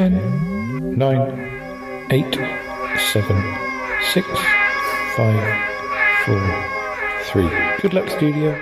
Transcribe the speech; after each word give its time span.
Ten, 0.00 0.96
nine, 0.96 2.08
eight, 2.10 2.34
seven, 3.12 3.36
six, 4.14 4.26
five, 5.14 5.44
four, 6.24 6.40
three. 7.24 7.50
Good 7.82 7.92
luck, 7.92 8.08
studio. 8.08 8.58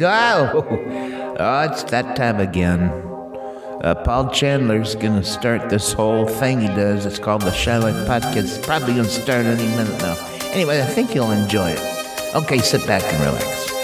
Oh, 0.00 1.34
oh 1.40 1.60
it's 1.62 1.82
that 1.90 2.14
time 2.14 2.38
again. 2.38 2.82
Uh, 3.82 4.00
Paul 4.04 4.30
Chandler's 4.30 4.94
gonna 4.94 5.24
start 5.24 5.70
this 5.70 5.92
whole 5.92 6.28
thing 6.28 6.60
he 6.60 6.68
does. 6.68 7.04
It's 7.04 7.18
called 7.18 7.42
the 7.42 7.50
Charlotte 7.50 8.06
Podcast. 8.06 8.36
It's 8.36 8.58
probably 8.58 8.94
gonna 8.94 9.08
start 9.08 9.44
any 9.44 9.66
minute 9.76 10.00
now. 10.00 10.14
Anyway, 10.52 10.80
I 10.80 10.86
think 10.86 11.16
you'll 11.16 11.32
enjoy 11.32 11.70
it. 11.70 12.32
Okay, 12.32 12.58
sit 12.58 12.86
back 12.86 13.02
and 13.12 13.24
relax. 13.24 13.75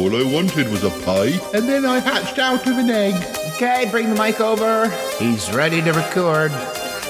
All 0.00 0.16
I 0.16 0.24
wanted 0.24 0.68
was 0.68 0.82
a 0.82 0.88
pie, 1.04 1.38
and 1.52 1.68
then 1.68 1.84
I 1.84 1.98
hatched 1.98 2.38
out 2.38 2.66
of 2.66 2.78
an 2.78 2.88
egg. 2.88 3.12
Okay, 3.56 3.84
bring 3.90 4.08
the 4.08 4.14
mic 4.14 4.40
over. 4.40 4.88
He's 5.18 5.52
ready 5.52 5.82
to 5.82 5.92
record. 5.92 6.52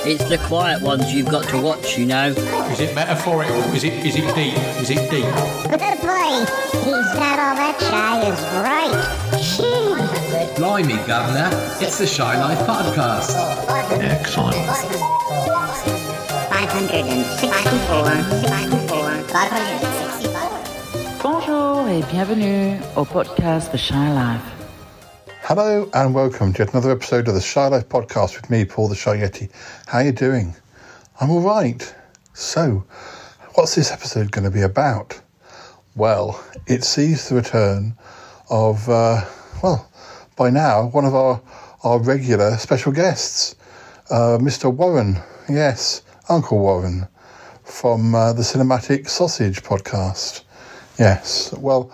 It's 0.03 0.25
the 0.25 0.39
quiet 0.39 0.83
ones 0.83 1.15
you've 1.15 1.29
got 1.29 1.45
to 1.51 1.61
watch, 1.61 1.97
you 1.97 2.05
know. 2.05 2.31
Is 2.31 2.81
it 2.81 2.93
metaphorical? 2.97 3.63
Is 3.75 3.85
it 3.85 3.93
is 4.05 4.17
it 4.17 4.35
deep? 4.35 4.57
Is 4.81 4.91
it 4.91 5.09
deep? 5.09 5.25
Good 5.71 6.01
boy. 6.03 6.45
He's 6.83 7.15
not 7.15 7.39
all 7.39 7.55
that 7.55 7.77
shy 7.79 8.27
is 8.27 8.43
right. 8.67 8.91
Gee. 9.39 9.95
Blimey, 10.57 10.97
Governor. 11.07 11.49
It's 11.81 11.97
the 11.97 12.09
Shy 12.09 12.37
Life 12.41 12.59
Podcast. 12.67 13.37
Excellent. 14.03 14.57
564, 14.57 17.39
64, 17.39 19.23
565. 19.29 20.30
Bonjour 21.23 21.87
et 21.89 22.03
bienvenue 22.11 22.79
au 22.97 23.05
podcast 23.05 23.71
The 23.73 23.77
Shy 23.77 23.93
Life. 23.93 24.41
Hello 25.43 25.87
and 25.93 26.15
welcome 26.15 26.55
to 26.55 26.63
another 26.63 26.91
episode 26.91 27.29
of 27.29 27.35
the 27.35 27.43
Shy 27.43 27.69
Life 27.69 27.89
podcast 27.91 28.37
with 28.37 28.49
me, 28.49 28.65
Paul 28.65 28.89
the 28.89 28.95
Shy 28.95 29.19
Yeti. 29.19 29.51
How 29.87 29.99
are 29.99 30.05
you 30.05 30.13
doing? 30.13 30.55
I'm 31.21 31.31
all 31.31 31.43
right. 31.43 31.95
So, 32.33 32.85
what's 33.55 33.75
this 33.75 33.93
episode 33.93 34.31
going 34.33 34.45
to 34.45 34.51
be 34.51 34.63
about? 34.63 35.21
Well, 35.95 36.43
it 36.67 36.85
sees 36.85 37.29
the 37.29 37.35
return 37.35 37.99
of, 38.49 38.89
uh, 38.89 39.23
well, 39.63 39.91
by 40.37 40.49
now, 40.49 40.87
one 40.87 41.05
of 41.05 41.15
our, 41.15 41.43
our 41.85 41.99
regular 41.99 42.57
special 42.57 42.93
guests, 42.93 43.57
uh, 44.09 44.39
Mr. 44.41 44.73
Warren. 44.73 45.19
Yes, 45.51 46.01
Uncle 46.31 46.59
Warren 46.59 47.09
from 47.63 48.15
uh, 48.15 48.33
the 48.33 48.43
Cinematic 48.43 49.07
Sausage 49.07 49.63
podcast. 49.63 50.45
Yes, 51.01 51.55
well, 51.57 51.91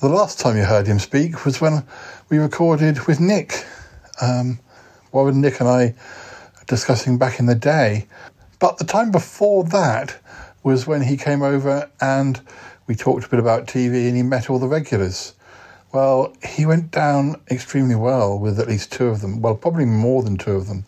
the 0.00 0.08
last 0.08 0.38
time 0.38 0.56
you 0.56 0.62
heard 0.62 0.86
him 0.86 1.00
speak 1.00 1.44
was 1.44 1.60
when 1.60 1.84
we 2.28 2.38
recorded 2.38 3.04
with 3.08 3.18
Nick. 3.18 3.66
Um, 4.22 4.60
Warren, 5.10 5.40
Nick, 5.40 5.58
and 5.58 5.68
I 5.68 5.96
discussing 6.68 7.18
back 7.18 7.40
in 7.40 7.46
the 7.46 7.56
day. 7.56 8.06
But 8.60 8.78
the 8.78 8.84
time 8.84 9.10
before 9.10 9.64
that 9.64 10.22
was 10.62 10.86
when 10.86 11.02
he 11.02 11.16
came 11.16 11.42
over 11.42 11.90
and 12.00 12.40
we 12.86 12.94
talked 12.94 13.24
a 13.24 13.28
bit 13.28 13.40
about 13.40 13.66
TV 13.66 14.06
and 14.06 14.16
he 14.16 14.22
met 14.22 14.48
all 14.48 14.60
the 14.60 14.68
regulars. 14.68 15.34
Well, 15.92 16.32
he 16.40 16.66
went 16.66 16.92
down 16.92 17.40
extremely 17.50 17.96
well 17.96 18.38
with 18.38 18.60
at 18.60 18.68
least 18.68 18.92
two 18.92 19.08
of 19.08 19.22
them. 19.22 19.42
Well, 19.42 19.56
probably 19.56 19.86
more 19.86 20.22
than 20.22 20.36
two 20.36 20.52
of 20.52 20.68
them. 20.68 20.84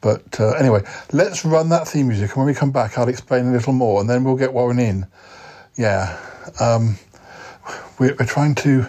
But 0.00 0.40
uh, 0.40 0.52
anyway, 0.52 0.82
let's 1.12 1.44
run 1.44 1.68
that 1.68 1.86
theme 1.86 2.08
music, 2.08 2.30
and 2.30 2.38
when 2.38 2.46
we 2.46 2.54
come 2.54 2.70
back, 2.70 2.96
I'll 2.96 3.08
explain 3.08 3.48
a 3.48 3.52
little 3.52 3.74
more, 3.74 4.00
and 4.00 4.08
then 4.08 4.24
we'll 4.24 4.36
get 4.36 4.54
Warren 4.54 4.78
in. 4.78 5.06
Yeah, 5.76 6.18
um, 6.60 6.96
we're, 7.98 8.14
we're 8.18 8.26
trying 8.26 8.54
to 8.56 8.86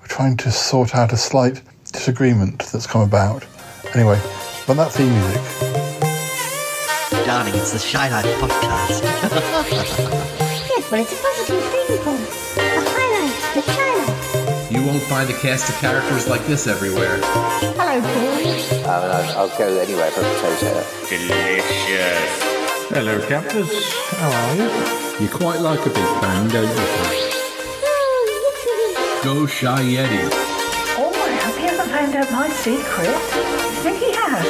we're 0.00 0.06
trying 0.06 0.36
to 0.38 0.50
sort 0.50 0.94
out 0.94 1.12
a 1.12 1.16
slight 1.16 1.62
disagreement 1.92 2.64
that's 2.72 2.86
come 2.86 3.02
about. 3.02 3.44
Anyway, 3.94 4.20
run 4.66 4.76
that 4.76 4.92
theme 4.92 5.12
music. 5.12 5.42
Darling, 7.26 7.54
it's 7.54 7.72
the 7.72 7.78
Shy 7.78 8.08
Life 8.10 8.24
Podcast. 8.40 9.04
Yes, 10.70 10.90
but 10.90 11.00
it's 11.00 11.12
a 11.12 11.16
positive 11.22 11.64
thing, 11.64 11.98
Paul. 12.02 12.16
The 12.54 12.60
highlight, 12.88 13.54
the 13.54 13.62
Shy 13.72 13.90
Life. 13.96 14.70
You 14.72 14.82
won't 14.86 15.02
find 15.02 15.28
a 15.28 15.32
cast 15.34 15.68
of 15.68 15.76
characters 15.76 16.28
like 16.28 16.44
this 16.46 16.66
everywhere. 16.66 17.18
Hello, 17.22 18.00
Paul. 18.00 18.90
I'll, 18.90 19.38
I'll 19.50 19.58
go 19.58 19.78
anywhere 19.78 20.10
for 20.10 20.20
a 20.20 20.24
potato. 20.34 20.84
Delicious. 21.08 22.57
Hello, 22.90 23.20
captors. 23.28 23.92
How 24.16 24.30
are 24.30 24.56
you? 24.56 25.24
You 25.24 25.28
quite 25.28 25.60
like 25.60 25.80
a 25.80 25.90
big 25.90 26.08
bang, 26.22 26.48
don't 26.48 26.64
you? 26.64 26.84
Oh, 27.84 29.20
Go 29.22 29.46
Shy 29.46 29.82
Yeti. 29.82 30.28
Oh, 30.96 31.12
I 31.12 31.30
hope 31.44 31.56
he 31.56 31.64
hasn't 31.66 31.90
found 31.90 32.16
out 32.16 32.30
my 32.32 32.48
secret. 32.48 33.08
I 33.08 33.80
think 33.82 33.98
he 33.98 34.12
has. 34.12 34.46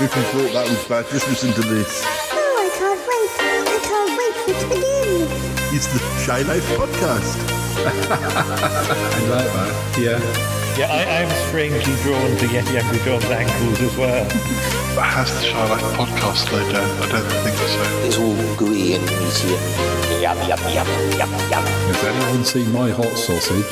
If 0.00 0.14
you 0.14 0.22
thought 0.22 0.52
that 0.52 0.68
was 0.68 0.84
bad, 0.86 1.06
just 1.10 1.28
listen 1.28 1.52
to 1.52 1.60
this. 1.62 2.04
Oh, 2.06 2.38
I 2.38 2.70
can't 2.78 3.00
wait. 3.08 3.30
I 3.66 3.78
can't 3.82 4.12
wait 4.18 4.34
for 4.36 4.50
it 4.50 4.58
to 4.60 4.66
begin. 4.68 5.74
It's 5.74 5.86
the 5.92 5.98
Shy 6.24 6.42
Life 6.42 6.66
Podcast. 6.76 7.34
I 7.80 9.26
like 9.28 9.52
that. 9.52 9.98
Yeah. 9.98 10.59
Yeah, 10.78 10.86
I, 10.90 11.22
I'm 11.22 11.48
strangely 11.48 11.94
drawn 12.02 12.36
to 12.36 12.46
Yeti 12.46 12.80
Uncle 12.82 13.04
John's 13.04 13.24
ankles 13.24 13.80
as 13.80 13.96
well. 13.96 14.24
But 14.94 15.04
has 15.04 15.32
the 15.34 15.42
Shy 15.42 15.68
Life 15.68 15.82
podcast 15.94 16.48
slowed 16.48 16.72
down? 16.72 16.90
I 17.02 17.08
don't 17.10 17.28
think 17.44 17.56
so. 17.56 17.82
It's 18.06 18.18
all 18.18 18.56
gooey 18.56 18.94
and 18.94 19.04
meaty 19.04 19.54
and 19.56 20.22
yum, 20.22 20.38
yum, 20.48 20.60
yum, 20.72 20.86
yum, 21.18 21.30
yum. 21.50 21.64
Has 21.64 22.04
anyone 22.04 22.44
seen 22.44 22.72
my 22.72 22.90
hot 22.90 23.16
sausage? 23.16 23.66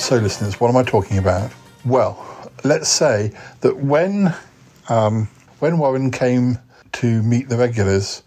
So, 0.00 0.16
listeners, 0.16 0.60
what 0.60 0.68
am 0.68 0.76
I 0.76 0.82
talking 0.82 1.18
about? 1.18 1.50
Well, 1.84 2.22
let's 2.62 2.88
say 2.88 3.32
that 3.60 3.76
when 3.78 4.34
um, 4.88 5.28
when 5.60 5.78
Warren 5.78 6.10
came 6.10 6.58
to 6.92 7.22
meet 7.22 7.48
the 7.48 7.56
regulars, 7.56 8.22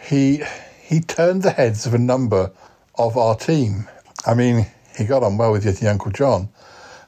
he 0.00 0.42
he 0.80 1.00
turned 1.00 1.42
the 1.42 1.50
heads 1.50 1.86
of 1.86 1.94
a 1.94 1.98
number 1.98 2.52
of 2.98 3.16
our 3.16 3.36
team. 3.36 3.88
I 4.26 4.34
mean, 4.34 4.66
he 4.96 5.04
got 5.04 5.22
on 5.22 5.36
well 5.36 5.52
with 5.52 5.64
Yeti 5.64 5.88
Uncle 5.88 6.10
John, 6.10 6.48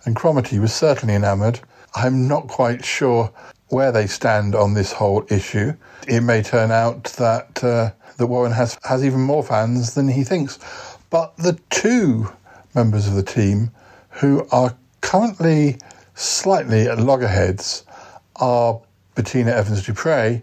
and 0.05 0.15
Cromarty 0.15 0.59
was 0.59 0.75
certainly 0.75 1.15
enamoured. 1.15 1.61
I'm 1.95 2.29
not 2.29 2.49
quite 2.49 2.85
sure 2.85 3.33
where 3.69 3.93
they 3.93 4.07
stand 4.07 4.55
on 4.55 4.75
this 4.75 4.93
whole 4.93 5.27
issue. 5.31 5.73
It 6.07 6.21
may 6.21 6.43
turn 6.43 6.71
out 6.71 7.05
that 7.15 7.63
uh, 7.65 7.91
that 8.17 8.27
Warren 8.27 8.53
has 8.53 8.79
has 8.85 9.05
even 9.05 9.21
more 9.21 9.43
fans 9.43 9.95
than 9.95 10.09
he 10.09 10.25
thinks. 10.25 10.59
But 11.11 11.37
the 11.37 11.59
two 11.71 12.31
members 12.75 13.07
of 13.07 13.15
the 13.15 13.23
team 13.23 13.71
who 14.11 14.47
are 14.53 14.77
currently 15.01 15.79
slightly 16.15 16.89
at 16.89 16.99
loggerheads 16.99 17.85
are 18.37 18.81
Bettina 19.15 19.53
Evans 19.53 19.85
Dupre 19.85 20.43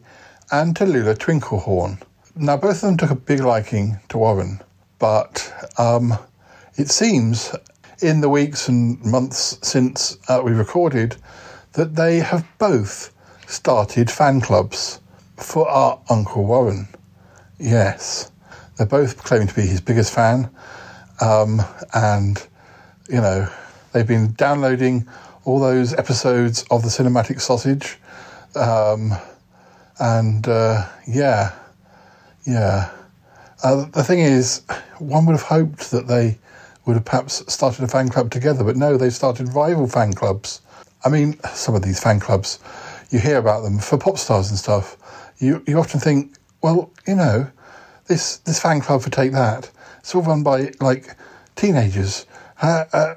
and 0.51 0.75
Tallulah 0.75 1.15
Twinklehorn. 1.17 2.01
Now, 2.35 2.57
both 2.57 2.75
of 2.75 2.81
them 2.81 2.97
took 2.97 3.11
a 3.11 3.15
big 3.15 3.39
liking 3.39 3.99
to 4.09 4.17
Warren, 4.17 4.61
but 5.05 5.69
um, 5.77 6.17
it 6.77 6.89
seems 6.89 7.53
in 8.01 8.21
the 8.21 8.29
weeks 8.29 8.67
and 8.67 8.99
months 9.05 9.59
since 9.61 10.17
uh, 10.27 10.41
we 10.43 10.51
recorded 10.51 11.15
that 11.73 11.95
they 11.95 12.17
have 12.17 12.43
both 12.57 13.13
started 13.45 14.09
fan 14.09 14.41
clubs 14.41 14.99
for 15.37 15.69
our 15.69 16.01
Uncle 16.09 16.43
Warren. 16.43 16.87
Yes, 17.59 18.31
they're 18.77 18.87
both 18.87 19.23
claiming 19.23 19.47
to 19.47 19.53
be 19.53 19.61
his 19.61 19.79
biggest 19.79 20.11
fan, 20.11 20.49
um, 21.21 21.61
and 21.93 22.43
you 23.07 23.21
know 23.21 23.47
they've 23.91 24.07
been 24.07 24.33
downloading 24.33 25.07
all 25.43 25.59
those 25.59 25.93
episodes 25.93 26.65
of 26.71 26.81
the 26.81 26.89
Cinematic 26.89 27.39
Sausage, 27.39 27.99
um, 28.55 29.13
and 29.99 30.47
uh, 30.47 30.83
yeah, 31.07 31.53
yeah. 32.47 32.89
Uh, 33.65 33.85
the 33.93 34.03
thing 34.03 34.19
is, 34.19 34.61
one 34.99 35.25
would 35.25 35.31
have 35.31 35.41
hoped 35.41 35.89
that 35.89 36.05
they 36.05 36.37
would 36.85 36.93
have 36.93 37.03
perhaps 37.03 37.41
started 37.51 37.83
a 37.83 37.87
fan 37.87 38.09
club 38.09 38.29
together, 38.29 38.63
but 38.63 38.75
no, 38.75 38.95
they've 38.95 39.11
started 39.11 39.51
rival 39.55 39.87
fan 39.87 40.13
clubs. 40.13 40.61
I 41.03 41.09
mean, 41.09 41.39
some 41.55 41.73
of 41.73 41.81
these 41.81 41.99
fan 41.99 42.19
clubs, 42.19 42.59
you 43.09 43.17
hear 43.17 43.39
about 43.39 43.63
them 43.63 43.79
for 43.79 43.97
pop 43.97 44.19
stars 44.19 44.51
and 44.51 44.59
stuff. 44.59 44.97
You 45.39 45.63
you 45.65 45.79
often 45.79 45.99
think, 45.99 46.35
well, 46.61 46.91
you 47.07 47.15
know, 47.15 47.49
this 48.05 48.37
this 48.37 48.61
fan 48.61 48.81
club 48.81 49.01
for 49.01 49.09
Take 49.09 49.31
That, 49.31 49.71
it's 49.97 50.13
all 50.13 50.21
run 50.21 50.43
by 50.43 50.71
like 50.79 51.15
teenagers. 51.55 52.27
Uh, 52.61 52.85
uh, 52.93 53.15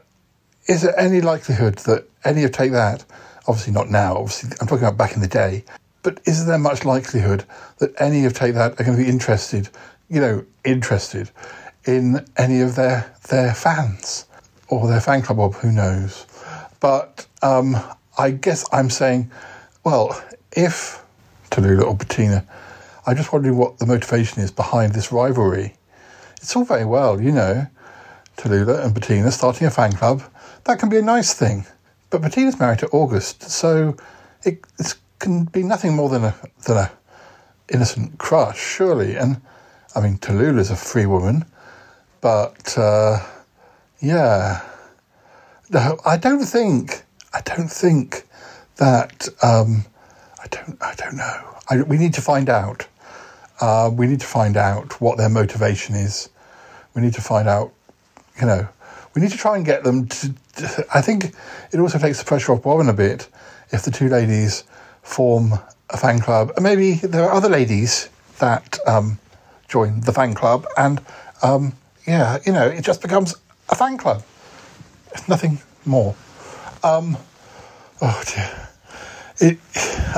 is 0.66 0.80
there 0.80 0.98
any 0.98 1.20
likelihood 1.20 1.76
that 1.80 2.08
any 2.24 2.44
of 2.44 2.52
Take 2.52 2.72
That, 2.72 3.04
obviously 3.46 3.74
not 3.74 3.90
now, 3.90 4.16
obviously 4.16 4.56
I'm 4.62 4.66
talking 4.66 4.84
about 4.84 4.96
back 4.96 5.14
in 5.14 5.20
the 5.20 5.28
day, 5.28 5.62
but 6.02 6.20
is 6.24 6.46
there 6.46 6.56
much 6.56 6.86
likelihood 6.86 7.44
that 7.80 7.92
any 8.00 8.24
of 8.24 8.32
Take 8.32 8.54
That 8.54 8.80
are 8.80 8.84
going 8.84 8.96
to 8.96 9.04
be 9.04 9.10
interested, 9.10 9.68
you 10.08 10.20
know, 10.20 10.44
interested 10.64 11.30
in 11.84 12.26
any 12.36 12.60
of 12.60 12.74
their 12.76 13.14
their 13.30 13.54
fans 13.54 14.26
or 14.68 14.86
their 14.88 15.00
fan 15.00 15.22
club, 15.22 15.38
or 15.38 15.50
who 15.50 15.72
knows? 15.72 16.26
But 16.80 17.26
um, 17.42 17.76
I 18.16 18.30
guess 18.30 18.64
I'm 18.72 18.90
saying, 18.90 19.30
well, 19.84 20.22
if 20.52 21.02
Tallulah 21.50 21.84
or 21.84 21.94
Bettina, 21.94 22.46
I'm 23.06 23.16
just 23.16 23.32
wondering 23.32 23.56
what 23.56 23.78
the 23.78 23.86
motivation 23.86 24.42
is 24.42 24.50
behind 24.50 24.92
this 24.92 25.10
rivalry. 25.12 25.74
It's 26.36 26.54
all 26.54 26.64
very 26.64 26.84
well, 26.84 27.20
you 27.20 27.32
know, 27.32 27.66
Tallulah 28.36 28.84
and 28.84 28.94
Bettina 28.94 29.30
starting 29.32 29.66
a 29.66 29.70
fan 29.70 29.92
club, 29.92 30.22
that 30.64 30.78
can 30.78 30.88
be 30.88 30.98
a 30.98 31.02
nice 31.02 31.34
thing. 31.34 31.66
But 32.10 32.22
Bettina's 32.22 32.58
married 32.58 32.78
to 32.80 32.88
August, 32.88 33.42
so 33.50 33.96
it, 34.44 34.64
it 34.78 34.94
can 35.18 35.44
be 35.44 35.62
nothing 35.62 35.94
more 35.94 36.08
than 36.08 36.24
a 36.24 36.34
than 36.66 36.76
a 36.76 36.92
innocent 37.68 38.18
crush, 38.18 38.58
surely. 38.58 39.16
And 39.16 39.40
I 39.94 40.00
mean, 40.00 40.18
Tallulah's 40.18 40.70
a 40.70 40.76
free 40.76 41.06
woman, 41.06 41.44
but 42.20 42.76
uh, 42.76 43.18
yeah, 44.00 44.62
no, 45.70 45.98
I 46.04 46.16
don't 46.16 46.44
think 46.44 47.02
I 47.32 47.40
don't 47.40 47.70
think 47.70 48.24
that 48.76 49.28
um, 49.42 49.84
I 50.42 50.46
don't 50.48 50.78
I 50.80 50.94
don't 50.94 51.16
know. 51.16 51.56
I, 51.70 51.82
we 51.82 51.96
need 51.98 52.14
to 52.14 52.22
find 52.22 52.48
out. 52.48 52.86
Uh, 53.60 53.90
we 53.92 54.06
need 54.06 54.20
to 54.20 54.26
find 54.26 54.56
out 54.56 55.00
what 55.00 55.18
their 55.18 55.28
motivation 55.28 55.94
is. 55.94 56.28
We 56.94 57.02
need 57.02 57.14
to 57.14 57.20
find 57.20 57.48
out, 57.48 57.72
you 58.40 58.46
know, 58.46 58.68
we 59.14 59.22
need 59.22 59.32
to 59.32 59.36
try 59.38 59.56
and 59.56 59.64
get 59.64 59.84
them 59.84 60.06
to. 60.06 60.34
I 60.94 61.00
think 61.00 61.34
it 61.72 61.80
also 61.80 61.98
takes 61.98 62.18
the 62.18 62.24
pressure 62.24 62.52
off 62.52 62.64
Warren 62.64 62.88
a 62.88 62.92
bit 62.92 63.28
if 63.70 63.82
the 63.82 63.90
two 63.90 64.08
ladies 64.08 64.64
form 65.02 65.54
a 65.90 65.96
fan 65.96 66.20
club, 66.20 66.52
and 66.54 66.62
maybe 66.62 66.94
there 66.94 67.24
are 67.24 67.32
other 67.32 67.48
ladies 67.48 68.10
that 68.38 68.78
um, 68.86 69.18
join 69.68 70.00
the 70.00 70.12
fan 70.12 70.34
club, 70.34 70.66
and 70.76 71.00
um, 71.42 71.74
yeah, 72.06 72.38
you 72.44 72.52
know, 72.52 72.66
it 72.66 72.82
just 72.82 73.02
becomes 73.02 73.36
a 73.68 73.74
fan 73.74 73.98
club. 73.98 74.22
It's 75.12 75.28
nothing 75.28 75.60
more. 75.84 76.14
Um, 76.82 77.16
oh 78.00 78.22
dear. 78.34 78.68
It, 79.40 79.58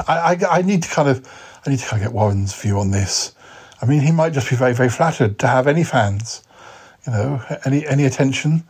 I, 0.09 0.39
I, 0.41 0.59
I 0.59 0.63
need 0.63 0.83
to 0.85 0.89
kind 0.89 1.09
of, 1.09 1.29
I 1.67 1.71
need 1.71 1.81
to 1.81 1.87
kind 1.87 2.03
of 2.03 2.09
get 2.09 2.15
Warren's 2.15 2.55
view 2.55 2.79
on 2.79 2.91
this. 2.91 3.35
I 3.83 3.87
mean, 3.87 4.01
he 4.01 4.13
might 4.13 4.33
just 4.33 4.49
be 4.49 4.57
very, 4.57 4.73
very 4.73 4.89
flattered 4.89 5.39
to 5.41 5.47
have 5.47 5.67
any 5.67 5.85
fans, 5.85 6.43
you 7.07 7.13
know, 7.13 7.43
any 7.65 7.87
any 7.87 8.05
attention 8.05 8.65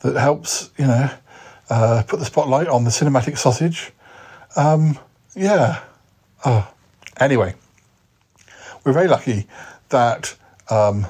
that 0.00 0.16
helps, 0.16 0.70
you 0.78 0.86
know, 0.86 1.10
uh, 1.70 2.02
put 2.06 2.18
the 2.18 2.26
spotlight 2.26 2.68
on 2.68 2.84
the 2.84 2.90
cinematic 2.90 3.38
sausage. 3.38 3.92
Um, 4.56 4.98
yeah. 5.34 5.82
Oh. 6.44 6.70
Anyway, 7.18 7.54
we're 8.84 8.92
very 8.92 9.08
lucky 9.08 9.46
that, 9.90 10.36
um, 10.70 11.06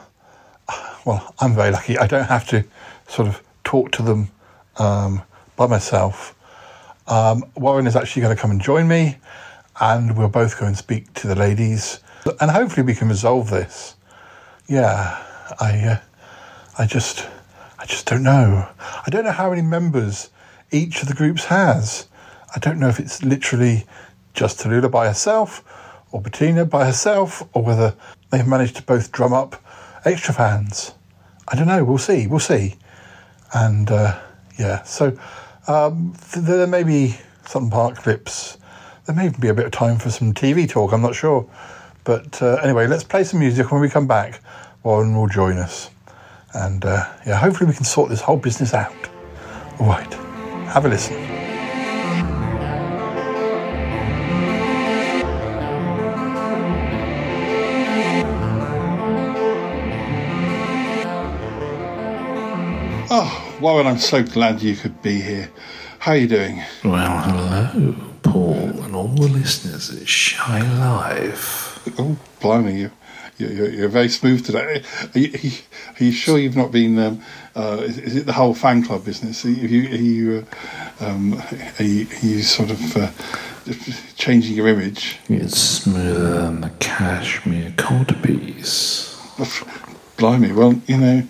well, 1.04 1.34
I'm 1.40 1.54
very 1.54 1.70
lucky. 1.70 1.98
I 1.98 2.06
don't 2.06 2.26
have 2.26 2.46
to 2.48 2.64
sort 3.08 3.28
of 3.28 3.42
talk 3.64 3.92
to 3.92 4.02
them 4.02 4.30
um, 4.78 5.22
by 5.56 5.66
myself. 5.66 6.34
Um, 7.06 7.44
Warren 7.56 7.86
is 7.86 7.96
actually 7.96 8.22
going 8.22 8.34
to 8.34 8.40
come 8.40 8.50
and 8.50 8.60
join 8.60 8.88
me, 8.88 9.18
and 9.80 10.16
we'll 10.16 10.28
both 10.28 10.58
go 10.58 10.66
and 10.66 10.76
speak 10.76 11.12
to 11.14 11.26
the 11.26 11.34
ladies, 11.34 12.00
and 12.40 12.50
hopefully 12.50 12.84
we 12.86 12.94
can 12.94 13.08
resolve 13.08 13.50
this. 13.50 13.96
Yeah, 14.66 15.22
I, 15.60 15.78
uh, 15.78 16.00
I 16.78 16.86
just, 16.86 17.28
I 17.78 17.84
just 17.84 18.06
don't 18.06 18.22
know. 18.22 18.68
I 18.80 19.10
don't 19.10 19.24
know 19.24 19.32
how 19.32 19.50
many 19.50 19.62
members 19.62 20.30
each 20.70 21.02
of 21.02 21.08
the 21.08 21.14
groups 21.14 21.44
has. 21.44 22.08
I 22.56 22.58
don't 22.58 22.78
know 22.78 22.88
if 22.88 22.98
it's 22.98 23.22
literally 23.22 23.84
just 24.32 24.60
Tallulah 24.60 24.90
by 24.90 25.06
herself, 25.06 25.62
or 26.10 26.22
Bettina 26.22 26.64
by 26.64 26.86
herself, 26.86 27.42
or 27.52 27.62
whether 27.62 27.94
they've 28.34 28.46
managed 28.46 28.76
to 28.76 28.82
both 28.82 29.12
drum 29.12 29.32
up 29.32 29.62
extra 30.04 30.34
fans. 30.34 30.92
I 31.48 31.56
don't 31.56 31.66
know. 31.66 31.84
We'll 31.84 31.98
see. 31.98 32.26
We'll 32.26 32.40
see. 32.40 32.76
And 33.52 33.90
uh, 33.90 34.20
yeah, 34.58 34.82
so 34.82 35.16
um, 35.68 36.14
th- 36.32 36.44
there 36.44 36.66
may 36.66 36.82
be 36.82 37.16
some 37.46 37.70
park 37.70 37.96
clips. 37.96 38.58
There 39.06 39.14
may 39.14 39.28
be 39.28 39.48
a 39.48 39.54
bit 39.54 39.66
of 39.66 39.72
time 39.72 39.98
for 39.98 40.10
some 40.10 40.32
TV 40.32 40.68
talk. 40.68 40.92
I'm 40.92 41.02
not 41.02 41.14
sure. 41.14 41.48
But 42.04 42.42
uh, 42.42 42.56
anyway, 42.56 42.86
let's 42.86 43.04
play 43.04 43.24
some 43.24 43.40
music. 43.40 43.70
When 43.70 43.80
we 43.80 43.88
come 43.88 44.06
back, 44.06 44.40
Warren 44.82 45.16
will 45.16 45.28
join 45.28 45.56
us. 45.58 45.90
And 46.52 46.84
uh, 46.84 47.12
yeah, 47.26 47.36
hopefully 47.36 47.68
we 47.68 47.74
can 47.74 47.84
sort 47.84 48.10
this 48.10 48.20
whole 48.20 48.36
business 48.36 48.74
out. 48.74 48.94
All 49.80 49.86
right, 49.86 50.12
have 50.68 50.84
a 50.84 50.88
listen. 50.88 51.43
Warren, 63.64 63.86
I'm 63.86 63.96
so 63.96 64.22
glad 64.22 64.60
you 64.60 64.76
could 64.76 65.00
be 65.00 65.22
here. 65.22 65.50
How 66.00 66.12
are 66.12 66.18
you 66.18 66.28
doing? 66.28 66.62
Well, 66.84 67.18
hello, 67.22 67.94
Paul, 68.22 68.82
and 68.82 68.94
all 68.94 69.08
the 69.08 69.26
listeners 69.26 69.88
at 69.88 70.06
Shy 70.06 70.60
Life. 70.78 71.82
Oh, 71.98 72.18
blimey, 72.42 72.78
you, 72.78 72.90
you, 73.38 73.48
you're, 73.48 73.70
you're 73.70 73.88
very 73.88 74.10
smooth 74.10 74.44
today. 74.44 74.82
Are 75.14 75.18
you, 75.18 75.50
are 75.98 76.04
you 76.04 76.12
sure 76.12 76.38
you've 76.38 76.58
not 76.58 76.72
been? 76.72 76.98
Um, 76.98 77.22
uh, 77.56 77.78
is, 77.80 77.96
is 77.96 78.16
it 78.16 78.26
the 78.26 78.34
whole 78.34 78.52
fan 78.52 78.84
club 78.84 79.06
business? 79.06 79.46
Are 79.46 79.50
you, 79.50 79.88
are 79.88 79.96
you, 79.96 80.46
uh, 81.00 81.06
um, 81.06 81.42
are 81.78 81.84
you, 81.84 82.06
are 82.06 82.26
you 82.26 82.42
sort 82.42 82.70
of 82.70 82.96
uh, 82.98 83.10
changing 84.16 84.56
your 84.56 84.68
image? 84.68 85.20
It's 85.30 85.58
smoother 85.58 86.34
than 86.42 86.60
the 86.60 86.70
cashmere 86.80 87.70
codpiece. 87.78 89.16
Blimey, 90.18 90.52
well, 90.52 90.82
you 90.86 90.98
know, 90.98 91.26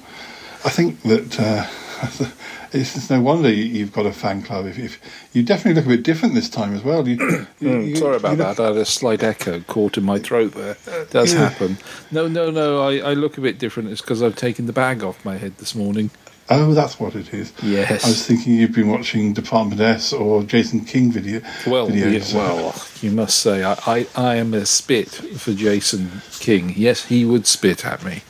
I 0.64 0.70
think 0.70 1.00
that 1.02 1.38
uh, 1.38 1.68
it's, 2.72 2.96
it's 2.96 3.10
no 3.10 3.20
wonder 3.20 3.50
you, 3.50 3.64
you've 3.64 3.92
got 3.92 4.06
a 4.06 4.12
fan 4.12 4.42
club. 4.42 4.66
If, 4.66 4.78
if 4.78 5.00
you 5.32 5.42
definitely 5.42 5.74
look 5.80 5.86
a 5.86 5.96
bit 5.96 6.02
different 6.04 6.34
this 6.34 6.48
time 6.48 6.74
as 6.74 6.82
well. 6.82 7.06
You, 7.06 7.16
you, 7.60 7.68
Mm, 7.68 7.88
you- 7.88 7.96
sorry 7.96 8.16
about 8.16 8.32
you 8.32 8.38
look- 8.38 8.56
that. 8.56 8.62
I 8.62 8.66
had 8.68 8.76
a 8.76 8.84
slight 8.84 9.22
echo 9.22 9.60
caught 9.60 9.96
in 9.98 10.04
my 10.04 10.18
throat 10.18 10.52
there. 10.52 10.76
Does 11.10 11.32
Yeah. 11.34 11.48
happen. 11.48 11.78
No, 12.10 12.28
no, 12.28 12.50
no. 12.50 12.82
I, 12.82 12.98
I 13.10 13.14
look 13.14 13.38
a 13.38 13.40
bit 13.40 13.58
different. 13.58 13.90
It's 13.90 14.00
because 14.00 14.22
I've 14.22 14.36
taken 14.36 14.66
the 14.66 14.72
bag 14.72 15.02
off 15.02 15.24
my 15.24 15.36
head 15.36 15.56
this 15.58 15.74
morning. 15.74 16.10
Oh, 16.50 16.74
that's 16.74 17.00
what 17.00 17.14
it 17.14 17.32
is. 17.32 17.54
Yes. 17.62 18.04
I 18.04 18.08
was 18.08 18.26
thinking 18.26 18.56
you'd 18.56 18.74
been 18.74 18.88
watching 18.88 19.32
Department 19.32 19.80
S 19.80 20.12
or 20.12 20.42
Jason 20.42 20.84
King 20.84 21.10
video. 21.10 21.40
Well, 21.66 21.88
videos. 21.88 22.34
yeah, 22.34 22.38
well, 22.38 22.74
you 23.00 23.12
must 23.12 23.38
say 23.38 23.64
I, 23.64 23.72
I, 23.86 24.06
I 24.14 24.34
am 24.36 24.52
a 24.52 24.66
spit 24.66 25.08
for 25.08 25.54
Jason 25.54 26.10
King. 26.40 26.74
Yes, 26.76 27.06
he 27.06 27.24
would 27.24 27.46
spit 27.46 27.86
at 27.86 28.04
me. 28.04 28.22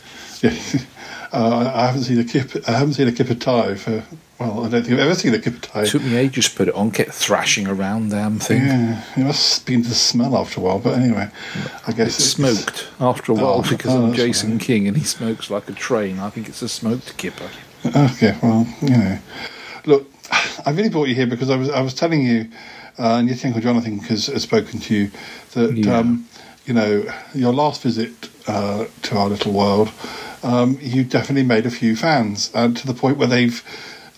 Yeah. 0.42 0.56
Uh, 1.34 1.72
I 1.74 1.86
haven't 1.86 2.02
seen 2.04 2.18
a 2.20 2.24
kip. 2.24 2.52
I 2.68 2.72
haven't 2.72 2.94
seen 2.94 3.08
a 3.08 3.12
kipper 3.12 3.34
tie 3.34 3.74
for. 3.74 4.04
Well, 4.38 4.64
I 4.64 4.68
don't 4.68 4.82
think 4.82 4.94
I've 4.94 5.06
ever 5.06 5.14
seen 5.14 5.32
a 5.34 5.38
kipper 5.38 5.60
tie. 5.60 5.82
It 5.82 5.88
took 5.90 6.02
me 6.02 6.16
ages 6.16 6.48
to 6.48 6.56
put 6.56 6.68
it 6.68 6.74
on. 6.74 6.90
Kept 6.90 7.12
thrashing 7.12 7.66
around 7.68 8.10
damn 8.10 8.38
thing. 8.38 8.62
Yeah, 8.62 9.02
it 9.16 9.24
must 9.24 9.58
have 9.58 9.66
been 9.66 9.82
the 9.82 9.94
smell 9.94 10.36
after 10.36 10.60
a 10.60 10.62
while. 10.62 10.78
But 10.80 10.98
anyway, 10.98 11.28
I 11.86 11.92
guess 11.92 12.18
It's 12.18 12.24
smoked 12.24 12.88
after 13.00 13.32
a 13.32 13.34
while 13.34 13.62
Oh, 13.64 13.68
because 13.68 13.92
oh, 13.92 14.06
I'm 14.06 14.12
Jason 14.12 14.58
King 14.58 14.88
and 14.88 14.96
he 14.96 15.04
smokes 15.04 15.50
like 15.50 15.68
a 15.68 15.72
train. 15.72 16.18
I 16.18 16.30
think 16.30 16.48
it's 16.48 16.62
a 16.62 16.68
smoked 16.68 17.16
kipper. 17.16 17.48
Okay, 17.86 18.36
well, 18.42 18.66
you 18.80 18.88
know, 18.90 19.18
look, 19.86 20.10
I 20.64 20.70
really 20.70 20.88
brought 20.88 21.08
you 21.08 21.14
here 21.14 21.26
because 21.26 21.50
I 21.50 21.56
was 21.56 21.68
I 21.70 21.80
was 21.80 21.94
telling 21.94 22.22
you, 22.22 22.48
uh, 22.98 23.16
and 23.18 23.28
your 23.28 23.36
Uncle 23.44 23.60
Jonathan 23.60 23.98
has, 24.00 24.26
has 24.26 24.42
spoken 24.42 24.80
to 24.80 24.94
you 24.94 25.10
that 25.52 25.76
Yeah. 25.76 25.98
um, 25.98 26.26
you 26.66 26.74
know 26.74 27.04
your 27.34 27.52
last 27.52 27.82
visit 27.82 28.30
uh, 28.48 28.86
to 29.02 29.16
our 29.16 29.28
little 29.28 29.52
world, 29.52 29.90
um, 30.44 30.78
you 30.80 31.02
definitely 31.04 31.42
made 31.44 31.66
a 31.66 31.70
few 31.70 31.96
fans, 31.96 32.50
uh, 32.54 32.68
to 32.72 32.86
the 32.86 32.94
point 32.94 33.16
where 33.18 33.28
they've 33.28 33.62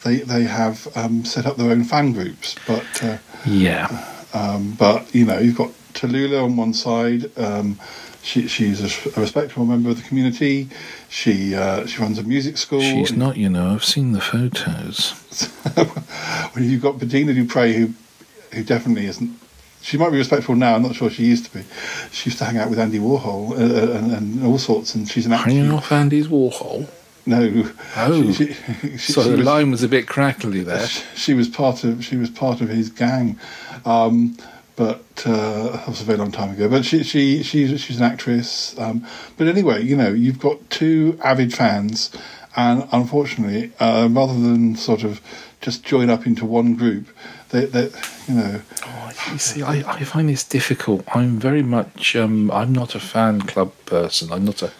they 0.04 0.16
they 0.18 0.44
have 0.44 0.88
um, 0.96 1.24
set 1.24 1.46
up 1.46 1.56
their 1.56 1.70
own 1.70 1.84
fan 1.84 2.12
groups, 2.12 2.54
but. 2.66 3.02
Uh, 3.02 3.18
Yeah. 3.46 3.86
um, 4.34 4.72
but 4.78 5.14
you 5.14 5.24
know, 5.24 5.38
you've 5.38 5.56
got 5.56 5.70
Tallulah 5.94 6.42
on 6.44 6.56
one 6.56 6.74
side. 6.74 7.30
Um, 7.38 7.78
she, 8.22 8.48
she's 8.48 8.80
a, 8.82 8.90
a 9.16 9.20
respectable 9.22 9.64
member 9.66 9.88
of 9.88 9.96
the 9.96 10.02
community. 10.08 10.68
She 11.08 11.54
uh, 11.54 11.86
she 11.86 12.02
runs 12.02 12.18
a 12.18 12.24
music 12.24 12.56
school. 12.58 12.80
She's 12.80 13.12
not, 13.12 13.36
you 13.36 13.48
know. 13.48 13.72
I've 13.72 13.84
seen 13.84 14.10
the 14.12 14.20
photos. 14.20 15.14
well, 15.76 16.64
you've 16.64 16.82
got 16.82 16.98
Bettina 16.98 17.32
Dupre, 17.34 17.72
who 17.72 17.92
who 18.52 18.64
definitely 18.64 19.06
isn't. 19.06 19.30
She 19.86 19.96
might 19.98 20.10
be 20.10 20.18
respectful 20.18 20.56
now. 20.56 20.74
I'm 20.74 20.82
not 20.82 20.96
sure 20.96 21.08
she 21.10 21.24
used 21.24 21.44
to 21.46 21.58
be. 21.58 21.64
She 22.10 22.28
used 22.30 22.38
to 22.38 22.44
hang 22.44 22.56
out 22.58 22.68
with 22.68 22.80
Andy 22.80 22.98
Warhol 22.98 23.52
uh, 23.52 23.92
and, 23.98 24.10
and 24.12 24.44
all 24.44 24.58
sorts, 24.58 24.96
and 24.96 25.08
she's 25.08 25.26
an 25.26 25.32
Hanging 25.32 25.66
actress. 25.66 25.78
off 25.84 25.92
Andy's 25.92 26.26
Warhol. 26.26 26.88
No, 27.24 27.70
Oh, 27.96 28.32
she, 28.32 28.52
she, 28.52 28.52
she, 28.98 29.12
so 29.12 29.22
the 29.22 29.36
was- 29.36 29.46
line 29.46 29.70
was 29.70 29.84
a 29.84 29.88
bit 29.88 30.08
crackly 30.08 30.64
there. 30.64 30.86
she 31.14 31.34
was 31.34 31.48
part 31.48 31.84
of 31.84 32.04
she 32.04 32.16
was 32.16 32.30
part 32.30 32.60
of 32.60 32.68
his 32.68 32.90
gang, 32.90 33.38
um, 33.84 34.36
but 34.74 35.04
uh, 35.24 35.70
that 35.76 35.86
was 35.86 36.00
a 36.00 36.04
very 36.04 36.18
long 36.18 36.32
time 36.32 36.50
ago. 36.50 36.68
But 36.68 36.84
she 36.84 37.04
she 37.04 37.44
she's 37.44 37.80
she's 37.80 37.98
an 37.98 38.04
actress. 38.04 38.76
Um, 38.80 39.06
but 39.36 39.46
anyway, 39.46 39.82
you 39.84 39.96
know, 39.96 40.08
you've 40.08 40.40
got 40.40 40.68
two 40.68 41.16
avid 41.22 41.54
fans, 41.54 42.10
and 42.56 42.88
unfortunately, 42.90 43.70
uh, 43.78 44.08
rather 44.10 44.34
than 44.34 44.74
sort 44.74 45.04
of 45.04 45.20
just 45.60 45.84
join 45.84 46.10
up 46.10 46.26
into 46.26 46.44
one 46.44 46.74
group, 46.74 47.06
you 47.52 48.34
know. 48.34 48.60
You 49.32 49.38
see, 49.38 49.62
I, 49.62 49.82
I 49.90 50.04
find 50.04 50.28
this 50.28 50.44
difficult. 50.44 51.04
I'm 51.14 51.38
very 51.38 51.62
much. 51.62 52.16
Um, 52.16 52.50
I'm 52.50 52.72
not 52.72 52.94
a 52.94 53.00
fan 53.00 53.42
club 53.42 53.72
person. 53.86 54.32
I'm 54.32 54.44
not 54.44 54.62
a. 54.62 54.72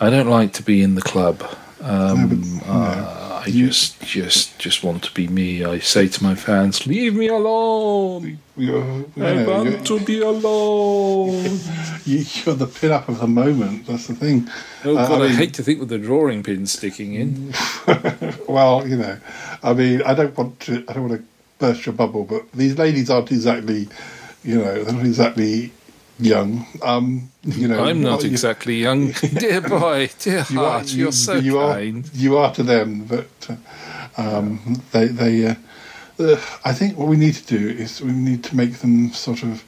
I 0.00 0.10
don't 0.10 0.28
like 0.28 0.52
to 0.54 0.62
be 0.62 0.82
in 0.82 0.94
the 0.94 1.02
club. 1.02 1.42
Um, 1.82 2.60
uh, 2.66 3.42
I 3.44 3.50
just, 3.50 4.00
just, 4.02 4.58
just 4.58 4.82
want 4.82 5.04
to 5.04 5.12
be 5.14 5.28
me. 5.28 5.64
I 5.64 5.78
say 5.78 6.08
to 6.08 6.22
my 6.22 6.34
fans, 6.34 6.86
"Leave 6.86 7.14
me 7.14 7.28
alone. 7.28 8.38
You're, 8.56 8.84
you 9.14 9.24
I 9.24 9.34
know, 9.34 9.50
want 9.50 9.86
to 9.86 10.00
be 10.00 10.20
alone." 10.20 11.34
you, 12.04 12.24
you're 12.44 12.54
the 12.56 12.66
pin 12.66 12.92
up 12.92 13.08
of 13.08 13.20
the 13.20 13.26
moment. 13.28 13.86
That's 13.86 14.06
the 14.06 14.14
thing. 14.14 14.48
Oh 14.84 14.96
Uh, 14.96 15.08
God, 15.08 15.22
I, 15.22 15.28
mean- 15.28 15.36
hate 15.36 15.54
to 15.54 15.62
think 15.62 15.78
with 15.80 15.90
the 15.90 15.98
drawing 15.98 16.42
pin 16.42 16.66
sticking 16.66 17.14
in. 17.14 17.52
well, 18.48 18.86
you 18.86 18.96
know, 18.96 19.18
I 19.62 19.72
mean, 19.74 20.02
I 20.02 20.14
don't 20.14 20.36
want 20.36 20.58
to, 20.60 20.84
I 20.88 20.92
don't 20.94 21.08
want 21.08 21.20
to 21.20 21.26
burst 21.58 21.86
your 21.86 21.94
bubble, 21.94 22.24
but 22.24 22.50
these 22.52 22.78
ladies 22.78 23.10
aren't 23.10 23.30
exactly, 23.32 23.88
you 24.44 24.56
know, 24.56 24.84
they're 24.84 24.94
not 24.94 25.04
exactly 25.06 25.72
young. 26.18 26.66
Um, 26.82 27.30
you 27.44 27.68
know, 27.68 27.84
I'm 27.84 28.00
not 28.02 28.22
you- 28.24 28.30
exactly 28.30 28.76
young, 28.80 29.10
dear 29.38 29.60
boy, 29.60 30.10
dear 30.18 30.44
you 30.50 30.60
are- 30.60 30.70
heart. 30.70 30.92
You, 30.92 31.08
are 31.08 31.12
so 31.12 31.34
you 31.36 31.58
are, 31.58 31.80
you 31.80 32.36
are 32.38 32.52
to 32.54 32.62
them, 32.62 33.04
but 33.04 33.28
uh, 33.48 33.56
um, 34.38 34.82
they, 34.92 35.06
they, 35.06 35.46
uh, 35.46 35.54
uh, 36.18 36.40
I 36.64 36.72
think 36.72 36.96
what 36.96 37.08
we 37.08 37.16
need 37.16 37.34
to 37.34 37.46
do 37.46 37.68
is 37.68 38.00
we 38.00 38.12
need 38.12 38.42
to 38.44 38.56
make 38.56 38.78
them 38.78 39.12
sort 39.12 39.42
of 39.42 39.64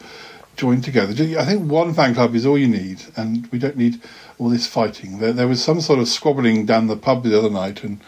join 0.57 0.81
together. 0.81 1.13
I 1.39 1.45
think 1.45 1.71
one 1.71 1.95
fan 1.95 2.15
club 2.15 2.35
is 2.35 2.45
all 2.45 2.59
you 2.59 2.69
need, 2.69 3.03
and 3.17 3.47
we 3.53 3.59
don't 3.59 3.77
need 3.77 4.01
all 4.39 4.49
this 4.49 4.67
fighting. 4.67 5.19
There, 5.19 5.33
there 5.33 5.49
was 5.49 5.63
some 5.63 5.81
sort 5.81 5.99
of 6.01 6.09
squabbling 6.09 6.67
down 6.67 6.87
the 6.87 6.97
pub 6.97 7.23
the 7.23 7.39
other 7.39 7.51
night, 7.51 7.85
and, 7.85 8.01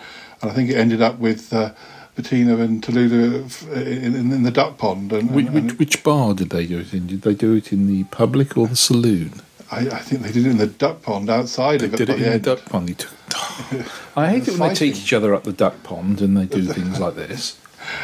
and 0.42 0.50
I 0.50 0.54
think 0.54 0.70
it 0.70 0.76
ended 0.76 1.00
up 1.02 1.18
with 1.18 1.52
uh, 1.52 1.72
Bettina 2.22 2.58
and 2.58 2.82
Tallulah 2.82 3.44
f- 3.46 3.68
in, 3.72 4.14
in, 4.14 4.32
in 4.32 4.42
the 4.42 4.50
duck 4.50 4.78
pond. 4.78 5.12
And, 5.12 5.30
Which, 5.30 5.46
and- 5.46 5.54
which, 5.70 5.78
which 5.78 6.04
bar 6.04 6.34
did 6.34 6.50
they 6.50 6.66
do 6.66 6.78
it 6.80 6.92
in? 6.92 7.06
Did 7.06 7.22
they 7.22 7.34
do 7.34 7.54
it 7.54 7.72
in 7.72 7.86
the 7.86 8.04
public 8.04 8.56
or 8.56 8.66
the 8.66 8.76
saloon? 8.76 9.40
I, 9.72 9.80
I 9.88 9.98
think 10.00 10.22
they 10.22 10.32
did 10.32 10.46
it 10.46 10.50
in 10.50 10.58
the 10.58 10.66
duck 10.66 11.00
pond 11.02 11.30
outside 11.30 11.80
They 11.80 11.86
of 11.86 11.94
it. 11.94 11.96
did 11.98 12.10
it 12.10 12.18
the 12.18 12.26
in 12.26 12.32
end. 12.32 12.42
the 12.44 12.56
duck 12.56 12.64
pond. 12.66 12.88
They 12.88 12.94
took- 12.94 13.14
I 14.16 14.28
hate 14.30 14.48
it 14.48 14.58
when 14.58 14.68
they 14.70 14.74
take 14.74 14.96
each 14.96 15.12
other 15.12 15.34
up 15.34 15.44
the 15.44 15.52
duck 15.52 15.82
pond 15.82 16.20
and 16.20 16.36
they 16.36 16.46
do 16.46 16.64
things 16.72 16.98
like 17.00 17.14
this. 17.14 17.56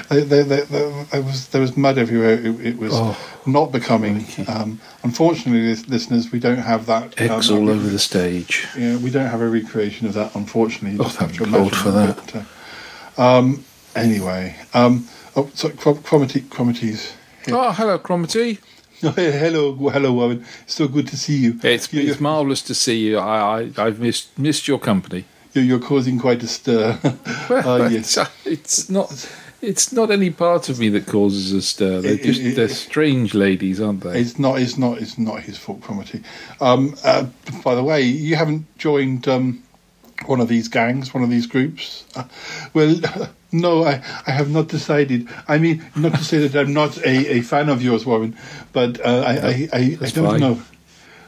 They, 0.08 0.20
they, 0.22 0.42
they, 0.42 0.60
they, 0.62 1.04
there 1.12 1.22
was 1.22 1.48
there 1.48 1.60
was 1.60 1.76
mud 1.76 1.98
everywhere. 1.98 2.32
It, 2.32 2.60
it 2.66 2.78
was 2.78 2.92
Oh. 2.94 3.16
not 3.46 3.72
becoming. 3.72 4.24
Um, 4.48 4.80
unfortunately, 5.02 5.74
listeners, 5.88 6.32
we 6.32 6.38
don't 6.40 6.58
have 6.58 6.86
that. 6.86 7.20
Eggs 7.20 7.50
um, 7.50 7.58
all 7.58 7.68
over 7.70 7.86
the 7.86 7.98
stage. 7.98 8.66
Yeah, 8.76 8.96
we 8.96 9.10
don't 9.10 9.26
have 9.28 9.42
a 9.42 9.48
recreation 9.48 10.06
of 10.06 10.14
that. 10.14 10.34
Unfortunately, 10.34 10.98
Oh, 10.98 11.08
thank 11.08 11.34
to 11.34 11.44
Lord 11.46 11.74
for 11.76 11.90
that. 11.90 12.16
But, 12.16 12.34
uh, 13.18 13.38
um, 13.38 13.64
anyway, 13.96 14.54
um, 14.74 15.06
oh, 15.34 15.50
so 15.54 15.70
Crom- 15.70 15.98
Cromarty, 16.02 16.42
Cromarty's. 16.48 17.12
Oh, 17.48 17.72
hello, 17.72 17.98
Cromarty. 17.98 18.58
hello, 19.00 19.74
hello, 19.90 20.12
Warren. 20.12 20.44
So 20.66 20.88
good 20.88 21.06
to 21.08 21.16
see 21.16 21.36
you. 21.36 21.58
It's, 21.62 21.92
You- 21.92 22.10
it's 22.10 22.20
marvellous 22.20 22.62
to 22.62 22.74
see 22.74 22.98
you. 23.08 23.18
I, 23.18 23.60
I, 23.76 23.84
I've 23.86 24.00
missed 24.00 24.38
missed 24.38 24.66
your 24.68 24.78
company. 24.78 25.24
You're, 25.52 25.64
you're 25.64 25.78
causing 25.78 26.18
quite 26.18 26.42
a 26.42 26.48
stir. 26.48 26.98
Well, 27.50 27.82
Uh, 27.82 27.88
yes. 27.88 28.16
it's, 28.18 28.46
it's 28.46 28.90
not. 28.90 29.28
It's 29.62 29.90
not 29.92 30.10
any 30.10 30.30
part 30.30 30.68
of 30.68 30.78
me 30.78 30.90
that 30.90 31.06
causes 31.06 31.50
a 31.52 31.62
stir. 31.62 32.00
They're 32.02 32.16
just 32.16 32.40
it- 32.40 32.56
they're 32.56 32.68
strange 32.68 33.34
ladies, 33.34 33.80
aren't 33.80 34.00
they? 34.02 34.20
It's 34.20 34.38
not. 34.38 34.60
It's 34.60 34.76
not. 34.76 34.98
It's 35.00 35.16
not 35.18 35.40
his 35.40 35.56
fault, 35.58 35.80
Cromarty. 35.80 36.22
Um, 36.60 36.94
uh, 37.04 37.26
by 37.64 37.74
the 37.74 37.82
way, 37.82 38.02
you 38.02 38.36
haven't 38.36 38.66
joined 38.78 39.26
um, 39.28 39.62
one 40.26 40.40
of 40.40 40.48
these 40.48 40.68
gangs, 40.68 41.12
one 41.14 41.22
of 41.22 41.30
these 41.30 41.46
groups. 41.46 42.04
Uh, 42.14 42.24
well, 42.74 42.96
no, 43.60 43.84
I, 43.84 44.02
I 44.26 44.30
have 44.30 44.50
not 44.50 44.68
decided. 44.68 45.28
I 45.48 45.58
mean, 45.58 45.84
not 45.96 46.14
to 46.14 46.24
say 46.24 46.46
that 46.46 46.58
I'm 46.60 46.72
not 46.72 46.96
a, 46.98 47.38
a 47.38 47.40
fan 47.42 47.68
of 47.68 47.82
yours, 47.82 48.04
Warren, 48.06 48.36
but 48.72 49.00
uh, 49.04 49.22
I, 49.26 49.32
I, 49.32 49.68
I, 49.72 49.98
I 50.00 50.08
don't 50.10 50.30
fine. 50.30 50.40
know. 50.40 50.62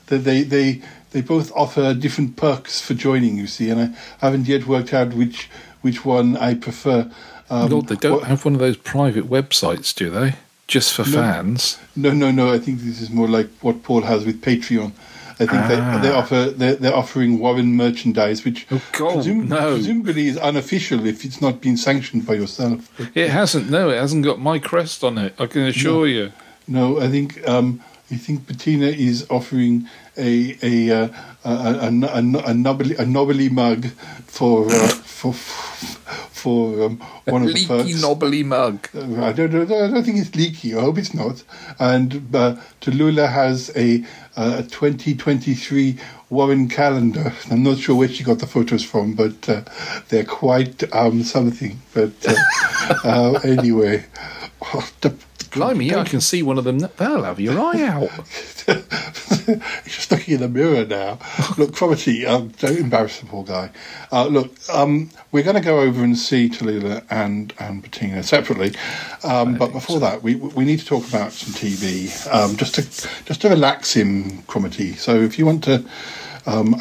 That 0.07 0.19
they, 0.19 0.43
they 0.43 0.83
they 1.11 1.21
both 1.21 1.53
offer 1.55 1.95
different 1.95 2.37
perks 2.37 2.81
for 2.81 2.95
joining. 2.95 3.37
You 3.39 3.47
see, 3.47 3.71
and 3.71 3.81
I 3.81 3.91
haven't 4.21 4.47
yet 4.49 4.67
worked 4.67 4.93
out 4.95 5.15
which 5.15 5.49
which 5.83 6.05
one 6.05 6.37
I 6.37 6.55
prefer. 6.55 7.11
Um, 7.51 7.71
Lord, 7.71 7.87
they 7.89 7.97
don't 7.97 8.19
what- 8.21 8.25
have 8.25 8.45
one 8.45 8.55
of 8.55 8.61
those 8.61 8.77
private 8.77 9.25
websites, 9.29 9.95
do 9.95 10.11
they? 10.11 10.35
Just 10.67 10.93
for 10.93 11.03
No. 11.09 11.13
fans. 11.17 11.79
No, 11.97 12.13
no, 12.13 12.31
no. 12.31 12.53
I 12.53 12.59
think 12.59 12.81
this 12.81 13.01
is 13.01 13.09
more 13.11 13.27
like 13.29 13.49
what 13.63 13.83
Paul 13.83 14.03
has 14.03 14.27
with 14.27 14.43
Patreon. 14.43 14.93
I 15.41 15.47
think 15.47 15.53
Ah. 15.53 15.99
they, 16.03 16.09
they 16.09 16.15
offer 16.15 16.51
they're, 16.51 16.75
they're 16.75 16.95
offering 16.97 17.39
Warren 17.39 17.77
merchandise, 17.77 18.45
which 18.45 18.67
Oh, 18.71 18.83
God, 18.93 19.27
no. 19.27 19.75
presumably 19.75 20.27
is 20.29 20.37
unofficial 20.37 21.07
if 21.07 21.25
it's 21.25 21.41
not 21.41 21.61
been 21.61 21.77
sanctioned 21.77 22.27
by 22.27 22.35
yourself. 22.35 22.89
It 23.15 23.31
hasn't. 23.31 23.71
No, 23.71 23.91
it 23.91 23.99
hasn't 23.99 24.25
got 24.25 24.41
my 24.41 24.59
crest 24.59 25.05
on 25.05 25.17
it. 25.19 25.35
I 25.39 25.47
can 25.47 25.63
assure 25.63 26.07
you. 26.09 26.33
No, 26.67 27.01
I 27.01 27.09
think 27.09 27.47
um, 27.49 27.81
I 28.11 28.17
think 28.17 28.47
Bettina 28.47 28.87
is 28.87 29.27
offering 29.31 29.89
a 30.17 30.57
a 30.63 30.91
uh, 30.91 31.09
a, 31.45 31.51
a, 31.51 31.89
a, 31.89 31.91
a, 31.91 32.51
a, 32.51 32.55
nobly, 32.55 32.97
a 32.97 33.07
nobly 33.07 33.49
mug 33.49 33.87
for 34.27 34.67
uh, 34.71 34.89
for 34.89 35.33
for 36.39 36.85
um, 36.85 36.99
one 37.25 37.43
of 37.43 37.49
the 37.49 37.55
Leaky 37.55 37.67
perks. 37.67 38.01
knobbly 38.01 38.43
mug. 38.43 38.89
Uh, 38.95 39.25
I 39.25 39.33
don't, 39.33 39.55
I 39.55 39.89
don't 39.89 40.05
think 40.05 40.19
it's 40.19 40.35
leaky. 40.35 40.75
I 40.75 40.81
hope 40.81 40.99
it's 40.99 41.15
not. 41.15 41.43
And 41.79 42.35
uh, 42.35 42.57
Tallulah 42.81 43.31
has 43.31 43.71
a, 43.77 44.05
uh, 44.37 44.59
a 44.59 44.63
2023 44.63 45.99
Warren 46.31 46.69
calendar. 46.69 47.33
I'm 47.51 47.63
not 47.63 47.79
sure 47.79 47.97
where 47.97 48.09
she 48.09 48.23
got 48.23 48.39
the 48.39 48.47
photos 48.47 48.85
from, 48.85 49.15
but 49.15 49.49
uh, 49.49 49.63
they're 50.09 50.25
quite 50.25 50.85
um, 50.95 51.23
something. 51.23 51.81
But 51.95 52.13
uh, 52.27 52.35
uh, 53.05 53.41
anyway, 53.43 54.05
oh, 54.63 54.89
the, 55.01 55.17
Blimey, 55.51 55.95
I 55.95 56.05
can 56.05 56.21
see 56.21 56.43
one 56.43 56.59
of 56.59 56.65
them. 56.65 56.79
They'll 56.79 57.25
have 57.25 57.41
your 57.41 57.59
eye 57.59 57.83
out. 57.83 58.11
He's 58.11 58.65
just 59.85 60.11
looking 60.11 60.35
in 60.35 60.41
the 60.41 60.49
mirror 60.49 60.85
now. 60.85 61.19
Look, 61.57 61.73
Cromarty, 61.73 62.27
um, 62.27 62.49
don't 62.59 62.79
embarrass 62.79 63.21
the 63.21 63.27
poor 63.27 63.45
guy. 63.45 63.71
Uh, 64.13 64.27
look, 64.27 64.53
um, 64.73 65.11
we're 65.33 65.43
going 65.43 65.57
to 65.57 65.63
go 65.63 65.81
over 65.81 66.05
and 66.05 66.17
see 66.17 66.49
Tallulah 66.49 67.05
and, 67.11 67.53
and 67.59 67.83
Bettina 67.83 68.23
separately. 68.23 68.75
Um, 69.25 69.57
but 69.57 69.73
before 69.73 70.01
that, 70.01 70.23
we 70.23 70.37
we 70.37 70.65
need 70.65 70.81
to 70.81 70.87
talk 70.87 71.09
about 71.09 71.33
some 71.33 71.55
TV, 71.55 72.11
um, 72.33 72.57
just 72.57 72.75
to 72.77 72.83
just 73.25 73.41
to 73.43 73.49
relax 73.49 73.95
him, 73.95 74.43
Cromarty. 74.43 74.97
So 74.97 75.17
if 75.17 75.39
you 75.39 75.47
want 75.47 75.65
to, 75.65 75.85
um, 76.47 76.77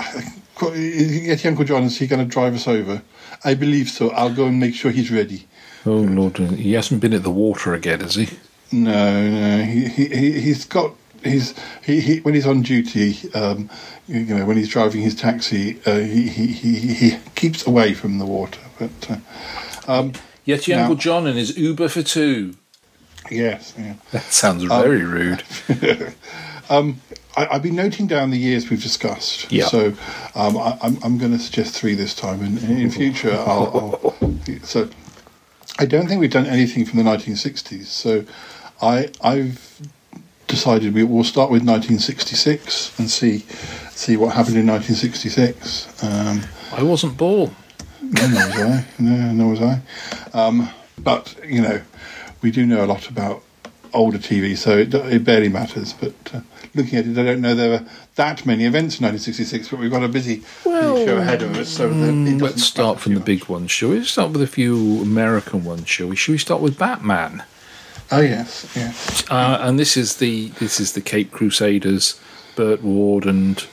get 0.59 1.45
Uncle 1.45 1.65
John, 1.65 1.83
is 1.83 1.97
he 1.97 2.07
going 2.07 2.24
to 2.25 2.31
drive 2.31 2.55
us 2.55 2.67
over? 2.67 3.01
I 3.43 3.53
believe 3.53 3.89
so. 3.89 4.09
I'll 4.12 4.33
go 4.33 4.45
and 4.47 4.59
make 4.59 4.75
sure 4.75 4.91
he's 4.91 5.12
ready. 5.12 5.47
Oh 5.86 6.00
Lord, 6.00 6.38
he 6.38 6.74
hasn't 6.74 7.01
been 7.01 7.13
at 7.13 7.24
the 7.24 7.31
water 7.31 7.74
again, 7.74 8.01
has 8.01 8.15
he? 8.15 8.29
No, 8.71 9.29
no, 9.29 9.63
he, 9.63 9.88
he, 9.88 10.05
he- 10.07 10.39
he's 10.41 10.65
got 10.65 10.93
he's 11.24 11.53
he, 11.83 12.00
he 12.01 12.19
when 12.19 12.33
he's 12.33 12.45
on 12.47 12.62
duty, 12.62 13.17
um, 13.33 13.69
you 14.07 14.21
know, 14.21 14.45
when 14.45 14.57
he's 14.57 14.69
driving 14.69 15.01
his 15.01 15.15
taxi, 15.15 15.79
uh, 15.86 16.00
he, 16.00 16.27
he, 16.27 16.47
he, 16.47 16.77
he 16.93 17.17
keeps 17.36 17.65
away 17.65 17.93
from 17.93 18.19
the 18.19 18.25
water. 18.25 18.59
But 18.79 18.91
uh, 19.09 19.91
um, 19.91 20.13
Yet 20.45 20.67
your 20.67 20.77
Now- 20.77 20.83
Uncle 20.83 20.95
John 20.97 21.27
and 21.27 21.38
his 21.38 21.57
Uber 21.57 21.89
for 21.89 22.01
two. 22.03 22.55
yes, 23.29 23.74
yeah. 23.77 23.95
That 24.12 24.24
sounds 24.31 24.63
very 24.63 25.03
rude. 25.03 25.43
um, 26.69 27.01
I, 27.36 27.47
I've 27.51 27.63
been 27.63 27.75
noting 27.75 28.07
down 28.07 28.29
the 28.31 28.38
years 28.38 28.69
we've 28.69 28.81
discussed. 28.81 29.51
Yeah. 29.51 29.65
So 29.65 29.88
um, 30.36 30.57
I, 30.57 30.77
I'm, 30.81 30.97
I'm 31.03 31.17
going 31.17 31.31
to 31.33 31.39
suggest 31.39 31.74
three 31.75 31.95
this 31.95 32.13
time, 32.15 32.41
and, 32.41 32.57
and 32.63 32.79
in 32.79 32.89
future 32.91 33.31
I'll, 33.33 34.01
I'll. 34.21 34.38
So 34.63 34.89
I 35.79 35.86
don't 35.86 36.07
think 36.07 36.21
we've 36.21 36.31
done 36.31 36.45
anything 36.45 36.86
from 36.86 36.97
the 36.97 37.03
1960s. 37.03 37.86
So 37.86 38.24
I 38.81 39.10
I've 39.22 39.81
decided 40.48 40.93
we 40.93 41.03
will 41.03 41.24
start 41.24 41.50
with 41.51 41.62
1966 41.62 42.98
and 43.00 43.10
see 43.10 43.39
see 43.91 44.15
what 44.17 44.36
happened 44.36 44.57
in 44.57 44.67
1966. 44.67 46.03
Um, 46.03 46.41
I 46.72 46.84
wasn't 46.84 47.17
born. 47.17 47.55
no, 48.01 48.27
nor 48.27 48.48
was 48.48 48.55
I. 48.60 48.86
No, 49.00 49.31
nor 49.34 49.50
was 49.51 49.62
I. 49.62 49.81
Um, 50.34 50.69
but 50.98 51.36
you 51.46 51.62
know, 51.62 51.81
we 52.41 52.51
do 52.51 52.65
know 52.65 52.84
a 52.84 52.88
lot 52.88 53.10
about 53.10 53.43
older 53.93 54.17
TV, 54.19 54.55
so 54.57 54.77
it, 54.77 54.93
it 54.93 55.24
barely 55.24 55.50
matters. 55.50 55.93
But 55.93 56.13
uh, 56.34 56.41
looking 56.75 57.00
at 57.00 57.07
it, 57.07 57.17
I 57.17 57.24
don't 57.24 57.41
know 57.41 57.55
there 57.55 57.69
were 57.69 57.86
that 58.15 58.46
many 58.46 58.65
events 58.65 59.00
in 59.00 59.05
1966. 59.05 59.69
But 59.69 59.79
we've 59.79 59.91
got 59.91 60.03
a 60.03 60.07
busy, 60.07 60.43
busy 60.63 61.05
show 61.05 61.17
ahead 61.17 61.41
of 61.41 61.57
us, 61.57 61.69
so 61.69 61.89
Mm, 61.89 62.41
let's 62.41 62.63
start 62.63 63.00
from 63.00 63.15
the 63.15 63.19
big 63.19 63.46
ones, 63.46 63.72
shall 63.72 63.89
we? 63.89 64.03
Start 64.05 64.31
with 64.31 64.41
a 64.41 64.48
few 64.48 65.01
American 65.01 65.63
ones, 65.63 65.89
shall 65.89 66.07
we? 66.07 66.15
Shall 66.15 66.34
we 66.34 66.38
start 66.38 66.62
with 66.62 66.77
Batman? 66.77 67.43
Oh 68.11 68.21
yes, 68.21 68.71
yes. 68.75 69.29
Uh, 69.29 69.57
and 69.61 69.77
this 69.77 69.97
is 69.97 70.17
the 70.17 70.47
this 70.59 70.79
is 70.79 70.93
the 70.93 71.01
Cape 71.01 71.31
Crusaders, 71.31 72.19
Burt 72.55 72.81
Ward 72.81 73.25
and 73.25 73.65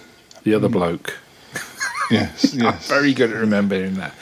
the 0.43 0.55
other 0.55 0.69
bloke. 0.69 1.19
Yes, 2.11 2.53
yes. 2.55 2.89
Very 2.89 3.15
good 3.15 3.31
at 3.31 3.37
remembering 3.37 3.95
that. 3.95 4.13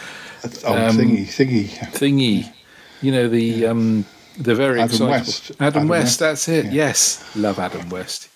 Oh, 0.64 0.74
Um, 0.74 0.96
thingy, 0.98 1.24
thingy. 1.24 1.68
Thingy, 1.92 2.52
you 3.00 3.10
know 3.12 3.28
the 3.28 3.66
um, 3.66 4.04
the 4.38 4.54
very 4.54 4.80
Adam 4.80 4.84
excitable 4.90 5.10
West. 5.10 5.50
Adam, 5.52 5.66
Adam 5.66 5.88
West. 5.88 6.04
West. 6.04 6.18
That's 6.20 6.48
it. 6.48 6.64
Yeah. 6.66 6.70
Yes, 6.72 7.36
love 7.36 7.58
Adam 7.58 7.88
West. 7.88 8.28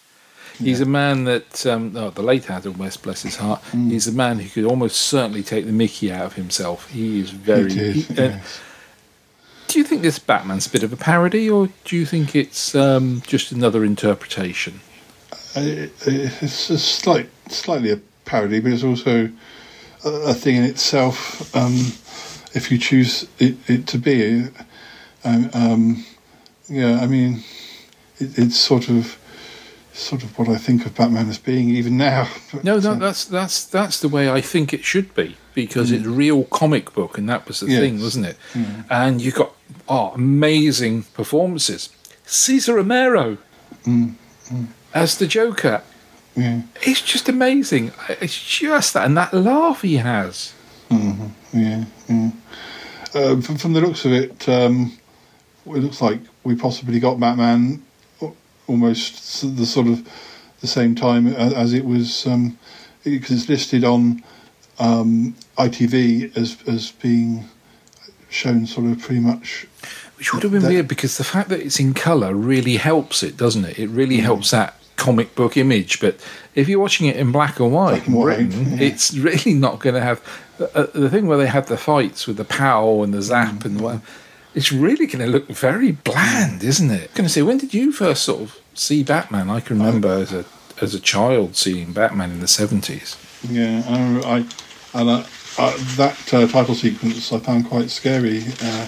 He's 0.58 0.80
a 0.80 0.86
man 0.86 1.24
that, 1.24 1.66
um, 1.66 1.94
oh, 1.98 2.08
the 2.08 2.22
late 2.22 2.48
Adam 2.50 2.78
West, 2.78 3.02
bless 3.02 3.20
his 3.20 3.36
heart. 3.36 3.60
Mm. 3.72 3.90
He's 3.90 4.06
a 4.08 4.12
man 4.12 4.38
who 4.38 4.48
could 4.48 4.64
almost 4.64 4.96
certainly 5.02 5.42
take 5.42 5.66
the 5.66 5.72
Mickey 5.72 6.10
out 6.10 6.24
of 6.24 6.32
himself. 6.32 6.90
He 6.90 7.20
is 7.20 7.28
very. 7.28 7.66
It 7.66 7.76
is, 7.76 8.08
he- 8.08 8.14
uh, 8.18 8.22
yes. 8.28 8.60
Do 9.76 9.80
you 9.80 9.86
think 9.86 10.00
this 10.00 10.18
Batman's 10.18 10.66
a 10.66 10.70
bit 10.70 10.82
of 10.82 10.90
a 10.90 10.96
parody, 10.96 11.50
or 11.50 11.68
do 11.84 11.96
you 11.96 12.06
think 12.06 12.34
it's 12.34 12.74
um, 12.74 13.20
just 13.26 13.52
another 13.52 13.84
interpretation? 13.84 14.80
Uh, 15.54 15.88
it's 16.06 16.70
a 16.70 16.78
slight, 16.78 17.28
slightly 17.48 17.92
a 17.92 17.98
parody, 18.24 18.58
but 18.58 18.72
it's 18.72 18.82
also 18.82 19.30
a, 20.02 20.08
a 20.08 20.32
thing 20.32 20.56
in 20.56 20.62
itself. 20.62 21.54
Um, 21.54 21.74
if 22.54 22.70
you 22.70 22.78
choose 22.78 23.28
it, 23.38 23.58
it 23.68 23.86
to 23.88 23.98
be, 23.98 24.46
um, 25.24 25.50
um, 25.52 26.06
yeah, 26.70 27.00
I 27.00 27.06
mean, 27.06 27.44
it, 28.16 28.38
it's 28.38 28.56
sort 28.56 28.88
of 28.88 29.18
sort 29.92 30.22
of 30.22 30.38
what 30.38 30.48
I 30.48 30.56
think 30.56 30.86
of 30.86 30.94
Batman 30.94 31.28
as 31.28 31.36
being 31.36 31.68
even 31.68 31.98
now. 31.98 32.30
But, 32.50 32.64
No, 32.64 32.78
no, 32.78 32.92
uh, 32.92 32.94
that's 32.94 33.26
that's 33.26 33.66
that's 33.66 34.00
the 34.00 34.08
way 34.08 34.30
I 34.30 34.40
think 34.40 34.72
it 34.72 34.86
should 34.86 35.14
be 35.14 35.36
because 35.56 35.90
it's 35.90 36.04
a 36.04 36.10
real 36.10 36.44
comic 36.44 36.92
book, 36.92 37.16
and 37.18 37.28
that 37.30 37.48
was 37.48 37.60
the 37.60 37.66
Yes. 37.70 37.80
thing, 37.80 38.00
wasn't 38.00 38.26
it? 38.26 38.36
Mm. 38.52 38.84
And 38.90 39.20
you 39.22 39.32
got 39.32 39.52
oh, 39.88 40.12
amazing 40.14 41.04
performances. 41.14 41.88
Cesar 42.26 42.74
Romero 42.74 43.38
Mm, 43.84 44.14
mm, 44.52 44.66
as 44.94 45.16
the 45.18 45.26
Joker. 45.26 45.82
yeah. 46.36 46.60
It's 46.82 47.00
just 47.00 47.28
amazing. 47.28 47.90
It's 48.20 48.38
just 48.60 48.92
that, 48.94 49.06
and 49.06 49.16
that 49.16 49.32
laugh 49.32 49.80
he 49.82 49.96
has. 49.96 50.52
Mhm, 50.90 51.30
Yeah, 51.52 51.84
yeah. 52.08 52.30
Uh, 53.14 53.40
from, 53.40 53.56
from 53.56 53.72
the 53.72 53.80
looks 53.80 54.04
of 54.04 54.12
it, 54.12 54.46
um, 54.48 54.92
it 55.66 55.78
looks 55.84 56.00
like 56.02 56.20
we 56.44 56.54
possibly 56.54 57.00
got 57.00 57.18
Batman 57.18 57.82
almost 58.68 59.40
the 59.56 59.64
sort 59.64 59.86
of 59.86 60.06
the 60.60 60.66
same 60.66 60.94
time 60.94 61.26
as 61.28 61.72
it 61.72 61.84
was, 61.84 62.26
um, 62.26 62.58
because 63.04 63.30
it's 63.30 63.48
listed 63.48 63.84
on 63.84 64.22
um, 64.78 65.34
ITV 65.58 66.36
as 66.36 66.56
as 66.66 66.92
being 66.92 67.48
shown 68.28 68.66
sort 68.66 68.86
of 68.86 69.00
pretty 69.00 69.20
much. 69.20 69.66
Which 70.16 70.32
would 70.32 70.42
have 70.42 70.52
been 70.52 70.62
weird 70.62 70.88
because 70.88 71.18
the 71.18 71.24
fact 71.24 71.50
that 71.50 71.60
it's 71.60 71.78
in 71.78 71.92
colour 71.92 72.34
really 72.34 72.76
helps 72.76 73.22
it, 73.22 73.36
doesn't 73.36 73.64
it? 73.64 73.78
It 73.78 73.88
really 73.88 74.18
mm. 74.18 74.22
helps 74.22 74.50
that 74.50 74.74
comic 74.96 75.34
book 75.34 75.56
image. 75.56 76.00
But 76.00 76.16
if 76.54 76.68
you're 76.68 76.80
watching 76.80 77.06
it 77.06 77.16
in 77.16 77.32
black 77.32 77.60
and 77.60 77.72
white 77.72 78.08
white, 78.08 78.38
Britain, 78.38 78.78
yeah. 78.78 78.86
it's 78.86 79.14
really 79.28 79.52
not 79.52 79.78
going 79.78 79.94
to 79.94 80.00
have 80.00 80.22
uh, 80.58 80.64
uh, 80.74 80.86
the 80.94 81.10
thing 81.10 81.26
where 81.26 81.38
they 81.38 81.46
had 81.46 81.66
the 81.66 81.76
fights 81.76 82.26
with 82.26 82.38
the 82.38 82.44
pow 82.44 83.02
and 83.02 83.12
the 83.12 83.22
zap 83.22 83.64
and 83.64 83.78
mm. 83.78 83.82
what. 83.82 84.00
It's 84.54 84.72
really 84.72 85.06
going 85.06 85.22
to 85.22 85.30
look 85.30 85.48
very 85.48 85.92
bland, 85.92 86.62
mm. 86.62 86.64
isn't 86.64 86.90
it? 86.90 87.12
going 87.12 87.26
to 87.26 87.32
say, 87.32 87.42
when 87.42 87.58
did 87.58 87.74
you 87.74 87.92
first 87.92 88.22
sort 88.22 88.40
of 88.40 88.58
see 88.72 89.02
Batman? 89.02 89.50
I 89.50 89.60
can 89.60 89.78
remember 89.78 90.08
um, 90.08 90.22
as 90.22 90.32
a 90.32 90.44
as 90.80 90.94
a 90.94 91.00
child 91.00 91.56
seeing 91.56 91.92
Batman 91.92 92.30
in 92.30 92.40
the 92.40 92.48
seventies. 92.48 93.16
Yeah, 93.46 93.82
I, 93.86 94.38
I 94.38 94.46
and 94.96 95.10
I, 95.10 95.26
uh, 95.58 95.76
that 95.96 96.34
uh, 96.34 96.46
title 96.48 96.74
sequence 96.74 97.32
I 97.32 97.38
found 97.38 97.66
quite 97.68 97.90
scary 97.90 98.44
uh, 98.62 98.86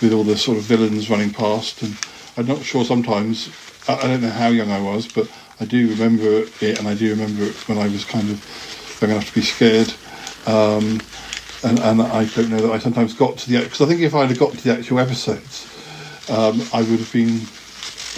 with 0.00 0.12
all 0.12 0.24
the 0.24 0.36
sort 0.36 0.58
of 0.58 0.64
villains 0.64 1.10
running 1.10 1.32
past, 1.32 1.82
and 1.82 1.96
I'm 2.36 2.46
not 2.46 2.62
sure 2.64 2.84
sometimes. 2.84 3.50
I, 3.88 3.94
I 3.96 4.02
don't 4.02 4.22
know 4.22 4.30
how 4.30 4.48
young 4.48 4.70
I 4.70 4.80
was, 4.80 5.06
but 5.06 5.28
I 5.60 5.64
do 5.64 5.88
remember 5.90 6.44
it, 6.60 6.78
and 6.78 6.88
I 6.88 6.94
do 6.94 7.10
remember 7.10 7.44
it 7.44 7.54
when 7.68 7.78
I 7.78 7.88
was 7.88 8.04
kind 8.04 8.30
of 8.30 8.98
young 9.00 9.10
enough 9.10 9.28
to 9.28 9.34
be 9.34 9.42
scared. 9.42 9.92
Um, 10.46 11.00
and, 11.62 11.78
and 11.80 12.02
I 12.02 12.26
don't 12.26 12.50
know 12.50 12.60
that 12.60 12.72
I 12.72 12.78
sometimes 12.78 13.14
got 13.14 13.38
to 13.38 13.50
the 13.50 13.60
because 13.62 13.80
I 13.80 13.86
think 13.86 14.00
if 14.02 14.14
I'd 14.14 14.28
have 14.30 14.38
got 14.38 14.52
to 14.52 14.64
the 14.64 14.72
actual 14.72 14.98
episodes, 15.00 15.66
um, 16.30 16.60
I 16.72 16.80
would 16.82 16.98
have 17.00 17.12
been 17.12 17.40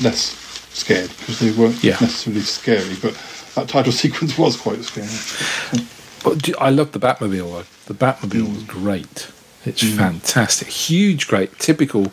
less 0.02 0.34
scared 0.72 1.10
because 1.18 1.38
they 1.38 1.52
weren't 1.52 1.82
Yeah. 1.82 1.96
necessarily 2.00 2.42
scary. 2.42 2.96
But 3.00 3.16
that 3.54 3.68
title 3.68 3.92
sequence 4.02 4.36
was 4.36 4.56
quite 4.56 4.82
scary. 4.84 5.86
But 6.26 6.60
I 6.60 6.70
love 6.70 6.90
the 6.90 6.98
Batmobile. 6.98 7.52
though. 7.52 7.64
The 7.86 7.94
Batmobile 7.94 8.46
mm. 8.46 8.54
was 8.54 8.62
great. 8.64 9.30
It's 9.64 9.84
mm. 9.84 9.96
fantastic. 9.96 10.68
Huge, 10.68 11.28
great, 11.28 11.56
typical, 11.60 12.12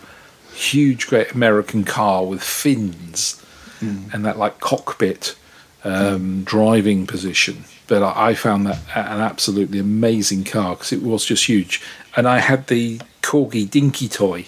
huge, 0.53 1.07
great 1.07 1.31
American 1.31 1.83
car 1.83 2.23
with 2.23 2.43
fins 2.43 3.43
mm. 3.79 4.13
and 4.13 4.23
that 4.23 4.37
like 4.37 4.59
cockpit 4.59 5.35
um, 5.83 6.43
driving 6.43 7.07
position. 7.07 7.63
But 7.87 8.03
I, 8.03 8.29
I 8.29 8.33
found 8.35 8.67
that 8.67 8.77
an 8.95 9.19
absolutely 9.19 9.79
amazing 9.79 10.43
car 10.43 10.75
because 10.75 10.93
it 10.93 11.01
was 11.01 11.25
just 11.25 11.45
huge. 11.45 11.81
And 12.15 12.27
I 12.27 12.37
had 12.37 12.67
the 12.67 13.01
Corgi 13.23 13.67
Dinky 13.67 14.07
toy, 14.07 14.45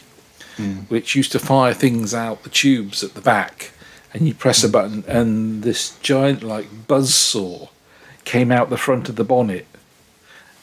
which 0.90 1.16
used 1.16 1.32
to 1.32 1.40
fire 1.40 1.74
things 1.74 2.14
out 2.14 2.44
the 2.44 2.50
tubes 2.50 3.04
at 3.04 3.16
the 3.16 3.22
back, 3.22 3.72
and 4.14 4.28
you 4.28 4.36
press 4.36 4.64
a 4.64 4.70
button, 4.70 5.04
and 5.08 5.64
this 5.64 5.98
giant 6.00 6.44
like 6.44 6.88
buzz 6.88 7.14
saw 7.14 7.70
came 8.26 8.52
out 8.52 8.70
the 8.70 8.78
front 8.78 9.08
of 9.08 9.16
the 9.16 9.24
bonnet, 9.24 9.66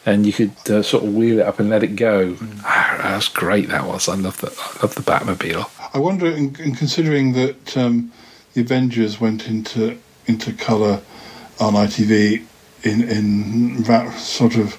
and 0.04 0.26
you 0.26 0.32
could 0.32 0.52
uh, 0.68 0.82
sort 0.82 1.04
of 1.04 1.14
wheel 1.14 1.38
it 1.38 1.46
up 1.46 1.58
and 1.58 1.70
let 1.70 1.82
it 1.82 1.96
go. 1.96 2.36
Ah, 2.64 2.98
that 3.02 3.16
was 3.16 3.28
great. 3.28 3.68
That 3.68 3.86
was. 3.86 4.08
I 4.08 4.14
love 4.14 4.40
the 4.40 4.48
I 4.48 4.82
love 4.82 4.94
the 4.94 5.00
Batmobile. 5.00 5.70
I 5.94 5.98
wonder, 5.98 6.26
in, 6.26 6.56
in 6.60 6.74
considering 6.74 7.32
that 7.34 7.76
um, 7.76 8.12
the 8.54 8.60
Avengers 8.60 9.20
went 9.20 9.48
into 9.48 9.98
into 10.26 10.52
colour 10.52 11.00
on 11.60 11.74
ITV 11.74 12.44
in 12.82 13.08
in 13.08 13.82
that 13.84 14.12
sort 14.18 14.56
of 14.56 14.76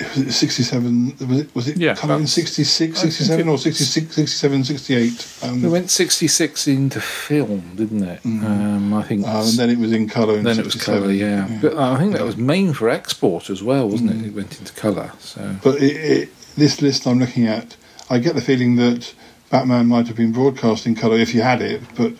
was 0.00 0.18
it 0.18 0.32
67 0.32 1.16
was 1.28 1.40
it 1.40 1.54
was 1.54 1.68
it 1.68 1.76
Yeah, 1.76 1.94
colour 1.94 2.14
in 2.14 2.20
that's- 2.22 2.32
66 2.34 2.98
67 2.98 3.48
or 3.48 3.58
66 3.58 4.14
67 4.14 4.64
68 4.64 5.28
um, 5.42 5.64
It 5.64 5.68
went 5.68 5.90
sixty 5.90 6.26
six 6.28 6.66
into 6.66 7.00
film, 7.00 7.72
didn't 7.76 8.02
it? 8.02 8.20
Um, 8.24 8.94
I 8.94 9.02
think. 9.02 9.26
uh, 9.26 9.42
and 9.46 9.58
then 9.58 9.70
it 9.70 9.78
was 9.78 9.92
in 9.92 10.08
colour 10.08 10.40
then 10.40 10.58
it 10.58 10.64
was 10.64 10.74
colour, 10.74 11.10
yeah. 11.10 11.46
But 11.60 11.76
I 11.76 11.98
think 11.98 12.12
that 12.14 12.24
was 12.24 12.36
main 12.36 12.72
for 12.72 12.88
export 12.88 13.50
as 13.50 13.62
well, 13.62 13.88
wasn't 13.88 14.10
it? 14.12 14.26
It 14.28 14.34
went 14.34 14.58
into 14.58 14.72
colour. 14.72 15.12
So 15.20 15.56
But 15.62 15.76
it, 15.82 15.96
it, 15.96 16.28
this 16.56 16.80
list 16.82 17.06
I'm 17.06 17.18
looking 17.18 17.46
at, 17.46 17.76
I 18.10 18.18
get 18.18 18.34
the 18.34 18.40
feeling 18.42 18.76
that 18.76 19.14
Batman 19.50 19.86
might 19.86 20.06
have 20.08 20.16
been 20.16 20.32
broadcast 20.32 20.86
in 20.86 20.94
colour 20.94 21.18
if 21.18 21.34
you 21.34 21.42
had 21.42 21.60
it, 21.60 21.82
but 21.96 22.12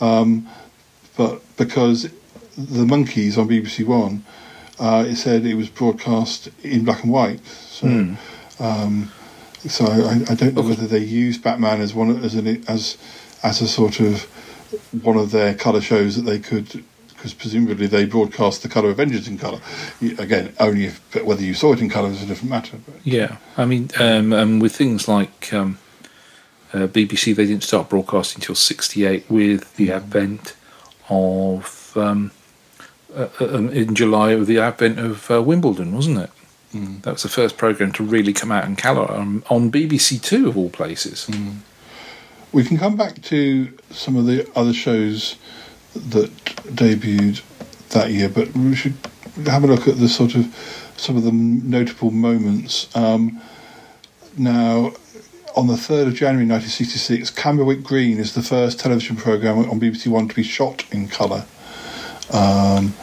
um, 0.00 0.48
but 1.16 1.42
because 1.56 2.04
the 2.56 2.84
Monkees 2.84 3.36
on 3.36 3.48
BBC 3.48 3.84
One, 3.86 4.24
uh, 4.78 5.04
it 5.06 5.16
said 5.16 5.44
it 5.46 5.54
was 5.54 5.68
broadcast 5.68 6.48
in 6.62 6.84
black 6.84 7.02
and 7.02 7.12
white. 7.12 7.44
So 7.46 7.86
Hmm. 7.86 8.14
um, 8.60 9.12
so 9.68 9.84
I, 9.86 10.32
I 10.32 10.34
don't 10.34 10.54
know 10.54 10.62
whether 10.62 10.86
they 10.86 11.00
use 11.00 11.38
Batman 11.38 11.80
as 11.80 11.94
one 11.94 12.22
as 12.24 12.34
an 12.34 12.64
as 12.68 12.96
as 13.42 13.60
a 13.60 13.68
sort 13.68 14.00
of 14.00 14.24
one 15.02 15.16
of 15.16 15.30
their 15.30 15.54
colour 15.54 15.80
shows 15.80 16.16
that 16.16 16.22
they 16.22 16.38
could. 16.38 16.84
Because 17.08 17.32
presumably 17.32 17.86
they 17.86 18.04
broadcast 18.04 18.62
the 18.62 18.68
colour 18.68 18.90
Avengers 18.90 19.26
in 19.26 19.38
colour. 19.38 19.58
Again, 20.18 20.52
only 20.60 20.84
if, 20.84 21.24
whether 21.24 21.42
you 21.42 21.54
saw 21.54 21.72
it 21.72 21.80
in 21.80 21.88
colour 21.88 22.10
is 22.10 22.22
a 22.22 22.26
different 22.26 22.50
matter. 22.50 22.76
But 22.84 22.94
yeah, 23.04 23.38
I 23.56 23.64
mean, 23.64 23.88
um, 23.98 24.34
and 24.34 24.60
with 24.60 24.76
things 24.76 25.08
like 25.08 25.50
um, 25.54 25.78
uh, 26.74 26.86
BBC, 26.86 27.34
they 27.34 27.46
didn't 27.46 27.62
start 27.64 27.88
broadcasting 27.88 28.42
until 28.42 28.54
'68 28.54 29.30
with 29.30 29.74
the 29.76 29.92
advent 29.92 30.54
of 31.08 31.92
um, 31.96 32.02
um, 32.02 32.30
Uh, 33.16 33.30
uh, 33.40 33.54
um, 33.56 33.70
in 33.70 33.94
July 33.94 34.34
with 34.34 34.46
the 34.46 34.58
advent 34.58 34.98
of 34.98 35.30
uh, 35.30 35.42
Wimbledon, 35.42 35.94
wasn't 35.94 36.18
it? 36.18 36.30
Mm. 36.74 37.00
That 37.00 37.12
was 37.14 37.22
the 37.22 37.30
first 37.30 37.56
program 37.56 37.90
to 37.92 38.04
really 38.04 38.34
come 38.34 38.52
out 38.52 38.66
in 38.66 38.76
colour 38.76 39.10
um, 39.10 39.42
on, 39.48 39.62
on 39.62 39.72
BBC 39.72 40.20
Two 40.20 40.48
of 40.48 40.58
all 40.58 40.68
places. 40.68 41.26
Mm. 41.30 41.60
We 42.52 42.62
can 42.62 42.76
come 42.76 42.94
back 42.94 43.22
to 43.22 43.72
some 43.88 44.16
of 44.16 44.26
the 44.26 44.46
other 44.54 44.74
shows 44.74 45.36
that 45.94 46.30
debuted 46.74 47.42
that 47.90 48.10
year, 48.10 48.28
but 48.28 48.52
we 48.52 48.74
should 48.74 48.96
have 49.46 49.64
a 49.64 49.66
look 49.66 49.88
at 49.88 49.98
the 49.98 50.10
sort 50.10 50.34
of 50.34 50.54
some 50.98 51.16
of 51.16 51.22
the 51.22 51.32
notable 51.32 52.10
moments. 52.10 52.94
Um, 52.94 53.40
now, 54.36 54.92
on 55.56 55.68
the 55.68 55.74
3rd 55.74 56.08
of 56.08 56.14
January 56.14 56.46
1966, 56.46 57.30
Camberwick 57.30 57.82
Green 57.82 58.18
is 58.18 58.34
the 58.34 58.42
first 58.42 58.78
television 58.78 59.16
programme 59.16 59.58
on 59.70 59.80
BBC 59.80 60.08
One 60.08 60.28
to 60.28 60.34
be 60.34 60.42
shot 60.42 60.84
in 60.92 61.08
colour. 61.08 61.46
Um, 62.32 62.94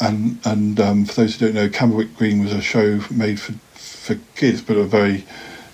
and 0.00 0.38
and 0.44 0.80
um, 0.80 1.04
for 1.06 1.14
those 1.22 1.34
who 1.36 1.46
don't 1.46 1.54
know, 1.54 1.68
Camberwick 1.68 2.16
Green 2.16 2.42
was 2.42 2.52
a 2.52 2.60
show 2.60 3.00
made 3.10 3.40
for 3.40 3.52
for 3.74 4.16
kids, 4.36 4.60
but 4.62 4.76
a 4.76 4.84
very 4.84 5.24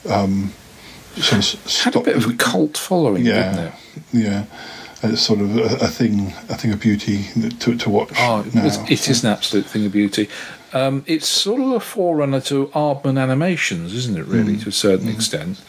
um, 0.08 0.52
sort 1.16 1.54
of 1.54 1.82
Had 1.82 1.96
a 1.96 2.00
bit 2.00 2.16
of 2.16 2.26
a 2.28 2.34
cult 2.34 2.76
following, 2.76 3.24
yeah, 3.26 3.50
didn't 3.52 3.66
it? 3.66 3.74
Yeah, 4.12 4.44
and 5.02 5.12
it's 5.12 5.22
sort 5.22 5.40
of 5.40 5.56
a, 5.56 5.84
a 5.84 5.88
thing, 5.88 6.28
a 6.48 6.56
thing 6.56 6.72
of 6.72 6.80
beauty 6.80 7.24
to 7.60 7.76
to 7.76 7.90
watch. 7.90 8.12
Oh, 8.18 8.44
now. 8.54 8.64
it 8.88 9.08
is 9.08 9.24
an 9.24 9.30
absolute 9.30 9.66
thing 9.66 9.84
of 9.86 9.92
beauty. 9.92 10.28
Um, 10.72 11.04
it's 11.06 11.28
sort 11.28 11.60
of 11.60 11.70
a 11.70 11.80
forerunner 11.80 12.40
to 12.42 12.66
Aardman 12.68 13.16
Animations, 13.20 13.94
isn't 13.94 14.16
it? 14.18 14.26
Really, 14.26 14.54
Mm. 14.54 14.62
to 14.64 14.68
a 14.70 14.72
certain 14.72 15.08
extent. 15.08 15.60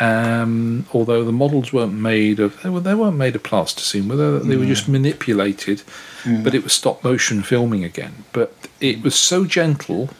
Um, 0.00 0.86
although 0.94 1.24
the 1.24 1.32
models 1.32 1.72
weren't 1.74 1.92
made 1.92 2.40
of, 2.40 2.60
they, 2.62 2.70
were, 2.70 2.80
they 2.80 2.94
weren't 2.94 3.18
made 3.18 3.36
of 3.36 3.42
plasticine, 3.42 4.08
were 4.08 4.16
they? 4.16 4.48
They 4.48 4.56
were 4.56 4.64
just 4.64 4.88
manipulated. 4.88 5.82
Yeah. 6.26 6.40
But 6.42 6.54
it 6.54 6.62
was 6.64 6.72
stop 6.72 7.04
motion 7.04 7.42
filming 7.42 7.84
again. 7.84 8.24
But 8.32 8.54
it 8.80 9.02
was 9.02 9.14
so 9.14 9.44
gentle 9.44 10.10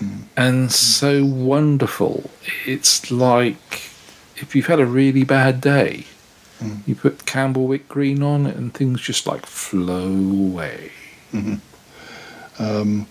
Mm. 0.00 0.22
and 0.36 0.72
so 0.72 1.24
wonderful. 1.24 2.28
It's 2.66 3.10
like 3.10 3.82
if 4.36 4.56
you've 4.56 4.66
had 4.66 4.80
a 4.80 4.86
really 4.86 5.22
bad 5.22 5.60
day, 5.60 6.06
Mm. 6.62 6.78
you 6.86 6.94
put 6.94 7.24
Camberwick 7.26 7.88
Green 7.88 8.22
on 8.22 8.46
it, 8.46 8.56
and 8.56 8.72
things 8.74 9.00
just 9.00 9.26
like 9.26 9.46
flow 9.46 10.08
away. 10.08 10.90
Mhm. 11.32 11.60
Um, 12.58 13.06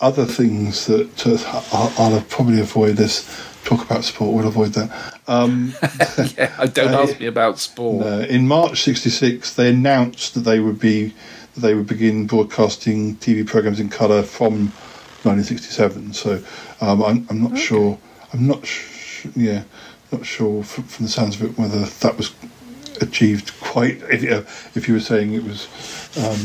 other 0.00 0.24
things 0.24 0.86
that 0.86 1.26
uh, 1.26 1.62
I'll, 1.72 1.92
I'll 2.14 2.20
probably 2.22 2.60
avoid 2.60 2.96
this. 2.96 3.28
Talk 3.68 3.84
about 3.84 4.02
sport. 4.02 4.34
We'll 4.34 4.48
avoid 4.48 4.72
that. 4.72 5.20
Um, 5.26 5.74
yeah, 6.38 6.64
don't 6.72 6.94
uh, 6.94 7.02
ask 7.02 7.20
me 7.20 7.26
about 7.26 7.58
sport. 7.58 8.06
No, 8.06 8.20
in 8.20 8.48
March 8.48 8.82
'66, 8.82 9.52
they 9.54 9.68
announced 9.68 10.32
that 10.32 10.40
they 10.40 10.58
would 10.58 10.80
be 10.80 11.12
that 11.54 11.60
they 11.60 11.74
would 11.74 11.86
begin 11.86 12.26
broadcasting 12.26 13.16
TV 13.16 13.46
programs 13.46 13.78
in 13.78 13.90
colour 13.90 14.22
from 14.22 14.72
1967. 15.24 16.14
So 16.14 16.42
um, 16.80 17.02
I'm, 17.02 17.26
I'm 17.28 17.42
not 17.42 17.58
sure. 17.58 17.98
I'm 18.32 18.46
not. 18.46 18.64
Sh- 18.64 19.26
yeah, 19.36 19.64
not 20.12 20.24
sure 20.24 20.62
from, 20.62 20.84
from 20.84 21.04
the 21.04 21.12
sounds 21.12 21.38
of 21.38 21.50
it 21.50 21.58
whether 21.58 21.84
that 21.84 22.16
was 22.16 22.32
achieved 23.02 23.52
quite. 23.60 24.02
If, 24.10 24.24
uh, 24.24 24.48
if 24.74 24.88
you 24.88 24.94
were 24.94 25.00
saying 25.00 25.34
it 25.34 25.44
was, 25.44 25.68
um, 26.16 26.38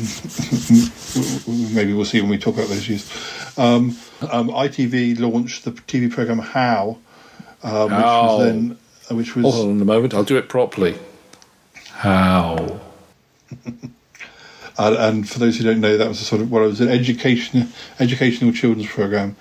maybe 1.73 1.93
we'll 1.93 2.03
see 2.03 2.19
when 2.19 2.29
we 2.29 2.37
talk 2.37 2.55
about 2.55 2.67
those 2.67 2.89
years. 2.89 3.09
Um, 3.57 3.95
um, 4.29 4.49
ITV 4.49 5.19
launched 5.19 5.63
the 5.65 5.71
TV 5.71 6.11
program 6.11 6.39
How, 6.39 6.97
uh, 7.63 7.87
which 7.87 7.93
was 8.03 8.43
then, 8.43 8.77
uh, 9.09 9.15
which 9.15 9.35
was 9.35 9.45
Hold 9.55 9.69
on 9.69 9.81
a 9.81 9.85
moment, 9.85 10.13
I'll 10.13 10.23
do 10.23 10.37
it 10.37 10.49
properly. 10.49 10.97
How? 11.89 12.79
Uh, 14.75 14.95
and 14.97 15.29
for 15.29 15.37
those 15.37 15.57
who 15.57 15.63
don't 15.63 15.79
know, 15.79 15.97
that 15.97 16.07
was 16.07 16.19
a 16.19 16.23
sort 16.23 16.41
of 16.41 16.51
well, 16.51 16.63
it 16.63 16.67
was 16.67 16.81
an 16.81 16.89
education 16.89 17.69
educational 17.99 18.51
children's 18.51 18.89
program 18.89 19.35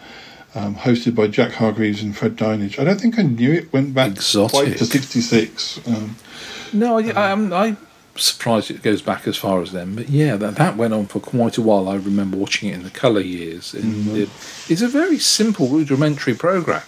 um, 0.54 0.74
hosted 0.74 1.14
by 1.14 1.26
Jack 1.26 1.52
Hargreaves 1.52 2.02
and 2.02 2.14
Fred 2.14 2.36
Dinage. 2.36 2.78
I 2.78 2.84
don't 2.84 3.00
think 3.00 3.18
I 3.18 3.22
knew 3.22 3.50
it 3.50 3.72
went 3.72 3.94
back 3.94 4.12
quite 4.50 4.76
to 4.76 4.84
'66. 4.84 5.88
Um, 5.88 6.16
No, 6.74 6.98
I, 6.98 7.32
I'm, 7.32 7.50
I'm 7.52 7.78
surprised 8.16 8.70
it 8.70 8.82
goes 8.82 9.00
back 9.00 9.26
as 9.26 9.38
far 9.38 9.62
as 9.62 9.72
then. 9.72 9.94
But 9.94 10.10
yeah, 10.10 10.36
that, 10.36 10.56
that 10.56 10.76
went 10.76 10.92
on 10.92 11.06
for 11.06 11.18
quite 11.20 11.56
a 11.56 11.62
while. 11.62 11.88
I 11.88 11.94
remember 11.94 12.36
watching 12.36 12.68
it 12.68 12.74
in 12.74 12.82
the 12.82 12.90
colour 12.90 13.22
years. 13.22 13.72
And 13.72 14.04
Mhm. 14.04 14.16
it, 14.16 14.28
it's 14.70 14.82
a 14.82 14.88
very 14.88 15.18
simple, 15.18 15.68
rudimentary 15.68 16.34
program 16.34 16.82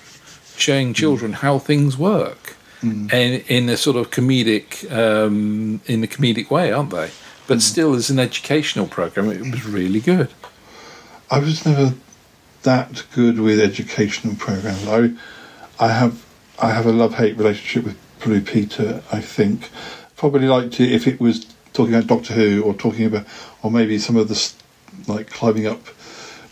showing 0.56 0.92
mm. 0.92 0.96
children 0.96 1.32
how 1.32 1.58
things 1.58 1.96
work, 1.96 2.56
mm. 2.80 3.12
and 3.12 3.44
in 3.48 3.68
a 3.68 3.76
sort 3.76 3.96
of 3.96 4.10
comedic, 4.10 4.90
um, 4.92 5.80
in 5.86 6.04
a 6.04 6.06
comedic 6.06 6.50
way, 6.50 6.72
aren't 6.72 6.90
they? 6.90 7.10
But 7.46 7.58
mm. 7.58 7.62
still, 7.62 7.94
as 7.94 8.10
an 8.10 8.18
educational 8.18 8.86
program, 8.86 9.30
it 9.30 9.40
was 9.40 9.66
really 9.66 10.00
good. 10.00 10.30
I 11.30 11.38
was 11.38 11.64
never 11.66 11.94
that 12.62 13.04
good 13.14 13.38
with 13.38 13.60
educational 13.60 14.34
programs. 14.36 14.86
I, 14.88 15.10
I 15.78 15.88
have, 15.88 16.24
I 16.60 16.70
have 16.70 16.86
a 16.86 16.92
love 16.92 17.14
hate 17.14 17.36
relationship 17.36 17.84
with 17.84 17.98
Blue 18.22 18.40
Peter. 18.40 19.02
I 19.12 19.20
think 19.20 19.70
probably 20.16 20.46
liked 20.46 20.80
it 20.80 20.92
if 20.92 21.06
it 21.06 21.20
was 21.20 21.46
talking 21.72 21.94
about 21.94 22.06
Doctor 22.06 22.34
Who 22.34 22.62
or 22.62 22.74
talking 22.74 23.04
about, 23.04 23.26
or 23.62 23.70
maybe 23.70 23.98
some 23.98 24.16
of 24.16 24.28
the 24.28 24.52
like 25.06 25.28
climbing 25.28 25.66
up 25.66 25.80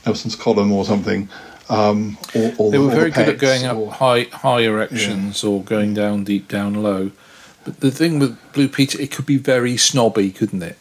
Nelson's 0.05 0.37
column 0.37 0.73
or 0.73 0.85
something. 0.85 1.29
Um, 1.73 2.19
or, 2.35 2.53
or 2.59 2.71
they 2.71 2.79
were 2.79 2.91
very 2.91 3.11
the 3.11 3.17
good 3.17 3.29
at 3.31 3.39
going 3.39 3.65
up 3.65 3.77
or- 3.77 3.93
high 3.93 4.25
high 4.33 4.61
erections 4.61 5.43
or 5.43 5.63
going 5.63 5.95
down 5.95 6.25
deep 6.25 6.49
down 6.49 6.83
low. 6.83 7.11
But 7.65 7.81
the 7.81 7.91
thing 7.91 8.19
with 8.19 8.37
Blue 8.53 8.69
Peter, 8.69 9.01
it 9.01 9.11
could 9.13 9.25
be 9.27 9.37
very 9.37 9.77
snobby, 9.77 10.31
couldn't 10.33 10.63
it? 10.63 10.77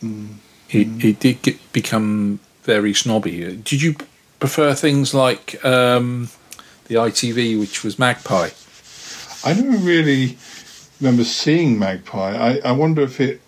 It, 0.69 1.03
it 1.03 1.19
did 1.19 1.41
get, 1.43 1.73
become 1.73 2.39
very 2.63 2.93
snobby. 2.93 3.57
Did 3.57 3.81
you 3.81 3.95
prefer 4.39 4.73
things 4.73 5.13
like 5.13 5.63
um, 5.63 6.29
the 6.87 6.95
ITV, 6.95 7.59
which 7.59 7.83
was 7.83 7.99
Magpie? 7.99 8.49
I 9.43 9.53
never 9.53 9.77
really 9.77 10.37
remember 10.99 11.23
seeing 11.23 11.77
Magpie. 11.77 12.35
I, 12.35 12.69
I 12.69 12.71
wonder 12.71 13.01
if 13.03 13.19
it 13.21 13.41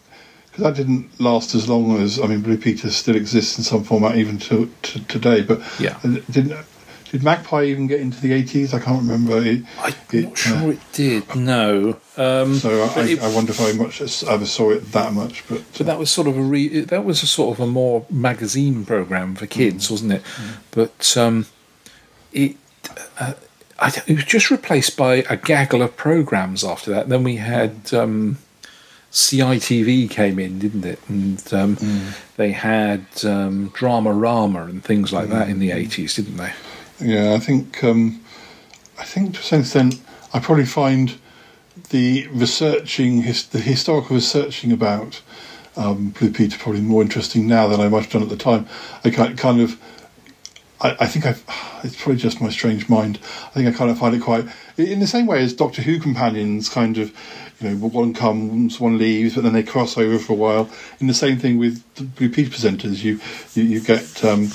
because 0.51 0.63
that 0.65 0.75
didn't 0.75 1.19
last 1.19 1.55
as 1.55 1.67
long 1.67 1.97
as 1.99 2.19
I 2.19 2.27
mean 2.27 2.41
Blue 2.41 2.57
Peter 2.57 2.91
still 2.91 3.15
exists 3.15 3.57
in 3.57 3.63
some 3.63 3.83
format 3.83 4.15
even 4.15 4.37
to, 4.39 4.71
to 4.83 5.03
today. 5.05 5.41
But 5.41 5.61
Yeah. 5.79 5.97
didn't 6.29 6.55
did 7.13 7.21
Magpie 7.21 7.65
even 7.65 7.85
get 7.85 7.99
into 7.99 8.19
the 8.19 8.33
eighties? 8.33 8.73
I 8.73 8.79
can't 8.79 8.97
remember. 9.03 9.37
It, 9.37 9.61
I'm 9.79 9.93
it, 10.11 10.23
not 10.23 10.37
sure 10.37 10.71
it 10.71 10.79
did. 10.93 11.35
No. 11.35 11.97
Um, 12.17 12.55
So 12.55 12.83
I, 12.95 13.01
it- 13.05 13.21
I 13.21 13.31
wonder 13.33 13.51
if 13.51 13.61
I 13.61 13.71
much 13.73 14.01
ever 14.01 14.45
saw 14.47 14.71
it 14.71 14.91
that 14.93 15.13
much. 15.13 15.47
But 15.47 15.61
But 15.77 15.85
that 15.85 15.99
was 15.99 16.09
sort 16.09 16.27
of 16.27 16.35
a 16.35 16.41
re- 16.41 16.79
that 16.79 17.05
was 17.05 17.21
a 17.21 17.27
sort 17.27 17.55
of 17.55 17.63
a 17.63 17.67
more 17.67 18.07
magazine 18.09 18.83
program 18.83 19.35
for 19.35 19.45
kids, 19.45 19.91
wasn't 19.91 20.13
it? 20.13 20.23
But 20.71 21.15
um, 21.15 21.45
it 22.31 22.55
uh, 23.19 23.33
I, 23.79 23.91
it 24.07 24.15
was 24.15 24.25
just 24.25 24.49
replaced 24.49 24.97
by 24.97 25.17
a 25.29 25.37
gaggle 25.37 25.83
of 25.83 25.95
programs 25.95 26.63
after 26.63 26.89
that. 26.89 27.09
Then 27.09 27.23
we 27.23 27.35
had 27.35 27.93
um, 27.93 28.39
CITV 29.11 30.09
came 30.09 30.39
in, 30.39 30.57
didn't 30.57 30.83
it? 30.85 30.99
And 31.07 31.53
um, 31.53 31.77
they 32.37 32.53
had 32.53 33.05
um, 33.23 33.69
Dramarama 33.69 34.67
and 34.67 34.83
things 34.83 35.13
like 35.13 35.29
that 35.29 35.47
in 35.47 35.59
the 35.59 35.69
eighties, 35.69 36.15
didn't 36.15 36.37
they? 36.37 36.53
Yeah, 37.03 37.33
I 37.33 37.39
think 37.39 37.83
um, 37.83 38.23
I 38.97 39.03
think 39.03 39.35
to 39.35 39.43
some 39.43 39.59
extent 39.59 39.99
I 40.33 40.39
probably 40.39 40.65
find 40.65 41.17
the 41.89 42.27
researching, 42.27 43.23
his, 43.23 43.45
the 43.47 43.59
historical 43.59 44.15
researching 44.15 44.71
about 44.71 45.21
um, 45.75 46.09
Blue 46.09 46.31
Peter 46.31 46.57
probably 46.57 46.81
more 46.81 47.01
interesting 47.01 47.45
now 47.45 47.67
than 47.67 47.81
I 47.81 47.89
might 47.89 48.03
have 48.03 48.11
done 48.11 48.23
at 48.23 48.29
the 48.29 48.37
time. 48.37 48.67
I 49.03 49.09
kind 49.09 49.37
kind 49.37 49.59
of, 49.59 49.77
I, 50.79 51.05
think 51.07 51.25
I've, 51.25 51.43
it's 51.83 52.01
probably 52.01 52.21
just 52.21 52.39
my 52.39 52.49
strange 52.49 52.87
mind. 52.87 53.19
I 53.47 53.49
think 53.49 53.67
I 53.67 53.77
kind 53.77 53.91
of 53.91 53.99
find 53.99 54.15
it 54.15 54.21
quite 54.21 54.45
in 54.77 55.01
the 55.01 55.07
same 55.07 55.25
way 55.25 55.43
as 55.43 55.53
Doctor 55.53 55.81
Who 55.81 55.99
companions, 55.99 56.69
kind 56.69 56.97
of, 56.97 57.11
you 57.59 57.69
know, 57.69 57.87
one 57.87 58.13
comes, 58.13 58.79
one 58.79 58.97
leaves, 58.97 59.35
but 59.35 59.43
then 59.43 59.53
they 59.53 59.63
cross 59.63 59.97
over 59.97 60.17
for 60.19 60.33
a 60.33 60.37
while. 60.37 60.69
In 61.01 61.07
the 61.07 61.13
same 61.13 61.37
thing 61.37 61.57
with 61.57 61.83
the 61.95 62.03
Blue 62.03 62.29
Peter 62.29 62.49
presenters, 62.49 63.03
you 63.03 63.19
you, 63.55 63.63
you 63.69 63.81
get. 63.81 64.23
Um, 64.23 64.49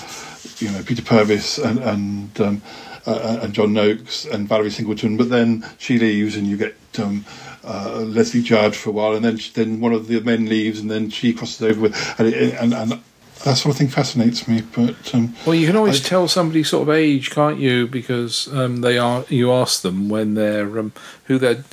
you 0.60 0.70
know 0.70 0.82
Peter 0.82 1.02
Purves 1.02 1.58
and 1.58 1.78
and 1.80 2.40
um, 2.40 2.62
uh, 3.06 3.38
and 3.42 3.52
John 3.54 3.72
Noakes 3.72 4.24
and 4.26 4.48
Valerie 4.48 4.70
Singleton, 4.70 5.16
but 5.16 5.30
then 5.30 5.64
she 5.78 5.98
leaves 5.98 6.36
and 6.36 6.46
you 6.46 6.56
get 6.56 6.76
um, 6.98 7.24
uh, 7.64 8.00
Lesley 8.00 8.42
Judd 8.42 8.74
for 8.76 8.90
a 8.90 8.92
while, 8.92 9.14
and 9.14 9.24
then 9.24 9.36
she, 9.38 9.50
then 9.52 9.80
one 9.80 9.92
of 9.92 10.08
the 10.08 10.20
men 10.20 10.46
leaves, 10.48 10.78
and 10.80 10.90
then 10.90 11.10
she 11.10 11.32
crosses 11.32 11.62
over 11.62 11.80
with 11.80 12.14
and 12.18 12.28
it, 12.28 12.54
and, 12.60 12.74
and 12.74 13.00
that 13.44 13.54
sort 13.56 13.72
of 13.74 13.78
thing 13.78 13.88
fascinates 13.88 14.48
me. 14.48 14.62
But 14.74 15.14
um, 15.14 15.34
Well, 15.46 15.54
you 15.54 15.66
can 15.66 15.76
always 15.76 16.04
I- 16.04 16.08
tell 16.08 16.28
somebody 16.28 16.64
sort 16.64 16.88
of 16.88 16.94
age, 16.94 17.30
can't 17.30 17.58
you? 17.58 17.86
Because 17.86 18.48
um, 18.52 18.80
they 18.80 18.98
are 18.98 19.24
you 19.28 19.52
ask 19.52 19.82
them 19.82 20.08
when 20.08 20.34
they're 20.34 20.78
um, 20.78 20.92
who 21.24 21.38
their 21.38 21.64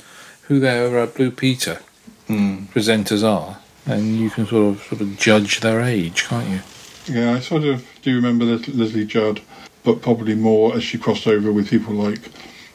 who 0.42 0.60
their 0.60 0.98
uh, 0.98 1.06
Blue 1.06 1.30
Peter 1.32 1.80
presenters 2.28 3.22
are, 3.24 3.58
and 3.84 4.16
you 4.16 4.30
can 4.30 4.46
sort 4.46 4.74
of 4.76 4.82
sort 4.84 5.00
of 5.00 5.18
judge 5.18 5.60
their 5.60 5.80
age, 5.80 6.24
can't 6.24 6.48
you? 6.48 6.60
Yeah, 7.08 7.34
I 7.34 7.40
sort 7.40 7.64
of 7.64 7.84
do 8.02 8.14
remember 8.14 8.44
Lesley 8.44 9.04
Judd, 9.04 9.40
but 9.84 10.02
probably 10.02 10.34
more 10.34 10.74
as 10.76 10.82
she 10.84 10.98
crossed 10.98 11.26
over 11.26 11.52
with 11.52 11.70
people 11.70 11.94
like 11.94 12.20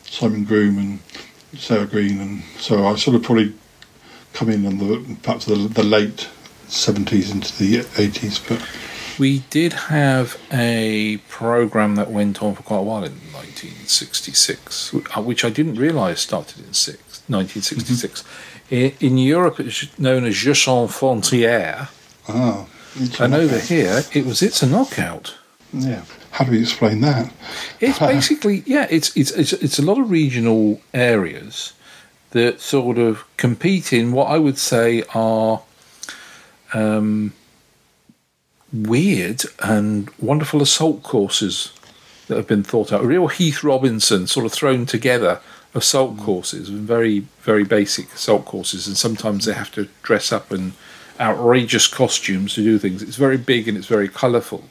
Simon 0.03 0.45
Groom 0.45 0.77
and 0.77 0.99
Sarah 1.59 1.85
Greene, 1.85 2.19
and 2.21 2.43
so 2.59 2.85
I 2.87 2.95
sort 2.95 3.15
of 3.15 3.23
probably 3.23 3.53
come 4.33 4.49
in 4.49 4.65
on 4.65 4.77
the 4.77 5.17
perhaps 5.21 5.45
the, 5.45 5.55
the 5.55 5.83
late 5.83 6.29
seventies 6.67 7.29
into 7.31 7.57
the 7.57 7.85
eighties, 8.01 8.39
but. 8.39 8.61
We 9.19 9.39
did 9.49 9.73
have 9.73 10.37
a 10.51 11.17
program 11.27 11.95
that 11.95 12.09
went 12.09 12.41
on 12.41 12.55
for 12.55 12.63
quite 12.63 12.77
a 12.79 12.81
while 12.81 13.03
in 13.03 13.11
1966, 13.33 14.93
uh, 15.15 15.21
which 15.21 15.43
I 15.43 15.49
didn't 15.49 15.75
realise 15.75 16.21
started 16.21 16.65
in 16.65 16.73
six, 16.73 17.21
1966. 17.27 18.23
I- 18.71 18.95
In 19.01 19.17
Europe, 19.17 19.59
it's 19.59 19.87
known 19.99 20.23
as 20.25 20.33
Jeux 20.35 20.55
Sans 20.55 20.89
Frontières. 20.89 21.89
Ah, 22.29 22.65
and 23.19 23.33
over 23.33 23.59
here, 23.59 24.03
it 24.13 24.25
was 24.25 24.41
It's 24.41 24.61
a 24.61 24.67
Knockout. 24.67 25.35
Yeah. 25.73 26.03
How 26.31 26.45
do 26.45 26.51
we 26.51 26.61
explain 26.61 27.01
that? 27.01 27.31
It's 27.79 27.99
basically 27.99 28.63
yeah, 28.65 28.87
it's 28.89 29.15
it's 29.15 29.31
it's 29.31 29.53
it's 29.53 29.79
a 29.79 29.81
lot 29.81 29.97
of 29.99 30.09
regional 30.09 30.81
areas 30.93 31.73
that 32.31 32.61
sort 32.61 32.97
of 32.97 33.25
compete 33.37 33.91
in 33.91 34.11
what 34.11 34.27
I 34.27 34.37
would 34.37 34.57
say 34.57 35.03
are 35.13 35.61
um, 36.73 37.33
weird 38.71 39.43
and 39.59 40.09
wonderful 40.17 40.61
assault 40.61 41.03
courses 41.03 41.73
that 42.27 42.37
have 42.37 42.47
been 42.47 42.63
thought 42.63 42.93
out. 42.93 43.03
A 43.03 43.07
real 43.07 43.27
Heath 43.27 43.63
Robinson 43.63 44.27
sort 44.27 44.45
of 44.45 44.53
thrown 44.53 44.85
together 44.85 45.41
assault 45.73 46.17
courses, 46.17 46.69
very 46.69 47.25
very 47.41 47.63
basic 47.63 48.13
assault 48.13 48.45
courses, 48.45 48.87
and 48.87 48.97
sometimes 48.97 49.45
they 49.45 49.53
have 49.53 49.71
to 49.73 49.89
dress 50.03 50.31
up 50.31 50.51
in 50.51 50.73
outrageous 51.21 51.87
costumes 51.87 52.55
to 52.55 52.63
do 52.63 52.79
things. 52.79 53.03
It's 53.03 53.17
very 53.17 53.37
big 53.37 53.67
and 53.67 53.77
it's 53.77 53.87
very 53.87 54.09
colourful. 54.09 54.63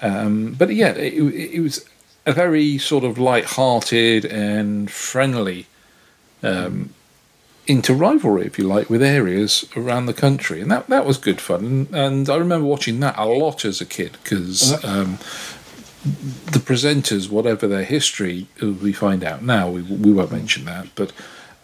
Um, 0.00 0.54
but 0.58 0.68
yeah, 0.74 0.92
it, 0.92 1.14
it 1.58 1.60
was 1.60 1.84
a 2.24 2.32
very 2.32 2.78
sort 2.78 3.04
of 3.04 3.18
light-hearted 3.18 4.24
and 4.24 4.90
friendly 4.90 5.66
um, 6.42 6.94
into 7.66 7.92
rivalry, 7.92 8.46
if 8.46 8.58
you 8.58 8.64
like, 8.64 8.88
with 8.88 9.02
areas 9.02 9.64
around 9.76 10.06
the 10.06 10.14
country, 10.14 10.60
and 10.60 10.70
that 10.70 10.86
that 10.88 11.04
was 11.04 11.18
good 11.18 11.40
fun. 11.40 11.64
And, 11.64 11.94
and 11.94 12.30
I 12.30 12.36
remember 12.36 12.66
watching 12.66 13.00
that 13.00 13.18
a 13.18 13.24
lot 13.24 13.64
as 13.64 13.80
a 13.80 13.86
kid 13.86 14.12
because 14.22 14.72
um, 14.84 15.18
the 16.52 16.60
presenters, 16.60 17.28
whatever 17.28 17.66
their 17.66 17.84
history, 17.84 18.46
we 18.60 18.92
find 18.92 19.24
out 19.24 19.42
now, 19.42 19.68
we 19.70 19.82
we 19.82 20.12
won't 20.12 20.32
mention 20.32 20.64
that, 20.66 20.86
but 20.94 21.12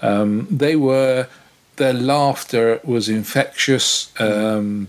um, 0.02 0.46
they 0.50 0.76
were 0.76 1.28
their 1.76 1.92
laughter 1.92 2.80
was 2.84 3.08
infectious. 3.08 4.12
Um, 4.20 4.88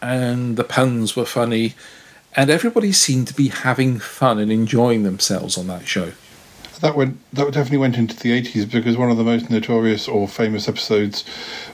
and 0.00 0.56
the 0.56 0.64
puns 0.64 1.14
were 1.14 1.24
funny, 1.24 1.74
and 2.34 2.50
everybody 2.50 2.92
seemed 2.92 3.28
to 3.28 3.34
be 3.34 3.48
having 3.48 3.98
fun 4.00 4.38
and 4.38 4.50
enjoying 4.50 5.04
themselves 5.04 5.56
on 5.56 5.68
that 5.68 5.86
show. 5.86 6.12
That 6.80 6.96
went 6.96 7.18
that 7.32 7.44
definitely 7.52 7.78
went 7.78 7.96
into 7.96 8.16
the 8.18 8.32
eighties 8.32 8.64
because 8.66 8.96
one 8.96 9.08
of 9.08 9.16
the 9.16 9.22
most 9.22 9.48
notorious 9.50 10.08
or 10.08 10.26
famous 10.26 10.66
episodes 10.68 11.22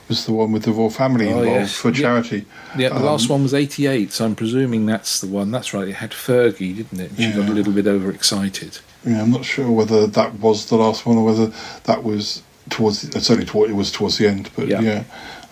was 0.07 0.27
the 0.27 0.33
one 0.33 0.51
with 0.51 0.63
the 0.65 0.71
royal 0.71 0.91
family 0.91 1.25
Oh, 1.25 1.39
involved 1.39 1.47
yes. 1.61 1.73
for 1.73 1.91
charity. 1.91 2.45
Yeah, 2.77 2.89
the 2.89 2.97
Um, 2.97 3.03
last 3.05 3.27
one 3.27 3.41
was 3.41 3.55
'88, 3.55 4.11
so 4.11 4.25
I'm 4.25 4.35
presuming 4.35 4.85
that's 4.85 5.19
the 5.19 5.25
one. 5.25 5.49
That's 5.49 5.73
right. 5.73 5.87
It 5.87 5.93
had 5.95 6.11
Fergie, 6.11 6.75
didn't 6.75 6.99
it? 6.99 7.11
She 7.17 7.31
got 7.31 7.49
a 7.49 7.53
little 7.53 7.73
bit 7.73 7.87
overexcited. 7.87 8.77
Yeah, 9.03 9.23
I'm 9.23 9.31
not 9.31 9.45
sure 9.45 9.71
whether 9.71 10.05
that 10.05 10.39
was 10.39 10.67
the 10.67 10.75
last 10.75 11.07
one 11.07 11.17
or 11.17 11.25
whether 11.25 11.51
that 11.85 12.03
was 12.03 12.43
towards 12.69 13.01
certainly 13.13 13.45
toward, 13.45 13.69
it 13.69 13.73
was 13.73 13.91
towards 13.91 14.17
the 14.17 14.27
end, 14.27 14.49
but 14.55 14.67
Yeah. 14.67 14.81
yeah. 14.81 15.03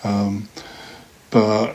Um, 0.04 0.48
but 1.30 1.74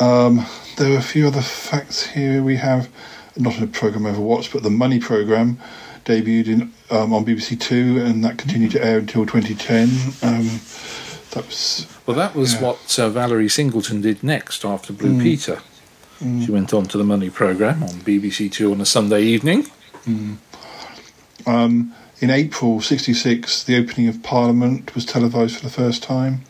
um, 0.00 0.46
there 0.76 0.94
are 0.94 0.98
a 0.98 1.02
few 1.02 1.26
other 1.26 1.42
facts 1.42 2.06
here. 2.06 2.42
We 2.42 2.56
have 2.56 2.88
not 3.36 3.60
a 3.60 3.66
program 3.66 4.04
watched, 4.22 4.52
but 4.52 4.62
the 4.62 4.70
Money 4.70 4.98
program 5.00 5.58
debuted 6.04 6.46
in 6.48 6.72
um, 6.90 7.12
on 7.12 7.24
BBC 7.24 7.58
Two, 7.60 8.00
and 8.04 8.24
that 8.24 8.38
continued 8.38 8.70
to 8.72 8.84
air 8.84 8.98
until 8.98 9.26
2010. 9.26 9.88
Um, 10.22 10.60
that 11.32 11.46
was 11.46 11.86
Well, 12.06 12.16
that 12.16 12.34
was 12.34 12.54
Yeah. 12.54 12.60
what 12.62 12.98
uh, 12.98 13.08
Valerie 13.10 13.48
Singleton 13.48 14.00
did 14.00 14.22
next 14.22 14.64
after 14.64 14.92
Blue 14.92 15.14
Mm. 15.18 15.22
Peter. 15.22 15.58
She 16.20 16.50
went 16.50 16.72
on 16.72 16.86
to 16.86 16.96
the 16.96 17.04
Money 17.04 17.28
programme 17.28 17.82
on 17.82 18.00
BBC 18.00 18.48
Two 18.50 18.72
on 18.72 18.80
a 18.80 18.86
Sunday 18.86 19.22
evening. 19.24 19.66
Mm. 20.06 20.36
In 22.24 22.30
April 22.30 22.80
'66, 22.80 23.64
the 23.64 23.76
opening 23.76 24.08
of 24.08 24.22
Parliament 24.22 24.94
was 24.94 25.04
televised 25.04 25.56
for 25.58 25.62
the 25.62 25.68
first 25.70 26.02
time. 26.02 26.40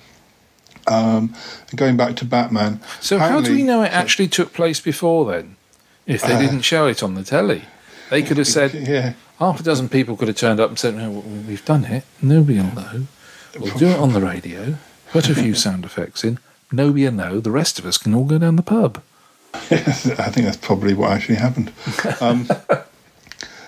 Um, 0.87 1.35
and 1.69 1.77
going 1.77 1.97
back 1.97 2.15
to 2.19 2.25
Batman, 2.25 2.79
So 3.01 3.19
how 3.19 3.41
do 3.41 3.53
we 3.53 3.65
know 3.65 3.83
it 3.83 3.91
actually 3.93 4.29
took 4.29 4.53
place 4.53 4.79
before 4.79 5.25
then? 5.33 5.57
If 6.07 6.23
they 6.23 6.35
Uh, 6.35 6.39
didn't 6.41 6.61
show 6.61 6.87
it 6.87 7.03
on 7.03 7.17
the 7.17 7.25
telly, 7.25 7.63
they 8.09 8.23
could 8.23 8.37
have 8.37 8.47
said 8.47 8.73
Yeah, 8.73 9.15
half 9.41 9.59
a 9.59 9.65
dozen 9.65 9.89
people 9.89 10.17
could 10.17 10.29
have 10.29 10.37
turned 10.37 10.61
up 10.61 10.69
and 10.71 10.79
said, 10.79 10.95
"No, 10.95 11.11
we- 11.11 11.39
we've 11.49 11.65
done 11.65 11.85
it. 11.87 12.05
Nobody 12.23 12.59
will 12.61 12.75
know. 12.77 13.07
We'll 13.59 13.75
do 13.77 13.89
it 13.89 13.99
on 13.99 14.13
the 14.13 14.21
radio. 14.21 14.77
Put 15.11 15.29
a 15.29 15.35
few 15.35 15.55
sound 15.65 15.85
effects 15.85 16.23
in. 16.23 16.39
Nobody 16.71 17.05
will 17.07 17.15
know. 17.15 17.41
The 17.41 17.51
rest 17.51 17.81
of 17.81 17.85
us 17.85 17.99
can 17.99 18.15
all 18.15 18.27
go 18.27 18.39
down 18.39 18.55
the 18.55 18.63
pub." 18.63 19.03
I 19.73 20.31
think 20.31 20.47
that's 20.47 20.57
probably 20.69 20.95
what 20.95 21.11
actually 21.11 21.39
happened. 21.47 21.73
Um, 22.21 22.47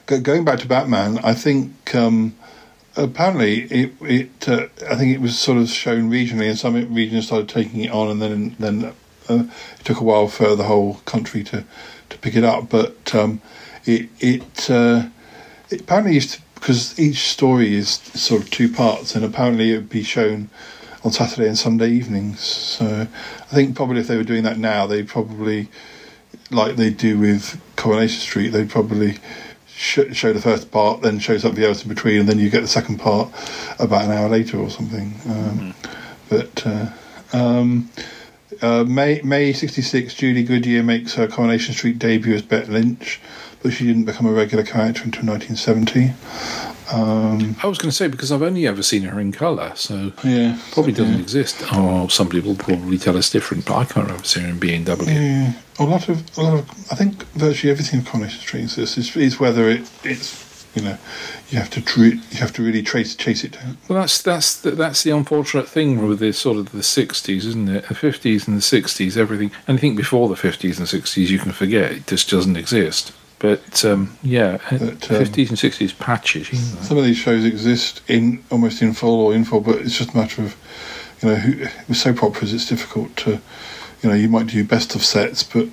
go- 0.06 0.20
going 0.20 0.44
back 0.44 0.60
to 0.60 0.68
Batman, 0.68 1.18
I 1.18 1.34
think 1.34 1.94
um, 1.94 2.34
apparently 2.96 3.62
it, 3.64 3.92
it 4.00 4.48
uh, 4.48 4.66
I 4.88 4.96
think 4.96 5.14
it 5.14 5.20
was 5.20 5.38
sort 5.38 5.58
of 5.58 5.68
shown 5.68 6.10
regionally, 6.10 6.48
and 6.48 6.58
some 6.58 6.74
regions 6.94 7.26
started 7.26 7.48
taking 7.48 7.82
it 7.82 7.90
on, 7.90 8.08
and 8.08 8.22
then 8.22 8.56
then 8.58 8.92
uh, 9.28 9.44
it 9.78 9.84
took 9.84 10.00
a 10.00 10.04
while 10.04 10.28
for 10.28 10.56
the 10.56 10.64
whole 10.64 10.94
country 11.04 11.42
to, 11.44 11.64
to 12.10 12.18
pick 12.18 12.36
it 12.36 12.44
up. 12.44 12.68
But 12.70 13.14
um, 13.14 13.40
it 13.84 14.08
it, 14.20 14.70
uh, 14.70 15.08
it 15.70 15.82
apparently 15.82 16.14
used 16.14 16.34
to 16.34 16.40
because 16.54 16.98
each 16.98 17.18
story 17.18 17.74
is 17.74 17.90
sort 17.90 18.42
of 18.42 18.50
two 18.50 18.72
parts, 18.72 19.14
and 19.14 19.24
apparently 19.24 19.72
it 19.72 19.76
would 19.76 19.90
be 19.90 20.02
shown 20.02 20.48
on 21.04 21.12
Saturday 21.12 21.46
and 21.46 21.58
Sunday 21.58 21.90
evenings. 21.90 22.40
So 22.40 23.06
I 23.40 23.54
think 23.54 23.76
probably 23.76 24.00
if 24.00 24.08
they 24.08 24.16
were 24.16 24.24
doing 24.24 24.42
that 24.44 24.58
now, 24.58 24.86
they 24.86 25.02
probably 25.02 25.68
like 26.50 26.76
they 26.76 26.90
do 26.90 27.18
with 27.18 27.60
Coronation 27.76 28.20
Street, 28.20 28.48
they'd 28.50 28.70
probably 28.70 29.18
sh- 29.76 30.12
show 30.12 30.32
the 30.32 30.40
first 30.40 30.70
part, 30.70 31.02
then 31.02 31.18
show 31.18 31.38
something 31.38 31.62
else 31.62 31.82
in 31.82 31.88
between, 31.88 32.20
and 32.20 32.28
then 32.28 32.38
you 32.38 32.50
get 32.50 32.62
the 32.62 32.68
second 32.68 32.98
part 32.98 33.28
about 33.78 34.04
an 34.04 34.10
hour 34.12 34.28
later 34.28 34.58
or 34.58 34.70
something. 34.70 35.14
Um, 35.28 35.74
But 36.28 36.66
uh, 36.66 36.86
um, 37.32 37.88
uh, 38.60 38.82
May 38.84 39.20
May 39.22 39.52
'66, 39.52 40.14
Julie 40.14 40.42
Goodyear 40.42 40.82
makes 40.82 41.14
her 41.14 41.28
Coronation 41.28 41.72
Street 41.74 41.98
debut 42.00 42.34
as 42.34 42.42
Bet 42.42 42.68
Lynch, 42.68 43.20
but 43.62 43.72
she 43.72 43.86
didn't 43.86 44.06
become 44.06 44.26
a 44.26 44.32
regular 44.32 44.64
character 44.64 45.02
until 45.04 45.24
1970. 45.24 46.14
Um, 46.92 47.56
I 47.62 47.66
was 47.66 47.78
going 47.78 47.90
to 47.90 47.96
say 47.96 48.06
because 48.06 48.30
I've 48.30 48.42
only 48.42 48.66
ever 48.66 48.82
seen 48.82 49.02
her 49.02 49.18
in 49.20 49.32
colour, 49.32 49.72
so 49.74 50.12
yeah, 50.22 50.58
probably 50.72 50.92
doesn't 50.92 51.14
yeah. 51.14 51.20
exist. 51.20 51.64
Or 51.74 52.08
some 52.10 52.28
people 52.28 52.50
will 52.50 52.58
probably 52.58 52.98
tell 52.98 53.16
us 53.16 53.30
different, 53.30 53.66
but 53.66 53.76
I 53.76 53.84
can't 53.84 54.06
remember 54.06 54.24
seeing 54.24 54.46
her 54.46 54.52
in 54.52 54.58
B 54.58 54.74
and 54.74 54.86
W. 54.86 55.10
Yeah, 55.10 55.52
a 55.78 55.84
lot 55.84 56.08
of 56.08 56.38
a 56.38 56.42
lot 56.42 56.58
of 56.58 56.70
I 56.92 56.94
think 56.94 57.24
virtually 57.34 57.70
everything 57.72 58.00
in 58.00 58.06
Coronation 58.06 58.40
Street 58.40 58.62
exists. 58.62 58.96
Is, 58.98 59.16
is 59.16 59.40
whether 59.40 59.68
it 59.68 59.90
it's 60.04 60.66
you 60.76 60.82
know 60.82 60.98
you 61.50 61.58
have 61.58 61.70
to 61.70 61.82
tr- 61.82 62.04
you 62.04 62.38
have 62.38 62.52
to 62.52 62.62
really 62.62 62.82
trace 62.82 63.16
chase 63.16 63.42
it 63.42 63.52
down. 63.52 63.78
Well, 63.88 64.00
that's 64.00 64.22
that's 64.22 64.60
the, 64.60 64.70
that's 64.70 65.02
the 65.02 65.10
unfortunate 65.10 65.68
thing 65.68 66.06
with 66.06 66.20
the 66.20 66.32
sort 66.32 66.58
of 66.58 66.70
the 66.70 66.82
sixties, 66.84 67.46
isn't 67.46 67.68
it? 67.68 67.88
The 67.88 67.94
fifties 67.94 68.46
and 68.46 68.56
the 68.56 68.62
sixties, 68.62 69.16
everything. 69.16 69.50
Anything 69.66 69.96
before 69.96 70.28
the 70.28 70.36
fifties 70.36 70.78
and 70.78 70.88
sixties, 70.88 71.32
you 71.32 71.40
can 71.40 71.52
forget. 71.52 71.90
It 71.90 72.06
just 72.06 72.30
doesn't 72.30 72.56
exist. 72.56 73.12
But 73.38 73.84
um, 73.84 74.16
yeah, 74.22 74.58
um, 74.70 74.96
fifties 74.96 75.50
and 75.50 75.58
sixties 75.58 75.92
patches. 75.92 76.50
You 76.52 76.58
know. 76.58 76.82
Some 76.82 76.98
of 76.98 77.04
these 77.04 77.18
shows 77.18 77.44
exist 77.44 78.00
in 78.08 78.42
almost 78.50 78.80
in 78.80 78.94
full 78.94 79.20
or 79.20 79.34
in 79.34 79.44
full, 79.44 79.60
but 79.60 79.76
it's 79.76 79.98
just 79.98 80.14
a 80.14 80.16
matter 80.16 80.42
of 80.42 80.56
you 81.20 81.28
know 81.28 81.34
who, 81.34 81.66
with 81.86 81.96
soap 81.96 82.22
operas 82.22 82.54
it's 82.54 82.68
difficult 82.68 83.14
to 83.16 83.40
you 84.02 84.08
know 84.08 84.14
you 84.14 84.28
might 84.28 84.46
do 84.46 84.64
best 84.64 84.94
of 84.94 85.04
sets, 85.04 85.42
but 85.42 85.68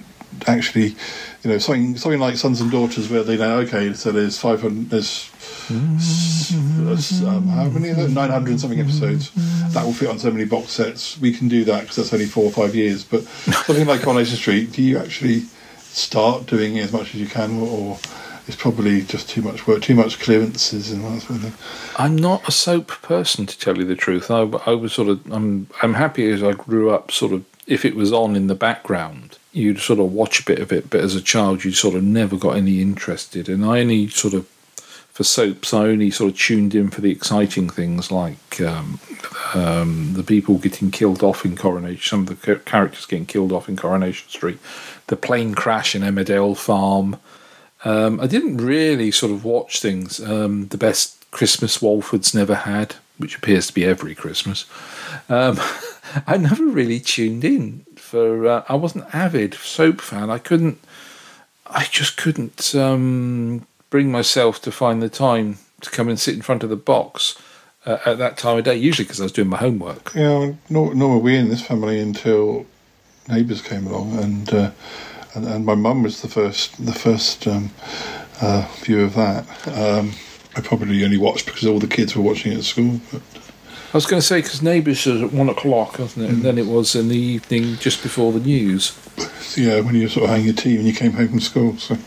actually 0.47 0.95
you 1.43 1.49
know 1.49 1.57
something 1.57 1.95
something 1.97 2.19
like 2.19 2.35
Sons 2.35 2.59
and 2.59 2.71
Daughters 2.71 3.09
where 3.09 3.23
they 3.23 3.37
know 3.37 3.59
okay 3.59 3.93
so 3.93 4.11
there's 4.11 4.37
five 4.37 4.61
hundred 4.61 4.89
there's 4.89 5.29
um, 5.69 7.47
how 7.47 7.65
many 7.69 7.93
900 7.93 8.59
something 8.59 8.79
episodes 8.79 9.31
that 9.73 9.85
will 9.85 9.93
fit 9.93 10.09
on 10.09 10.19
so 10.19 10.31
many 10.31 10.45
box 10.45 10.71
sets 10.71 11.17
we 11.19 11.31
can 11.31 11.47
do 11.47 11.63
that 11.63 11.81
because 11.81 11.95
that's 11.95 12.13
only 12.13 12.25
four 12.25 12.45
or 12.45 12.51
five 12.51 12.75
years 12.75 13.03
but 13.03 13.23
something 13.23 13.87
like 13.87 14.01
Coronation 14.01 14.35
Street 14.35 14.71
do 14.71 14.81
you 14.81 14.97
actually 14.97 15.43
start 15.93 16.45
doing 16.45 16.79
as 16.79 16.91
much 16.91 17.13
as 17.13 17.21
you 17.21 17.27
can 17.27 17.59
or, 17.59 17.67
or 17.67 17.99
it's 18.47 18.57
probably 18.57 19.01
just 19.03 19.29
too 19.29 19.41
much 19.41 19.67
work 19.67 19.81
too 19.81 19.95
much 19.95 20.19
clearances 20.19 20.91
and 20.91 21.03
that 21.03 21.21
sort 21.21 21.43
of 21.43 21.53
thing 21.53 21.53
I'm 21.97 22.15
not 22.15 22.47
a 22.47 22.51
soap 22.51 22.87
person, 23.01 23.45
to 23.45 23.59
tell 23.59 23.77
you 23.77 23.85
the 23.85 23.95
truth. 23.95 24.31
I, 24.31 24.41
I 24.65 24.73
was 24.73 24.93
sort 24.93 25.09
of 25.09 25.31
I'm 25.31 25.67
I'm 25.81 25.93
happy 25.93 26.29
as 26.31 26.41
I 26.43 26.53
grew 26.53 26.89
up. 26.89 27.11
Sort 27.11 27.33
of 27.33 27.45
if 27.67 27.85
it 27.85 27.95
was 27.95 28.11
on 28.11 28.35
in 28.35 28.47
the 28.47 28.55
background, 28.55 29.37
you'd 29.51 29.79
sort 29.79 29.99
of 29.99 30.11
watch 30.11 30.41
a 30.41 30.45
bit 30.45 30.59
of 30.59 30.71
it. 30.71 30.89
But 30.89 31.01
as 31.01 31.15
a 31.15 31.21
child, 31.21 31.63
you 31.63 31.71
sort 31.71 31.95
of 31.95 32.03
never 32.03 32.35
got 32.35 32.57
any 32.57 32.81
interested. 32.81 33.47
And 33.47 33.63
I 33.63 33.81
only 33.81 34.07
sort 34.07 34.33
of 34.33 34.47
for 35.13 35.23
soaps, 35.23 35.75
I 35.75 35.83
only 35.85 36.09
sort 36.09 36.31
of 36.31 36.39
tuned 36.39 36.73
in 36.73 36.89
for 36.89 37.01
the 37.01 37.11
exciting 37.11 37.69
things 37.69 38.11
like 38.11 38.59
um, 38.59 38.99
um, 39.53 40.13
the 40.13 40.23
people 40.23 40.57
getting 40.57 40.89
killed 40.89 41.21
off 41.21 41.45
in 41.45 41.55
Coronation, 41.55 42.01
some 42.01 42.21
of 42.21 42.41
the 42.41 42.55
characters 42.55 43.05
getting 43.05 43.27
killed 43.27 43.51
off 43.51 43.69
in 43.69 43.75
Coronation 43.75 44.27
Street, 44.27 44.57
the 45.07 45.15
plane 45.15 45.53
crash 45.53 45.95
in 45.95 46.01
Emmerdale 46.01 46.57
Farm. 46.57 47.17
Um, 47.85 48.19
I 48.19 48.27
didn't 48.27 48.57
really 48.57 49.11
sort 49.11 49.31
of 49.31 49.43
watch 49.43 49.79
things. 49.79 50.19
Um, 50.19 50.67
the 50.67 50.77
best 50.77 51.29
Christmas 51.31 51.81
Walford's 51.81 52.33
never 52.33 52.55
had, 52.55 52.95
which 53.17 53.35
appears 53.35 53.67
to 53.67 53.73
be 53.73 53.85
every 53.85 54.15
Christmas. 54.15 54.65
Um, 55.29 55.59
I 56.27 56.37
never 56.37 56.65
really 56.65 56.99
tuned 56.99 57.43
in 57.43 57.85
for. 57.95 58.47
Uh, 58.47 58.63
I 58.69 58.75
wasn't 58.75 59.13
avid 59.13 59.55
soap 59.55 59.99
fan. 59.99 60.29
I 60.29 60.37
couldn't. 60.37 60.79
I 61.67 61.85
just 61.85 62.17
couldn't 62.17 62.75
um, 62.75 63.65
bring 63.89 64.11
myself 64.11 64.61
to 64.61 64.71
find 64.71 65.01
the 65.01 65.09
time 65.09 65.57
to 65.81 65.89
come 65.89 66.07
and 66.07 66.19
sit 66.19 66.35
in 66.35 66.41
front 66.41 66.63
of 66.63 66.69
the 66.69 66.75
box 66.75 67.41
uh, 67.85 67.97
at 68.05 68.17
that 68.19 68.37
time 68.37 68.57
of 68.57 68.63
day. 68.63 68.75
Usually 68.75 69.05
because 69.05 69.19
I 69.19 69.23
was 69.23 69.31
doing 69.31 69.49
my 69.49 69.57
homework. 69.57 70.13
yeah 70.15 70.53
nor 70.69 70.93
were 70.93 71.17
we 71.17 71.35
in 71.35 71.49
this 71.49 71.65
family 71.65 71.99
until 71.99 72.65
neighbours 73.27 73.61
came 73.61 73.87
along 73.87 74.17
and 74.19 74.53
uh, 74.53 74.71
and, 75.35 75.45
and 75.45 75.65
my 75.65 75.75
mum 75.75 76.03
was 76.03 76.21
the 76.21 76.27
first 76.27 76.83
the 76.85 76.93
first 76.93 77.47
um, 77.47 77.71
uh, 78.41 78.67
view 78.81 79.01
of 79.01 79.15
that 79.15 79.45
um, 79.67 80.11
I 80.55 80.61
probably 80.61 81.03
only 81.03 81.17
watched 81.17 81.45
because 81.45 81.65
all 81.65 81.79
the 81.79 81.87
kids 81.87 82.15
were 82.15 82.21
watching 82.23 82.51
it 82.51 82.57
at 82.59 82.63
school 82.63 82.99
but 83.11 83.21
I 83.93 83.97
was 83.97 84.05
going 84.07 84.19
to 84.19 84.25
say 84.25 84.41
because 84.41 84.63
Neighbours 84.63 85.05
was 85.05 85.21
at 85.21 85.31
one 85.31 85.49
o'clock, 85.49 85.99
wasn't 85.99 86.25
it? 86.25 86.31
And 86.31 86.41
then 86.41 86.57
it 86.57 86.65
was 86.65 86.95
in 86.95 87.09
the 87.09 87.15
evening 87.15 87.75
just 87.75 88.01
before 88.01 88.31
the 88.31 88.39
news. 88.39 88.97
yeah 89.55 89.81
when 89.81 89.93
you 89.93 90.03
were 90.03 90.09
sort 90.09 90.23
of 90.23 90.29
having 90.31 90.45
your 90.45 90.55
tea 90.55 90.77
when 90.77 90.87
you 90.87 90.93
came 90.93 91.11
home 91.13 91.27
from 91.27 91.39
school 91.39 91.77
so 91.77 91.97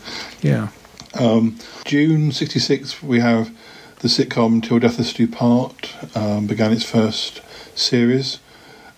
Yeah. 0.41 0.67
Um, 1.13 1.57
June 1.85 2.31
'66, 2.31 3.01
we 3.01 3.21
have 3.21 3.55
the 3.99 4.09
sitcom 4.09 4.61
"Till 4.61 4.79
Death 4.79 4.99
Us 4.99 5.13
Do 5.13 5.27
Part" 5.27 5.95
um, 6.15 6.45
began 6.45 6.71
its 6.73 6.83
first 6.83 7.41
series. 7.73 8.39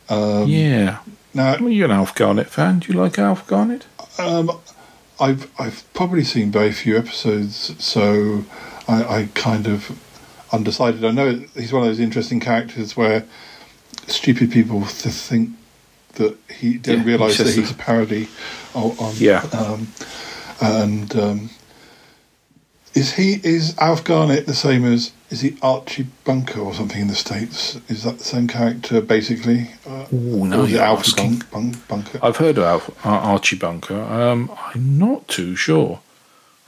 Um, 0.10 0.47
yeah. 0.49 0.99
Now, 1.39 1.56
well, 1.58 1.69
you're 1.69 1.86
an 1.86 1.91
Alf 1.91 2.13
Garnett 2.15 2.49
fan. 2.49 2.80
Do 2.80 2.91
you 2.91 2.99
like 2.99 3.17
Alf 3.17 3.47
Garnett? 3.47 3.86
Um, 4.17 4.52
I've 5.21 5.49
I've 5.58 5.86
probably 5.93 6.25
seen 6.25 6.52
very 6.52 6.73
few 6.73 6.97
episodes, 6.97 7.82
so 7.82 8.43
I, 8.89 9.04
I 9.04 9.30
kind 9.36 9.65
of 9.65 9.97
undecided. 10.52 11.06
I 11.06 11.12
know 11.12 11.36
he's 11.56 11.71
one 11.71 11.84
of 11.84 11.88
those 11.88 12.02
interesting 12.02 12.41
characters 12.41 12.97
where 12.97 13.23
stupid 14.08 14.52
people 14.52 14.82
th- 14.82 15.15
think 15.15 15.52
that 16.15 16.36
he 16.49 16.78
don't 16.78 16.99
Yeah, 16.99 17.06
realise 17.06 17.38
that 17.38 17.47
he's 17.47 17.71
a- 17.71 17.73
a 17.73 17.78
parody. 17.78 18.28
On, 18.73 18.91
on 18.99 19.13
Yeah. 19.15 19.43
um, 19.54 19.88
and 20.62 21.15
um, 21.15 21.49
is 22.99 23.13
he 23.13 23.39
is 23.43 23.77
Alf 23.77 24.03
Garnett 24.03 24.45
the 24.45 24.53
same 24.53 24.83
as 24.83 25.13
is 25.29 25.41
he 25.41 25.57
Archie 25.62 26.07
Bunker 26.25 26.59
or 26.59 26.73
something 26.73 27.01
in 27.01 27.07
the 27.07 27.15
states? 27.15 27.79
Is 27.88 28.03
that 28.03 28.17
the 28.17 28.23
same 28.23 28.47
character 28.47 28.99
basically? 28.99 29.71
Uh, 29.88 30.05
Ooh, 30.12 30.45
no, 30.45 30.63
is 30.63 30.75
Alf. 30.75 31.15
Bunk, 31.15 31.49
Bunk, 31.49 31.88
Bunker? 31.88 32.19
I've 32.21 32.38
heard 32.38 32.57
of 32.57 32.63
Alf, 32.65 33.05
uh, 33.05 33.09
Archie 33.09 33.55
Bunker. 33.55 34.01
Um, 34.01 34.51
I'm 34.73 34.97
not 34.97 35.27
too 35.29 35.55
sure. 35.55 36.01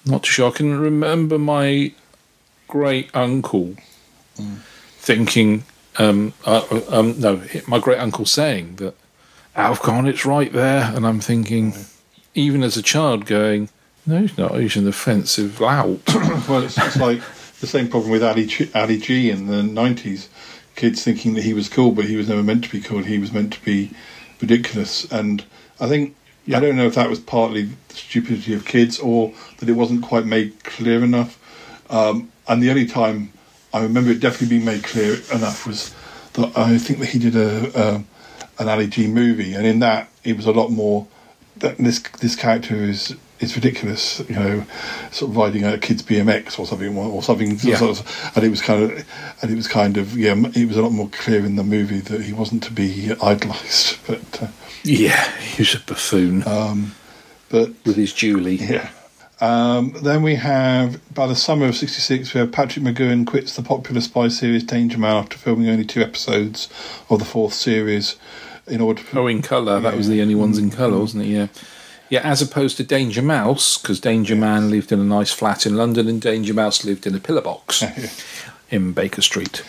Not 0.05 0.23
too 0.23 0.31
sure. 0.31 0.49
I 0.49 0.51
can 0.51 0.79
remember 0.79 1.37
my 1.37 1.91
great 2.67 3.09
uncle 3.13 3.75
thinking, 4.97 5.63
um, 5.97 6.33
uh, 6.45 6.63
uh, 6.71 6.99
um, 6.99 7.19
no, 7.19 7.43
my 7.67 7.79
great 7.79 7.99
uncle 7.99 8.25
saying 8.25 8.77
that 8.77 8.95
Alf 9.55 9.81
Garnett's 9.81 10.25
right 10.25 10.53
there, 10.53 10.91
and 10.95 11.05
I'm 11.05 11.19
thinking, 11.19 11.73
even 12.33 12.63
as 12.63 12.77
a 12.77 12.81
child, 12.81 13.25
going, 13.25 13.69
no, 14.05 14.21
he's 14.21 14.37
not. 14.37 14.59
He's 14.59 14.75
an 14.75 14.87
offensive 14.87 15.59
lout. 15.59 16.01
well, 16.47 16.63
it's, 16.63 16.77
it's 16.77 16.97
like 16.97 17.21
the 17.59 17.67
same 17.67 17.87
problem 17.87 18.11
with 18.11 18.23
Ali, 18.23 18.47
G- 18.47 18.71
Ali 18.73 18.97
G 18.97 19.29
in 19.29 19.47
the 19.47 19.63
nineties 19.63 20.29
kids 20.75 21.03
thinking 21.03 21.33
that 21.35 21.43
he 21.43 21.53
was 21.53 21.69
cool, 21.69 21.91
but 21.91 22.05
he 22.05 22.15
was 22.15 22.27
never 22.27 22.43
meant 22.43 22.63
to 22.63 22.71
be 22.71 22.81
cool. 22.81 23.03
He 23.03 23.19
was 23.19 23.31
meant 23.31 23.53
to 23.53 23.63
be 23.63 23.91
ridiculous. 24.39 25.05
And 25.11 25.43
I 25.79 25.87
think 25.87 26.15
yeah. 26.45 26.57
I 26.57 26.59
don't 26.59 26.75
know 26.75 26.87
if 26.87 26.95
that 26.95 27.09
was 27.09 27.19
partly 27.19 27.63
the 27.63 27.95
stupidity 27.95 28.53
of 28.53 28.65
kids 28.65 28.99
or 28.99 29.33
that 29.57 29.69
it 29.69 29.73
wasn't 29.73 30.01
quite 30.01 30.25
made 30.25 30.63
clear 30.63 31.03
enough. 31.03 31.37
Um, 31.89 32.31
and 32.47 32.63
the 32.63 32.69
only 32.69 32.87
time 32.87 33.31
I 33.73 33.83
remember 33.83 34.11
it 34.11 34.19
definitely 34.19 34.57
being 34.57 34.65
made 34.65 34.83
clear 34.83 35.17
enough 35.31 35.67
was 35.67 35.93
that 36.33 36.57
I 36.57 36.77
think 36.77 36.99
that 36.99 37.09
he 37.09 37.19
did 37.19 37.35
a, 37.35 37.79
a 37.79 38.03
an 38.59 38.69
Ali 38.69 38.87
G 38.87 39.07
movie, 39.07 39.53
and 39.53 39.65
in 39.65 39.79
that 39.79 40.09
it 40.23 40.35
was 40.35 40.45
a 40.45 40.51
lot 40.51 40.69
more. 40.69 41.07
That 41.57 41.77
this 41.77 41.99
this 41.99 42.35
character 42.35 42.75
is 42.75 43.15
is 43.41 43.55
ridiculous, 43.55 44.21
you 44.29 44.35
know, 44.35 44.63
sort 45.11 45.31
of 45.31 45.37
riding 45.37 45.63
a 45.65 45.77
kid's 45.77 46.03
BMX 46.03 46.57
or 46.59 46.65
something, 46.65 46.95
or 46.97 47.21
something, 47.23 47.57
Yeah. 47.61 47.77
sort 47.77 47.99
of, 47.99 48.31
and 48.35 48.43
it 48.45 48.49
was 48.49 48.61
kind 48.61 48.83
of, 48.83 49.05
and 49.41 49.51
it 49.51 49.55
was 49.55 49.67
kind 49.67 49.97
of, 49.97 50.17
yeah, 50.17 50.35
it 50.55 50.67
was 50.67 50.77
a 50.77 50.81
lot 50.81 50.91
more 50.91 51.09
clear 51.09 51.45
in 51.45 51.55
the 51.55 51.63
movie 51.63 51.99
that 51.99 52.21
he 52.21 52.33
wasn't 52.33 52.63
to 52.63 52.71
be 52.71 53.11
idolised, 53.21 53.97
but 54.07 54.43
uh, 54.43 54.47
Yeah, 54.83 55.29
he 55.39 55.61
was 55.63 55.75
a 55.75 55.79
buffoon. 55.79 56.47
Um, 56.47 56.95
but 57.49 57.71
with 57.85 57.95
his 57.97 58.13
Julie. 58.13 58.55
Yeah. 58.55 58.89
Um, 59.41 59.93
then 60.03 60.21
we 60.21 60.35
have, 60.35 61.01
by 61.15 61.25
the 61.25 61.35
summer 61.35 61.65
of 61.65 61.75
'66, 61.75 62.33
we 62.35 62.39
have 62.39 62.51
Patrick 62.51 62.85
McGoohan 62.85 63.25
quits 63.25 63.55
the 63.55 63.63
popular 63.63 63.99
spy 63.99 64.27
series 64.27 64.63
Danger 64.63 64.99
Man 64.99 65.15
after 65.17 65.35
filming 65.35 65.67
only 65.67 65.83
two 65.83 66.01
episodes 66.03 66.69
of 67.09 67.17
the 67.17 67.25
fourth 67.25 67.53
series 67.55 68.17
in 68.67 68.81
order 68.81 69.01
to. 69.01 69.19
Oh, 69.19 69.25
in 69.25 69.41
colour. 69.41 69.79
That 69.79 69.97
was 69.97 70.07
the 70.07 70.21
only 70.21 70.35
ones 70.35 70.59
in 70.59 70.69
colour, 70.69 70.99
wasn't 70.99 71.23
it? 71.23 71.29
Yeah. 71.29 71.47
Yeah, 72.11 72.19
as 72.23 72.41
opposed 72.41 72.75
to 72.75 72.83
Danger 72.83 73.21
Mouse, 73.21 73.77
because 73.77 74.01
Danger 74.01 74.35
Man 74.35 74.69
lived 74.69 74.91
in 74.91 74.99
a 74.99 75.03
nice 75.03 75.31
flat 75.31 75.65
in 75.65 75.77
London 75.77 76.09
and 76.09 76.21
Danger 76.21 76.53
Mouse 76.53 76.83
lived 76.83 77.07
in 77.07 77.15
a 77.15 77.19
pillar 77.21 77.39
box 77.41 77.81
in 78.69 78.91
Baker 78.91 79.21
Street. 79.21 79.63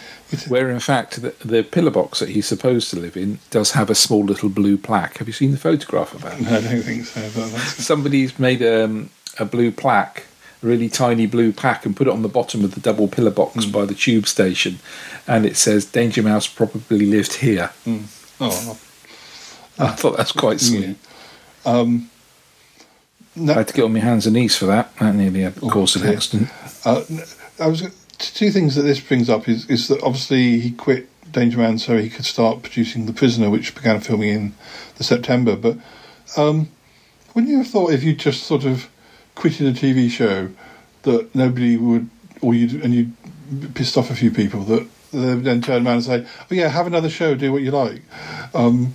Where, 0.49 0.69
in 0.69 0.81
fact, 0.81 1.23
the, 1.23 1.35
the 1.45 1.63
pillar 1.63 1.93
box 1.93 2.19
that 2.19 2.31
he's 2.31 2.47
supposed 2.47 2.91
to 2.91 2.99
live 2.99 3.17
in 3.17 3.39
does 3.51 3.73
have 3.73 3.91
a 3.91 3.95
small 3.95 4.25
little 4.25 4.49
blue 4.49 4.77
plaque. 4.77 5.19
Have 5.19 5.29
you 5.29 5.33
seen 5.33 5.53
the 5.53 5.57
photograph 5.57 6.15
of 6.15 6.23
that? 6.23 6.41
No, 6.41 6.49
I 6.57 6.61
don't 6.63 6.83
think 6.83 7.05
so. 7.05 7.21
But 7.21 7.53
that's, 7.53 7.85
Somebody's 7.85 8.37
made 8.41 8.61
um, 8.63 9.11
a 9.39 9.45
blue 9.45 9.71
plaque, 9.71 10.25
a 10.63 10.67
really 10.67 10.89
tiny 10.89 11.27
blue 11.27 11.53
plaque, 11.53 11.87
and 11.87 11.95
put 11.97 12.09
it 12.09 12.13
on 12.13 12.23
the 12.23 12.29
bottom 12.29 12.65
of 12.65 12.75
the 12.75 12.81
double 12.81 13.07
pillar 13.07 13.31
box 13.31 13.67
by 13.67 13.85
the 13.85 13.95
tube 13.95 14.27
station, 14.27 14.81
and 15.29 15.47
it 15.47 15.57
says 15.57 15.85
Danger 15.85 16.25
Mouse 16.25 16.49
probably 16.49 17.07
lived 17.07 17.35
here. 17.35 17.71
oh, 18.41 18.79
I 19.79 19.91
thought 19.91 20.17
that's 20.17 20.33
quite 20.33 20.61
sweet. 20.61 20.97
um, 21.65 22.11
I 23.37 23.53
had 23.55 23.69
to 23.69 23.75
get 23.75 23.85
on 23.85 23.93
my 23.93 24.01
hands 24.01 24.27
and 24.27 24.35
knees 24.35 24.57
for 24.57 24.67
that. 24.67 24.95
That 24.99 25.15
nearly 25.15 25.41
had 25.43 25.57
caused 25.61 25.97
an 25.97 26.15
accident. 26.15 26.51
Uh, 26.85 27.03
I 27.59 27.67
was 27.67 27.83
two 28.19 28.51
things 28.51 28.75
that 28.75 28.83
this 28.83 29.01
brings 29.01 29.31
up 29.31 29.49
is 29.49 29.69
is 29.71 29.89
that 29.89 30.03
obviously 30.03 30.61
he 30.61 30.71
quit 30.73 31.09
Danger 31.33 31.59
Man 31.59 31.79
so 31.79 31.97
he 31.97 32.11
could 32.11 32.27
start 32.27 32.63
producing 32.63 33.07
The 33.07 33.13
Prisoner, 33.13 33.49
which 33.51 33.75
began 33.75 34.01
filming 34.01 34.29
in 34.29 34.55
the 34.99 35.05
September. 35.05 35.57
But 35.57 35.79
um, 36.37 36.69
wouldn't 37.35 37.51
you 37.51 37.59
have 37.59 37.69
thought 37.69 37.93
if 37.93 38.03
you 38.05 38.15
just 38.15 38.45
sort 38.45 38.65
of 38.65 38.89
quitted 39.35 39.67
a 39.67 39.79
TV 39.79 40.11
show 40.11 40.51
that 41.03 41.35
nobody 41.35 41.77
would, 41.79 42.11
or 42.43 42.55
you 42.55 42.83
and 42.83 42.95
you 42.95 43.13
pissed 43.75 43.97
off 43.97 44.11
a 44.11 44.15
few 44.15 44.31
people 44.31 44.61
that 44.65 44.87
they 45.13 45.35
would 45.35 45.45
then 45.45 45.63
turn 45.63 45.87
around 45.87 45.97
and 45.97 46.05
say, 46.05 46.27
"Oh 46.51 46.55
yeah, 46.55 46.69
have 46.69 46.87
another 46.87 47.09
show, 47.11 47.35
do 47.35 47.51
what 47.53 47.63
you 47.63 47.71
like." 47.71 48.03
Um, 48.55 48.95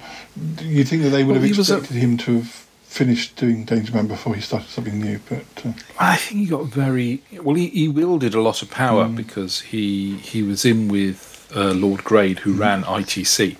do 0.55 0.65
you 0.65 0.83
think 0.83 1.01
that 1.01 1.09
they 1.09 1.23
would 1.23 1.33
Well, 1.37 1.41
have 1.41 1.57
was 1.57 1.69
a- 1.71 1.77
expected 1.77 1.97
him 1.97 2.17
to 2.17 2.41
have 2.41 2.66
finished 2.97 3.35
doing 3.35 3.63
Danger 3.63 3.93
Man 3.93 4.07
before 4.07 4.33
he 4.33 4.41
started 4.41 4.69
something 4.69 4.99
new? 4.99 5.19
But 5.29 5.65
uh, 5.65 5.73
I 5.99 6.15
think 6.15 6.41
he 6.41 6.47
got 6.47 6.65
very 6.65 7.21
well. 7.41 7.55
He, 7.55 7.67
he 7.67 7.87
wielded 7.87 8.33
a 8.33 8.41
lot 8.41 8.61
of 8.63 8.71
power 8.71 9.07
because 9.07 9.61
he 9.61 10.17
he 10.17 10.41
was 10.41 10.65
in 10.65 10.87
with 10.87 11.49
uh, 11.55 11.73
Lord 11.73 12.03
Grade, 12.03 12.39
who 12.39 12.53
ran 12.53 12.83
ITC, 12.83 13.55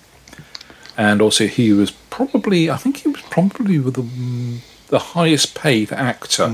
and 0.96 1.22
also 1.22 1.46
he 1.46 1.72
was 1.72 1.92
probably 2.10 2.68
I 2.68 2.76
think 2.76 2.98
he 2.98 3.08
was 3.08 3.22
probably 3.22 3.78
the 3.78 4.02
the 4.88 4.98
highest 4.98 5.54
paid 5.54 5.92
actor 5.92 6.50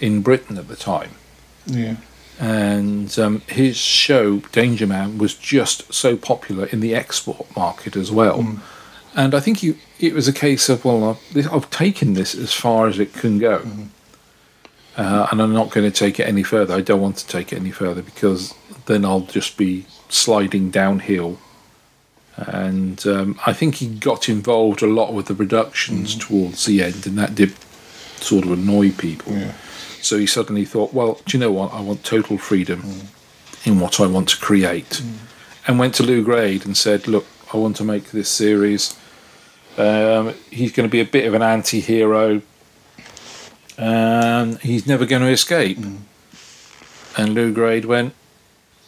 in 0.00 0.22
Britain 0.22 0.58
at 0.58 0.68
the 0.68 0.76
time. 0.76 1.10
yeah. 1.66 1.96
and 2.38 3.18
um, 3.18 3.40
his 3.48 3.76
show 3.76 4.38
Danger 4.52 4.86
Man 4.86 5.18
was 5.18 5.34
just 5.34 5.92
so 5.92 6.16
popular 6.16 6.66
in 6.66 6.80
the 6.80 6.94
export 6.94 7.46
market 7.56 7.96
as 7.96 8.10
well. 8.12 8.58
And 9.14 9.34
I 9.34 9.40
think 9.40 9.62
you, 9.62 9.76
it 9.98 10.14
was 10.14 10.28
a 10.28 10.32
case 10.32 10.68
of 10.68 10.84
well, 10.84 11.18
I've, 11.34 11.52
I've 11.52 11.70
taken 11.70 12.14
this 12.14 12.34
as 12.34 12.52
far 12.52 12.86
as 12.86 12.98
it 12.98 13.12
can 13.12 13.38
go, 13.38 13.62
uh, 14.96 15.28
and 15.30 15.40
I'm 15.40 15.52
not 15.52 15.70
going 15.70 15.90
to 15.90 15.96
take 15.96 16.20
it 16.20 16.24
any 16.24 16.42
further. 16.42 16.74
I 16.74 16.80
don't 16.80 17.00
want 17.00 17.16
to 17.18 17.26
take 17.26 17.52
it 17.52 17.56
any 17.56 17.70
further 17.70 18.02
because 18.02 18.54
then 18.86 19.04
I'll 19.04 19.20
just 19.20 19.56
be 19.56 19.86
sliding 20.08 20.70
downhill. 20.70 21.38
And 22.36 23.04
um, 23.06 23.40
I 23.46 23.52
think 23.52 23.76
he 23.76 23.88
got 23.88 24.28
involved 24.28 24.82
a 24.82 24.86
lot 24.86 25.12
with 25.12 25.26
the 25.26 25.34
productions 25.34 26.14
towards 26.14 26.66
the 26.66 26.82
end, 26.84 27.06
and 27.06 27.18
that 27.18 27.34
did 27.34 27.54
sort 28.20 28.44
of 28.44 28.52
annoy 28.52 28.92
people. 28.92 29.36
So 30.00 30.18
he 30.18 30.26
suddenly 30.26 30.64
thought, 30.64 30.94
well, 30.94 31.20
do 31.26 31.36
you 31.36 31.40
know 31.40 31.50
what? 31.50 31.72
I 31.72 31.80
want 31.80 32.04
total 32.04 32.38
freedom 32.38 32.82
in 33.64 33.80
what 33.80 34.00
I 34.00 34.06
want 34.06 34.28
to 34.30 34.38
create. 34.38 35.02
And 35.66 35.78
went 35.78 35.94
to 35.96 36.02
Lew 36.02 36.22
Grade 36.22 36.64
and 36.64 36.76
said, 36.76 37.08
look, 37.08 37.26
I 37.52 37.56
want 37.56 37.76
to 37.76 37.84
make 37.84 38.10
this 38.10 38.28
series. 38.28 38.98
Um, 39.76 40.34
he's 40.50 40.72
going 40.72 40.88
to 40.88 40.92
be 40.92 41.00
a 41.00 41.04
bit 41.04 41.26
of 41.26 41.34
an 41.34 41.42
anti 41.42 41.80
hero. 41.80 42.42
And 43.78 44.58
he's 44.58 44.86
never 44.86 45.06
going 45.06 45.22
to 45.22 45.28
escape. 45.28 45.78
And 47.16 47.34
Lew 47.34 47.52
Grade 47.52 47.84
went, 47.84 48.12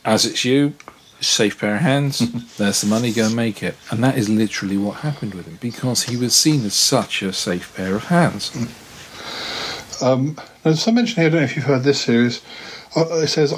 as 0.05 0.27
it's 0.27 0.45
you, 0.45 0.75
safe 1.21 1.59
pair 1.59 1.77
of 1.77 1.81
hands, 1.81 2.19
there's 2.57 2.81
the 2.81 2.87
money, 2.89 3.13
go 3.13 3.27
and 3.27 3.37
make 3.37 3.63
it. 3.63 3.77
And 3.91 4.03
that 4.05 4.19
is 4.19 4.29
literally 4.29 4.77
what 4.77 4.97
happened 4.99 5.35
with 5.35 5.47
him 5.47 5.59
because 5.61 6.05
he 6.05 6.17
was 6.17 6.35
seen 6.35 6.65
as 6.65 6.75
such 6.75 7.23
a 7.23 7.33
safe 7.33 7.75
pair 7.77 7.95
of 7.95 8.05
hands. 8.05 8.51
Um, 10.03 10.37
there's 10.63 10.83
some 10.83 10.95
mention 10.95 11.17
here, 11.17 11.27
I 11.27 11.31
don't 11.31 11.41
know 11.41 11.45
if 11.45 11.57
you've 11.57 11.65
heard 11.65 11.83
this 11.83 12.01
series. 12.01 12.43
Uh, 12.97 13.07
it 13.17 13.29
says 13.29 13.55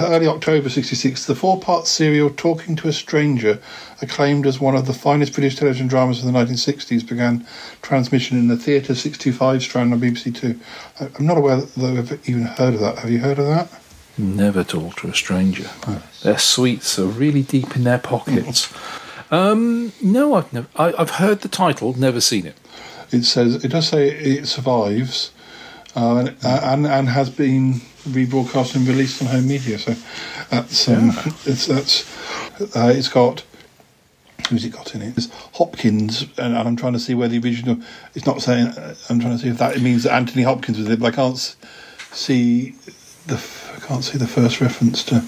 early 0.00 0.26
October 0.26 0.68
66, 0.68 1.26
the 1.26 1.34
four 1.34 1.60
part 1.60 1.86
serial 1.86 2.30
Talking 2.30 2.76
to 2.76 2.88
a 2.88 2.92
Stranger, 2.92 3.60
acclaimed 4.02 4.46
as 4.46 4.60
one 4.60 4.76
of 4.76 4.86
the 4.86 4.92
finest 4.92 5.34
British 5.34 5.56
television 5.56 5.86
dramas 5.86 6.18
of 6.18 6.32
the 6.32 6.38
1960s, 6.38 7.06
began 7.06 7.46
transmission 7.82 8.38
in 8.38 8.48
the 8.48 8.56
Theatre 8.56 8.94
625 8.94 9.62
strand 9.62 9.92
on 9.92 10.00
BBC 10.00 10.34
Two. 10.34 10.58
I'm 11.00 11.26
not 11.26 11.38
aware 11.38 11.56
that 11.56 11.96
I've 11.98 12.28
even 12.28 12.42
heard 12.42 12.74
of 12.74 12.80
that. 12.80 12.98
Have 12.98 13.10
you 13.10 13.18
heard 13.18 13.38
of 13.38 13.46
that? 13.46 13.68
Never 14.18 14.64
talk 14.64 14.96
to 14.96 15.08
a 15.08 15.14
stranger. 15.14 15.68
Their 16.22 16.38
sweets 16.38 16.98
are 16.98 17.06
really 17.06 17.42
deep 17.42 17.76
in 17.76 17.84
their 17.84 17.98
pockets. 17.98 18.72
um, 19.30 19.92
no, 20.02 20.34
I've 20.34 20.52
never. 20.52 20.68
I, 20.76 20.94
I've 20.98 21.10
heard 21.10 21.40
the 21.40 21.48
title, 21.48 21.92
never 21.98 22.20
seen 22.20 22.46
it. 22.46 22.56
It 23.12 23.24
says 23.24 23.64
it 23.64 23.68
does 23.68 23.88
say 23.88 24.08
it 24.08 24.46
survives, 24.46 25.30
uh, 25.96 26.16
and, 26.18 26.28
uh, 26.44 26.60
and 26.64 26.86
and 26.86 27.08
has 27.08 27.30
been 27.30 27.80
rebroadcast 28.08 28.76
and 28.76 28.86
released 28.86 29.20
on 29.22 29.28
home 29.28 29.48
media. 29.48 29.78
So 29.78 29.94
that's 30.50 30.88
um, 30.88 31.10
it's 31.46 31.66
that's 31.66 32.04
uh, 32.76 32.92
it's 32.94 33.08
got 33.08 33.42
who's 34.48 34.64
it 34.64 34.70
got 34.72 34.94
in 34.94 35.02
it? 35.02 35.16
It's 35.16 35.28
Hopkins, 35.54 36.22
and, 36.38 36.54
and 36.56 36.68
I'm 36.68 36.76
trying 36.76 36.92
to 36.92 37.00
see 37.00 37.14
where 37.14 37.28
the 37.28 37.38
original. 37.40 37.78
It's 38.14 38.26
not 38.26 38.42
saying. 38.42 38.68
uh, 38.68 38.94
I'm 39.08 39.18
trying 39.20 39.36
to 39.36 39.42
see 39.42 39.48
if 39.48 39.58
that 39.58 39.74
it 39.76 39.82
means 39.82 40.04
that 40.04 40.12
Anthony 40.12 40.42
Hopkins 40.42 40.78
was 40.78 40.88
it, 40.88 41.00
but 41.00 41.12
I 41.12 41.16
can't 41.16 41.56
see 42.12 42.74
the 43.26 43.42
I 43.76 43.80
can't 43.80 44.04
see 44.04 44.18
the 44.18 44.28
first 44.28 44.60
reference 44.60 45.02
to. 45.04 45.24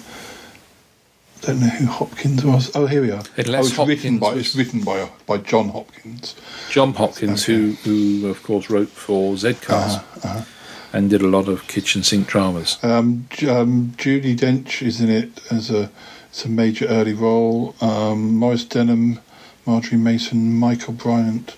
I 1.42 1.46
don't 1.52 1.60
know 1.60 1.68
who 1.68 1.86
Hopkins 1.86 2.44
was. 2.44 2.74
Oh, 2.74 2.86
here 2.86 3.00
we 3.00 3.10
are. 3.12 3.22
Unless 3.36 3.78
oh, 3.78 3.82
it's 3.84 3.88
written 3.88 4.18
by 4.18 4.34
was- 4.34 4.46
it's 4.46 4.56
written 4.56 4.82
by 4.82 5.08
by 5.26 5.38
John 5.38 5.68
Hopkins. 5.70 6.34
John 6.68 6.92
Hopkins, 6.94 7.44
who, 7.44 7.72
who 7.84 8.26
of 8.28 8.42
course 8.42 8.68
wrote 8.68 8.88
for 8.88 9.36
Z 9.36 9.54
Cars 9.54 9.94
Uh-huh, 9.94 10.42
and 10.92 11.10
did 11.10 11.22
a 11.22 11.26
lot 11.28 11.48
of 11.48 11.66
kitchen 11.68 12.02
sink 12.02 12.26
dramas. 12.28 12.78
Um, 12.82 13.26
um, 13.48 13.92
Judi 13.96 14.36
Dench 14.36 14.80
is 14.86 15.00
in 15.00 15.10
it 15.10 15.40
as 15.50 15.70
a, 15.70 15.90
it's 16.30 16.44
a 16.44 16.48
major 16.48 16.86
early 16.86 17.12
role. 17.14 17.74
Um, 17.80 18.36
Maurice 18.36 18.64
Denham, 18.64 19.20
Margery 19.66 19.98
Mason, 19.98 20.54
Michael 20.54 20.94
Bryant. 20.94 21.56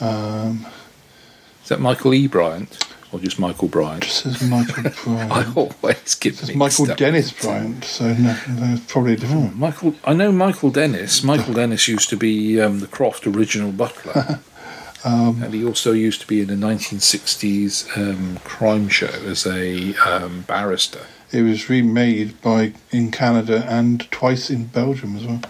Um, 0.00 0.66
Is 1.62 1.68
that 1.68 1.80
Michael 1.80 2.14
E. 2.14 2.26
Bryant 2.28 2.78
or 3.10 3.18
just 3.20 3.38
Michael 3.38 3.68
Bryant? 3.68 4.02
Just 4.04 4.22
says 4.22 4.42
Michael 4.48 4.90
Bryant. 5.04 5.32
I 5.32 5.52
always 5.54 6.14
get 6.14 6.34
It's 6.40 6.54
mixed 6.54 6.80
Michael. 6.80 6.94
Dennis 6.94 7.32
Bryant, 7.32 7.84
so 7.84 8.12
no, 8.12 8.36
no, 8.48 8.78
probably 8.88 9.14
a 9.14 9.16
different. 9.16 9.56
Michael, 9.56 9.94
I 10.04 10.12
know 10.14 10.30
Michael 10.30 10.70
Dennis. 10.70 11.22
Michael 11.24 11.54
Dennis 11.54 11.88
used 11.88 12.08
to 12.10 12.16
be 12.16 12.60
um, 12.60 12.80
the 12.80 12.86
Croft 12.86 13.26
original 13.26 13.72
butler, 13.72 14.38
Um, 15.04 15.42
and 15.42 15.54
he 15.54 15.64
also 15.64 15.92
used 15.92 16.20
to 16.22 16.26
be 16.26 16.40
in 16.40 16.50
a 16.50 16.54
1960s 16.54 17.96
um, 17.96 18.38
crime 18.38 18.88
show 18.88 19.06
as 19.06 19.46
a 19.46 19.94
um, 19.96 20.42
barrister. 20.42 21.06
It 21.30 21.42
was 21.42 21.68
remade 21.68 22.40
by 22.40 22.72
in 22.90 23.10
Canada 23.10 23.64
and 23.68 24.10
twice 24.10 24.50
in 24.50 24.64
Belgium 24.66 25.16
as 25.16 25.26
well. 25.26 25.40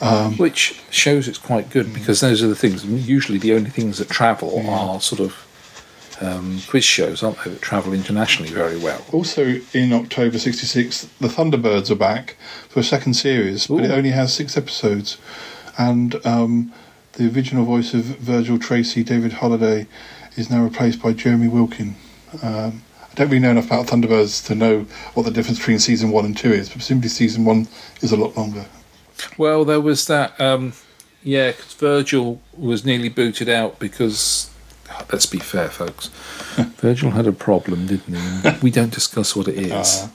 Um, 0.00 0.36
which 0.36 0.80
shows 0.90 1.26
it's 1.26 1.38
quite 1.38 1.70
good 1.70 1.92
because 1.92 2.20
those 2.20 2.42
are 2.42 2.48
the 2.48 2.54
things. 2.54 2.84
Usually, 2.84 3.38
the 3.38 3.54
only 3.54 3.70
things 3.70 3.98
that 3.98 4.08
travel 4.08 4.62
are 4.68 5.00
sort 5.00 5.20
of 5.20 5.46
um, 6.20 6.60
quiz 6.68 6.84
shows, 6.84 7.22
aren't 7.22 7.42
they, 7.42 7.50
that 7.50 7.62
travel 7.62 7.92
internationally 7.92 8.52
very 8.52 8.78
well. 8.78 9.04
Also 9.12 9.60
in 9.72 9.92
October 9.92 10.38
'66, 10.38 11.08
the 11.20 11.28
Thunderbirds 11.28 11.90
are 11.90 11.96
back 11.96 12.36
for 12.68 12.80
a 12.80 12.84
second 12.84 13.14
series, 13.14 13.66
but 13.66 13.84
it 13.84 13.90
only 13.90 14.10
has 14.10 14.32
six 14.32 14.56
episodes, 14.56 15.18
and 15.78 16.24
um, 16.26 16.72
the 17.16 17.28
original 17.34 17.64
voice 17.64 17.94
of 17.94 18.02
Virgil 18.04 18.58
Tracy, 18.58 19.02
David 19.02 19.34
Holliday, 19.34 19.86
is 20.36 20.50
now 20.50 20.62
replaced 20.62 21.02
by 21.02 21.12
Jeremy 21.12 21.48
Wilkin. 21.48 21.96
Um, 22.42 22.82
I 23.10 23.14
don't 23.14 23.28
really 23.28 23.40
know 23.40 23.50
enough 23.50 23.66
about 23.66 23.86
Thunderbirds 23.86 24.44
to 24.46 24.54
know 24.54 24.86
what 25.14 25.24
the 25.24 25.30
difference 25.30 25.58
between 25.58 25.78
season 25.78 26.10
one 26.10 26.24
and 26.26 26.36
two 26.36 26.52
is, 26.52 26.68
but 26.68 26.76
presumably 26.78 27.08
season 27.08 27.44
one 27.44 27.68
is 28.02 28.12
a 28.12 28.16
lot 28.16 28.36
longer. 28.36 28.66
Well, 29.38 29.64
there 29.64 29.80
was 29.80 30.06
that. 30.06 30.38
Um, 30.40 30.74
yeah, 31.22 31.52
'cause 31.52 31.72
Virgil 31.74 32.40
was 32.56 32.84
nearly 32.84 33.08
booted 33.08 33.48
out 33.48 33.78
because. 33.78 34.50
Let's 35.12 35.26
be 35.26 35.38
fair, 35.38 35.68
folks. 35.68 36.08
Virgil 36.78 37.10
had 37.10 37.26
a 37.26 37.32
problem, 37.32 37.86
didn't 37.86 38.14
he? 38.16 38.50
We 38.62 38.70
don't 38.70 38.92
discuss 38.92 39.34
what 39.34 39.48
it 39.48 39.56
is, 39.58 39.72
Ah. 39.72 40.10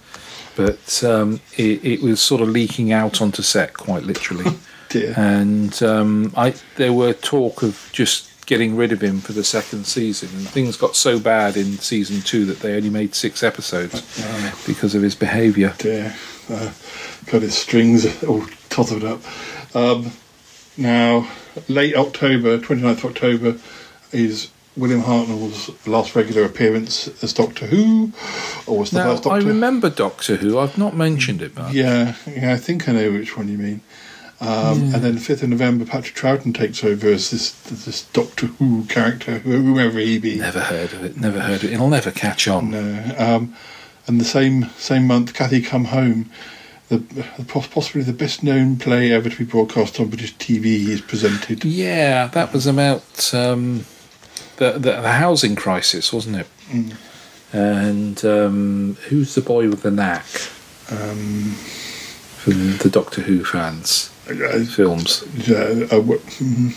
but 0.55 1.03
um, 1.03 1.39
it, 1.57 1.83
it 1.83 2.01
was 2.01 2.21
sort 2.21 2.41
of 2.41 2.49
leaking 2.49 2.91
out 2.91 3.21
onto 3.21 3.41
set, 3.41 3.73
quite 3.73 4.03
literally. 4.03 4.51
Dear. 4.91 5.13
and 5.17 5.81
um, 5.83 6.33
I 6.35 6.53
there 6.75 6.93
were 6.93 7.13
talk 7.13 7.63
of 7.63 7.89
just 7.91 8.27
getting 8.45 8.75
rid 8.75 8.91
of 8.91 9.01
him 9.01 9.21
for 9.21 9.31
the 9.33 9.43
second 9.43 9.85
season, 9.85 10.29
and 10.35 10.47
things 10.47 10.75
got 10.75 10.95
so 10.95 11.19
bad 11.19 11.55
in 11.55 11.77
season 11.77 12.21
two 12.21 12.45
that 12.45 12.59
they 12.59 12.75
only 12.75 12.89
made 12.89 13.15
six 13.15 13.43
episodes 13.43 14.01
because 14.65 14.93
of 14.93 15.01
his 15.01 15.15
behaviour. 15.15 15.73
Dear. 15.77 16.13
Uh, 16.49 16.71
got 17.27 17.41
his 17.43 17.57
strings 17.57 18.23
all 18.23 18.43
tottered 18.69 19.03
up. 19.03 19.21
Um, 19.73 20.11
now, 20.75 21.29
late 21.69 21.95
October, 21.95 22.57
29th 22.57 23.05
October, 23.05 23.57
is 24.11 24.49
William 24.75 25.01
Hartnell's 25.01 25.69
last 25.87 26.15
regular 26.15 26.43
appearance 26.43 27.07
as 27.23 27.33
Doctor 27.33 27.67
Who, 27.67 28.11
or 28.67 28.79
was 28.79 28.91
the 28.91 28.99
Now 28.99 29.15
first 29.15 29.27
I 29.27 29.37
remember 29.37 29.89
Doctor 29.89 30.37
Who. 30.37 30.59
I've 30.59 30.77
not 30.77 30.95
mentioned 30.95 31.41
it, 31.41 31.55
but 31.55 31.73
Yeah, 31.73 32.15
yeah, 32.25 32.53
I 32.53 32.57
think 32.57 32.87
I 32.87 32.93
know 32.93 33.11
which 33.11 33.37
one 33.37 33.49
you 33.49 33.57
mean. 33.57 33.81
Um, 34.41 34.47
Yeah. 34.89 34.95
And 34.95 35.03
then 35.03 35.17
5th 35.17 35.43
of 35.43 35.49
November, 35.49 35.85
Patrick 35.85 36.15
Troughton 36.15 36.53
takes 36.53 36.83
over 36.83 37.07
as 37.09 37.29
this 37.29 37.51
this 37.51 38.03
Doctor 38.11 38.47
Who 38.47 38.85
character, 38.85 39.37
whoever 39.39 39.99
he 39.99 40.17
be. 40.17 40.37
never 40.37 40.61
heard 40.61 40.93
of 40.93 41.03
it. 41.05 41.15
Never 41.17 41.39
heard 41.41 41.63
of 41.63 41.69
it. 41.69 41.73
It'll 41.73 41.89
never 41.89 42.11
catch 42.11 42.47
on. 42.47 42.71
No. 42.71 43.15
Um, 43.17 43.53
and 44.07 44.19
the 44.19 44.25
same 44.25 44.69
same 44.77 45.05
month, 45.07 45.33
Cathy 45.35 45.61
Come 45.61 45.85
Home, 45.85 46.29
the, 46.89 46.97
the 46.97 47.23
possibly 47.47 48.01
the 48.01 48.13
best 48.13 48.41
known 48.43 48.77
play 48.77 49.11
ever 49.11 49.29
to 49.29 49.37
be 49.37 49.45
broadcast 49.45 49.99
on 49.99 50.07
British 50.09 50.35
TV, 50.37 50.87
is 50.89 51.01
presented. 51.01 51.63
Yeah, 51.63 52.25
that 52.27 52.51
was 52.51 52.65
about 52.65 53.31
um, 53.35 53.85
the, 54.57 54.71
the 54.73 55.01
the 55.01 55.11
housing 55.11 55.55
crisis, 55.55 56.11
wasn't 56.11 56.37
it? 56.37 56.47
Mm. 56.71 56.93
And 57.53 58.25
um, 58.25 58.97
who's 59.09 59.35
the 59.35 59.41
boy 59.41 59.69
with 59.69 59.83
the 59.83 59.91
knack 59.91 60.25
Um, 60.89 61.53
from 62.41 62.77
the 62.77 62.89
Doctor 62.89 63.21
Who 63.21 63.43
fans? 63.43 64.11
Uh, 64.32 65.95
uh, 65.97 66.01
what, 66.01 66.19
mm, 66.21 66.73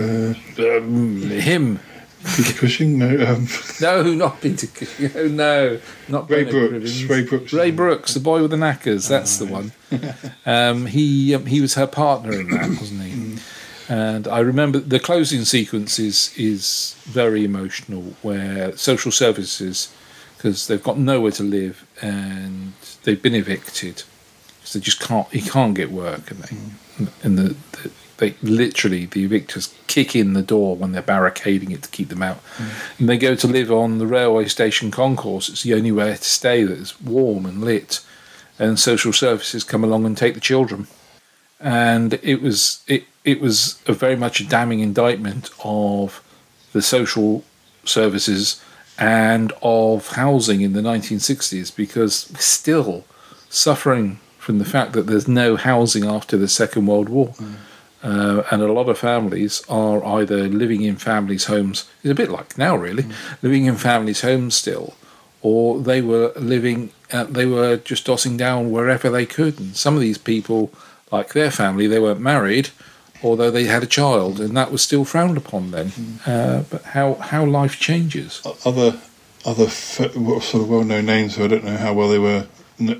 uh, 0.00 0.78
Um, 0.78 1.22
him. 1.22 1.80
Peter 2.34 2.52
Cushing? 2.54 2.98
No. 2.98 3.24
Um, 3.24 3.46
No, 3.80 4.02
not 4.14 4.40
Peter. 4.40 4.66
Cushing. 4.66 5.10
Oh, 5.14 5.28
no, 5.28 5.80
not 6.08 6.28
Ray 6.28 6.44
Brooks. 6.44 6.72
Cribbins. 7.02 7.08
Ray 7.08 7.22
Brooks. 7.24 7.52
Ray 7.52 7.70
Brooks, 7.70 8.14
the 8.14 8.20
boy 8.20 8.42
with 8.42 8.50
the 8.50 8.56
knackers. 8.56 9.06
That's 9.08 9.36
the 9.38 9.46
one. 9.46 9.72
Um, 10.44 10.86
he 10.86 11.34
um, 11.34 11.46
he 11.46 11.60
was 11.60 11.74
her 11.74 11.86
partner 11.86 12.32
in 12.32 12.50
that, 12.50 12.68
wasn't 12.80 13.02
he? 13.02 13.38
And 13.88 14.26
I 14.26 14.40
remember 14.40 14.78
the 14.80 14.98
closing 14.98 15.44
sequence 15.44 15.98
is 16.00 16.32
is 16.36 16.96
very 17.04 17.44
emotional, 17.44 18.14
where 18.22 18.76
social 18.76 19.12
services, 19.12 19.92
because 20.36 20.66
they've 20.66 20.82
got 20.82 20.98
nowhere 20.98 21.30
to 21.32 21.42
live 21.44 21.86
and 22.02 22.72
they've 23.04 23.22
been 23.22 23.34
evicted, 23.36 24.02
so 24.64 24.78
they 24.78 24.82
just 24.82 24.98
can't 25.00 25.28
he 25.28 25.40
can't 25.40 25.74
get 25.76 25.92
work, 25.92 26.30
and 26.32 26.40
they 26.42 26.56
and 27.22 27.38
the, 27.38 27.56
the 27.72 27.90
they 28.18 28.34
literally 28.42 29.06
the 29.06 29.28
evictors 29.28 29.74
kick 29.86 30.16
in 30.16 30.32
the 30.32 30.42
door 30.42 30.76
when 30.76 30.92
they're 30.92 31.02
barricading 31.02 31.70
it 31.70 31.82
to 31.82 31.88
keep 31.90 32.08
them 32.08 32.22
out, 32.22 32.42
mm. 32.56 32.98
and 32.98 33.08
they 33.08 33.18
go 33.18 33.34
to 33.34 33.46
live 33.46 33.70
on 33.70 33.98
the 33.98 34.06
railway 34.06 34.46
station 34.46 34.90
concourse. 34.90 35.48
It's 35.48 35.62
the 35.62 35.74
only 35.74 35.92
way 35.92 36.14
to 36.14 36.24
stay 36.24 36.64
that's 36.64 37.00
warm 37.00 37.46
and 37.46 37.62
lit, 37.62 38.00
and 38.58 38.78
social 38.78 39.12
services 39.12 39.64
come 39.64 39.84
along 39.84 40.06
and 40.06 40.16
take 40.16 40.34
the 40.34 40.40
children. 40.40 40.86
And 41.60 42.14
it 42.22 42.40
was 42.40 42.82
it 42.86 43.04
it 43.24 43.40
was 43.40 43.80
a 43.86 43.92
very 43.92 44.16
much 44.16 44.40
a 44.40 44.46
damning 44.46 44.80
indictment 44.80 45.50
of 45.64 46.22
the 46.72 46.82
social 46.82 47.44
services 47.84 48.62
and 48.98 49.52
of 49.62 50.08
housing 50.12 50.62
in 50.62 50.72
the 50.72 50.80
1960s 50.80 51.74
because 51.74 52.30
we're 52.32 52.40
still 52.40 53.04
suffering 53.50 54.20
from 54.46 54.58
the 54.60 54.64
fact 54.64 54.92
that 54.92 55.08
there's 55.08 55.26
no 55.26 55.56
housing 55.56 56.04
after 56.06 56.36
the 56.36 56.46
Second 56.46 56.86
World 56.86 57.08
War. 57.08 57.34
Uh, 58.00 58.44
and 58.52 58.62
a 58.62 58.72
lot 58.72 58.88
of 58.88 58.96
families 58.96 59.60
are 59.68 60.04
either 60.04 60.46
living 60.46 60.82
in 60.82 60.94
families' 60.94 61.46
homes, 61.46 61.90
it's 62.04 62.12
a 62.12 62.14
bit 62.14 62.30
like 62.30 62.56
now 62.56 62.76
really, 62.76 63.06
living 63.42 63.64
in 63.64 63.74
families' 63.74 64.20
homes 64.20 64.54
still, 64.54 64.94
or 65.42 65.80
they 65.80 66.00
were 66.00 66.32
living, 66.36 66.90
uh, 67.12 67.24
they 67.24 67.44
were 67.44 67.76
just 67.78 68.06
dossing 68.06 68.36
down 68.38 68.70
wherever 68.70 69.10
they 69.10 69.26
could. 69.26 69.58
And 69.58 69.76
some 69.76 69.96
of 69.96 70.00
these 70.00 70.18
people, 70.18 70.72
like 71.10 71.32
their 71.32 71.50
family, 71.50 71.88
they 71.88 71.98
weren't 71.98 72.20
married, 72.20 72.68
although 73.24 73.50
they 73.50 73.64
had 73.64 73.82
a 73.82 73.86
child, 74.00 74.38
and 74.38 74.56
that 74.56 74.70
was 74.70 74.80
still 74.80 75.04
frowned 75.04 75.36
upon 75.36 75.72
then. 75.72 75.90
Uh, 76.24 76.62
but 76.70 76.82
how, 76.94 77.14
how 77.14 77.44
life 77.44 77.80
changes. 77.80 78.42
other 78.64 79.00
other 79.44 79.66
f- 79.66 80.12
sort 80.42 80.62
of 80.62 80.68
well 80.68 80.84
known 80.84 81.06
names, 81.06 81.34
so 81.34 81.44
I 81.44 81.48
don't 81.48 81.64
know 81.64 81.76
how 81.76 81.92
well 81.94 82.08
they 82.08 82.20
were 82.20 82.46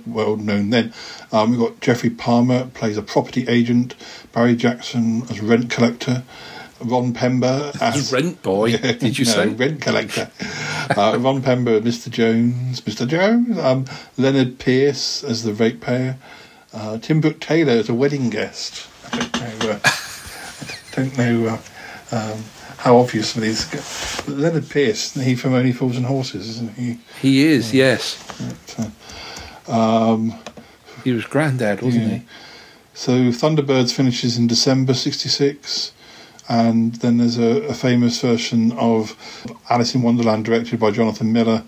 well 0.07 0.37
known 0.37 0.71
then. 0.71 0.93
Um, 1.33 1.51
we've 1.51 1.61
got 1.61 1.81
Geoffrey 1.81 2.11
Palmer 2.11 2.67
plays 2.75 2.97
a 2.97 3.03
property 3.03 3.47
agent, 3.49 3.95
Barry 4.33 4.57
Jackson 4.57 5.23
as 5.23 5.41
rent 5.41 5.71
collector, 5.71 6.23
Ron 6.81 7.13
Pember 7.13 7.73
as 7.81 8.13
rent 8.13 8.43
boy. 8.43 8.77
Did 8.77 9.19
you 9.19 9.25
no, 9.25 9.31
say 9.31 9.49
rent 9.49 9.81
collector? 9.81 10.31
uh, 10.97 11.17
Ron 11.19 11.43
Pember, 11.43 11.81
Mr. 11.81 12.11
Jones, 12.11 12.81
Mr. 12.83 13.07
Jones, 13.07 13.59
um, 13.59 13.87
Lennard 14.17 14.59
Pearce 14.59 15.25
as 15.25 15.43
the 15.43 15.53
ratepayer, 15.53 16.17
uh, 16.73 16.99
Tim 16.99 17.21
Brooke 17.21 17.41
Taylor 17.41 17.73
as 17.73 17.89
a 17.89 17.95
wedding 17.95 18.31
guest. 18.31 18.89
I 19.13 19.19
don't 19.19 19.35
know. 19.61 19.71
Uh, 19.71 19.81
I 19.85 20.77
don't 20.93 21.19
know. 21.19 21.47
Uh, 21.47 21.59
um, 22.13 22.45
how 22.79 22.99
obvious 22.99 23.31
some 23.31 23.43
of 23.43 23.49
these. 23.49 24.29
Lennard 24.29 24.69
Pearce, 24.69 25.15
he 25.15 25.35
from 25.35 25.55
Only 25.55 25.73
Fools 25.73 25.97
and 25.97 26.07
Horses, 26.07 26.49
isn't 26.49 26.75
he? 26.75 26.99
He 27.21 27.45
is, 27.45 27.75
yes. 27.75 28.17
Um, 29.69 30.35
he 31.05 31.13
was 31.13 31.25
granddad, 31.25 31.83
wasn't 31.83 32.05
yeah. 32.05 32.15
he? 32.19 32.23
So 32.95 33.11
Thunderbirds 33.31 33.93
finishes 33.93 34.39
in 34.39 34.47
December 34.47 34.95
'66, 34.95 35.93
and 36.49 36.95
then 36.97 37.19
there's 37.19 37.39
a, 37.39 37.63
a 37.69 37.75
famous 37.75 38.21
version 38.21 38.73
of 38.73 39.15
Alice 39.69 39.95
in 39.95 40.03
Wonderland 40.03 40.45
directed 40.47 40.81
by 40.81 40.91
Jonathan 40.91 41.33
Miller. 41.33 41.63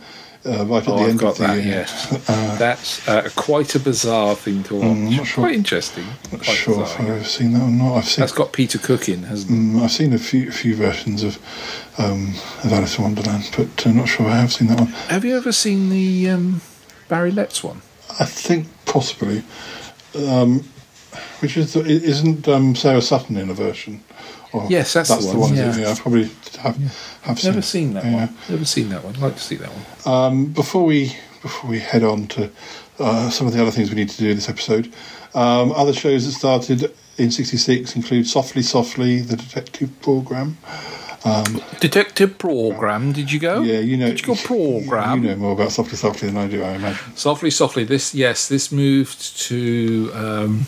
Uh, 0.47 0.65
right 0.67 0.83
at 0.83 0.89
Oh, 0.89 0.97
the 0.97 1.03
I've 1.03 1.09
end 1.11 1.19
got 1.19 1.31
of 1.33 1.39
the 1.39 1.47
that, 1.49 1.57
year. 1.57 1.65
yes. 1.67 2.29
Uh, 2.31 2.57
That's 2.59 3.07
uh, 3.09 3.29
quite 3.35 3.75
a 3.75 3.81
bizarre 3.81 4.37
thing 4.37 4.63
to 4.65 4.77
watch. 4.77 4.85
Mm, 4.85 5.09
I'm 5.11 5.17
not 5.17 5.27
sure- 5.27 5.45
Quite 5.45 5.57
interesting. 5.57 6.05
not 6.07 6.43
Quite 6.43 6.45
sure 6.45 6.79
bizarre, 6.85 7.03
if. 7.17 7.21
I've 7.23 7.29
seen 7.29 7.53
that 7.55 7.63
or 7.63 7.69
not. 7.71 7.97
I've 7.97 8.05
seen 8.09 8.23
That's 8.23 8.33
got 8.33 8.53
Peter 8.53 8.79
Cook 8.79 9.09
in, 9.09 9.25
hasn't 9.25 9.51
it? 9.51 9.55
Mm, 9.77 9.83
I've 9.83 9.91
seen 9.91 10.13
a 10.13 10.19
few 10.19 10.51
few 10.53 10.77
versions 10.77 11.25
of 11.25 11.39
um, 11.99 12.35
of 12.65 12.73
Alice 12.73 12.97
in 12.99 13.03
Wonderland, 13.05 13.51
but 13.57 13.85
I'm 13.85 13.97
not 13.97 14.09
sure 14.09 14.27
I 14.27 14.37
have 14.37 14.53
seen 14.53 14.69
that 14.69 14.79
one. 14.79 14.87
Have 15.11 15.25
you 15.25 15.37
ever 15.37 15.51
seen 15.53 15.91
the 15.91 16.31
um, 16.31 16.61
Barry 17.09 17.33
Letts 17.33 17.63
one? 17.65 17.83
I 18.21 18.25
think 18.25 18.67
possibly, 18.87 19.43
um, 20.17 20.65
which 21.41 21.57
is 21.57 21.75
the, 21.75 21.81
isn't 21.81 22.49
um, 22.49 22.75
Sarah 22.75 23.03
Sutton 23.03 23.37
in 23.37 23.51
a 23.51 23.55
version? 23.55 24.03
Or 24.53 24.67
Yes, 24.69 24.93
that's 24.93 25.09
the 25.09 25.39
one, 25.39 25.55
is 25.55 25.77
it? 25.77 25.83
yeah. 25.83 25.91
I 25.91 25.95
probably 25.95 26.31
have 26.59 26.77
have 27.23 27.39
seen. 27.39 27.51
Never 27.51 27.63
seen 27.63 27.95
that 27.95 28.05
yeah. 28.05 28.15
one. 28.15 28.37
Never 28.49 28.65
seen 28.65 28.89
that 28.91 29.05
one. 29.05 29.15
I'd 29.17 29.21
like 29.21 29.37
to 29.37 29.43
see 29.43 29.57
that 29.57 29.71
one. 29.71 30.15
Um, 30.15 30.47
before 30.47 30.85
we 30.85 31.17
before 31.43 31.71
we 31.71 31.79
head 31.81 32.03
on 32.03 32.27
to 32.29 32.51
uh, 32.99 33.31
some 33.31 33.47
of 33.47 33.53
the 33.53 33.61
other 33.61 33.71
things 33.71 33.91
we 33.91 33.97
need 33.97 34.09
to 34.09 34.19
do 34.19 34.31
in 34.31 34.37
this 34.37 34.49
episode, 34.49 34.93
um, 35.35 35.73
other 35.73 35.93
shows 35.93 36.25
that 36.25 36.33
started 36.33 36.93
in 37.19 37.31
'66 37.31 37.95
include 37.95 38.27
Softly 38.27 38.63
Softly, 38.63 39.21
the 39.21 39.37
detective 39.37 39.91
program. 40.01 40.57
Um, 41.25 41.61
Detective 41.81 42.39
program. 42.39 43.13
Did 43.13 43.33
you 43.33 43.41
go? 43.41 43.63
yeah, 43.63 43.81
you 43.81 43.97
know, 43.97 44.09
Did 44.09 44.21
you 44.21 44.27
go 44.27 44.35
program? 44.37 45.25
You 45.25 45.31
know 45.31 45.37
more 45.37 45.53
about 45.53 45.73
Softly 45.73 45.97
Softly 45.97 46.29
than 46.29 46.37
I 46.37 46.47
do, 46.49 46.63
I 46.63 46.73
imagine. 46.73 47.17
Softly, 47.17 47.51
softly. 47.51 47.85
This, 47.85 48.15
yes, 48.15 48.49
this 48.49 48.71
moved 48.71 49.39
to 49.41 50.11
um, 50.15 50.67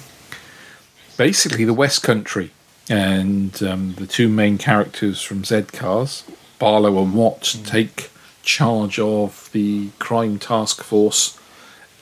basically 1.17 1.65
the 1.65 1.75
West 1.75 2.03
Country, 2.03 2.51
and 2.89 3.63
um, 3.63 3.95
the 3.95 4.07
two 4.07 4.29
main 4.29 4.59
characters 4.59 5.23
from 5.23 5.45
Z 5.45 5.63
Cars, 5.73 6.25
Barlow 6.59 7.01
and 7.03 7.15
Watts, 7.15 7.55
take 7.55 8.11
charge 8.43 8.99
of 8.99 9.49
the 9.53 9.91
crime 9.99 10.39
task 10.39 10.83
force 10.83 11.39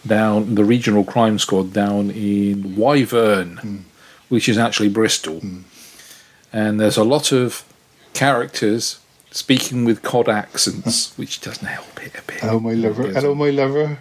down 0.06 0.54
the 0.54 0.64
regional 0.64 1.04
crime 1.04 1.38
squad 1.38 1.72
down 1.72 2.10
in 2.10 2.76
Wyvern, 2.76 3.84
which 4.28 4.48
is 4.48 4.56
actually 4.56 4.88
Bristol. 4.88 5.42
And 6.52 6.80
there's 6.80 6.96
a 6.96 7.04
lot 7.04 7.32
of 7.32 7.64
characters 8.14 9.00
speaking 9.30 9.84
with 9.84 10.02
cod 10.02 10.28
accents, 10.28 11.16
which 11.18 11.40
doesn't 11.40 11.66
help 11.66 12.02
it 12.02 12.12
a 12.18 12.22
bit. 12.22 12.40
Hello, 12.40 12.60
my 12.60 12.72
lover. 12.72 13.08
Hello, 13.12 13.34
my 13.34 13.50
lover. 13.50 13.98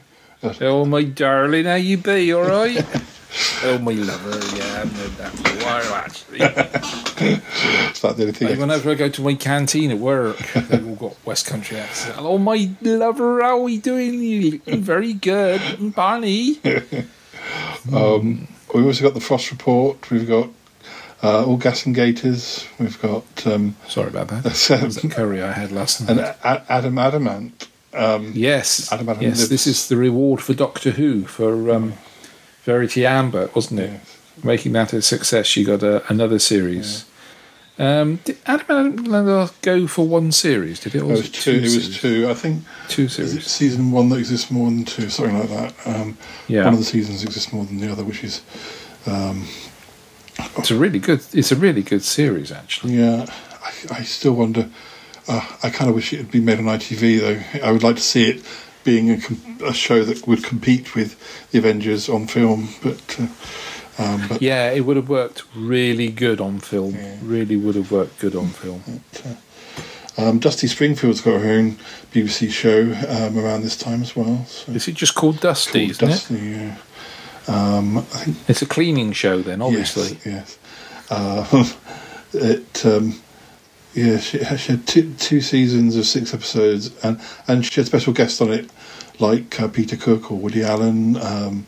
Oh, 0.62 0.86
my 0.86 1.04
darling, 1.04 1.66
how 1.66 1.76
you 1.76 1.98
be? 1.98 2.32
All 2.34 2.44
right? 2.44 2.78
oh, 3.64 3.80
my 3.80 3.92
lover. 3.92 4.56
Yeah, 4.56 4.82
I've 4.82 4.98
known 4.98 5.16
that 5.18 5.32
for 5.32 5.50
a 5.50 5.66
while, 5.66 5.94
actually. 5.96 6.40
Is 7.92 8.02
that 8.02 8.16
the 8.16 8.24
only 8.24 8.32
thing? 8.34 8.50
Like, 8.50 8.60
whenever 8.60 8.92
I 8.92 8.96
go 8.96 9.10
to 9.10 9.22
my 9.22 9.34
canteen 9.34 9.92
at 9.92 9.98
work, 9.98 10.38
they've 10.56 10.88
all 10.88 10.96
got 10.96 11.26
West 11.26 11.48
Country 11.48 11.78
accents. 11.78 12.16
Hello, 12.16 12.38
my 12.38 12.70
lover. 12.82 13.42
How 13.42 13.58
are 13.58 13.62
we 13.62 13.78
doing? 13.80 14.22
You 14.22 14.62
very 14.68 15.14
good, 15.14 15.62
Barney. 15.96 16.60
Um, 17.94 18.48
we've 18.74 18.86
also 18.86 19.04
got 19.04 19.14
the 19.14 19.22
Frost 19.22 19.52
Report. 19.52 20.10
We've 20.12 20.28
got 20.28 20.50
uh, 21.24 21.46
all 21.46 21.58
gas 21.58 21.86
and 21.86 21.96
gaiters. 21.96 22.66
We've 22.80 23.00
got. 23.02 23.24
Um, 23.48 23.76
Sorry 23.88 24.08
about 24.10 24.28
that. 24.30 24.44
That's, 24.44 24.68
That 24.68 24.84
was 24.84 24.98
the 24.98 25.10
curry 25.10 25.42
I 25.42 25.52
had 25.52 25.72
last 25.72 26.02
night. 26.02 26.10
and 26.12 26.20
A- 26.20 26.66
Adam 26.70 26.98
Adamant. 26.98 27.68
Um, 27.94 28.32
Yes, 28.36 28.92
Adam 28.92 29.10
Adamant 29.10 29.30
yes. 29.32 29.38
lives- 29.40 29.50
This 29.50 29.68
is 29.68 29.88
the 29.88 29.98
reward 29.98 30.42
for 30.42 30.54
Doctor 30.54 30.92
Who 30.92 31.24
for 31.26 31.72
um, 31.72 31.94
Verity 32.64 33.04
Lambert, 33.04 33.56
wasn't 33.56 33.80
it? 33.80 34.00
Making 34.44 34.74
that 34.74 34.94
a 34.94 35.02
success, 35.02 35.48
she 35.48 35.64
got 35.64 35.82
a, 35.82 36.08
another 36.12 36.38
series. 36.38 37.06
Um, 37.80 38.18
did 38.26 38.38
Adam 38.46 39.00
Adamant 39.00 39.52
go 39.62 39.88
for 39.88 40.08
one 40.08 40.32
series? 40.32 40.80
Did 40.80 40.96
it? 40.96 41.02
Or 41.02 41.14
It 41.14 41.18
was 41.18 41.32
two. 41.32 41.52
It 41.52 41.62
was 41.62 41.74
series? 41.74 42.02
two. 42.02 42.28
I 42.30 42.34
think 42.36 42.64
Two 42.88 43.04
it 43.04 43.10
series. 43.12 43.46
season 43.48 43.92
one 43.92 44.10
that 44.10 44.18
exists 44.18 44.50
more 44.52 44.70
than 44.70 44.84
two, 44.86 45.10
something 45.10 45.38
like 45.40 45.50
that. 45.50 45.74
Um, 45.88 46.18
Yeah. 46.48 46.66
One 46.66 46.74
of 46.74 46.80
the 46.80 46.86
seasons 46.86 47.24
exists 47.24 47.52
more 47.54 47.66
than 47.66 47.80
the 47.80 47.92
other, 47.92 48.04
which 48.04 48.24
is. 48.24 48.42
Um, 49.08 49.48
It's 50.58 50.72
a 50.72 50.76
really 50.76 51.00
good. 51.00 51.22
It's 51.34 51.52
a 51.52 51.56
really 51.56 51.84
good 51.84 52.04
series, 52.04 52.52
actually. 52.52 52.94
yeah, 52.94 53.26
I, 53.64 54.00
I 54.00 54.04
still 54.04 54.34
wonder. 54.34 54.70
Uh, 55.28 55.46
I 55.62 55.70
kind 55.70 55.90
of 55.90 55.96
wish 55.96 56.14
it 56.14 56.18
had 56.18 56.32
been 56.32 56.46
made 56.46 56.58
on 56.60 56.66
ITV 56.66 57.20
though. 57.20 57.68
I 57.68 57.72
would 57.72 57.84
like 57.84 57.98
to 57.98 58.02
see 58.02 58.30
it 58.30 58.46
being 58.84 59.12
a, 59.12 59.20
com- 59.20 59.58
a 59.66 59.74
show 59.74 60.04
that 60.06 60.26
would 60.28 60.44
compete 60.44 60.96
with 60.96 61.50
the 61.52 61.60
Avengers 61.60 62.08
on 62.10 62.28
film, 62.28 62.70
but. 62.82 63.20
Uh, 63.20 63.28
um, 64.00 64.28
but 64.30 64.42
Yeah, 64.42 64.70
it 64.72 64.82
would 64.82 64.96
have 64.96 65.10
worked 65.10 65.44
really 65.56 66.10
good 66.10 66.40
on 66.40 66.60
film. 66.60 66.96
Really 67.22 67.56
would 67.56 67.76
have 67.76 67.92
worked 67.92 68.20
good 68.20 68.36
on 68.36 68.48
film. 68.50 68.84
um, 70.18 70.40
Dusty 70.40 70.68
Springfield's 70.68 71.22
got 71.22 71.42
her 71.42 71.50
own 71.50 71.78
BBC 72.14 72.52
show 72.52 72.82
um, 73.10 73.38
around 73.38 73.64
this 73.64 73.76
time 73.76 74.02
as 74.04 74.16
well. 74.16 74.46
So. 74.46 74.72
Is 74.72 74.88
it 74.88 74.94
just 74.96 75.16
called 75.16 75.40
Dusty? 75.40 75.88
Called 75.92 76.12
isn't 76.12 76.38
it? 76.38 76.42
Yeah. 76.44 76.78
Um, 77.48 78.02
think 78.04 78.38
It's 78.48 78.62
a 78.62 78.66
cleaning 78.66 79.12
show, 79.14 79.42
then, 79.42 79.62
obviously. 79.62 80.18
Yes. 80.26 80.26
yes. 80.26 80.60
Uh, 81.10 81.74
it. 82.34 82.86
Um, 82.86 83.22
yeah, 83.94 84.18
she, 84.20 84.38
she 84.58 84.72
had 84.74 84.86
two, 84.86 85.14
two 85.16 85.42
seasons 85.42 85.96
of 85.96 86.06
six 86.06 86.34
episodes, 86.34 86.92
and, 87.04 87.20
and 87.48 87.66
she 87.66 87.82
had 87.82 87.88
special 87.88 88.14
guests 88.14 88.40
on 88.42 88.52
it, 88.52 88.70
like 89.20 89.60
uh, 89.60 89.68
Peter 89.68 89.96
Cook 89.98 90.32
or 90.32 90.38
Woody 90.38 90.62
Allen, 90.64 91.18
um, 91.18 91.66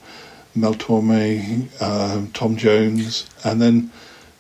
Mel 0.54 0.76
Torme, 0.76 1.70
um, 1.82 2.30
Tom 2.32 2.56
Jones, 2.56 3.28
and 3.44 3.60
then 3.62 3.92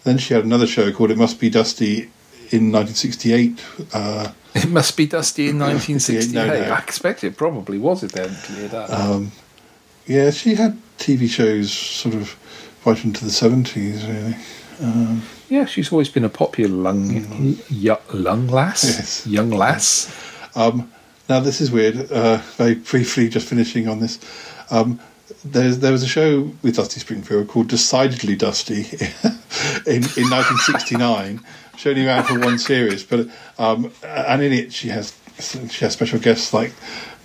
then 0.03 0.17
she 0.17 0.33
had 0.33 0.43
another 0.45 0.67
show 0.67 0.91
called 0.91 1.11
It 1.11 1.17
Must 1.17 1.39
Be 1.39 1.49
Dusty 1.49 2.09
in 2.51 2.71
1968. 2.71 3.63
Uh, 3.93 4.31
It 4.55 4.69
must 4.69 4.95
be 4.95 5.05
Dusty 5.07 5.49
in 5.49 5.57
no 5.59 5.65
1968. 5.67 6.71
I 6.71 6.77
expect 6.79 7.23
it 7.23 7.37
probably 7.37 7.77
was 7.77 8.03
eventually 8.03 8.67
that. 8.67 8.89
um, 8.91 9.31
yeah, 10.05 10.31
she 10.31 10.55
had 10.55 10.79
TV 10.99 11.29
shows 11.29 11.71
sort 11.71 12.15
of 12.15 12.35
right 12.85 13.03
into 13.03 13.25
the 13.25 13.31
70s, 13.31 14.07
really. 14.07 14.35
Um, 14.81 15.23
yeah, 15.49 15.65
she's 15.65 15.91
always 15.91 16.09
been 16.09 16.23
a 16.23 16.29
popular 16.29 16.69
lung, 16.69 17.57
y- 17.69 17.97
lung 18.13 18.47
lass, 18.47 18.83
Yes. 18.85 19.27
young 19.27 19.49
lass. 19.49 20.13
Um, 20.55 20.91
now 21.27 21.39
this 21.39 21.59
is 21.61 21.71
weird. 21.71 22.11
Uh, 22.11 22.37
very 22.57 22.75
briefly, 22.75 23.29
just 23.29 23.47
finishing 23.47 23.87
on 23.87 23.99
this. 23.99 24.19
Um, 24.71 24.99
there's, 25.43 25.79
there 25.79 25.91
was 25.91 26.03
a 26.03 26.07
show 26.07 26.51
with 26.63 26.75
Dusty 26.75 26.99
Springfield 26.99 27.47
called 27.47 27.67
Decidedly 27.67 28.35
Dusty 28.35 28.81
in, 29.85 30.03
in 30.17 30.29
1969, 30.29 31.39
she 31.77 31.89
only 31.89 32.05
ran 32.05 32.23
for 32.23 32.39
one 32.39 32.59
series, 32.59 33.03
but 33.03 33.27
um, 33.57 33.91
and 34.03 34.41
in 34.41 34.51
it 34.51 34.73
she 34.73 34.89
has 34.89 35.13
she 35.69 35.85
has 35.85 35.93
special 35.93 36.19
guests 36.19 36.53
like 36.53 36.73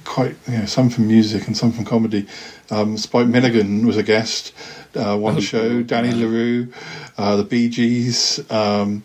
quite 0.04 0.36
you 0.46 0.58
know 0.58 0.66
some 0.66 0.90
from 0.90 1.08
music 1.08 1.46
and 1.46 1.56
some 1.56 1.72
from 1.72 1.84
comedy. 1.84 2.26
Um, 2.70 2.96
Spike 2.96 3.26
Milligan 3.26 3.86
was 3.86 3.96
a 3.96 4.02
guest. 4.02 4.52
Uh, 4.96 5.16
one 5.16 5.36
Oh, 5.36 5.40
show, 5.40 5.82
Danny 5.82 6.12
LaRue, 6.12 6.72
uh, 7.18 7.36
the 7.36 7.44
Bee 7.44 7.68
Gees. 7.68 8.40
Um, 8.50 9.02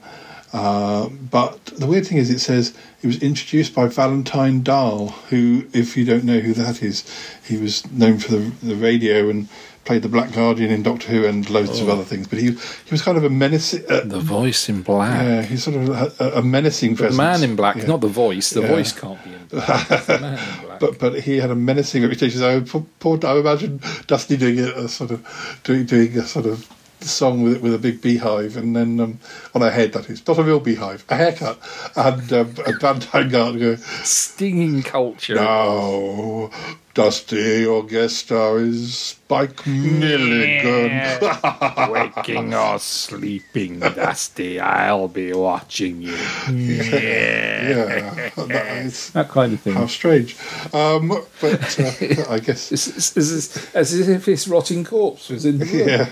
uh, 0.52 1.10
but 1.10 1.64
the 1.66 1.86
weird 1.86 2.08
thing 2.08 2.18
is, 2.18 2.30
it 2.30 2.40
says 2.40 2.76
it 3.02 3.08
was 3.08 3.22
introduced 3.22 3.74
by 3.74 3.88
Valentine 3.88 4.64
Dyall, 4.64 5.12
who, 5.30 5.66
if 5.74 5.96
you 5.96 6.06
don't 6.06 6.24
know 6.24 6.40
who 6.40 6.54
that 6.54 6.82
is, 6.82 7.06
he 7.44 7.58
was 7.58 7.90
known 7.92 8.18
for 8.18 8.32
the, 8.32 8.52
the 8.64 8.76
radio 8.76 9.30
and 9.30 9.48
played 9.90 10.04
the 10.04 10.08
Black 10.18 10.32
Guardian 10.34 10.70
in 10.70 10.84
Doctor 10.84 11.08
Who 11.08 11.26
and 11.26 11.50
loads 11.50 11.80
of 11.82 11.90
Oh. 11.90 11.94
other 11.94 12.04
things. 12.04 12.28
But 12.28 12.38
he 12.38 12.52
he 12.52 12.92
was 12.92 13.02
kind 13.02 13.18
of 13.18 13.24
a 13.24 13.30
menacing. 13.44 13.84
Uh, 13.90 14.02
The 14.06 14.20
voice 14.20 14.70
in 14.70 14.84
black. 14.84 15.24
yeah, 15.26 15.42
he's 15.42 15.64
sort 15.64 15.78
of 15.78 15.90
a, 16.22 16.40
a 16.42 16.44
menacing 16.44 16.92
the 16.92 16.98
presence. 16.98 17.18
man 17.18 17.42
in 17.44 17.56
black, 17.56 17.78
Yeah. 17.78 17.88
not 17.88 18.02
the 18.02 18.08
voice. 18.26 18.52
The 18.52 18.62
Yeah. 18.62 18.68
voice 18.76 18.92
can't 18.92 19.22
be 19.24 19.32
in 19.34 19.46
black. 19.50 19.90
Man 20.22 20.34
in 20.38 20.40
black. 20.66 20.80
But 20.80 21.00
but 21.00 21.12
he 21.22 21.38
had 21.38 21.50
a 21.50 21.56
menacing 21.56 22.04
reputation. 22.04 22.38
So 22.40 22.62
poor, 22.62 22.86
poor 23.00 23.16
I 23.26 23.40
imagine 23.40 23.82
Dusty 24.06 24.38
doing 24.38 24.60
a, 24.60 24.70
a 24.86 24.88
sort 24.88 25.10
of 25.10 25.20
doing 25.64 25.86
doing 25.86 26.16
a 26.20 26.26
sort 26.36 26.46
of 26.46 26.58
song 27.02 27.42
with 27.44 27.58
with 27.64 27.74
a 27.74 27.80
big 27.80 28.00
beehive, 28.02 28.58
and 28.58 28.76
then 28.76 29.00
um, 29.00 29.20
on 29.56 29.62
her 29.62 29.72
head 29.72 29.94
that 29.94 30.08
is 30.08 30.22
not 30.28 30.38
a 30.38 30.44
real 30.44 30.60
beehive, 30.60 31.04
a 31.10 31.16
haircut, 31.16 31.58
and 31.96 32.32
um, 32.34 32.54
a 32.68 32.74
bandana. 32.84 33.78
Stinging 34.06 34.84
culture. 34.84 35.36
Now, 35.36 36.52
Dusty, 37.00 37.62
your 37.62 37.86
guest 37.86 38.18
star 38.18 38.60
is 38.60 38.98
Spike 38.98 39.66
Milligan. 39.66 41.20
Waking 41.92 42.54
or 42.54 42.78
sleeping, 42.78 43.80
Dusty, 43.80 44.60
I'll 44.60 45.08
be 45.08 45.32
watching 45.32 46.02
you. 46.02 46.12
yeah, 46.52 48.30
that 48.36 48.78
is 48.86 49.12
That 49.12 49.30
kind 49.30 49.54
of 49.54 49.62
thing. 49.62 49.76
how 49.76 49.88
strange. 49.88 50.36
Um, 50.74 51.08
but 51.40 51.80
uh, 51.80 52.26
I 52.34 52.40
guess 52.40 52.70
It's, 52.74 52.88
it's, 52.90 53.16
it's, 53.16 53.74
as 53.74 53.94
if 54.10 54.26
his 54.26 54.46
rotting 54.50 54.84
corpse 54.84 55.30
was 55.30 55.46
in 55.46 55.60
the 55.60 55.66
room. 55.68 55.88
yeah. 55.88 56.10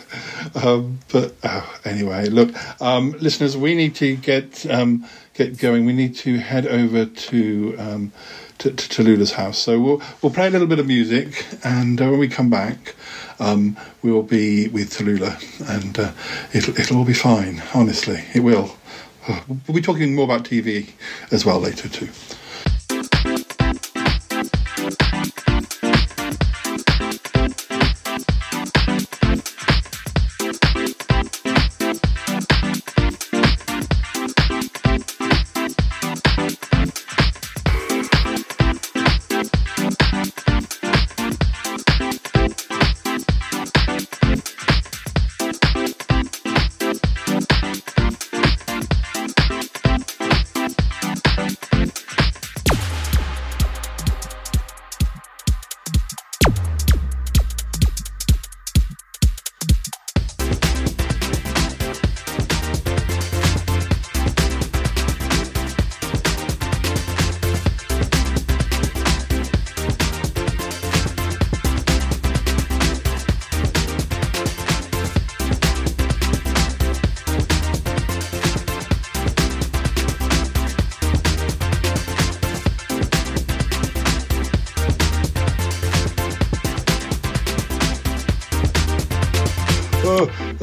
Um, 0.55 0.99
but 1.11 1.35
oh, 1.43 1.79
anyway, 1.83 2.29
look, 2.29 2.55
um, 2.81 3.11
listeners, 3.19 3.57
we 3.57 3.75
need 3.75 3.93
to 3.95 4.15
get 4.15 4.65
um, 4.71 5.05
get 5.33 5.57
going. 5.57 5.85
We 5.85 5.91
need 5.91 6.15
to 6.17 6.37
head 6.37 6.65
over 6.65 7.05
to 7.05 7.75
um, 7.77 8.11
to, 8.59 8.71
to 8.71 8.89
Tallulah's 8.89 9.33
house. 9.33 9.57
So 9.57 9.79
we'll 9.79 10.01
we'll 10.21 10.33
play 10.33 10.47
a 10.47 10.49
little 10.49 10.67
bit 10.67 10.79
of 10.79 10.87
music, 10.87 11.45
and 11.63 12.01
uh, 12.01 12.09
when 12.09 12.19
we 12.19 12.27
come 12.27 12.49
back, 12.49 12.95
um, 13.39 13.77
we 14.01 14.11
will 14.11 14.23
be 14.23 14.67
with 14.67 14.91
Tallulah, 14.91 15.77
and 15.77 15.99
uh, 15.99 16.11
it'll 16.53 16.77
it'll 16.79 16.97
all 16.97 17.05
be 17.05 17.13
fine. 17.13 17.61
Honestly, 17.73 18.23
it 18.33 18.41
will. 18.41 18.75
We'll 19.67 19.75
be 19.75 19.81
talking 19.81 20.15
more 20.15 20.23
about 20.23 20.45
TV 20.45 20.89
as 21.31 21.45
well 21.45 21.59
later 21.59 21.89
too. 21.89 22.07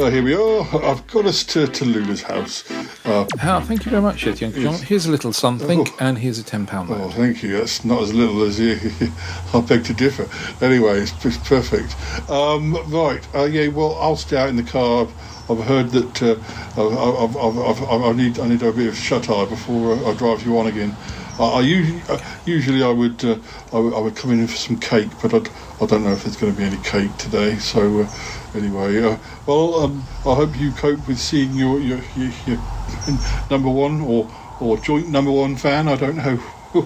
Oh, 0.04 0.10
here 0.10 0.22
we 0.22 0.34
are. 0.34 0.84
I've 0.84 1.06
got 1.06 1.24
us 1.24 1.42
to, 1.44 1.66
to 1.66 1.84
Lula's 1.86 2.20
house. 2.20 2.70
Uh, 3.06 3.24
Ah, 3.40 3.64
thank 3.66 3.86
you 3.86 3.90
very 3.90 4.02
much, 4.02 4.26
Yeti 4.26 4.44
Uncle 4.44 4.60
John. 4.62 4.74
Here's 4.74 5.06
a 5.06 5.10
little 5.10 5.32
something, 5.32 5.86
and 5.98 6.18
here's 6.18 6.38
a 6.38 6.42
£10 6.42 6.66
note. 6.90 7.00
Oh, 7.00 7.08
thank 7.12 7.42
you. 7.42 7.56
That's 7.56 7.86
not 7.86 8.02
as 8.02 8.12
little 8.12 8.42
as 8.42 8.60
you. 8.60 8.78
I 9.54 9.62
beg 9.62 9.82
to 9.86 9.94
differ. 9.94 10.28
Anyway, 10.62 11.00
it's, 11.00 11.24
it's 11.24 11.38
perfect. 11.48 11.96
Um, 12.28 12.74
right. 12.92 13.26
Uh, 13.34 13.44
yeah. 13.44 13.68
Well, 13.68 13.94
I'll 13.98 14.16
stay 14.16 14.36
out 14.36 14.50
in 14.50 14.56
the 14.56 14.62
car. 14.62 15.06
I've, 15.06 15.50
I've 15.50 15.64
heard 15.64 15.88
that 15.92 16.22
uh, 16.22 16.32
I've, 16.76 17.34
I've, 17.36 17.56
I've, 17.82 18.02
I've, 18.04 18.16
need 18.16 18.38
I 18.38 18.46
need 18.48 18.62
a 18.62 18.72
bit 18.72 18.88
of 18.88 18.96
shut 18.98 19.30
eye 19.30 19.46
before 19.46 19.96
I 20.06 20.12
drive 20.12 20.44
you 20.44 20.58
on 20.58 20.66
again. 20.66 20.94
I, 21.38 21.44
I 21.44 21.60
usually 21.62 22.02
uh, 22.10 22.20
usually 22.44 22.82
I 22.82 22.90
would 22.90 23.24
uh, 23.24 23.38
I, 23.72 23.78
would- 23.78 24.04
would 24.04 24.16
come 24.16 24.32
in 24.32 24.46
for 24.48 24.56
some 24.56 24.78
cake, 24.78 25.08
but 25.22 25.32
I'd, 25.32 25.48
I 25.80 25.86
don't 25.86 26.04
know 26.04 26.12
if 26.12 26.24
there's 26.24 26.36
going 26.36 26.52
to 26.52 26.58
be 26.58 26.64
any 26.64 26.76
cake 26.82 27.16
today. 27.16 27.56
So 27.58 28.00
uh, 28.02 28.14
anyway, 28.54 29.02
uh, 29.02 29.16
well, 29.46 29.74
um, 29.80 30.02
I 30.26 30.34
hope 30.34 30.58
you 30.58 30.72
cope 30.72 31.06
with 31.08 31.18
seeing 31.18 31.52
your 31.54 31.80
your, 31.80 32.00
your, 32.16 32.32
your 32.46 32.58
number 33.50 33.68
one 33.70 34.00
or 34.02 34.30
or 34.60 34.78
joint 34.78 35.08
number 35.08 35.30
one 35.30 35.56
fan. 35.56 35.88
I 35.88 35.96
don't 35.96 36.16
know. 36.16 36.40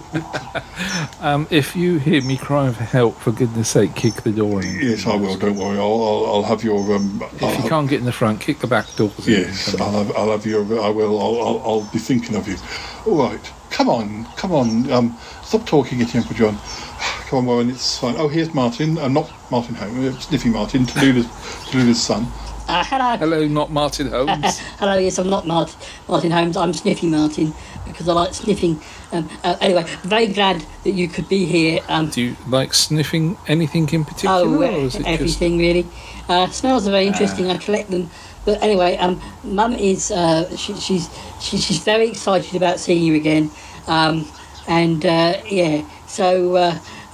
Um, 1.20 1.48
if 1.50 1.74
you 1.74 1.98
hear 1.98 2.22
me 2.22 2.36
crying 2.36 2.74
for 2.74 2.84
help, 2.84 3.18
for 3.18 3.32
goodness 3.32 3.70
sake, 3.70 3.94
kick 3.96 4.14
the 4.22 4.30
door 4.30 4.62
in. 4.62 4.78
Yes, 4.80 5.06
I 5.06 5.16
will. 5.16 5.34
Don't 5.36 5.56
worry. 5.56 5.78
I'll 5.78 5.86
I'll, 6.04 6.26
I'll 6.26 6.42
have 6.42 6.62
your 6.62 6.94
um. 6.94 7.20
I'll 7.22 7.28
If 7.34 7.40
you 7.40 7.48
have- 7.48 7.68
can't 7.68 7.88
get 7.88 7.98
in 8.00 8.04
the 8.04 8.12
front, 8.12 8.40
kick 8.40 8.58
the 8.60 8.66
back 8.66 8.86
door. 8.96 9.10
Yes, 9.24 9.74
I'll 9.80 10.04
have, 10.04 10.14
I'll 10.16 10.30
have 10.30 10.44
your. 10.46 10.62
I 10.80 10.90
will. 10.90 11.18
I'll, 11.20 11.40
I'll, 11.40 11.62
I'll 11.64 11.90
be 11.92 11.98
thinking 11.98 12.36
of 12.36 12.46
you. 12.46 12.56
All 13.06 13.16
right. 13.30 13.52
Come 13.70 13.88
on. 13.88 14.26
Come 14.36 14.52
on. 14.52 14.90
Um. 14.92 15.16
Stop 15.42 15.66
talking 15.66 16.00
at 16.02 16.14
Uncle 16.14 16.36
John. 16.36 16.58
Come 17.28 17.40
on, 17.40 17.46
Warren. 17.46 17.68
It's 17.70 17.98
fine. 17.98 18.14
Oh, 18.16 18.28
here's 18.28 18.54
Martin. 18.54 18.96
Uh, 18.96 19.06
not 19.06 19.30
Martin 19.50 19.74
Holmes. 19.74 20.16
Uh, 20.16 20.18
Sniffy 20.18 20.48
Martin. 20.48 20.86
Tallulah, 20.86 21.24
Tallulah's 21.66 22.02
son. 22.02 22.26
Uh, 22.66 22.82
hello. 22.82 23.16
Hello, 23.18 23.46
not 23.46 23.70
Martin 23.70 24.08
Holmes. 24.08 24.58
Hello, 24.78 24.96
yes, 24.96 25.18
I'm 25.18 25.28
not 25.28 25.46
Mart- 25.46 25.76
Martin 26.08 26.30
Holmes. 26.30 26.56
I'm 26.56 26.72
Sniffy 26.72 27.06
Martin 27.06 27.52
because 27.86 28.08
I 28.08 28.14
like 28.14 28.32
sniffing. 28.32 28.80
Um, 29.12 29.28
uh, 29.44 29.56
anyway, 29.60 29.84
very 30.04 30.28
glad 30.28 30.64
that 30.84 30.92
you 30.92 31.06
could 31.06 31.28
be 31.28 31.44
here. 31.44 31.80
Um, 31.88 32.08
Do 32.08 32.22
you 32.22 32.36
like 32.46 32.72
sniffing 32.72 33.36
anything 33.46 33.88
in 33.90 34.04
particular? 34.06 34.36
oh, 34.36 34.62
or 34.62 34.64
uh, 34.64 34.70
is 34.70 34.94
it 34.94 34.98
just 34.98 35.08
everything 35.08 35.58
really. 35.58 35.86
Uh, 36.30 36.48
smells 36.48 36.88
are 36.88 36.90
very 36.92 37.06
interesting. 37.06 37.50
I 37.50 37.58
collect 37.58 37.90
them. 37.90 38.08
But 38.46 38.62
anyway, 38.62 38.96
um, 38.96 39.20
Mum 39.44 39.74
is 39.74 40.10
uh, 40.10 40.54
she, 40.56 40.74
she's 40.76 41.10
she, 41.40 41.58
she's 41.58 41.82
very 41.84 42.08
excited 42.08 42.54
about 42.54 42.80
seeing 42.80 43.02
you 43.02 43.14
again. 43.16 43.50
Um, 43.86 44.26
and 44.66 45.04
uh, 45.06 45.40
yeah, 45.46 45.88
so 46.06 46.56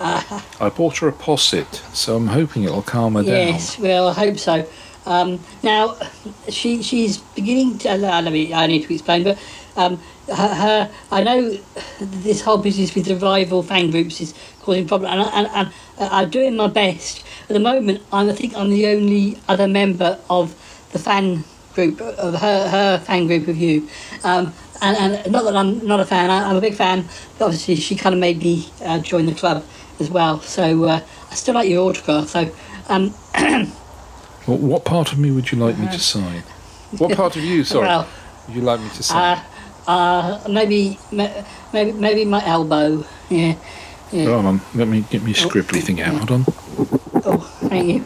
I 0.01 0.72
bought 0.74 0.99
her 0.99 1.09
a 1.09 1.12
posset, 1.12 1.72
so 1.92 2.16
I'm 2.16 2.26
hoping 2.26 2.64
it'll 2.64 2.82
calm 2.82 3.14
her 3.14 3.22
down. 3.22 3.32
Yes, 3.32 3.78
well, 3.78 4.09
I 4.09 4.12
hope 4.12 4.38
so. 4.38 4.66
Um, 5.07 5.38
now, 5.62 5.97
she 6.49 6.82
she's 6.82 7.18
beginning 7.18 7.78
to. 7.78 7.90
Uh, 7.90 8.22
let 8.22 8.32
me. 8.32 8.53
I 8.53 8.66
need 8.66 8.84
to 8.84 8.95
explain, 8.95 9.24
but 9.24 9.38
um, 9.76 10.01
her, 10.28 10.49
her. 10.49 10.90
I 11.11 11.22
know 11.22 11.59
this 12.01 12.40
whole 12.40 12.59
business 12.59 12.95
with 12.95 13.07
the 13.07 13.16
rival 13.16 13.62
fan 13.62 13.90
groups 13.90 14.20
is 14.20 14.34
causing 14.62 14.88
problems, 14.88 15.12
and, 15.12 15.47
and, 15.47 15.47
and 15.55 15.68
uh, 15.99 16.09
I'm 16.11 16.30
doing 16.30 16.57
my 16.57 16.68
best. 16.68 17.24
At 17.42 17.49
the 17.49 17.61
moment, 17.61 18.03
I'm, 18.12 18.30
I 18.30 18.32
think 18.32 18.57
I'm 18.57 18.70
the 18.70 18.86
only 18.86 19.38
other 19.49 19.68
member 19.68 20.18
of 20.30 20.55
the 20.92 20.99
fan 20.99 21.45
group 21.74 22.01
of 22.01 22.34
her 22.40 22.68
her 22.68 22.99
fan 22.99 23.26
group 23.26 23.49
of 23.49 23.57
you. 23.57 23.88
Um, 24.22 24.55
and, 24.80 24.97
and 24.97 25.32
not 25.32 25.45
that 25.45 25.55
I'm 25.55 25.86
not 25.86 26.01
a 26.01 26.05
fan, 26.07 26.30
I, 26.30 26.49
I'm 26.49 26.57
a 26.57 26.61
big 26.61 26.74
fan. 26.74 27.07
But 27.38 27.47
obviously, 27.47 27.76
she 27.76 27.95
kind 27.95 28.14
of 28.14 28.20
made 28.20 28.38
me 28.38 28.70
uh, 28.82 29.01
join 29.01 29.26
the 29.26 29.34
club 29.34 29.64
as 30.01 30.11
well. 30.11 30.40
So 30.40 30.84
uh, 30.84 31.01
I 31.30 31.34
still 31.34 31.55
like 31.55 31.68
your 31.68 31.88
autograph. 31.88 32.28
So 32.28 32.51
um, 32.88 33.14
down. 33.34 33.72
What, 34.47 34.61
what 34.61 34.84
part 34.84 35.11
of 35.11 35.18
me 35.18 35.30
would 35.30 35.51
you 35.53 35.59
like 35.59 35.78
me 35.78 35.86
to 35.86 35.99
sign? 35.99 36.42
What 36.99 37.16
part 37.16 37.34
of 37.34 37.42
you, 37.42 37.64
sorry, 37.64 37.86
Well, 37.86 38.07
would 38.47 38.55
you 38.55 38.61
like 38.61 38.78
me 38.78 38.90
to 38.90 39.03
sign? 39.03 39.38
uh, 39.86 39.90
uh, 39.90 40.49
maybe, 40.51 40.99
maybe, 41.11 41.92
maybe 41.92 42.24
my 42.26 42.45
elbow. 42.45 43.07
Yeah, 43.30 43.55
yeah. 44.12 44.24
Hold 44.26 44.45
on, 44.45 44.61
let 44.74 44.86
me 44.86 45.01
get 45.11 45.22
me 45.22 45.32
scribbly 45.32 45.82
thing 45.82 46.03
out. 46.03 46.14
Hold 46.16 46.30
on. 46.30 46.45
Oh, 47.24 47.38
thank 47.70 47.86
you. 47.88 48.05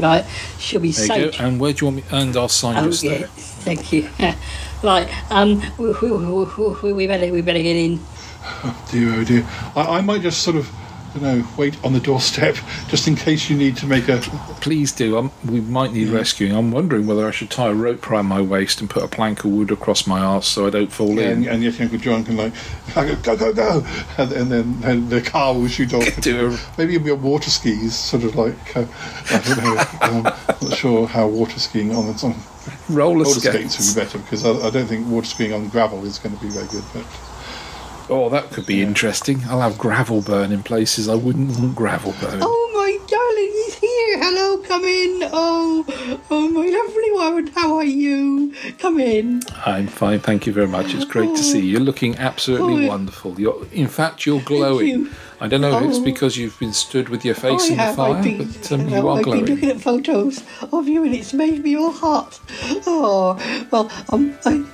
Right, 0.00 0.24
she'll 0.58 0.80
be 0.80 0.90
There 0.90 1.04
you 1.04 1.30
soaked. 1.30 1.38
go. 1.38 1.44
And 1.44 1.60
where 1.60 1.72
do 1.72 1.84
you 1.86 1.92
want 1.92 1.96
me? 1.98 2.04
And 2.10 2.36
I'll 2.36 2.48
sign 2.48 2.76
Oh 2.76 2.86
just 2.86 3.04
yeah, 3.04 3.18
there. 3.18 3.26
thank 3.28 3.92
you. 3.92 4.08
right, 4.82 5.08
um, 5.30 5.62
we, 5.78 5.92
we, 5.92 6.10
we, 6.10 6.44
we, 6.82 6.92
we 6.92 7.06
better 7.06 7.32
we 7.32 7.40
better 7.40 7.62
get 7.62 7.76
in. 7.76 8.00
Oh 8.64 8.84
Dear, 8.90 9.14
oh 9.14 9.24
dear. 9.24 9.46
I, 9.76 9.98
I 9.98 10.00
might 10.00 10.22
just 10.22 10.42
sort 10.42 10.56
of, 10.56 10.68
you 11.16 11.22
know, 11.22 11.48
wait 11.56 11.82
on 11.84 11.92
the 11.92 12.00
doorstep 12.00 12.56
just 12.88 13.08
in 13.08 13.16
case 13.16 13.48
you 13.50 13.56
need 13.56 13.76
to 13.78 13.86
make 13.86 14.08
a. 14.08 14.18
Please 14.60 14.92
do. 14.92 15.16
Um, 15.18 15.30
we 15.44 15.60
might 15.60 15.92
need 15.92 16.08
rescuing. 16.08 16.52
I'm 16.54 16.70
wondering 16.70 17.06
whether 17.06 17.26
I 17.26 17.30
should 17.30 17.50
tie 17.50 17.68
a 17.68 17.74
rope 17.74 18.10
around 18.10 18.26
my 18.26 18.40
waist 18.40 18.80
and 18.80 18.88
put 18.90 19.02
a 19.02 19.08
plank 19.08 19.44
of 19.44 19.50
wood 19.50 19.70
across 19.70 20.06
my 20.06 20.20
arse 20.20 20.46
so 20.46 20.66
I 20.66 20.70
don't 20.70 20.92
fall 20.92 21.18
And, 21.18 21.44
in. 21.44 21.48
and 21.48 21.62
yet 21.62 21.80
Uncle 21.80 21.98
John 21.98 22.24
can 22.24 22.36
like, 22.36 22.52
go, 23.22 23.36
go, 23.36 23.52
go, 23.52 23.86
and, 24.18 24.32
and 24.32 24.50
then 24.52 24.80
and 24.84 25.10
the 25.10 25.20
car 25.22 25.54
will 25.54 25.68
shoot 25.68 25.92
off. 25.94 26.04
Do 26.20 26.52
a- 26.52 26.58
Maybe 26.78 26.94
it'll 26.96 27.04
be 27.04 27.10
on 27.12 27.22
water 27.22 27.50
skis, 27.50 27.94
sort 27.94 28.24
of 28.24 28.36
like, 28.36 28.76
uh, 28.76 28.84
I 29.30 29.38
don't 29.40 29.58
know, 29.64 29.84
um, 30.02 30.22
not 30.68 30.76
sure 30.76 31.06
how 31.06 31.26
water 31.28 31.58
skiing 31.58 31.94
on, 31.94 32.06
on 32.22 32.34
Roller, 32.88 33.22
roller 33.22 33.24
skates. 33.26 33.74
skates 33.74 33.78
would 33.78 34.00
be 34.00 34.04
better 34.06 34.18
because 34.18 34.44
I, 34.44 34.50
I 34.66 34.70
don't 34.70 34.86
think 34.86 35.06
water 35.06 35.26
skiing 35.26 35.52
on 35.52 35.68
gravel 35.68 36.04
is 36.04 36.18
going 36.18 36.36
to 36.36 36.42
be 36.42 36.50
very 36.50 36.66
good. 36.66 36.82
But 36.92 37.04
Oh, 38.08 38.28
that 38.30 38.50
could 38.52 38.66
be 38.66 38.82
interesting. 38.82 39.40
I'll 39.48 39.60
have 39.60 39.76
gravel 39.78 40.22
burn 40.22 40.52
in 40.52 40.62
places 40.62 41.08
I 41.08 41.16
wouldn't 41.16 41.58
want 41.58 41.74
gravel 41.74 42.14
burn. 42.20 42.38
Oh 42.40 42.70
my 42.72 42.98
darling, 43.08 43.50
he's 43.64 43.74
here. 43.74 44.18
Hello, 44.22 44.58
come 44.58 44.84
in. 44.84 45.28
Oh, 45.32 45.84
oh 46.30 46.48
my 46.48 46.66
lovely 46.66 47.12
one. 47.12 47.46
How 47.48 47.74
are 47.76 47.84
you? 47.84 48.54
Come 48.78 49.00
in. 49.00 49.42
I'm 49.64 49.88
fine, 49.88 50.20
thank 50.20 50.46
you 50.46 50.52
very 50.52 50.68
much. 50.68 50.94
It's 50.94 51.04
great 51.04 51.30
to 51.36 51.42
see 51.42 51.58
you. 51.58 51.64
You're 51.66 51.80
looking 51.80 52.16
absolutely 52.16 52.86
Oh. 52.86 52.90
wonderful. 52.90 53.40
You're, 53.40 53.66
in 53.72 53.88
fact, 53.88 54.24
you're 54.24 54.40
glowing. 54.42 54.86
you. 54.86 55.10
I 55.40 55.48
don't 55.48 55.60
know 55.60 55.76
if 55.76 55.88
it's 55.88 55.98
Oh. 55.98 56.04
because 56.04 56.36
you've 56.36 56.58
been 56.60 56.72
stood 56.72 57.08
with 57.08 57.24
your 57.24 57.34
Oh, 57.38 57.40
face 57.40 57.68
in 57.68 57.76
the 57.76 57.82
have. 57.82 57.96
fire, 57.96 58.14
I've 58.14 58.22
been, 58.24 58.38
but 58.46 58.72
um, 58.72 58.88
you 58.88 59.08
are 59.08 59.18
I've 59.18 59.24
been 59.24 59.44
looking 59.46 59.68
at 59.70 59.80
photos 59.80 60.44
of 60.72 60.86
you, 60.88 61.02
and 61.02 61.12
it's 61.14 61.32
made 61.34 61.64
me 61.64 61.76
all 61.76 61.90
hot. 61.90 62.38
Oh, 62.86 63.36
well, 63.72 63.90
um, 64.10 64.34
I, 64.46 64.64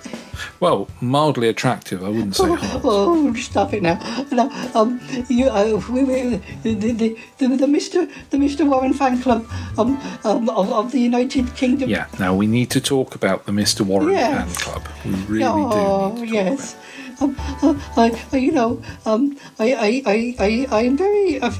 Well, 0.60 0.88
mildly 1.00 1.48
attractive, 1.48 2.02
I 2.04 2.08
wouldn't 2.08 2.36
say 2.36 2.54
hot. 2.54 2.80
Oh, 2.84 3.32
stop 3.34 3.72
it 3.74 3.82
now! 3.82 3.98
Now, 4.30 4.50
um, 4.74 5.00
you, 5.28 5.46
uh, 5.48 5.80
we, 5.90 6.04
we, 6.04 6.36
the, 6.62 6.74
the, 6.74 6.92
the, 7.38 7.56
the 7.56 7.66
Mr. 7.66 8.10
the 8.30 8.36
Mr. 8.38 8.68
Warren 8.68 8.92
fan 8.92 9.20
club, 9.20 9.46
um, 9.78 10.00
um, 10.24 10.48
of, 10.50 10.72
of 10.72 10.92
the 10.92 11.00
United 11.00 11.54
Kingdom. 11.56 11.88
Yeah, 11.90 12.06
now 12.18 12.34
we 12.34 12.46
need 12.46 12.70
to 12.70 12.80
talk 12.80 13.14
about 13.14 13.46
the 13.46 13.52
Mr. 13.52 13.82
Warren 13.82 14.12
Yeah. 14.12 14.44
fan 14.44 14.54
club. 14.54 14.88
We 15.04 15.12
really 15.24 15.44
do. 15.44 15.70
oh, 15.72 16.14
do. 16.16 16.24
yes. 16.24 16.76
Um, 17.20 17.36
uh, 17.38 17.74
I, 17.96 18.20
I, 18.32 18.36
you 18.36 18.50
know, 18.52 18.82
um, 19.06 19.36
I, 19.58 19.74
I, 19.74 20.02
I, 20.06 20.36
I, 20.70 20.80
I'm 20.80 20.96
very, 20.96 21.40
uh, 21.40 21.52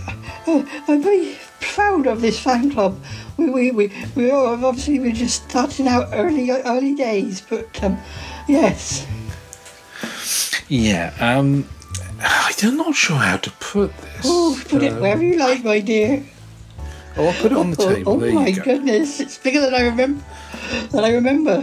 uh, 0.46 0.64
I'm 0.88 1.02
very 1.02 1.36
proud 1.60 2.06
of 2.06 2.20
this 2.20 2.40
fan 2.40 2.70
club. 2.72 3.00
We, 3.36 3.50
we, 3.50 3.70
we, 3.70 3.92
we 4.16 4.30
are 4.30 4.54
obviously 4.64 4.98
we're 4.98 5.12
just 5.12 5.48
starting 5.48 5.86
out 5.88 6.08
early, 6.12 6.50
early 6.50 6.94
days, 6.94 7.40
but 7.40 7.82
um, 7.82 7.98
yes. 8.48 9.06
Yeah, 10.68 11.12
um, 11.20 11.68
I'm 12.20 12.76
not 12.76 12.94
sure 12.94 13.16
how 13.16 13.36
to 13.36 13.50
put 13.52 13.96
this. 13.98 14.22
Oh, 14.24 14.58
put 14.68 14.82
it 14.82 14.92
Um, 14.92 15.00
wherever 15.00 15.22
you 15.22 15.36
like, 15.38 15.64
my 15.64 15.80
dear. 15.80 16.24
Oh, 17.16 17.26
I'll 17.26 17.32
put 17.42 17.52
it 17.52 17.58
on 17.58 17.70
the 17.72 17.82
Oh, 17.82 17.94
table. 17.94 18.12
Oh, 18.14 18.18
there 18.18 18.32
my 18.32 18.50
go. 18.52 18.62
goodness, 18.64 19.20
it's 19.20 19.36
bigger 19.38 19.60
than 19.60 19.74
I 19.74 19.82
remember. 19.82 20.24
Than 20.90 21.04
I 21.04 21.12
remember. 21.12 21.58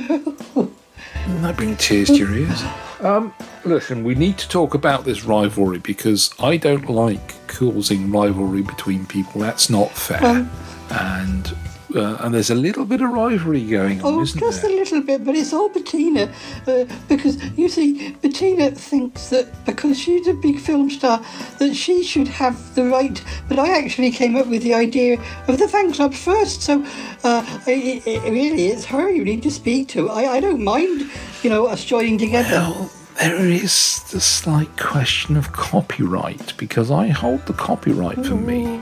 That 1.41 1.57
bring 1.57 1.75
tears 1.77 2.09
to 2.09 2.15
your 2.15 2.32
ears? 2.34 2.63
Um, 3.01 3.34
listen, 3.65 4.03
we 4.03 4.13
need 4.15 4.38
to 4.39 4.49
talk 4.49 4.73
about 4.73 5.05
this 5.05 5.23
rivalry 5.23 5.80
because 5.80 6.34
I 6.39 6.57
don't 6.57 6.89
like 6.89 7.47
causing 7.47 8.11
rivalry 8.11 8.61
between 8.61 9.05
people. 9.05 9.41
That's 9.41 9.69
not 9.69 9.91
fair. 9.91 10.23
Um, 10.23 10.51
and 10.91 11.55
uh, 11.96 12.18
and 12.20 12.34
there's 12.34 12.50
a 12.50 12.56
little 12.56 12.86
bit 12.86 13.02
of 13.02 13.10
rivalry 13.12 13.66
going 13.66 14.02
on, 14.02 14.14
Oh, 14.14 14.26
just 14.26 14.62
there? 14.62 14.72
a 14.72 14.76
little 14.76 15.02
bit, 15.02 15.24
but 15.26 15.36
it's 15.36 15.54
all 15.54 15.70
Bettina. 15.70 16.32
Uh, 16.68 16.86
because, 17.08 17.38
you 17.58 17.70
see, 17.70 18.12
Bettina 18.22 18.72
thinks 18.72 19.30
that 19.30 19.48
because 19.66 20.00
she's 20.00 20.28
a 20.28 20.34
big 20.34 20.60
film 20.60 20.90
star, 20.90 21.24
that 21.60 21.74
she 21.76 22.04
should 22.04 22.28
have 22.28 22.76
the 22.76 22.86
right. 22.86 23.24
But 23.48 23.60
I 23.60 23.78
actually 23.78 24.12
came 24.12 24.36
up 24.36 24.48
with 24.48 24.64
the 24.64 24.74
idea 24.74 25.20
of 25.48 25.58
the 25.58 25.68
fan 25.68 25.92
club 25.94 26.14
first, 26.14 26.62
so 26.62 26.86
uh, 27.24 27.44
it, 27.68 28.06
it, 28.06 28.24
really, 28.32 28.68
it's 28.68 28.86
her 28.86 29.10
you 29.10 29.24
need 29.24 29.44
to 29.44 29.52
speak 29.52 29.88
to. 29.90 30.10
I, 30.10 30.34
I 30.34 30.40
don't 30.40 30.64
mind, 30.64 31.10
you 31.44 31.50
know, 31.50 31.68
us 31.68 31.84
joining 31.86 32.18
together. 32.18 32.50
Well, 32.52 32.92
there 33.20 33.36
is 33.46 34.04
the 34.12 34.22
slight 34.22 34.78
question 34.78 35.36
of 35.36 35.52
copyright 35.52 36.54
because 36.58 36.90
I 36.90 37.08
hold 37.08 37.46
the 37.48 37.54
copyright 37.54 38.26
for 38.26 38.36
me. 38.36 38.80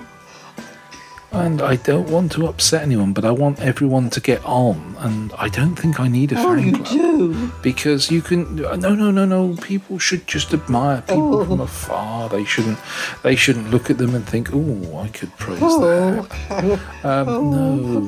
And 1.32 1.61
I 1.61 1.75
don't 1.75 2.09
want 2.09 2.32
to 2.34 2.47
upset 2.47 2.84
anyone, 2.84 3.11
but 3.13 3.25
I 3.25 3.32
want 3.32 3.59
everyone 3.59 4.09
to 4.11 4.21
get 4.21 4.43
on, 4.45 4.95
and 4.99 5.34
I 5.38 5.49
don't 5.49 5.75
think 5.75 5.99
I 5.99 6.07
need 6.07 6.32
a 6.32 6.39
Oh, 6.39 6.55
fan 6.55 6.65
you 6.65 6.71
club 6.73 6.88
do. 6.88 7.51
because 7.61 8.09
you 8.09 8.21
can. 8.21 8.55
No, 8.55 8.75
no, 8.95 9.11
no, 9.11 9.25
no. 9.25 9.55
People 9.61 9.99
should 9.99 10.25
just 10.25 10.53
admire 10.53 11.01
people 11.01 11.36
Oh. 11.41 11.45
from 11.45 11.59
afar. 11.61 12.30
They 12.30 12.45
shouldn't. 12.45 12.80
They 13.23 13.36
shouldn't 13.36 13.69
look 13.71 13.89
at 13.89 13.97
them 13.97 14.15
and 14.15 14.25
think, 14.25 14.49
"Oh, 14.53 14.99
I 15.03 15.09
could 15.09 15.36
praise 15.38 15.59
Oh, 15.61 15.82
that." 15.82 16.80
Um, 17.03 17.28
oh, 17.28 17.41
no, 17.41 17.57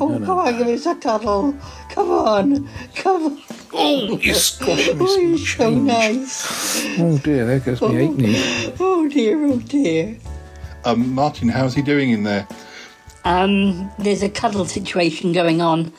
oh, 0.02 0.08
no, 0.08 0.18
no. 0.18 0.26
come 0.26 0.40
on, 0.40 0.58
give 0.58 0.68
us 0.68 0.86
a 0.86 0.96
cuddle. 0.96 1.54
Come 1.90 2.12
on, 2.12 2.70
come 2.96 3.26
on. 3.26 3.42
Oh, 3.74 4.18
you're 4.18 4.34
squashing 4.34 4.98
me 4.98 5.06
Oh, 5.08 5.18
you're 5.20 5.38
so 5.38 5.70
nice. 5.70 6.86
Oh 7.00 7.18
dear, 7.20 7.46
there 7.46 7.60
goes 7.60 7.82
my 7.82 7.96
eight 7.98 8.16
knee. 8.16 8.74
Oh 8.80 9.08
dear, 9.08 9.46
oh 9.46 9.58
dear. 9.60 10.18
Um, 10.86 11.14
Martin, 11.14 11.50
how's 11.50 11.76
he 11.76 11.82
doing 11.82 12.12
in 12.12 12.24
there? 12.24 12.48
Um, 13.26 13.92
there's 14.00 14.24
a 14.24 14.30
cuddle 14.30 14.66
situation 14.66 15.32
going 15.34 15.62
on. 15.62 15.92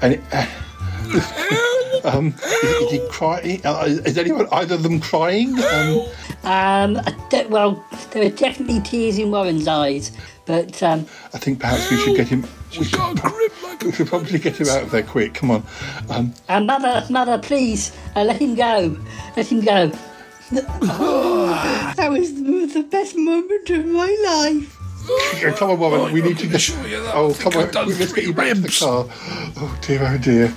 And 0.00 0.14
it, 0.14 0.20
um, 2.04 2.28
is, 2.28 2.64
is 2.64 2.90
he 2.90 3.06
crying? 3.10 3.60
Uh, 3.64 3.84
is 3.86 4.16
anyone 4.18 4.46
either 4.52 4.74
of 4.76 4.82
them 4.82 5.00
crying? 5.00 5.54
Um, 5.58 6.06
Um, 6.44 6.96
I 7.06 7.14
don't- 7.30 7.50
well, 7.50 7.84
there 8.10 8.26
are 8.26 8.30
definitely 8.30 8.80
tears 8.80 9.16
in 9.18 9.30
Warren's 9.30 9.68
eyes, 9.68 10.10
but 10.44 10.82
um, 10.82 11.06
I 11.32 11.38
think 11.38 11.60
perhaps 11.60 11.88
we 11.90 11.96
should 11.98 12.16
get 12.16 12.26
him. 12.28 12.44
We 12.76 12.84
should, 12.84 12.98
we 13.84 13.92
should 13.92 14.08
probably 14.08 14.38
get 14.40 14.56
him 14.56 14.68
out 14.68 14.82
of 14.82 14.90
there 14.90 15.04
quick. 15.04 15.34
Come 15.34 15.50
on. 15.52 15.62
Um, 16.10 16.34
uh, 16.48 16.60
mother, 16.60 17.04
mother, 17.10 17.38
please 17.38 17.92
uh, 18.16 18.24
let 18.24 18.40
him 18.40 18.56
go. 18.56 18.96
Let 19.36 19.46
him 19.52 19.60
go. 19.60 19.92
Oh, 20.82 21.92
that 21.96 22.10
was 22.10 22.34
the, 22.34 22.66
the 22.74 22.82
best 22.82 23.16
moment 23.16 23.70
of 23.70 23.86
my 23.86 24.16
life. 24.26 24.78
Oh, 25.08 25.54
come 25.56 25.70
on, 25.70 25.78
Warren. 25.80 26.12
we 26.12 26.22
need 26.22 26.38
to 26.38 26.46
get. 26.46 26.70
Oh, 27.14 27.34
come 27.38 27.54
on. 27.54 27.70
Let's 27.98 28.12
get 28.12 28.24
you 28.24 28.32
back 28.32 28.54
to 28.54 28.60
the 28.60 28.68
car. 28.68 29.06
Oh 29.56 29.78
dear, 29.82 30.00
oh 30.02 30.18
dear. 30.18 30.54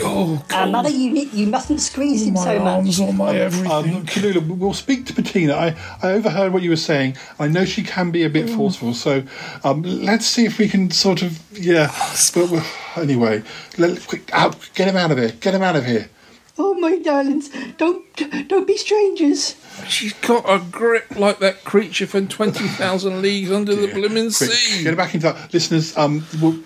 Oh, 0.00 0.44
Uh, 0.50 0.66
mother, 0.66 0.90
you 0.90 1.10
you 1.32 1.46
mustn't 1.48 1.80
squeeze 1.80 2.24
him 2.26 2.36
so 2.36 2.58
much. 2.60 3.00
on 3.00 3.16
my 3.16 3.34
everything. 3.36 3.70
Um, 3.72 4.06
Tallulah, 4.06 4.46
we'll 4.46 4.74
speak 4.74 5.06
to 5.06 5.12
Bettina. 5.14 5.54
I, 5.54 5.74
I 6.02 6.12
overheard 6.12 6.52
what 6.52 6.62
you 6.62 6.70
were 6.70 6.76
saying. 6.76 7.16
I 7.40 7.48
know 7.48 7.64
she 7.64 7.82
can 7.82 8.10
be 8.12 8.22
a 8.22 8.30
bit 8.30 8.48
forceful, 8.50 8.94
so 8.94 9.24
um, 9.64 9.82
let's 9.82 10.26
see 10.26 10.44
if 10.44 10.58
we 10.58 10.68
can 10.68 10.90
sort 10.92 11.22
of 11.22 11.40
yeah. 11.58 11.90
But 12.34 12.64
anyway, 12.96 13.42
let, 13.78 14.06
quick, 14.06 14.32
out, 14.32 14.56
get 14.74 14.86
him 14.88 14.96
out 14.96 15.10
of 15.10 15.18
here. 15.18 15.32
Get 15.40 15.54
him 15.54 15.62
out 15.62 15.74
of 15.74 15.84
here. 15.86 16.08
Oh 16.60 16.74
my 16.74 16.98
darlings, 16.98 17.50
don't 17.76 18.04
don't 18.48 18.66
be 18.66 18.76
strangers. 18.76 19.56
She's 19.86 20.12
got 20.14 20.44
a 20.48 20.58
grip 20.70 21.16
like 21.16 21.38
that 21.38 21.64
creature 21.64 22.06
from 22.06 22.26
20,000 22.26 23.22
Leagues 23.22 23.52
Under 23.52 23.76
the 23.76 23.86
Blimmin' 23.86 24.36
Quick, 24.36 24.50
Sea. 24.50 24.82
get 24.82 24.90
him 24.90 24.96
back 24.96 25.14
into 25.14 25.36
listeners. 25.52 25.96
Um, 25.96 26.26
we'll, 26.40 26.58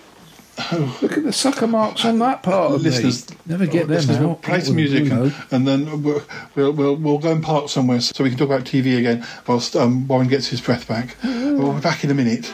Look 1.01 1.17
at 1.17 1.23
the 1.23 1.33
sucker 1.33 1.65
marks 1.65 2.05
on 2.05 2.19
that 2.19 2.43
part 2.43 2.73
of 2.73 2.83
listeners, 2.83 3.27
me. 3.29 3.37
Never 3.47 3.65
get 3.65 3.87
them 3.87 3.95
listeners, 3.97 4.17
out. 4.17 4.23
We'll 4.23 4.35
play 4.35 4.59
some 4.61 4.75
with 4.75 4.85
a 4.85 4.89
music 4.89 5.09
blue 5.11 5.23
and, 5.23 5.33
and 5.51 5.67
then 5.67 6.03
we'll, 6.03 6.23
we'll 6.53 6.71
we'll 6.71 6.95
we'll 6.95 7.17
go 7.17 7.31
and 7.31 7.43
park 7.43 7.69
somewhere 7.69 7.99
so 8.01 8.23
we 8.23 8.29
can 8.29 8.37
talk 8.37 8.49
about 8.49 8.63
TV 8.63 8.99
again 8.99 9.25
whilst 9.47 9.75
um, 9.75 10.07
Warren 10.07 10.27
gets 10.27 10.47
his 10.47 10.61
breath 10.61 10.87
back. 10.87 11.17
We'll 11.23 11.73
be 11.73 11.81
back 11.81 12.03
in 12.03 12.11
a 12.11 12.13
minute. 12.13 12.51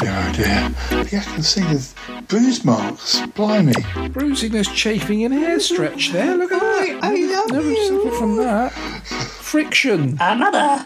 Oh 0.00 0.04
dear, 0.04 0.14
oh 0.16 0.32
dear. 0.32 1.04
Yeah, 1.12 1.20
I 1.20 1.34
can 1.34 1.42
see 1.42 1.60
the 1.60 2.22
bruise 2.28 2.64
marks. 2.64 3.20
Blimey. 3.34 3.74
Bruising 4.12 4.52
this 4.52 4.68
chafing 4.68 5.20
in 5.20 5.32
hair 5.32 5.60
stretch 5.60 6.12
there. 6.12 6.36
Look 6.36 6.52
at 6.52 6.60
that. 6.60 6.98
I 7.02 7.14
love 7.14 7.50
Never 7.50 7.70
you. 7.70 7.88
suffered 7.88 8.18
from 8.18 8.36
that. 8.36 8.72
Friction. 8.72 10.16
Uh, 10.20 10.84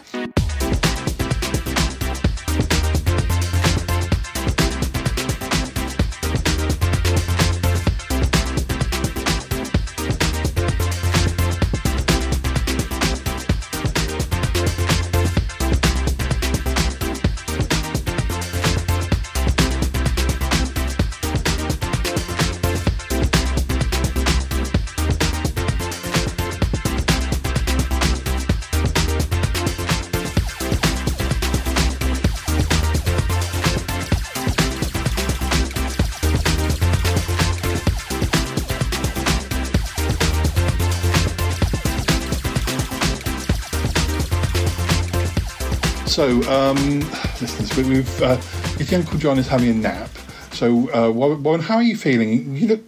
So, 46.17 46.41
um, 46.49 47.01
listeners, 47.39 47.77
we- 47.77 47.83
we've 47.83 48.21
uh, 48.23 48.41
your 48.79 48.99
Uncle 48.99 49.19
John 49.19 49.37
is 49.37 49.47
having 49.47 49.69
a 49.69 49.73
nap. 49.75 50.09
So, 50.51 50.91
uh, 50.91 51.11
Warren, 51.11 51.61
how 51.61 51.75
are 51.75 51.83
you 51.83 51.95
feeling? 51.95 52.55
You 52.55 52.67
look. 52.69 52.81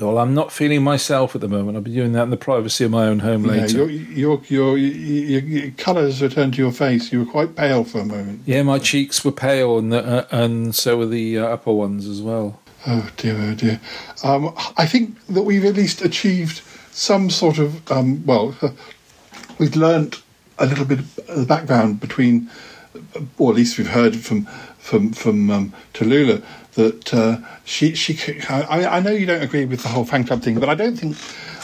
Well, 0.00 0.18
I'm 0.18 0.34
not 0.34 0.50
feeling 0.50 0.82
myself 0.82 1.36
at 1.36 1.42
the 1.42 1.48
moment. 1.48 1.76
I'll 1.76 1.84
be 1.84 1.94
doing 1.94 2.10
that 2.14 2.24
in 2.24 2.30
the 2.30 2.36
privacy 2.36 2.82
of 2.84 2.90
my 2.90 3.06
own 3.06 3.20
home 3.20 3.44
later. 3.44 3.86
your, 3.86 3.88
your, 3.88 4.42
your, 4.48 4.76
your, 4.76 5.40
your 5.42 5.70
colours 5.78 6.20
returned 6.20 6.54
to 6.54 6.58
your 6.60 6.72
face. 6.72 7.12
You 7.12 7.20
were 7.20 7.30
quite 7.30 7.54
pale 7.54 7.84
for 7.84 8.00
a 8.00 8.04
moment. 8.04 8.40
Yeah, 8.46 8.64
my 8.64 8.80
cheeks 8.80 9.24
were 9.24 9.30
pale, 9.30 9.78
and 9.78 9.92
the, 9.92 10.04
uh, 10.04 10.26
and 10.32 10.74
so 10.74 10.98
were 10.98 11.06
the 11.06 11.38
uh, 11.38 11.44
upper 11.44 11.72
ones 11.72 12.08
as 12.08 12.20
well. 12.20 12.58
Oh 12.88 13.08
dear, 13.16 13.36
oh 13.40 13.54
dear. 13.54 13.80
Um, 14.24 14.52
I 14.76 14.86
think 14.86 15.24
that 15.28 15.42
we've 15.44 15.64
at 15.64 15.74
least 15.74 16.02
achieved 16.02 16.62
some 16.90 17.30
sort 17.30 17.58
of, 17.58 17.92
um, 17.92 18.26
well, 18.26 18.56
we've 19.60 19.76
learnt 19.76 20.20
a 20.58 20.66
little 20.66 20.84
bit 20.84 20.98
of 20.98 21.16
the 21.28 21.46
background 21.46 22.00
between, 22.00 22.50
or 23.38 23.50
at 23.50 23.56
least 23.56 23.78
we've 23.78 23.88
heard 23.88 24.16
from 24.16 24.44
from 24.78 25.12
from 25.12 25.50
um, 25.50 25.72
Tallulah 25.94 26.42
that 26.74 27.14
uh, 27.14 27.38
she 27.64 27.94
she. 27.94 28.40
I 28.48 29.00
know 29.00 29.10
you 29.10 29.26
don't 29.26 29.42
agree 29.42 29.64
with 29.64 29.82
the 29.82 29.88
whole 29.88 30.04
fan 30.04 30.24
club 30.24 30.42
thing, 30.42 30.58
but 30.58 30.68
I 30.68 30.74
don't 30.74 30.96
think 30.96 31.16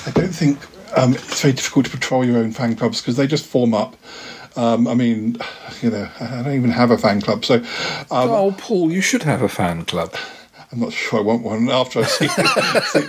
I 0.06 0.10
don't 0.10 0.34
think 0.34 0.58
um, 0.96 1.14
it's 1.14 1.40
very 1.42 1.54
difficult 1.54 1.86
to 1.86 1.90
patrol 1.90 2.24
your 2.24 2.38
own 2.38 2.52
fan 2.52 2.76
clubs 2.76 3.00
because 3.00 3.16
they 3.16 3.26
just 3.26 3.46
form 3.46 3.74
up. 3.74 3.96
Um, 4.56 4.88
I 4.88 4.94
mean, 4.94 5.36
you 5.82 5.90
know, 5.90 6.08
I 6.20 6.42
don't 6.42 6.54
even 6.54 6.70
have 6.70 6.90
a 6.90 6.98
fan 6.98 7.20
club, 7.20 7.44
so. 7.44 7.56
Um, 8.10 8.30
oh, 8.30 8.54
Paul, 8.58 8.90
you 8.90 9.00
should 9.00 9.22
have 9.22 9.40
a 9.42 9.48
fan 9.48 9.84
club. 9.84 10.14
I'm 10.72 10.80
not 10.80 10.92
sure 10.92 11.20
I 11.20 11.22
want 11.22 11.42
one 11.42 11.70
after 11.70 12.00
I 12.00 12.04
see, 12.04 12.24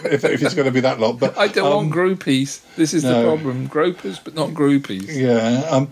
if, 0.06 0.24
if 0.24 0.42
it's 0.42 0.54
going 0.54 0.68
to 0.68 0.72
be 0.72 0.80
that 0.82 1.00
lot. 1.00 1.20
But 1.20 1.38
I 1.38 1.48
don't 1.48 1.66
um, 1.66 1.90
want 1.90 1.94
groupies. 1.94 2.62
This 2.76 2.94
is 2.94 3.04
the 3.04 3.24
problem. 3.24 3.68
Gropers, 3.68 4.20
but 4.20 4.34
not 4.34 4.50
groupies. 4.50 5.14
Yeah, 5.14 5.68
um, 5.70 5.90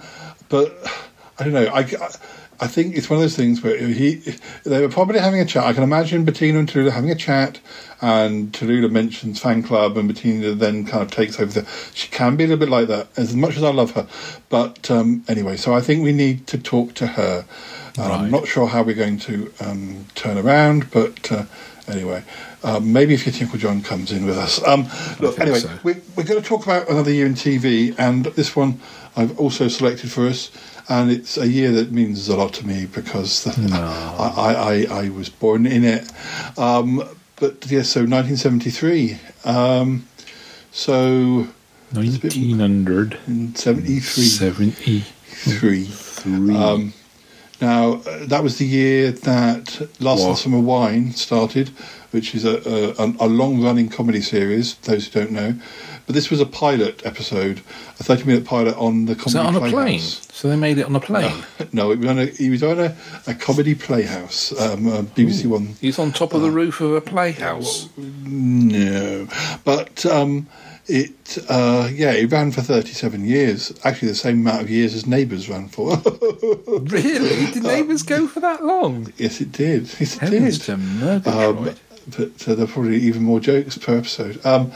but 0.47 0.78
I 1.39 1.43
don't 1.43 1.53
know. 1.53 1.67
I, 1.67 1.81
I 2.59 2.67
think 2.67 2.95
it's 2.95 3.09
one 3.09 3.17
of 3.17 3.21
those 3.21 3.35
things 3.35 3.61
where 3.61 3.77
he 3.77 4.15
they 4.63 4.81
were 4.81 4.89
probably 4.89 5.19
having 5.19 5.39
a 5.39 5.45
chat. 5.45 5.63
I 5.63 5.73
can 5.73 5.83
imagine 5.83 6.25
Bettina 6.25 6.57
and 6.57 6.67
Tallulah 6.67 6.91
having 6.91 7.11
a 7.11 7.15
chat, 7.15 7.59
and 8.01 8.51
Tallulah 8.51 8.89
mentions 8.89 9.39
fan 9.39 9.61
club, 9.61 9.97
and 9.97 10.07
Bettina 10.07 10.55
then 10.55 10.85
kind 10.85 11.03
of 11.03 11.11
takes 11.11 11.39
over. 11.39 11.61
The, 11.61 11.67
she 11.93 12.09
can 12.09 12.35
be 12.35 12.45
a 12.45 12.47
little 12.47 12.59
bit 12.59 12.69
like 12.69 12.88
that, 12.88 13.09
as 13.17 13.35
much 13.35 13.57
as 13.57 13.63
I 13.63 13.71
love 13.71 13.91
her. 13.91 14.07
But 14.49 14.89
um, 14.89 15.23
anyway, 15.27 15.57
so 15.57 15.75
I 15.75 15.81
think 15.81 16.03
we 16.03 16.13
need 16.13 16.47
to 16.47 16.57
talk 16.57 16.95
to 16.95 17.07
her. 17.07 17.45
Um, 17.99 18.11
I'm 18.11 18.31
not 18.31 18.47
sure 18.47 18.67
how 18.67 18.83
we're 18.83 18.95
going 18.95 19.19
to 19.19 19.51
um, 19.59 20.05
turn 20.15 20.38
around, 20.38 20.89
but 20.91 21.31
uh, 21.31 21.45
anyway, 21.88 22.23
um, 22.63 22.91
maybe 22.91 23.13
if 23.13 23.25
your 23.25 23.35
Uncle 23.43 23.59
John 23.59 23.81
comes 23.81 24.11
in 24.11 24.25
with 24.25 24.38
us. 24.38 24.65
Um, 24.65 24.88
look, 25.19 25.39
anyway, 25.39 25.59
so. 25.59 25.69
we're, 25.83 26.01
we're 26.15 26.23
going 26.23 26.41
to 26.41 26.47
talk 26.47 26.63
about 26.63 26.89
another 26.89 27.11
year 27.11 27.25
in 27.25 27.33
TV, 27.33 27.95
and 27.97 28.25
this 28.25 28.55
one 28.55 28.79
I've 29.15 29.39
also 29.39 29.67
selected 29.67 30.11
for 30.11 30.27
us, 30.27 30.51
and 30.89 31.11
it's 31.11 31.38
a 31.38 31.47
year 31.47 31.71
that 31.71 31.91
means 31.91 32.27
a 32.29 32.38
lot 32.38 32.53
to 32.53 32.65
me 32.67 32.85
because 32.85 33.47
I, 33.71 34.33
I, 34.38 34.53
I, 34.53 34.85
I 35.05 35.09
was 35.09 35.29
born 35.29 35.65
in 35.65 35.83
it. 35.83 36.09
Um, 36.57 37.03
but 37.35 37.65
yes, 37.69 37.89
so 37.89 38.01
1973. 38.01 39.19
Um, 39.45 40.07
so 40.71 41.47
1973. 41.93 44.27
three. 45.85 46.55
Um, 46.55 46.93
now 47.61 47.93
uh, 47.93 48.25
that 48.25 48.43
was 48.43 48.57
the 48.57 48.65
year 48.65 49.11
that 49.11 49.88
Last 49.99 50.21
Wow. 50.23 50.33
Summer 50.33 50.59
Wine 50.59 51.11
started, 51.13 51.69
which 52.11 52.35
is 52.35 52.45
a, 52.45 52.57
a, 53.01 53.25
a 53.25 53.27
long-running 53.27 53.89
comedy 53.89 54.21
series. 54.21 54.75
Those 54.75 55.07
who 55.07 55.19
don't 55.21 55.31
know, 55.31 55.55
but 56.08 56.16
this 56.16 56.30
was 56.32 56.39
a 56.39 56.45
pilot 56.45 57.05
episode, 57.05 57.60
a 57.99 58.03
thirty-minute 58.03 58.45
pilot 58.45 58.76
on 58.78 59.05
the 59.05 59.16
comedy. 59.16 59.38
on 59.38 59.55
a 59.55 59.60
plane? 59.60 59.72
Playhouse. 59.72 60.28
So 60.32 60.49
they 60.49 60.55
made 60.55 60.78
it 60.78 60.86
on 60.86 60.95
a 60.95 60.99
plane. 60.99 61.43
No, 61.74 61.91
it 61.91 61.99
was 61.99 62.08
on 62.10 62.18
a, 62.20 62.26
he 62.26 62.49
was 62.49 62.64
on 62.64 62.80
a, 62.80 62.95
a 63.28 63.36
comedy 63.36 63.76
playhouse, 63.76 64.51
um, 64.60 64.88
uh, 64.88 65.01
BBC 65.01 65.45
One. 65.45 65.76
He's 65.82 65.99
on 65.99 66.12
top 66.12 66.34
of 66.34 66.41
the 66.41 66.49
roof 66.49 66.80
of 66.82 66.93
a 66.93 67.01
playhouse. 67.01 67.89
No, 67.97 69.28
but 69.66 70.05
um, 70.05 70.47
it 70.88 71.38
uh, 71.49 71.89
yeah, 71.91 72.14
it 72.14 72.32
ran 72.32 72.51
for 72.51 72.62
37 72.62 73.26
years. 73.26 73.78
Actually, 73.84 74.08
the 74.10 74.16
same 74.16 74.39
amount 74.47 74.62
of 74.62 74.70
years 74.70 74.93
as 74.93 75.05
Neighbours 75.05 75.49
ran 75.49 75.68
for. 75.68 75.97
really? 75.97 77.51
Did 77.51 77.64
Neighbours 77.64 78.03
go 78.03 78.28
for 78.28 78.39
that 78.39 78.64
long? 78.64 79.12
Yes, 79.18 79.41
it 79.41 79.51
did. 79.51 79.84
Yes, 79.99 80.16
it 80.16 80.20
Heavens 80.20 80.60
did. 80.60 81.28
Um, 81.28 81.76
but 82.16 82.47
uh, 82.47 82.55
there 82.55 82.66
are 82.66 82.68
probably 82.68 82.97
even 82.97 83.24
more 83.24 83.39
jokes 83.39 83.78
per 83.78 83.97
episode. 83.97 84.45
Um, 84.45 84.72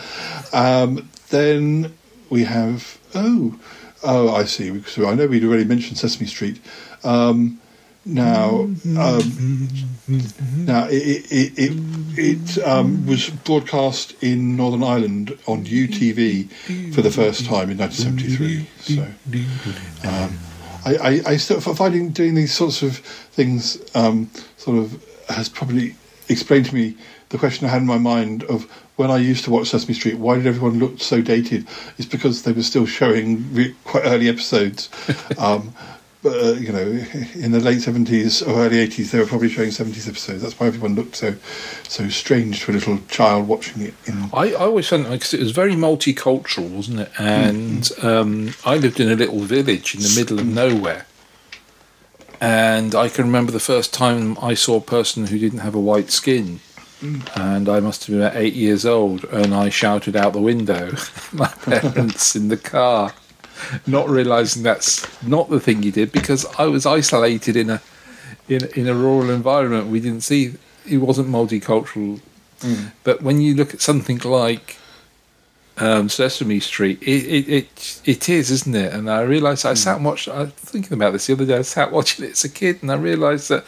um, 0.54 1.10
then 1.30 1.96
we 2.30 2.44
have 2.44 2.98
oh 3.16 3.60
oh 4.04 4.34
I 4.34 4.46
see. 4.46 4.82
So 4.84 5.08
I 5.08 5.16
know 5.16 5.28
we'd 5.28 5.44
already 5.44 5.66
mentioned 5.66 5.98
Sesame 5.98 6.28
Street. 6.28 6.62
Um, 7.04 7.60
now 8.04 8.62
um, 8.98 9.68
now 10.58 10.88
it 10.90 11.32
it 11.32 11.54
it, 11.58 12.18
it 12.18 12.68
um, 12.68 13.06
was 13.06 13.30
broadcast 13.30 14.16
in 14.24 14.58
Northern 14.58 14.84
Ireland 14.84 15.38
on 15.48 15.66
UTV 15.66 16.94
for 16.94 17.02
the 17.02 17.12
first 17.12 17.46
time 17.46 17.70
in 17.70 17.78
1973. 17.78 18.68
So. 18.82 19.04
Um, 20.08 20.40
I, 20.84 20.96
I, 20.96 21.22
I 21.34 21.38
still 21.38 21.62
finding 21.62 22.10
doing 22.10 22.34
these 22.34 22.54
sorts 22.54 22.82
of 22.82 22.98
things 22.98 23.80
um, 23.94 24.32
sort 24.58 24.80
of 24.80 25.04
has 25.30 25.48
probably 25.48 25.96
explained 26.28 26.66
to 26.68 26.76
me 26.76 26.98
the 27.32 27.38
question 27.38 27.66
I 27.66 27.70
had 27.70 27.82
in 27.82 27.88
my 27.88 27.98
mind 27.98 28.44
of 28.44 28.70
when 28.98 29.10
I 29.10 29.18
used 29.18 29.46
to 29.46 29.52
watch 29.52 29.70
Sesame 29.70 29.94
Street, 29.94 30.18
why 30.18 30.36
did 30.36 30.48
everyone 30.48 30.80
look 30.80 31.00
so 31.00 31.22
dated? 31.22 31.68
It's 31.98 32.08
because 32.08 32.44
they 32.44 32.52
were 32.52 32.64
still 32.64 32.86
showing 32.86 33.54
re- 33.54 33.76
quite 33.86 34.06
early 34.06 34.30
episodes. 34.30 34.90
um, 35.38 35.74
but, 36.24 36.34
uh, 36.36 36.52
you 36.54 36.72
know, 36.72 36.86
in 37.34 37.52
the 37.52 37.60
late 37.60 37.80
70s 37.80 38.48
or 38.48 38.52
early 38.52 38.88
80s, 38.88 39.10
they 39.10 39.20
were 39.20 39.26
probably 39.26 39.50
showing 39.50 39.70
70s 39.70 40.08
episodes. 40.08 40.44
That's 40.44 40.60
why 40.60 40.68
everyone 40.68 40.94
looked 40.94 41.16
so 41.16 41.36
so 41.88 42.10
strange 42.10 42.62
to 42.62 42.72
a 42.72 42.74
little 42.74 43.00
child 43.08 43.48
watching 43.48 43.82
it. 43.82 43.96
In, 44.06 44.30
I, 44.32 44.52
I 44.52 44.66
always 44.66 44.88
found 44.88 45.10
because 45.10 45.34
it 45.34 45.40
was 45.40 45.52
very 45.52 45.74
multicultural, 45.74 46.70
wasn't 46.70 47.00
it? 47.00 47.12
And 47.18 47.90
um, 48.04 48.54
I 48.66 48.78
lived 48.78 49.00
in 49.00 49.10
a 49.10 49.16
little 49.16 49.40
village 49.40 49.96
in 49.96 50.02
the 50.02 50.14
middle 50.16 50.40
of 50.40 50.46
nowhere. 50.46 51.08
And 52.40 52.94
I 52.94 53.10
can 53.10 53.26
remember 53.26 53.52
the 53.52 53.60
first 53.60 53.94
time 53.94 54.38
I 54.42 54.54
saw 54.56 54.78
a 54.78 54.82
person 54.82 55.28
who 55.28 55.40
didn't 55.40 55.60
have 55.60 55.76
a 55.76 55.80
white 55.80 56.12
skin. 56.12 56.60
And 57.36 57.68
I 57.68 57.80
must 57.80 58.06
have 58.06 58.14
been 58.14 58.22
about 58.22 58.38
eight 58.38 58.54
years 58.54 58.86
old, 58.86 59.24
and 59.26 59.54
I 59.54 59.70
shouted 59.70 60.16
out 60.16 60.34
the 60.34 60.42
window, 60.42 60.92
my 61.34 61.48
parents 61.48 62.36
in 62.36 62.50
the 62.50 62.58
car, 62.58 63.14
not 63.88 64.10
realizing 64.10 64.64
that's 64.64 65.06
not 65.24 65.50
the 65.50 65.60
thing 65.60 65.84
you 65.84 65.92
did 65.92 66.12
because 66.12 66.46
I 66.58 66.66
was 66.66 66.86
isolated 66.86 67.56
in 67.56 67.70
a 67.70 67.82
in 68.48 68.66
in 68.76 68.88
a 68.88 68.94
rural 68.94 69.30
environment. 69.30 69.88
We 69.88 70.00
didn't 70.00 70.22
see 70.22 70.54
it 70.88 70.98
wasn't 70.98 71.30
multicultural 71.30 72.20
but 73.04 73.22
when 73.22 73.42
you 73.42 73.56
look 73.56 73.74
at 73.74 73.82
something 73.82 74.20
like 74.20 74.78
um, 75.78 76.10
Sesame 76.10 76.60
Street, 76.60 77.02
it, 77.02 77.26
it 77.26 77.50
it 77.50 78.02
it 78.06 78.30
is, 78.30 78.52
isn't 78.52 78.76
it? 78.76 78.94
And 78.94 79.10
I 79.10 79.22
realised 79.22 79.66
I 79.66 79.74
sat 79.74 79.98
and 79.98 80.06
watched. 80.06 80.28
I 80.28 80.44
was 80.44 80.52
thinking 80.52 80.94
about 80.94 81.14
this 81.14 81.28
the 81.28 81.34
other 81.34 81.46
day. 81.46 81.58
I 81.58 81.62
sat 81.64 81.92
watching 81.92 82.26
it 82.26 82.32
as 82.32 82.44
a 82.44 82.50
kid, 82.50 82.82
and 82.82 82.92
I 82.92 82.96
realised 82.96 83.50
that 83.50 83.66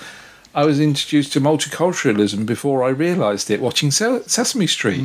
I 0.56 0.66
was 0.66 0.80
introduced 0.80 1.34
to 1.34 1.42
multiculturalism 1.42 2.46
before 2.46 2.84
I 2.84 2.90
realised 2.90 3.50
it 3.50 3.60
watching 3.62 3.90
Sesame 3.92 4.68
Street. 4.68 5.02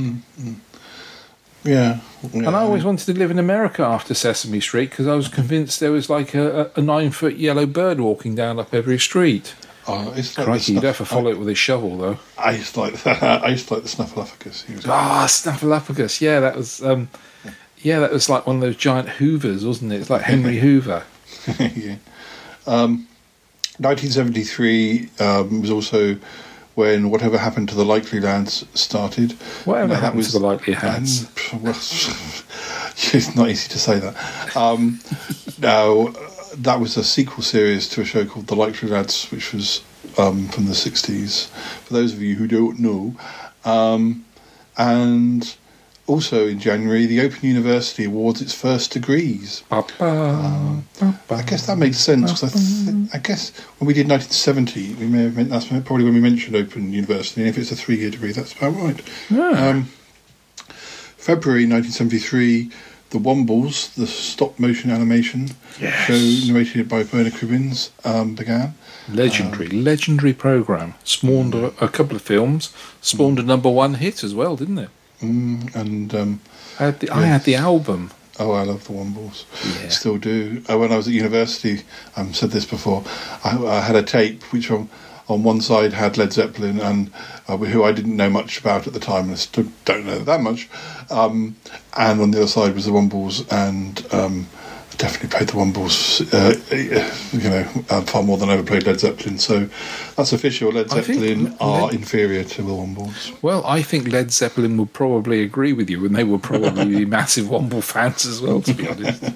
yeah. 1.65 2.01
And 2.33 2.49
I 2.49 2.61
always 2.63 2.85
wanted 2.85 3.07
to 3.07 3.19
live 3.19 3.31
in 3.31 3.39
America 3.39 3.83
after 3.83 4.15
Sesame 4.15 4.61
Street 4.61 4.91
because 4.91 5.07
I 5.07 5.15
was 5.15 5.29
convinced 5.29 5.81
there 5.81 5.93
was 5.93 6.11
like 6.11 6.35
a, 6.35 6.71
a 6.77 6.81
nine 6.83 7.11
foot 7.11 7.37
yellow 7.37 7.67
bird 7.67 8.01
walking 8.01 8.35
down 8.35 8.59
up 8.59 8.75
every 8.75 8.99
street. 8.99 9.55
Oh, 9.87 10.13
it's 10.15 10.37
like 10.37 10.45
Crikey, 10.47 10.65
the 10.67 10.73
you'd 10.75 10.83
have 10.85 10.99
to 10.99 11.05
follow 11.07 11.31
it 11.31 11.39
with 11.39 11.49
a 11.49 11.55
shovel 11.55 11.97
though. 11.97 12.19
I 12.37 12.53
used 12.53 12.75
to 12.75 12.81
like 12.81 13.07
I 13.23 13.49
used 13.49 13.69
to 13.69 13.75
like 13.75 13.85
the 13.85 13.89
Snuffleupagus. 13.89 14.67
He 14.67 14.75
was 14.75 14.87
Ah, 14.87 15.25
Snuffleupagus. 15.29 16.21
Yeah, 16.21 16.41
that 16.41 16.57
was. 16.57 16.83
Um, 16.83 17.09
yeah, 17.79 18.01
that 18.01 18.13
was 18.13 18.29
like 18.29 18.47
one 18.47 18.57
of 18.57 18.63
those 18.63 18.77
giant 18.77 19.09
Hoovers, 19.09 19.65
wasn't 19.65 19.93
it? 19.93 20.01
It's 20.01 20.11
like 20.11 20.23
Henry 20.23 20.59
Hoover. 20.61 21.05
yeah. 21.59 21.97
Um, 22.67 23.09
1973 23.79 25.11
um, 25.20 25.61
was 25.61 25.70
also 25.70 26.16
when 26.74 27.11
Whatever 27.11 27.39
Happened 27.39 27.68
to 27.70 27.74
the 27.74 27.85
Likely 27.85 28.20
Lads 28.20 28.64
started. 28.74 29.33
Whatever 29.64 29.95
that 29.95 30.01
happened 30.01 30.18
was- 30.18 30.33
to 30.33 30.39
the 30.39 30.47
Likely 30.47 30.74
Lads? 30.74 31.24
Um, 31.53 31.62
well, 31.62 31.72
it's 31.72 33.35
not 33.35 33.49
easy 33.49 33.68
to 33.68 33.79
say 33.79 33.99
that. 33.99 34.57
Um, 34.57 35.01
now, 35.59 36.12
that 36.57 36.81
was 36.81 36.97
a 36.97 37.05
sequel 37.05 37.43
series 37.43 37.89
to 37.91 38.01
a 38.03 38.05
show 38.05 38.24
called 38.24 38.47
The 38.47 38.57
Likely 38.57 38.89
Lads, 38.89 39.31
which 39.31 39.53
was 39.53 39.83
um, 40.18 40.49
from 40.49 40.66
the 40.66 40.72
60s, 40.72 41.49
for 41.49 41.95
those 41.95 42.12
of 42.12 42.22
you 42.22 42.37
who 42.37 42.47
don't 42.47 42.79
know. 42.79 43.14
Um, 43.64 44.24
and 44.76 45.57
also 46.09 46.49
in 46.49 46.59
January, 46.59 47.07
the 47.07 47.21
Open 47.21 47.41
University 47.49 48.05
awards 48.05 48.41
its 48.41 48.55
first 48.55 48.91
degrees. 48.93 49.63
Um, 50.01 50.89
I 51.31 51.43
guess 51.43 51.67
that 51.67 51.77
makes 51.77 51.99
sense 51.99 52.33
because 52.33 52.45
I, 52.45 52.59
th- 52.59 53.11
I 53.15 53.19
guess 53.19 53.51
when 53.79 53.87
we 53.87 53.95
did 53.95 54.09
1970, 54.09 54.95
we 54.95 55.07
may 55.07 55.23
have 55.25 55.37
meant 55.37 55.51
that's 55.51 55.67
probably 55.67 56.05
when 56.05 56.15
we 56.15 56.21
mentioned 56.21 56.57
Open 56.57 56.93
University, 56.93 57.43
and 57.43 57.51
if 57.51 57.59
it's 57.59 57.71
a 57.71 57.77
three-year 57.77 58.11
degree, 58.11 58.33
that's 58.33 58.53
about 58.57 58.75
right. 58.75 59.01
Um, 59.31 59.85
February 61.17 61.65
1973, 61.67 62.71
The 63.11 63.19
Wombles, 63.19 63.95
the 63.95 64.07
stop-motion 64.07 64.91
animation 64.91 65.51
show 65.79 66.53
narrated 66.53 66.89
by 66.89 67.03
Bernard 67.03 67.35
Cribbins, 67.35 67.91
um, 68.05 68.35
began. 68.35 68.75
Legendary, 69.11 69.69
legendary 69.69 70.33
program. 70.33 70.95
Spawned 71.05 71.55
a, 71.55 71.67
a 71.85 71.89
couple 71.89 72.17
of 72.17 72.23
films. 72.23 72.73
Spawned 73.03 73.39
a 73.39 73.43
number 73.43 73.69
one 73.71 73.95
hit 73.95 74.25
as 74.25 74.35
well, 74.35 74.57
didn't 74.57 74.79
it? 74.79 74.91
Mm, 75.23 75.75
and 75.75 76.14
um, 76.14 76.41
I 76.79 76.85
had 76.85 77.01
the, 77.01 77.11
I 77.11 77.23
had 77.23 77.45
the 77.45 77.57
album. 77.57 78.11
Oh, 78.39 78.53
I 78.53 78.62
love 78.62 78.87
the 78.87 78.93
Wombles. 78.93 79.45
Still 79.91 80.16
do. 80.16 80.62
Uh, 80.71 80.79
when 80.79 80.93
I 80.93 80.97
was 80.97 81.09
at 81.09 81.14
university, 81.14 81.83
I've 82.16 82.37
said 82.37 82.51
this 82.51 82.64
before, 82.64 83.03
I, 83.43 83.59
I 83.66 83.81
had 83.81 83.97
a 83.97 84.03
tape 84.03 84.45
which 84.53 84.71
on, 84.71 84.89
on 85.29 85.43
one 85.43 85.61
side 85.61 85.93
had 85.93 86.16
Led 86.16 86.33
Zeppelin, 86.33 86.79
and 86.81 87.11
uh, 87.49 87.57
who 87.57 87.83
I 87.83 87.91
didn't 87.91 88.16
know 88.16 88.31
much 88.31 88.61
about 88.61 88.87
at 88.87 88.93
the 88.93 89.01
time, 89.01 89.25
and 89.25 89.33
I 89.33 89.37
still 89.37 89.66
don't 89.85 90.07
know 90.07 90.21
that 90.21 90.41
much. 90.41 90.69
Um, 91.11 91.57
and 91.97 92.21
on 92.21 92.31
the 92.31 92.39
other 92.39 92.47
side 92.47 92.75
was 92.75 92.87
the 92.87 92.93
Wombles, 92.93 93.45
and 93.51 94.07
um, 94.14 94.47
I 94.58 94.58
definitely 94.99 95.29
played 95.29 95.49
the 95.49 95.55
Wombles, 95.55 96.21
uh, 96.35 97.37
you 97.37 97.49
know, 97.49 97.85
uh, 97.89 98.03
far 98.03 98.23
more 98.23 98.37
than 98.37 98.51
I 98.51 98.55
ever 98.55 98.65
played 98.65 98.85
Led 98.85 99.01
Zeppelin. 99.01 99.39
So 99.39 99.69
that's 100.17 100.33
official. 100.33 100.73
Led 100.73 100.91
Zeppelin 100.91 101.57
are 101.61 101.87
Led- 101.87 101.95
inferior 101.95 102.45
to 102.45 102.63
the 102.63 102.73
Wombles. 102.73 103.41
Well, 103.41 103.65
I 103.65 103.81
think 103.83 104.09
Led 104.09 104.33
Zeppelin 104.33 104.77
would 104.77 104.93
probably 104.93 105.43
agree 105.43 105.73
with 105.73 105.89
you, 105.89 106.05
and 106.05 106.15
they 106.15 106.25
were 106.25 106.39
probably 106.39 106.87
be 106.87 107.05
massive 107.19 107.47
Womble 107.47 107.83
fans 107.83 108.27
as 108.27 108.43
well, 108.43 108.61
to 108.61 108.75
be 108.75 108.89
honest. 108.89 109.25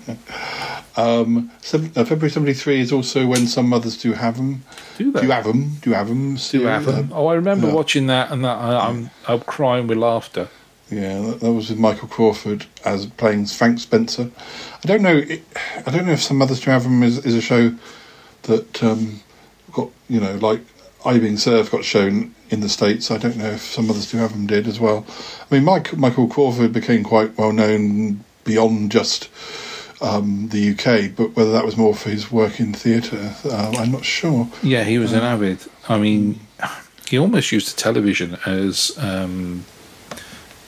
Um, 0.94 1.50
uh, 1.72 2.04
February 2.04 2.28
73 2.28 2.80
is 2.80 2.92
also 2.92 3.26
when 3.26 3.46
some 3.46 3.66
mothers 3.66 3.96
do 3.96 4.12
have 4.12 4.36
them. 4.36 4.62
Do 4.98 5.10
they? 5.10 5.20
Do 5.20 5.26
you 5.26 5.32
have 5.32 5.44
them? 5.44 5.76
Do 5.80 5.88
you 5.88 5.96
have 5.96 6.08
them? 6.08 6.36
Do 6.36 6.64
have 6.64 6.84
them. 6.84 7.10
Oh, 7.14 7.28
I 7.28 7.34
remember 7.34 7.68
yeah. 7.68 7.72
watching 7.72 8.08
that, 8.08 8.30
and 8.30 8.44
that 8.44 8.58
I, 8.58 8.88
I'm 8.88 9.10
I'm 9.26 9.40
crying 9.40 9.86
with 9.86 9.96
laughter. 9.96 10.48
Yeah, 10.92 11.20
that, 11.22 11.40
that 11.40 11.52
was 11.52 11.70
with 11.70 11.78
Michael 11.78 12.08
Crawford 12.08 12.66
as 12.84 13.06
playing 13.06 13.46
Frank 13.46 13.78
Spencer. 13.78 14.30
I 14.84 14.86
don't 14.86 15.00
know. 15.00 15.16
It, 15.16 15.42
I 15.86 15.90
don't 15.90 16.06
know 16.06 16.12
if 16.12 16.22
some 16.22 16.36
mothers 16.36 16.60
do 16.60 16.70
have 16.70 16.82
them 16.82 17.02
is, 17.02 17.24
is 17.24 17.34
a 17.34 17.40
show 17.40 17.74
that 18.42 18.82
um, 18.82 19.20
got 19.72 19.88
you 20.08 20.20
know 20.20 20.34
like 20.36 20.60
I 21.04 21.18
being 21.18 21.38
served 21.38 21.70
got 21.70 21.84
shown 21.84 22.34
in 22.50 22.60
the 22.60 22.68
states. 22.68 23.10
I 23.10 23.16
don't 23.16 23.38
know 23.38 23.50
if 23.50 23.62
some 23.62 23.88
others 23.88 24.10
do 24.10 24.18
have 24.18 24.32
them 24.32 24.46
did 24.46 24.68
as 24.68 24.78
well. 24.78 25.06
I 25.50 25.54
mean, 25.54 25.64
Mike, 25.64 25.96
Michael 25.96 26.28
Crawford 26.28 26.72
became 26.72 27.02
quite 27.04 27.36
well 27.38 27.52
known 27.52 28.22
beyond 28.44 28.92
just 28.92 29.30
um, 30.02 30.48
the 30.48 30.72
UK, 30.72 31.16
but 31.16 31.34
whether 31.36 31.52
that 31.52 31.64
was 31.64 31.76
more 31.76 31.94
for 31.94 32.10
his 32.10 32.30
work 32.30 32.60
in 32.60 32.74
theatre, 32.74 33.34
uh, 33.44 33.72
I'm 33.78 33.92
not 33.92 34.04
sure. 34.04 34.48
Yeah, 34.62 34.84
he 34.84 34.98
was 34.98 35.12
an 35.12 35.22
avid. 35.22 35.60
I 35.88 35.98
mean, 35.98 36.40
he 37.08 37.18
almost 37.18 37.50
used 37.52 37.74
the 37.74 37.80
television 37.80 38.36
as 38.44 38.92
um, 38.98 39.64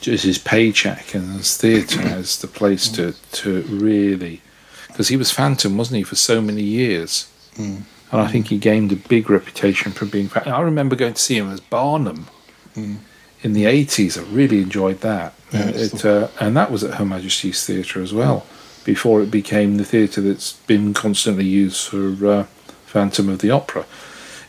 just 0.05 0.25
his 0.25 0.39
paycheck 0.39 1.15
and 1.15 1.41
as 1.41 1.57
theatre 1.57 2.01
as 2.19 2.39
the 2.39 2.47
place 2.47 2.89
to 2.91 3.15
to 3.33 3.63
really, 3.63 4.41
because 4.89 5.09
he 5.09 5.17
was 5.17 5.31
Phantom, 5.31 5.77
wasn't 5.77 5.99
he, 5.99 6.03
for 6.03 6.17
so 6.17 6.41
many 6.41 6.63
years. 6.63 7.29
Mm. 7.57 7.83
And 8.13 8.21
I 8.21 8.29
think 8.29 8.49
he 8.49 8.59
gained 8.59 8.93
a 8.93 8.97
big 8.97 9.29
reputation 9.29 9.93
for 9.93 10.05
being. 10.07 10.29
Phantom. 10.29 10.53
I 10.53 10.61
remember 10.61 10.95
going 10.97 11.15
to 11.15 11.23
see 11.23 11.37
him 11.37 11.51
as 11.51 11.61
Barnum 11.61 12.29
Mm. 12.77 12.97
in 13.43 13.53
the 13.53 13.67
eighties. 13.67 14.19
I 14.19 14.23
really 14.23 14.61
enjoyed 14.61 15.01
that. 15.01 15.35
Yeah, 15.53 15.69
it, 15.69 16.05
uh, 16.05 16.29
and 16.41 16.57
that 16.57 16.73
was 16.73 16.83
at 16.83 16.95
Her 16.95 17.05
Majesty's 17.05 17.65
Theatre 17.65 18.03
as 18.03 18.13
well. 18.13 18.45
Before 18.85 19.23
it 19.23 19.31
became 19.31 19.77
the 19.77 19.85
theatre 19.85 20.21
that's 20.21 20.55
been 20.67 20.93
constantly 20.93 21.47
used 21.47 21.87
for 21.89 22.27
uh, 22.27 22.43
Phantom 22.87 23.29
of 23.29 23.39
the 23.39 23.51
Opera. 23.51 23.87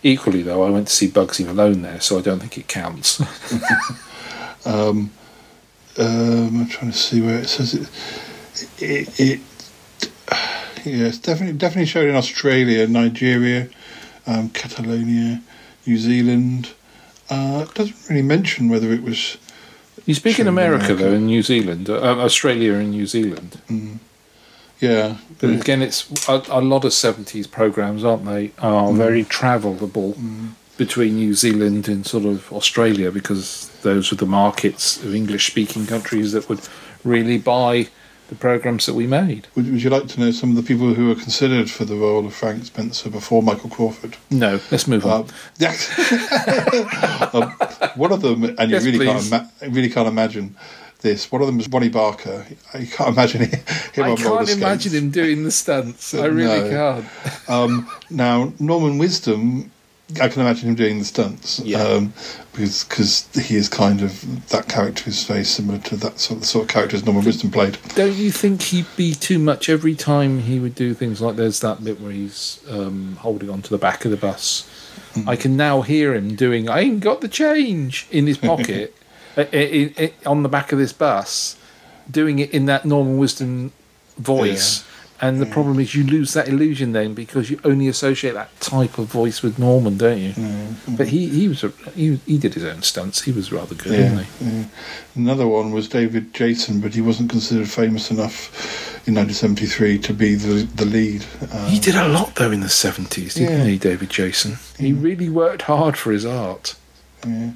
Equally, 0.01 0.41
though, 0.41 0.63
I 0.63 0.69
went 0.71 0.87
to 0.87 0.93
see 0.93 1.07
Bugsy 1.07 1.45
Malone 1.45 1.83
there, 1.83 2.01
so 2.01 2.17
I 2.17 2.21
don't 2.21 2.39
think 2.39 2.57
it 2.57 2.67
counts. 2.67 3.21
Um, 4.65 5.11
um, 5.97 6.61
I'm 6.61 6.67
trying 6.67 6.91
to 6.91 6.97
see 6.97 7.21
where 7.21 7.39
it 7.39 7.47
says 7.47 7.73
it. 7.73 7.89
It, 8.79 9.19
it 9.19 9.39
yeah, 10.85 11.07
it's 11.07 11.17
definitely 11.19 11.57
definitely 11.57 11.85
showed 11.87 12.07
in 12.09 12.15
Australia, 12.15 12.87
Nigeria, 12.87 13.67
um, 14.27 14.49
Catalonia, 14.49 15.41
New 15.85 15.97
Zealand. 15.97 16.73
Uh, 17.29 17.65
it 17.67 17.73
doesn't 17.73 18.09
really 18.09 18.21
mention 18.21 18.69
whether 18.69 18.91
it 18.91 19.01
was 19.01 19.37
You 20.05 20.13
speak 20.13 20.37
in 20.39 20.45
shown 20.45 20.47
America, 20.47 20.93
though, 20.93 21.13
in 21.13 21.25
New 21.25 21.41
Zealand, 21.41 21.89
uh, 21.89 22.19
Australia 22.19 22.73
and 22.75 22.91
New 22.91 23.07
Zealand. 23.07 23.59
Mm. 23.67 23.99
Yeah, 24.81 25.15
But 25.39 25.51
again, 25.51 25.81
it's 25.81 26.05
a, 26.27 26.43
a 26.49 26.61
lot 26.61 26.83
of 26.83 26.91
70s 26.91 27.49
programs, 27.49 28.03
aren't 28.03 28.25
they? 28.25 28.51
Are 28.59 28.89
Mm. 28.91 28.97
very 28.97 29.23
travelable 29.23 30.15
between 30.77 31.15
New 31.15 31.33
Zealand 31.33 31.87
and 31.87 32.05
sort 32.05 32.25
of 32.25 32.51
Australia 32.51 33.11
because 33.11 33.69
those 33.81 34.11
were 34.11 34.17
the 34.17 34.25
markets 34.25 35.01
of 35.03 35.15
English 35.15 35.47
speaking 35.47 35.85
countries 35.87 36.31
that 36.33 36.49
would 36.49 36.61
really 37.03 37.37
buy 37.37 37.87
the 38.27 38.35
programs 38.35 38.87
that 38.87 38.95
we 38.95 39.05
made. 39.05 39.47
Would, 39.55 39.71
would 39.71 39.83
you 39.83 39.89
like 39.91 40.07
to 40.07 40.19
know 40.19 40.31
some 40.31 40.49
of 40.49 40.55
the 40.55 40.63
people 40.63 40.93
who 40.95 41.07
were 41.09 41.15
considered 41.15 41.69
for 41.69 41.85
the 41.85 41.95
role 41.95 42.25
of 42.25 42.33
Frank 42.33 42.65
Spencer 42.65 43.09
before 43.09 43.43
Michael 43.43 43.69
Crawford? 43.69 44.17
No, 44.31 44.59
let's 44.71 44.87
move 44.87 45.05
on. 45.05 45.27
Yeah. 45.59 45.75
um, 47.33 47.51
one 47.95 48.11
of 48.11 48.21
them, 48.21 48.43
and 48.57 48.71
Yes, 48.71 48.83
you 48.83 48.91
really 48.91 49.05
please. 49.05 49.29
can't, 49.29 49.51
ima- 49.61 49.71
really 49.75 49.89
can't 49.89 50.07
imagine 50.07 50.55
this. 51.01 51.31
One 51.31 51.41
of 51.41 51.47
them 51.47 51.57
was 51.57 51.69
Ronnie 51.69 51.89
Barker. 51.89 52.45
You 52.79 52.87
can't 52.87 53.09
imagine 53.09 53.41
him 53.41 53.59
I 53.97 54.15
can't 54.15 54.49
imagine 54.49 54.91
him 54.93 55.11
doing 55.11 55.43
the 55.43 55.51
stunts. 55.51 56.13
I 56.15 56.25
really 56.25 56.69
No. 56.71 57.03
can't. 57.05 57.49
Um, 57.49 57.89
now, 58.09 58.51
Norman 58.59 58.97
Wisdom, 58.97 59.71
I 60.21 60.27
can 60.29 60.41
imagine 60.41 60.69
him 60.69 60.75
doing 60.75 60.99
the 60.99 61.05
stunts. 61.05 61.59
Um, 61.83 62.13
because 62.53 62.83
cause 62.85 63.27
he 63.47 63.55
is 63.55 63.67
kind 63.67 64.01
of, 64.01 64.47
that 64.49 64.69
character 64.69 65.09
is 65.09 65.23
very 65.25 65.43
similar 65.43 65.79
to 65.79 65.95
that 65.97 66.19
sort 66.19 66.39
of, 66.41 66.45
sort 66.45 66.63
of 66.65 66.69
character 66.69 66.95
as 66.95 67.03
Norman 67.05 67.25
Wisdom 67.25 67.51
played. 67.51 67.77
Don't 67.95 68.13
you 68.15 68.31
think 68.31 68.61
he'd 68.61 68.85
be 68.95 69.13
too 69.13 69.39
much 69.39 69.67
every 69.67 69.95
time 69.95 70.39
he 70.41 70.59
would 70.59 70.75
do 70.75 70.93
things 70.93 71.21
like 71.21 71.35
there's 71.35 71.59
that 71.61 71.83
bit 71.83 71.99
where 71.99 72.11
he's 72.11 72.59
um, 72.69 73.17
holding 73.21 73.49
onto 73.49 73.69
the 73.69 73.77
back 73.77 74.05
of 74.05 74.11
the 74.11 74.17
bus? 74.17 74.69
I 75.27 75.35
can 75.37 75.55
now 75.57 75.81
hear 75.81 76.13
him 76.13 76.35
doing, 76.35 76.69
I 76.69 76.81
ain't 76.81 76.99
got 76.99 77.21
the 77.21 77.27
change 77.29 78.07
in 78.11 78.27
his 78.27 78.37
pocket 78.51 78.95
uh, 79.37 79.45
i- 79.51 79.93
i- 79.97 80.13
on 80.25 80.43
the 80.43 80.49
back 80.49 80.71
of 80.71 80.77
this 80.77 80.93
bus, 80.93 81.57
doing 82.09 82.39
it 82.39 82.51
in 82.51 82.65
that 82.67 82.85
Norman 82.85 83.17
Wisdom 83.17 83.71
voice. 84.17 84.83
And 85.21 85.39
the 85.39 85.45
problem 85.45 85.79
is 85.79 85.95
you 85.95 86.03
lose 86.03 86.33
that 86.33 86.49
illusion 86.49 86.91
then 86.91 87.13
because 87.13 87.49
you 87.49 87.57
only 87.63 87.87
associate 87.87 88.33
that 88.33 88.49
type 88.59 88.97
of 88.97 89.07
voice 89.07 89.41
with 89.41 89.57
Norman, 89.57 89.97
don't 89.97 90.17
you? 90.19 90.33
But 90.89 91.07
he, 91.07 91.29
he 91.29 91.47
was 91.47 91.63
a, 91.63 91.69
he, 91.95 92.17
he 92.25 92.37
did 92.37 92.53
his 92.53 92.65
own 92.65 92.81
stunts. 92.81 93.21
He 93.21 93.31
was 93.31 93.49
rather 93.51 93.75
good, 93.75 93.93
Yeah, 93.93 94.11
wasn't 94.15 94.27
he? 94.27 94.45
yeah. 94.59 94.65
Another 95.15 95.47
one 95.47 95.71
was 95.71 95.87
David 95.87 96.33
Jason, 96.33 96.81
but 96.81 96.93
he 96.93 96.99
wasn't 97.01 97.29
considered 97.29 97.69
famous 97.69 98.11
enough 98.11 98.51
in 99.07 99.15
1973 99.15 99.99
to 99.99 100.13
be 100.13 100.35
the 100.35 100.63
the 100.75 100.85
lead. 100.85 101.23
Um, 101.53 101.69
He 101.69 101.79
did 101.79 101.95
a 101.95 102.09
lot 102.09 102.35
though 102.35 102.51
in 102.51 102.59
the 102.59 102.69
seventies, 102.69 103.35
didn't 103.35 103.59
Yeah. 103.59 103.65
he, 103.65 103.77
David 103.77 104.09
Jason? 104.09 104.57
He 104.77 104.91
really 104.91 105.29
worked 105.29 105.61
hard 105.63 105.95
for 105.97 106.11
his 106.11 106.25
art. 106.25 106.75
Yeah. 107.25 107.51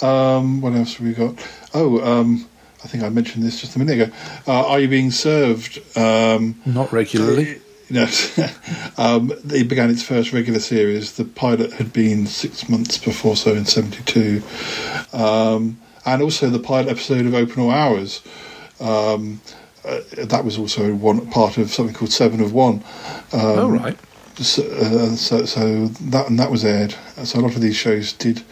Um, 0.00 0.60
what 0.60 0.72
else 0.74 0.94
have 0.94 1.06
we 1.06 1.14
got? 1.14 1.34
Oh, 1.74 2.00
um, 2.00 2.46
I 2.84 2.88
think 2.88 3.04
I 3.04 3.08
mentioned 3.08 3.44
this 3.44 3.60
just 3.60 3.76
a 3.76 3.78
minute 3.78 4.00
ago. 4.00 4.12
Uh, 4.46 4.66
Are 4.66 4.80
you 4.80 4.88
being 4.88 5.10
served? 5.10 5.78
Um, 5.96 6.60
Not 6.66 6.92
regularly. 6.92 7.60
No. 7.90 8.08
um, 8.96 9.32
it 9.50 9.68
began 9.68 9.90
its 9.90 10.02
first 10.02 10.32
regular 10.32 10.58
series. 10.58 11.16
The 11.16 11.24
pilot 11.24 11.74
had 11.74 11.92
been 11.92 12.26
six 12.26 12.68
months 12.68 12.98
before, 12.98 13.36
so 13.36 13.52
in 13.52 13.66
'72, 13.66 14.42
um, 15.12 15.78
and 16.06 16.22
also 16.22 16.48
the 16.48 16.58
pilot 16.58 16.88
episode 16.88 17.26
of 17.26 17.34
Open 17.34 17.62
All 17.62 17.70
Hours. 17.70 18.22
Um, 18.80 19.40
uh, 19.84 20.00
that 20.16 20.44
was 20.44 20.58
also 20.58 20.94
one 20.94 21.28
part 21.30 21.58
of 21.58 21.70
something 21.70 21.94
called 21.94 22.12
Seven 22.12 22.40
of 22.40 22.52
One. 22.52 22.76
Um, 23.32 23.58
oh 23.58 23.68
right. 23.68 23.98
so, 24.36 24.62
uh, 24.64 25.14
so, 25.14 25.44
so 25.44 25.86
that 25.86 26.28
and 26.30 26.38
that 26.38 26.50
was 26.50 26.64
aired. 26.64 26.94
So 27.24 27.40
a 27.40 27.42
lot 27.42 27.54
of 27.54 27.60
these 27.60 27.76
shows 27.76 28.12
did. 28.12 28.42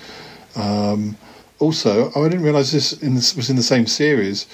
Um, 0.55 1.17
also, 1.61 2.11
oh, 2.15 2.25
I 2.25 2.29
didn't 2.29 2.45
realise 2.45 2.73
this 2.73 2.93
in 2.95 3.15
this 3.15 3.37
was 3.37 3.51
in 3.51 3.57
the 3.57 3.63
same 3.63 3.87
series. 3.87 4.47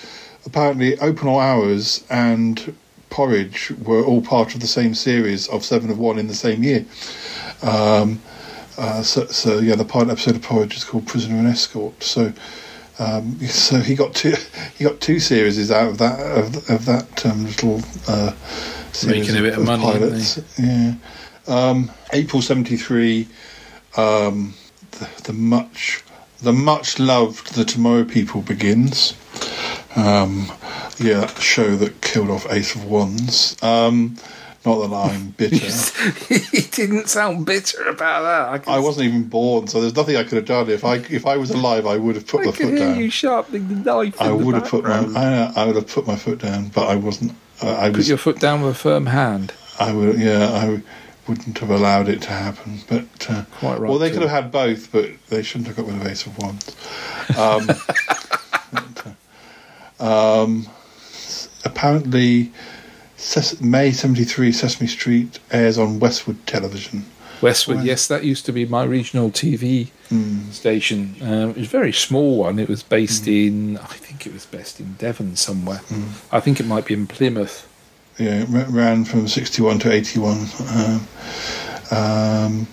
Apparently, 0.44 0.98
Open 0.98 1.28
All 1.28 1.40
Hours 1.40 2.04
and 2.10 2.74
Porridge 3.10 3.72
were 3.82 4.04
all 4.04 4.20
part 4.20 4.54
of 4.54 4.60
the 4.60 4.66
same 4.66 4.94
series 4.94 5.48
of 5.48 5.64
Seven 5.64 5.90
of 5.90 5.98
One 5.98 6.18
in 6.18 6.26
the 6.26 6.34
same 6.34 6.62
year. 6.62 6.84
Um, 7.62 8.20
uh, 8.76 9.02
so, 9.02 9.26
so 9.26 9.58
yeah, 9.60 9.76
the 9.76 9.84
pilot 9.84 10.10
episode 10.10 10.36
of 10.36 10.42
Porridge 10.42 10.76
is 10.76 10.84
called 10.84 11.06
Prisoner 11.06 11.36
and 11.36 11.48
Escort. 11.48 12.02
So. 12.02 12.32
Um, 12.98 13.38
so 13.46 13.78
he 13.78 13.94
got 13.94 14.14
two. 14.14 14.34
He 14.78 14.84
got 14.84 15.00
two 15.00 15.20
series 15.20 15.70
out 15.70 15.88
of 15.90 15.98
that 15.98 16.18
of, 16.18 16.70
of 16.70 16.86
that 16.86 17.26
um, 17.26 17.44
little 17.44 17.82
uh, 18.08 18.32
series 18.92 19.28
Making 19.28 19.36
a 19.36 19.42
bit 19.42 19.58
of 19.58 19.66
money, 19.66 19.82
pilots. 19.82 20.40
Yeah. 20.58 20.94
Um, 21.46 21.90
April 22.14 22.40
'73. 22.40 23.28
Um, 23.98 24.54
the, 24.92 25.08
the 25.24 25.32
much 25.34 26.02
the 26.40 26.52
much 26.52 26.98
loved 26.98 27.54
The 27.54 27.64
Tomorrow 27.64 28.04
People 28.04 28.42
begins. 28.42 29.14
Um, 29.96 30.46
yeah, 30.98 31.20
that 31.20 31.38
show 31.40 31.76
that 31.76 32.00
killed 32.02 32.30
off 32.30 32.46
Ace 32.50 32.74
of 32.74 32.84
Wands. 32.84 33.56
Um, 33.62 34.16
not 34.64 34.86
that 34.88 34.94
I'm 34.94 35.28
bitter. 35.36 35.56
he 36.50 36.62
didn't 36.62 37.08
sound 37.08 37.46
bitter 37.46 37.84
about 37.88 38.22
that. 38.62 38.68
I, 38.68 38.76
I 38.76 38.78
wasn't 38.80 39.06
even 39.08 39.24
born, 39.24 39.68
so 39.68 39.80
there's 39.80 39.94
nothing 39.96 40.16
I 40.16 40.24
could 40.24 40.36
have 40.36 40.44
done. 40.44 40.68
If 40.68 40.84
I 40.84 40.96
if 40.96 41.24
I 41.26 41.36
was 41.36 41.50
alive, 41.50 41.86
I 41.86 41.96
would 41.96 42.16
have 42.16 42.26
put 42.26 42.40
I 42.42 42.50
the 42.50 42.56
can 42.56 42.66
foot 42.70 42.78
hear 42.78 42.88
down. 42.88 42.98
you 43.00 43.10
sharpening 43.10 43.68
the 43.68 43.74
knife. 43.76 44.20
I 44.20 44.32
would 44.32 44.54
have 44.56 44.64
put 44.68 44.84
my. 44.84 44.98
I, 45.14 45.52
I 45.54 45.64
would 45.66 45.76
have 45.76 45.86
put 45.88 46.06
my 46.06 46.16
foot 46.16 46.40
down, 46.40 46.68
but 46.68 46.88
I 46.88 46.96
wasn't. 46.96 47.32
Uh, 47.62 47.76
I 47.76 47.88
Put 47.88 47.98
was. 47.98 48.08
your 48.08 48.18
foot 48.18 48.38
down 48.40 48.60
with 48.60 48.72
a 48.72 48.78
firm 48.78 49.06
hand. 49.06 49.54
I 49.78 49.92
would. 49.92 50.18
Yeah, 50.18 50.50
I 50.50 50.82
wouldn't 51.28 51.58
have 51.58 51.70
allowed 51.70 52.08
it 52.08 52.22
to 52.22 52.30
happen. 52.30 52.80
But 52.88 53.30
uh, 53.30 53.44
Quite 53.58 53.80
right, 53.80 53.88
well, 53.88 53.98
they 53.98 54.08
too. 54.08 54.14
could 54.14 54.22
have 54.22 54.44
had 54.44 54.52
both, 54.52 54.90
but 54.92 55.10
they 55.28 55.42
shouldn't 55.42 55.66
have 55.68 55.76
got 55.76 55.86
rid 55.86 55.96
of 55.96 56.06
Ace 56.06 56.26
of 56.26 56.38
Wands. 56.38 56.76
Um, 57.36 57.66
but, 58.72 59.06
uh, 60.00 60.42
um, 60.42 60.66
apparently, 61.64 62.52
Ses- 63.16 63.60
May 63.60 63.90
'73, 63.92 64.52
Sesame 64.52 64.86
Street 64.86 65.38
airs 65.50 65.78
on 65.78 65.98
Westward 65.98 66.46
Television. 66.46 67.04
Westward, 67.42 67.82
yes, 67.82 68.06
that 68.06 68.24
used 68.24 68.46
to 68.46 68.52
be 68.52 68.64
my 68.64 68.82
regional 68.84 69.30
TV 69.30 69.88
station. 70.50 71.16
Um, 71.20 71.50
it 71.50 71.56
was 71.56 71.66
a 71.66 71.70
very 71.70 71.92
small 71.92 72.38
one. 72.38 72.58
It 72.58 72.66
was 72.66 72.82
based 72.82 73.28
in, 73.28 73.76
I 73.76 73.84
think 73.84 74.26
it 74.26 74.32
was 74.32 74.46
based 74.46 74.80
in 74.80 74.94
Devon 74.94 75.36
somewhere. 75.36 75.82
I 76.32 76.40
think 76.40 76.60
it 76.60 76.66
might 76.66 76.86
be 76.86 76.94
in 76.94 77.06
Plymouth. 77.06 77.68
Yeah, 78.18 78.42
it 78.42 78.48
ra- 78.48 78.66
ran 78.68 79.04
from 79.04 79.28
'61 79.28 79.78
to 79.80 79.92
'81. 79.92 80.46
Um, 80.70 81.08
um, 81.90 82.66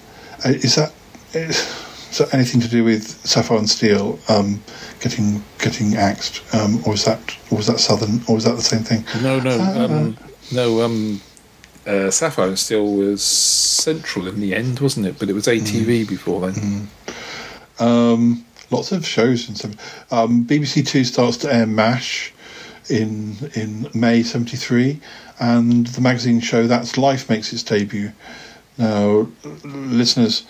uh, 0.45 0.49
is 0.49 0.75
that 0.75 0.93
is, 1.33 2.17
that 2.17 2.33
anything 2.33 2.61
to 2.61 2.67
do 2.67 2.83
with 2.83 3.07
Sapphire 3.25 3.57
and 3.57 3.69
Steel 3.69 4.19
um, 4.29 4.61
getting 5.01 5.43
getting 5.59 5.95
axed, 5.95 6.41
um, 6.53 6.81
or 6.85 6.93
is 6.93 7.05
that 7.05 7.19
or 7.51 7.57
was 7.57 7.67
that 7.67 7.79
Southern, 7.79 8.21
or 8.27 8.35
was 8.35 8.45
that 8.45 8.55
the 8.55 8.61
same 8.61 8.83
thing? 8.83 9.03
No, 9.21 9.39
no, 9.39 9.57
Ah. 9.59 9.83
um, 9.85 10.17
no. 10.51 10.81
Um, 10.81 11.21
uh, 11.85 12.09
Sapphire 12.09 12.47
and 12.47 12.57
Steel 12.59 12.85
was 12.93 13.21
central 13.21 14.27
in 14.29 14.39
the 14.39 14.55
end, 14.55 14.79
wasn't 14.79 15.05
it? 15.05 15.19
But 15.19 15.29
it 15.29 15.33
was 15.33 15.47
ATV 15.47 16.07
before 16.07 16.49
then. 16.49 16.87
Um, 17.79 18.45
lots 18.71 18.91
of 18.93 19.05
shows 19.05 19.47
and 19.49 19.57
stuff. 19.57 20.13
Um, 20.13 20.45
BBC 20.45 20.87
Two 20.87 21.03
starts 21.03 21.35
to 21.37 21.53
air 21.53 21.65
Mash 21.67 22.32
in 22.89 23.35
in 23.55 23.89
May 23.93 24.23
'73, 24.23 24.99
and 25.39 25.87
the 25.87 26.01
magazine 26.01 26.39
show 26.39 26.67
That's 26.67 26.97
Life 26.97 27.29
makes 27.29 27.53
its 27.53 27.63
debut. 27.63 28.11
Now, 28.77 29.27
listeners, 29.63 30.45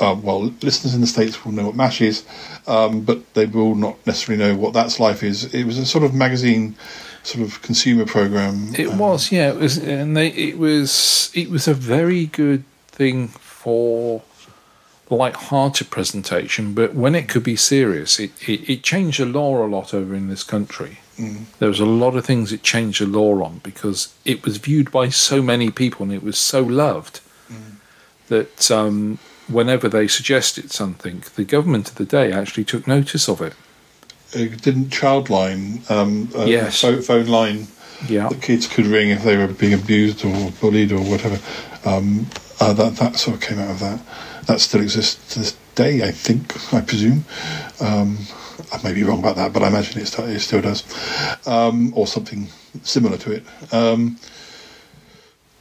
uh, 0.00 0.16
well, 0.22 0.52
listeners 0.62 0.94
in 0.94 1.00
the 1.00 1.06
states 1.06 1.44
will 1.44 1.52
know 1.52 1.66
what 1.66 1.74
Mash 1.74 2.00
is, 2.00 2.24
um, 2.66 3.00
but 3.00 3.34
they 3.34 3.46
will 3.46 3.74
not 3.74 4.04
necessarily 4.06 4.44
know 4.44 4.56
what 4.56 4.74
That's 4.74 5.00
Life 5.00 5.22
is. 5.22 5.54
It 5.54 5.64
was 5.64 5.78
a 5.78 5.86
sort 5.86 6.04
of 6.04 6.14
magazine, 6.14 6.76
sort 7.22 7.46
of 7.46 7.62
consumer 7.62 8.04
program. 8.04 8.74
It 8.76 8.92
was, 8.92 9.32
yeah. 9.32 9.50
It 9.50 9.56
was, 9.56 9.78
and 9.78 10.16
they, 10.16 10.28
it 10.28 10.58
was, 10.58 11.30
it 11.34 11.48
was 11.48 11.66
a 11.66 11.74
very 11.74 12.26
good 12.26 12.64
thing 12.88 13.28
for 13.28 14.22
light-hearted 15.10 15.90
presentation. 15.90 16.74
But 16.74 16.94
when 16.94 17.14
it 17.14 17.28
could 17.28 17.44
be 17.44 17.56
serious, 17.56 18.18
it, 18.18 18.30
it, 18.48 18.68
it 18.68 18.82
changed 18.82 19.20
the 19.20 19.26
law 19.26 19.64
a 19.64 19.68
lot 19.68 19.94
over 19.94 20.14
in 20.14 20.28
this 20.28 20.42
country. 20.42 20.98
Mm. 21.18 21.44
There 21.58 21.68
was 21.68 21.80
a 21.80 21.86
lot 21.86 22.16
of 22.16 22.24
things 22.26 22.52
it 22.52 22.62
changed 22.62 23.00
the 23.00 23.06
law 23.06 23.42
on 23.42 23.60
because 23.62 24.12
it 24.24 24.44
was 24.44 24.58
viewed 24.58 24.90
by 24.90 25.08
so 25.08 25.40
many 25.42 25.70
people 25.70 26.02
and 26.04 26.12
it 26.12 26.22
was 26.22 26.36
so 26.38 26.62
loved 26.62 27.20
that 28.28 28.70
um, 28.72 29.18
whenever 29.46 29.88
they 29.88 30.08
suggested 30.08 30.72
something, 30.72 31.22
the 31.36 31.44
government 31.44 31.88
of 31.88 31.94
the 31.94 32.04
day 32.04 32.32
actually 32.32 32.64
took 32.64 32.86
notice 32.86 33.28
of 33.28 33.40
it. 33.40 33.54
it 34.32 34.60
didn't 34.60 34.86
Childline, 34.86 35.88
um, 35.90 36.28
a 36.34 36.46
Yes. 36.46 36.80
phone, 36.80 37.26
line 37.26 37.68
Yeah. 38.08 38.28
that 38.28 38.42
kids 38.42 38.66
could 38.66 38.86
ring 38.86 39.10
if 39.10 39.22
they 39.22 39.36
were 39.36 39.46
being 39.46 39.72
abused 39.72 40.24
or 40.24 40.50
bullied 40.60 40.90
or 40.92 41.00
whatever. 41.00 41.38
Um, 41.84 42.26
uh, 42.60 42.72
that 42.72 42.96
that 42.96 43.16
sort 43.16 43.36
of 43.36 43.42
came 43.42 43.58
out 43.60 43.70
of 43.70 43.78
that. 43.80 44.00
That 44.46 44.60
still 44.60 44.80
exists 44.80 45.34
to 45.34 45.40
this 45.40 45.56
day, 45.74 46.02
I 46.06 46.10
think, 46.12 46.72
I 46.72 46.80
presume. 46.80 47.24
Um, 47.80 48.18
I 48.72 48.80
may 48.82 48.94
be 48.94 49.02
wrong 49.02 49.18
about 49.18 49.36
that, 49.36 49.52
but 49.52 49.62
I 49.62 49.68
imagine 49.68 50.00
it, 50.00 50.06
still, 50.06 50.24
it 50.24 50.40
still 50.40 50.60
does, 50.62 50.84
um, 51.46 51.92
or 51.96 52.06
something 52.06 52.48
similar 52.82 53.16
to 53.18 53.32
it. 53.32 53.44
Um, 53.72 54.18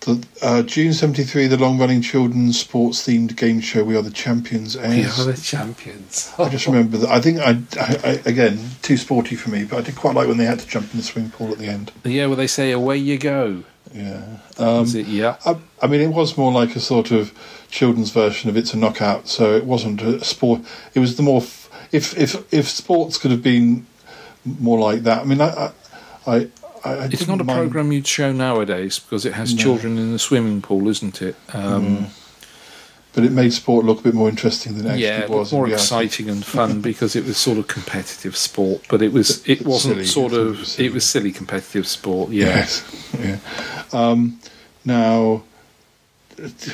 The, 0.02 0.24
uh, 0.44 0.62
June 0.62 0.94
73, 0.94 1.48
the 1.48 1.58
long 1.58 1.80
running 1.80 2.02
children's 2.04 2.60
sports 2.60 3.08
themed 3.08 3.36
game 3.36 3.60
show 3.60 3.84
We 3.84 3.98
Are 3.98 4.04
the 4.04 4.12
Champions 4.12 4.78
We 4.78 5.04
are 5.04 5.26
the 5.26 5.40
champions. 5.42 6.32
I 6.38 6.48
just 6.50 6.68
remember 6.68 7.00
that. 7.00 7.10
I 7.10 7.20
think, 7.20 7.40
I, 7.40 7.58
I, 7.80 7.98
I, 8.04 8.22
again, 8.26 8.60
too 8.84 8.98
sporty 8.98 9.36
for 9.36 9.50
me, 9.50 9.64
but 9.64 9.80
I 9.80 9.82
did 9.82 9.96
quite 9.96 10.14
like 10.14 10.28
when 10.28 10.38
they 10.38 10.46
had 10.46 10.60
to 10.60 10.68
jump 10.68 10.92
in 10.94 10.98
the 11.00 11.04
swimming 11.04 11.32
pool 11.32 11.52
at 11.52 11.58
the 11.58 11.66
end. 11.68 11.92
Yeah, 12.04 12.28
well, 12.28 12.36
they 12.36 12.46
say 12.46 12.72
away 12.72 12.98
you 12.98 13.18
go. 13.18 13.64
Yeah. 13.96 14.22
Um, 14.58 14.86
it? 14.88 15.08
Yeah. 15.08 15.38
I, 15.46 15.56
I 15.82 15.88
mean, 15.88 16.02
it 16.02 16.10
was 16.10 16.38
more 16.38 16.52
like 16.52 16.76
a 16.76 16.80
sort 16.82 17.12
of 17.12 17.32
children's 17.70 18.12
version 18.12 18.50
of 18.50 18.58
It's 18.58 18.74
a 18.74 18.78
Knockout, 18.78 19.28
so 19.30 19.56
it 19.56 19.66
wasn't 19.66 20.02
a 20.02 20.24
sport. 20.24 20.62
It 20.94 21.00
was 21.00 21.16
the 21.16 21.24
more. 21.24 21.42
F- 21.42 21.70
if 21.92 22.18
if 22.18 22.54
if 22.54 22.68
sports 22.68 23.18
could 23.18 23.32
have 23.32 23.42
been 23.44 23.86
more 24.60 24.80
like 24.80 25.04
that, 25.04 25.22
I 25.22 25.24
mean, 25.26 25.40
I. 25.42 25.72
I, 26.28 26.32
I 26.84 26.90
I 26.92 27.06
It's 27.06 27.28
not 27.28 27.40
a 27.42 27.44
mind- 27.44 27.58
program 27.72 27.92
you'd 27.92 28.06
show 28.08 28.32
nowadays 28.32 29.00
because 29.00 29.26
it 29.26 29.34
has 29.34 29.54
No. 29.56 29.62
children 29.64 29.98
in 29.98 30.12
the 30.12 30.20
swimming 30.20 30.62
pool, 30.62 30.88
isn't 30.90 31.22
it? 31.22 31.36
Um, 31.54 31.86
Mm. 31.98 32.10
But 33.16 33.24
it 33.24 33.32
made 33.32 33.54
sport 33.54 33.86
look 33.86 34.02
a 34.02 34.04
bit 34.04 34.14
more 34.14 34.28
interesting 34.28 34.78
than 34.78 34.86
it 34.86 34.90
actually 34.90 35.04
yeah, 35.06 35.22
it 35.22 35.30
was. 35.30 35.54
more 35.54 35.70
exciting 35.70 36.30
and 36.30 36.46
fun 36.46 36.82
because 36.90 37.16
it 37.16 37.24
was 37.24 37.38
sort 37.38 37.58
of 37.58 37.68
competitive 37.68 38.36
sport, 38.36 38.84
but 38.90 39.02
it 39.02 39.14
was 39.14 39.48
it 39.48 39.66
wasn't 39.66 39.96
silly, 39.96 40.06
sort 40.06 40.34
of 40.34 40.60
of 40.60 40.80
it 40.80 40.92
was 40.92 41.06
silly 41.06 41.32
competitive 41.32 41.88
sport. 41.88 42.30
Yeah. 42.30 42.48
Yes. 42.48 43.10
Yeah. 43.18 43.40
Um, 43.94 44.40
now, 44.84 45.44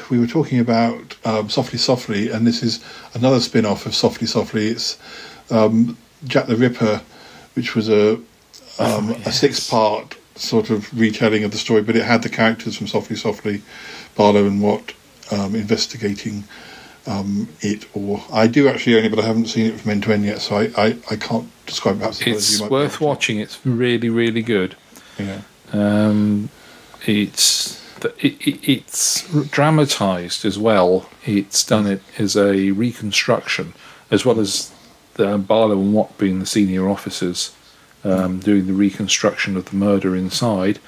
we 0.09 0.19
were 0.19 0.25
talking 0.25 0.59
about 0.59 1.15
um, 1.23 1.47
Softly 1.47 1.77
Softly, 1.77 2.31
and 2.31 2.47
this 2.47 2.63
is 2.63 2.83
another 3.13 3.39
spin 3.39 3.65
off 3.65 3.85
of 3.85 3.93
Softly 3.93 4.25
Softly. 4.25 4.67
It's 4.67 4.97
um, 5.51 5.95
Jack 6.23 6.47
the 6.47 6.55
Ripper, 6.55 7.03
which 7.53 7.75
was 7.75 7.87
a, 7.87 8.15
um, 8.79 9.11
a 9.25 9.31
six 9.31 9.69
part 9.69 10.17
sort 10.35 10.71
of 10.71 10.91
retelling 10.97 11.43
of 11.43 11.51
the 11.51 11.57
story, 11.57 11.83
but 11.83 11.95
it 11.95 12.03
had 12.03 12.23
the 12.23 12.29
characters 12.29 12.75
from 12.75 12.87
Softly 12.87 13.15
Softly, 13.15 13.61
Barlow 14.15 14.47
and 14.47 14.59
Watt, 14.59 14.93
um, 15.31 15.55
investigating. 15.55 16.43
Um, 17.07 17.49
it 17.61 17.87
or 17.95 18.23
I 18.31 18.45
do 18.45 18.67
actually 18.67 18.95
own 18.95 19.05
it, 19.05 19.09
but 19.09 19.17
I 19.17 19.23
haven't 19.23 19.47
seen 19.47 19.65
it 19.65 19.79
from 19.79 19.89
end 19.89 20.03
to 20.03 20.13
end 20.13 20.23
yet, 20.23 20.39
so 20.39 20.55
I, 20.55 20.71
I, 20.77 20.97
I 21.09 21.15
can't 21.15 21.49
describe 21.65 21.95
it. 21.95 21.99
Perhaps 21.99 22.21
It's 22.21 22.59
you 22.59 22.65
might 22.65 22.71
worth 22.71 23.01
watching. 23.01 23.39
It's 23.39 23.65
really 23.65 24.09
really 24.09 24.43
good. 24.43 24.75
Yeah. 25.17 25.41
Um, 25.73 26.49
it's 27.07 27.81
it, 28.19 28.47
it, 28.47 28.69
it's 28.69 29.27
dramatized 29.49 30.45
as 30.45 30.59
well. 30.59 31.09
It's 31.25 31.63
done 31.63 31.87
it 31.87 32.03
as 32.19 32.37
a 32.37 32.69
reconstruction, 32.71 33.73
as 34.11 34.23
well 34.23 34.39
as 34.39 34.71
the 35.15 35.39
Barlow 35.39 35.79
and 35.79 35.93
Watt 35.93 36.17
being 36.19 36.39
the 36.39 36.45
senior 36.45 36.87
officers 36.87 37.55
um, 38.03 38.39
doing 38.39 38.67
the 38.67 38.73
reconstruction 38.73 39.57
of 39.57 39.65
the 39.65 39.75
murder 39.75 40.15
inside. 40.15 40.79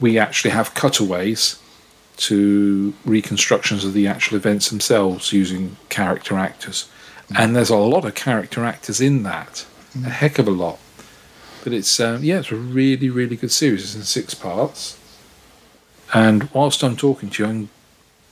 We 0.00 0.18
actually 0.18 0.50
have 0.52 0.74
cutaways 0.74 1.60
to 2.18 2.92
reconstructions 3.04 3.84
of 3.84 3.92
the 3.92 4.06
actual 4.06 4.36
events 4.36 4.70
themselves 4.70 5.32
using 5.32 5.76
character 5.88 6.36
actors, 6.36 6.88
and 7.36 7.54
there's 7.54 7.70
a 7.70 7.76
lot 7.76 8.04
of 8.04 8.14
character 8.14 8.64
actors 8.64 9.00
in 9.00 9.22
that, 9.22 9.66
a 10.04 10.10
heck 10.10 10.38
of 10.38 10.48
a 10.48 10.52
lot. 10.52 10.78
But 11.64 11.72
it's 11.72 12.00
um, 12.00 12.22
yeah, 12.22 12.40
it's 12.40 12.52
a 12.52 12.56
really 12.56 13.08
really 13.08 13.36
good 13.36 13.52
series. 13.52 13.82
It's 13.84 13.94
in 13.94 14.02
six 14.02 14.34
parts, 14.34 14.98
and 16.12 16.50
whilst 16.52 16.82
I'm 16.82 16.96
talking 16.96 17.30
to 17.30 17.42
you, 17.42 17.48
I'm 17.48 17.68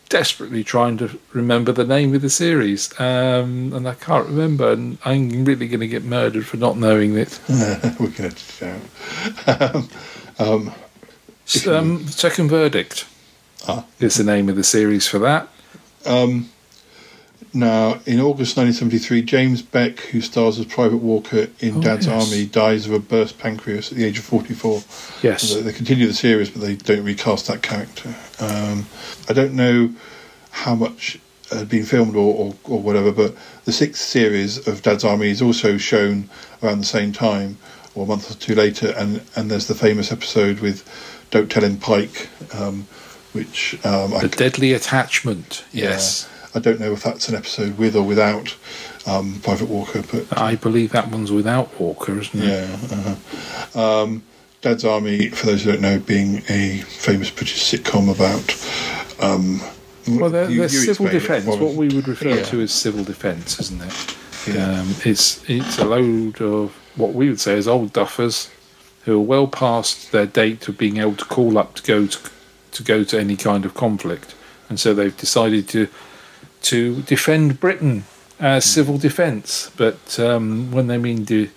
desperately 0.08 0.62
trying 0.62 0.96
to 0.98 1.18
remember 1.32 1.72
the 1.72 1.84
name 1.84 2.14
of 2.14 2.22
the 2.22 2.30
series, 2.30 2.98
um, 3.00 3.72
and 3.72 3.88
I 3.88 3.94
can't 3.94 4.26
remember, 4.26 4.72
and 4.72 4.98
I'm 5.04 5.44
really 5.44 5.68
going 5.68 5.80
to 5.80 5.88
get 5.88 6.04
murdered 6.04 6.46
for 6.46 6.56
not 6.56 6.76
knowing 6.76 7.16
it. 7.16 7.38
We're 7.48 8.10
going 8.10 8.30
to 8.30 8.80
um, 9.46 9.88
um, 10.38 10.74
um, 11.68 12.06
Second 12.06 12.48
Verdict 12.48 13.06
Ah. 13.68 13.84
is 13.98 14.16
the 14.16 14.24
name 14.24 14.48
of 14.48 14.56
the 14.56 14.64
series 14.64 15.06
for 15.06 15.18
that. 15.20 15.48
Um, 16.04 16.50
now, 17.52 18.00
in 18.04 18.20
August 18.20 18.56
1973, 18.56 19.22
James 19.22 19.62
Beck, 19.62 19.98
who 20.00 20.20
stars 20.20 20.58
as 20.58 20.66
Private 20.66 20.98
Walker 20.98 21.48
in 21.60 21.78
Oh, 21.78 21.80
Dad's 21.80 22.06
yes. 22.06 22.30
Army, 22.30 22.44
dies 22.46 22.86
of 22.86 22.92
a 22.92 22.98
burst 22.98 23.38
pancreas 23.38 23.90
at 23.90 23.96
the 23.98 24.04
age 24.04 24.18
of 24.18 24.24
44. 24.24 24.82
Yes. 25.22 25.54
They, 25.54 25.62
they 25.62 25.72
continue 25.72 26.06
the 26.06 26.12
series, 26.14 26.50
but 26.50 26.60
they 26.60 26.76
don't 26.76 27.02
recast 27.04 27.46
that 27.46 27.62
character. 27.62 28.14
Um, 28.40 28.86
I 29.28 29.32
don't 29.32 29.54
know 29.54 29.90
how 30.50 30.74
much 30.74 31.18
had 31.50 31.68
been 31.68 31.84
filmed 31.84 32.14
or, 32.16 32.34
or, 32.34 32.54
or 32.64 32.80
whatever, 32.80 33.10
but 33.10 33.34
the 33.64 33.72
sixth 33.72 34.02
series 34.02 34.66
of 34.68 34.82
Dad's 34.82 35.04
Army 35.04 35.30
is 35.30 35.40
also 35.40 35.78
shown 35.78 36.28
around 36.62 36.80
the 36.80 36.84
same 36.86 37.12
time, 37.12 37.56
or 37.94 38.04
a 38.04 38.06
month 38.06 38.30
or 38.30 38.34
two 38.34 38.54
later, 38.54 38.92
and, 38.98 39.22
and 39.34 39.50
there's 39.50 39.66
the 39.68 39.74
famous 39.74 40.12
episode 40.12 40.60
with 40.60 40.84
Don't 41.30 41.50
Tell 41.50 41.62
Him 41.64 41.78
Pike, 41.78 42.28
um, 42.52 42.86
which 43.36 43.78
um, 43.84 44.14
I 44.14 44.26
Deadly 44.26 44.72
Attachment. 44.72 45.64
Yes. 45.72 46.28
I 46.54 46.58
don't 46.58 46.80
know 46.80 46.92
if 46.92 47.02
that's 47.02 47.28
an 47.28 47.34
episode 47.34 47.76
with 47.76 47.94
or 47.94 48.02
without 48.02 48.56
um, 49.06 49.40
Private 49.44 49.68
Walker, 49.68 50.02
but 50.10 50.38
I 50.38 50.54
believe 50.56 50.90
that 50.92 51.10
one's 51.10 51.30
without 51.30 51.78
Walker, 51.78 52.18
isn't 52.18 52.40
it? 52.42 52.46
yeah. 52.46 52.96
Uh-huh. 52.96 54.02
Um, 54.02 54.22
Dad's 54.62 54.84
Army, 54.84 55.28
for 55.28 55.46
those 55.46 55.62
who 55.64 55.72
don't 55.72 55.82
know, 55.82 55.98
being 56.00 56.38
a 56.48 56.78
famous 56.88 57.30
British 57.30 57.62
sitcom 57.70 58.08
about. 58.10 59.22
Um, 59.22 59.60
Well, 60.08 60.30
they're, 60.30 60.48
you- 60.50 60.60
they're 60.60 60.70
you 60.70 60.84
civil 60.94 61.08
defence, 61.08 61.44
what 61.46 61.74
we 61.74 61.88
would 61.88 62.08
refer 62.08 62.36
Yeah. 62.36 62.42
to 62.44 62.60
as 62.62 62.72
civil 62.72 63.04
defence, 63.04 63.60
isn't 63.60 63.82
it? 63.82 64.16
Yeah. 64.54 64.80
Um, 64.80 64.94
it's 65.04 65.42
it's 65.50 65.78
a 65.78 65.84
load 65.84 66.40
of 66.40 66.72
what 66.94 67.12
we 67.12 67.28
would 67.28 67.40
say 67.40 67.54
is 67.58 67.66
old 67.68 67.92
duffers 67.92 68.48
who 69.04 69.16
are 69.16 69.20
well 69.34 69.46
past 69.48 70.10
their 70.12 70.26
date 70.26 70.68
of 70.68 70.78
being 70.78 70.96
able 70.98 71.16
to 71.16 71.24
call 71.24 71.58
up 71.58 71.74
to 71.74 71.82
go 71.82 72.06
to, 72.06 72.18
to 72.76 72.82
go 72.82 73.04
to 73.04 73.18
any 73.18 73.36
kind 73.36 73.64
of 73.64 73.74
conflict, 73.74 74.34
and 74.68 74.78
so 74.80 74.94
they've 74.94 75.16
decided 75.16 75.68
to 75.68 75.88
to 76.62 77.02
defend 77.02 77.60
Britain 77.60 78.04
as 78.40 78.64
civil 78.64 78.98
defence. 78.98 79.70
But 79.76 80.18
um, 80.18 80.70
when 80.72 80.86
they 80.88 80.98
mean 80.98 81.24
de- 81.24 81.50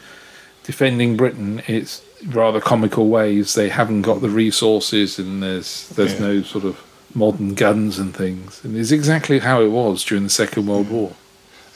defending 0.63 1.17
Britain, 1.17 1.61
it's 1.67 2.01
rather 2.27 2.59
comical 2.61 3.07
ways. 3.09 3.53
They 3.53 3.69
haven't 3.69 4.03
got 4.03 4.21
the 4.21 4.29
resources, 4.29 5.17
and 5.19 5.41
there's 5.43 5.87
there's 5.89 6.13
Yeah. 6.13 6.19
no 6.27 6.41
sort 6.43 6.65
of 6.65 6.77
modern 7.15 7.53
guns 7.55 7.97
and 7.97 8.15
things. 8.15 8.61
And 8.63 8.77
it's 8.77 8.91
exactly 8.91 9.39
how 9.39 9.61
it 9.61 9.69
was 9.71 10.03
during 10.05 10.23
the 10.25 10.29
Second 10.29 10.67
World 10.67 10.89
War. 10.89 11.13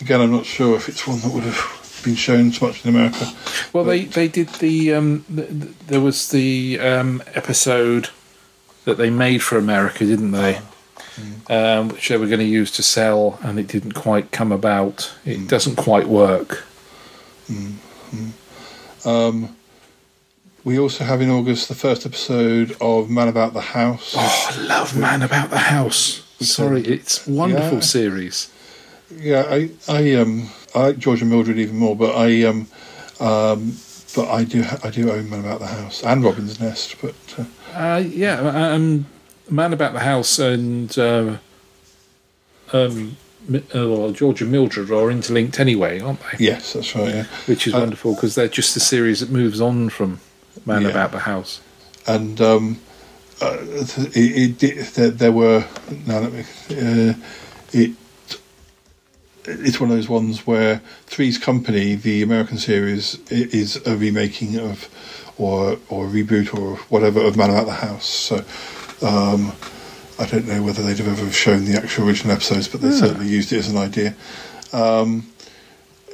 Again, 0.02 0.22
I'm 0.22 0.32
not 0.32 0.46
sure 0.46 0.76
if 0.76 0.88
it's 0.89 1.08
one 1.08 1.20
that 1.22 1.32
would 1.34 1.44
have 1.44 2.02
been 2.04 2.16
shown 2.16 2.52
so 2.52 2.68
much 2.68 2.84
in 2.86 2.89
America. 2.96 3.26
Well, 3.72 3.84
they 3.86 4.06
they 4.06 4.28
did 4.28 4.50
the 4.60 4.94
um, 4.94 5.26
th- 5.34 5.48
th- 5.50 5.72
there 5.88 6.02
was 6.02 6.30
the 6.30 6.80
um, 6.80 7.24
episode 7.34 8.10
that 8.86 8.97
they 8.97 9.09
made 9.09 9.41
for 9.41 9.57
America, 9.57 10.05
didn't 10.05 10.31
they? 10.31 10.59
Um, 11.49 11.89
which 11.89 12.07
they 12.09 12.17
were 12.17 12.25
going 12.27 12.39
to 12.39 12.45
use 12.45 12.71
to 12.71 12.84
sell, 12.84 13.38
and 13.43 13.59
it 13.59 13.67
didn't 13.67 13.91
quite 13.93 14.31
come 14.31 14.51
about. 14.51 15.13
It 15.25 15.47
doesn't 15.47 15.75
quite 15.75 16.07
work. 16.07 16.63
Um, 19.05 19.55
we 20.63 20.79
also 20.79 21.03
have 21.03 21.21
in 21.21 21.29
August 21.29 21.67
the 21.67 21.75
first 21.75 22.05
episode 22.05 22.75
of 22.79 23.09
Man 23.09 23.27
About 23.27 23.53
the 23.53 23.61
House. 23.61 24.15
Oh, 24.17 24.49
I 24.57 24.61
love 24.65 24.97
Man 24.97 25.21
About 25.21 25.49
the 25.49 25.57
House. 25.57 26.23
Sorry, 26.39 26.81
it's 26.81 27.27
wonderful 27.27 27.75
Yeah. 27.75 27.79
series. 27.81 28.51
Yeah, 29.15 29.43
I, 29.49 29.69
I, 29.88 30.15
um, 30.15 30.49
I 30.73 30.79
like 30.88 30.97
George 30.97 31.21
and 31.21 31.29
Mildred 31.29 31.59
even 31.59 31.75
more, 31.75 31.95
but 31.95 32.15
I, 32.15 32.43
um, 32.43 32.67
um, 33.19 33.77
but 34.15 34.29
I 34.29 34.43
do, 34.45 34.63
I 34.84 34.89
do 34.89 35.11
own 35.11 35.29
Man 35.29 35.41
About 35.41 35.59
the 35.59 35.67
House 35.67 36.01
and 36.03 36.23
Robin's 36.23 36.59
Nest, 36.59 36.95
but 37.01 37.13
uh, 37.38 37.43
Uh, 37.74 38.03
yeah, 38.05 38.39
um, 38.74 39.05
Man 39.49 39.74
About 39.74 39.93
the 39.93 39.99
House 39.99 40.39
and 40.39 40.95
uh, 40.97 41.38
um, 42.71 43.17
uh, 43.53 43.59
well, 43.74 44.11
George 44.11 44.41
and 44.41 44.51
Mildred 44.51 44.91
are 44.91 45.09
interlinked 45.11 45.59
anyway, 45.59 45.99
aren't 45.99 46.19
they? 46.21 46.45
yes, 46.45 46.74
that's 46.74 46.95
right. 46.95 47.13
Yeah, 47.13 47.24
Which 47.45 47.67
is 47.67 47.74
Uh, 47.74 47.80
wonderful 47.80 48.15
because 48.15 48.36
they're 48.36 48.47
just 48.47 48.76
a 48.78 48.80
series 48.80 49.19
that 49.19 49.30
moves 49.30 49.59
on 49.59 49.89
from 49.89 50.19
Man 50.65 50.84
Yeah. 50.84 50.89
About 50.89 51.11
the 51.11 51.19
House. 51.19 51.61
and 52.07 52.39
um, 52.41 52.80
uh, 53.41 53.57
it, 53.61 54.15
it, 54.15 54.57
did- 54.59 54.86
there, 54.93 55.09
there 55.09 55.32
were 55.32 55.65
no, 56.05 56.21
let 56.21 56.32
me, 56.34 56.41
uh, 56.71 57.13
it. 57.74 57.91
It's 59.45 59.78
one 59.78 59.89
of 59.91 59.97
those 59.97 60.07
ones 60.07 60.47
where 60.47 60.80
Three's 61.05 61.38
Company, 61.38 61.95
the 61.95 62.21
American 62.24 62.57
series, 62.57 63.19
is 63.30 63.76
a 63.86 63.97
remaking 63.97 64.57
of, 64.57 64.88
or 65.38 65.77
or 65.89 66.05
a 66.05 66.09
reboot 66.09 66.53
or 66.57 66.75
whatever 66.89 67.21
of 67.21 67.36
Man 67.38 67.49
About 67.49 67.65
the 67.65 67.73
House. 67.73 68.05
So, 68.05 68.35
um, 69.05 69.51
I 70.19 70.26
don't 70.26 70.47
know 70.47 70.61
whether 70.64 70.84
they'd 70.84 70.97
have 70.99 71.07
ever 71.19 71.31
shown 71.31 71.65
the 71.65 71.76
actual 71.77 72.07
original 72.07 72.34
episodes, 72.35 72.68
but 72.68 72.81
they 72.81 72.89
Yeah. 72.89 72.99
certainly 72.99 73.27
used 73.27 73.51
it 73.51 73.57
as 73.60 73.69
an 73.69 73.77
idea. 73.77 74.14
Um, 74.72 75.27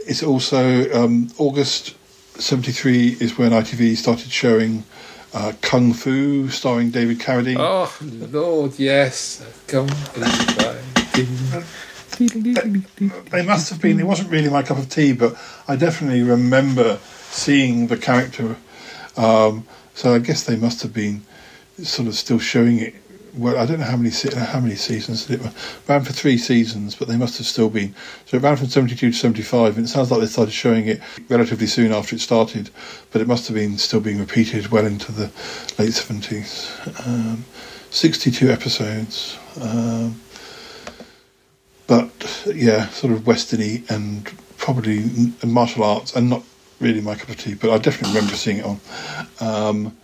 it's 0.07 0.23
also 0.23 0.89
um, 0.93 1.29
August 1.37 1.95
'73 2.39 3.17
is 3.19 3.37
when 3.37 3.51
ITV 3.51 3.97
started 3.97 4.31
showing 4.31 4.83
uh, 5.33 5.51
Kung 5.61 5.93
Fu, 5.93 6.49
starring 6.49 6.89
David 6.89 7.19
Carradine. 7.19 7.57
Oh 7.59 7.93
Lord, 8.31 8.79
yes, 8.79 9.43
come. 9.67 9.87
They 12.17 13.43
must 13.45 13.69
have 13.69 13.81
been. 13.81 13.99
It 13.99 14.05
wasn't 14.05 14.29
really 14.31 14.49
my 14.49 14.63
cup 14.63 14.77
of 14.77 14.89
tea, 14.89 15.13
but 15.13 15.35
I 15.67 15.75
definitely 15.75 16.23
remember 16.23 16.97
seeing 17.29 17.87
the 17.87 17.97
character. 17.97 18.55
Um, 19.17 19.65
so 19.93 20.13
I 20.13 20.19
guess 20.19 20.43
they 20.43 20.55
must 20.55 20.81
have 20.83 20.93
been 20.93 21.21
sort 21.83 22.07
of 22.07 22.15
still 22.15 22.39
showing 22.39 22.79
it 22.79 22.95
well, 23.33 23.57
I 23.57 23.65
don't 23.65 23.79
know 23.79 23.85
how 23.85 23.97
many 23.97 24.09
se- 24.09 24.35
how 24.35 24.59
many 24.59 24.75
seasons 24.75 25.29
it 25.29 25.39
ran 25.87 26.03
for 26.03 26.13
three 26.13 26.37
seasons, 26.37 26.95
but 26.95 27.07
they 27.07 27.17
must 27.17 27.37
have 27.37 27.47
still 27.47 27.69
been. 27.69 27.93
So 28.25 28.37
it 28.37 28.43
ran 28.43 28.57
from 28.57 28.67
seventy 28.67 28.95
two 28.95 29.11
to 29.11 29.17
seventy 29.17 29.43
five, 29.43 29.77
and 29.77 29.85
it 29.85 29.89
sounds 29.89 30.11
like 30.11 30.19
they 30.19 30.25
started 30.25 30.51
showing 30.51 30.87
it 30.87 31.01
relatively 31.29 31.67
soon 31.67 31.91
after 31.93 32.15
it 32.15 32.19
started, 32.19 32.69
but 33.11 33.21
it 33.21 33.27
must 33.27 33.47
have 33.47 33.55
been 33.55 33.77
still 33.77 33.99
being 33.99 34.19
repeated 34.19 34.67
well 34.69 34.85
into 34.85 35.11
the 35.11 35.31
late 35.77 35.93
seventies. 35.93 36.71
Um, 37.05 37.45
sixty 37.89 38.31
two 38.31 38.49
episodes. 38.49 39.37
Um, 39.61 40.19
but 41.87 42.43
yeah, 42.45 42.87
sort 42.89 43.13
of 43.13 43.21
westerny 43.21 43.89
and 43.89 44.31
probably 44.57 45.03
martial 45.45 45.83
arts, 45.83 46.15
and 46.15 46.29
not 46.29 46.43
really 46.79 47.01
my 47.01 47.15
cup 47.15 47.29
of 47.29 47.37
tea. 47.37 47.53
But 47.55 47.71
I 47.71 47.77
definitely 47.77 48.15
remember 48.15 48.35
seeing 48.35 48.57
it 48.57 48.65
on. 48.65 48.79
Um, 49.39 49.97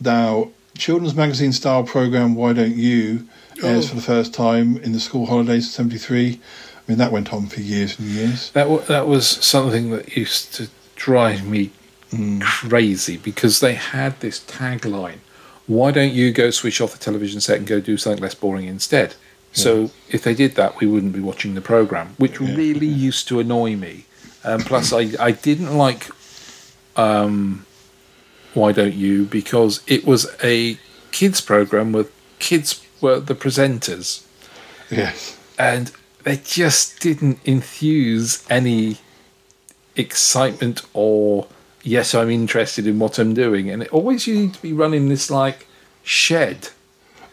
now, 0.00 0.50
children's 0.76 1.14
magazine 1.14 1.52
style 1.52 1.82
program 1.84 2.34
Why 2.34 2.52
Don't 2.52 2.76
You 2.76 3.26
airs 3.62 3.86
Oh. 3.86 3.88
for 3.88 3.94
the 3.96 4.02
first 4.02 4.32
time 4.34 4.76
in 4.78 4.92
the 4.92 5.00
school 5.00 5.26
holidays 5.26 5.66
of 5.66 5.72
'73. 5.72 6.38
I 6.40 6.90
mean, 6.90 6.98
that 6.98 7.12
went 7.12 7.32
on 7.32 7.46
for 7.48 7.60
years 7.60 7.98
and 7.98 8.08
years. 8.08 8.50
That 8.52 8.70
wa 8.70 8.78
that 8.88 9.06
was 9.06 9.26
something 9.26 9.90
that 9.90 10.16
used 10.16 10.54
to 10.54 10.68
drive 10.96 11.44
me 11.44 11.70
crazy 12.40 13.16
because 13.16 13.60
they 13.60 13.74
had 13.74 14.18
this 14.20 14.40
tagline: 14.40 15.18
"Why 15.66 15.90
don't 15.90 16.12
you 16.12 16.32
go 16.32 16.50
switch 16.50 16.80
off 16.80 16.92
the 16.92 16.98
television 16.98 17.40
set 17.40 17.58
and 17.58 17.66
go 17.66 17.80
do 17.80 17.96
something 17.96 18.22
less 18.22 18.34
boring 18.34 18.66
instead?" 18.66 19.14
So 19.52 19.90
if 20.10 20.22
they 20.22 20.34
did 20.34 20.54
that, 20.54 20.78
we 20.78 20.86
wouldn't 20.86 21.12
be 21.14 21.20
watching 21.20 21.54
the 21.54 21.60
program, 21.60 22.14
which 22.18 22.38
really 22.40 22.86
used 22.86 23.26
to 23.28 23.40
annoy 23.40 23.76
me. 23.76 24.04
Um, 24.48 24.60
plus, 24.62 24.92
I 24.92 25.10
I 25.20 25.32
didn't 25.32 25.76
like 25.76 26.08
um, 26.96 27.66
"Why 28.54 28.72
Don't 28.72 28.94
You" 28.94 29.24
because 29.24 29.82
it 29.86 30.06
was 30.06 30.26
a 30.42 30.78
kids 31.12 31.40
program 31.40 31.92
with 31.92 32.10
kids 32.38 32.84
were 33.00 33.20
the 33.20 33.34
presenters. 33.34 34.24
Yes. 34.90 35.36
and 35.58 35.92
they 36.24 36.36
just 36.36 37.00
didn't 37.00 37.38
infuse 37.44 38.42
any 38.48 38.96
excitement 39.96 40.80
or 40.94 41.46
yes 41.82 42.14
i'm 42.14 42.30
interested 42.30 42.86
in 42.86 42.98
what 42.98 43.18
i'm 43.18 43.34
doing. 43.34 43.68
And 43.68 43.82
it 43.82 43.92
always 43.92 44.24
seemed 44.24 44.54
to 44.54 44.62
be 44.62 44.72
running 44.72 45.08
this 45.08 45.30
like 45.30 45.66
shed 46.02 46.70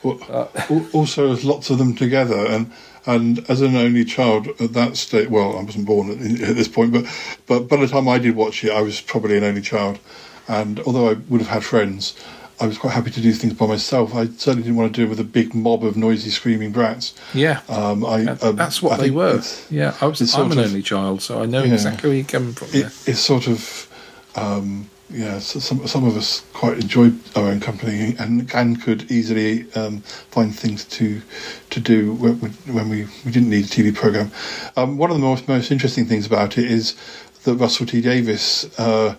Well, 0.05 0.49
al- 0.69 0.85
also, 0.93 1.27
there's 1.27 1.43
lots 1.43 1.69
of 1.69 1.77
them 1.77 1.95
together, 1.95 2.45
and 2.45 2.71
and 3.07 3.45
as 3.49 3.61
an 3.61 3.75
only 3.75 4.05
child 4.05 4.47
at 4.59 4.73
that 4.73 4.97
stage, 4.97 5.29
well, 5.29 5.57
I 5.57 5.63
wasn't 5.63 5.85
born 5.85 6.09
at, 6.11 6.19
at 6.49 6.55
this 6.55 6.67
point, 6.67 6.91
but 6.93 7.05
but 7.47 7.67
by 7.67 7.77
the 7.77 7.87
time 7.87 8.07
I 8.07 8.17
did 8.19 8.35
watch 8.35 8.63
it, 8.63 8.71
I 8.71 8.81
was 8.81 9.01
probably 9.01 9.37
an 9.37 9.43
only 9.43 9.61
child, 9.61 9.99
and 10.47 10.79
although 10.81 11.09
I 11.09 11.13
would 11.29 11.41
have 11.41 11.49
had 11.49 11.63
friends, 11.63 12.15
I 12.61 12.67
was 12.67 12.77
quite 12.77 12.93
happy 12.93 13.11
to 13.11 13.21
do 13.21 13.31
things 13.33 13.53
by 13.53 13.67
myself. 13.67 14.15
I 14.15 14.27
certainly 14.27 14.63
didn't 14.63 14.77
want 14.77 14.95
to 14.95 15.01
do 15.01 15.05
it 15.07 15.09
with 15.09 15.19
a 15.19 15.23
big 15.39 15.53
mob 15.53 15.83
of 15.83 15.97
noisy, 15.97 16.29
screaming 16.29 16.71
brats. 16.71 17.13
yeah 17.33 17.61
Um, 17.67 18.05
I, 18.05 18.25
um, 18.41 18.55
that's 18.55 18.81
what 18.81 18.93
I 18.93 18.97
they 18.97 19.03
think 19.09 19.15
were 19.17 19.41
yeah 19.69 19.95
i 20.01 20.05
was 20.07 20.21
i'm 20.35 20.51
an 20.51 20.59
of- 20.59 20.65
only 20.67 20.81
child 20.81 21.21
so 21.21 21.41
i 21.43 21.45
know 21.45 21.63
Yeah. 21.63 21.73
exactly 21.73 22.09
where 22.09 22.17
you're 22.17 22.25
coming 22.27 22.53
from 22.53 22.69
it, 22.71 22.85
it's 23.05 23.19
sort 23.19 23.47
of 23.47 23.87
um, 24.35 24.89
yeah. 25.09 25.39
So 25.39 25.59
some 25.59 25.85
some 25.87 26.03
of 26.05 26.17
us 26.17 26.43
quite 26.53 26.77
enjoyed 26.79 27.17
our 27.35 27.45
own 27.45 27.59
company 27.59 28.15
and 28.19 28.51
and 28.53 28.81
could 28.81 29.11
easily 29.11 29.71
um, 29.73 30.01
find 30.31 30.53
things 30.55 30.85
to 30.85 31.21
to 31.69 31.79
do 31.79 32.13
when, 32.13 32.39
we- 32.39 32.49
when 32.73 32.89
we, 32.89 33.05
we 33.25 33.31
didn't 33.31 33.49
need 33.49 33.65
a 33.65 33.67
TV 33.67 33.93
program. 33.93 34.31
Um, 34.75 34.97
one 34.97 35.11
of 35.11 35.17
the 35.17 35.23
most 35.23 35.47
most 35.47 35.71
interesting 35.71 36.05
things 36.05 36.25
about 36.25 36.57
it 36.57 36.65
is 36.71 36.95
that 37.43 37.55
Russell 37.55 37.85
T 37.85 38.01
Davies. 38.01 38.67
Uh, 38.79 39.15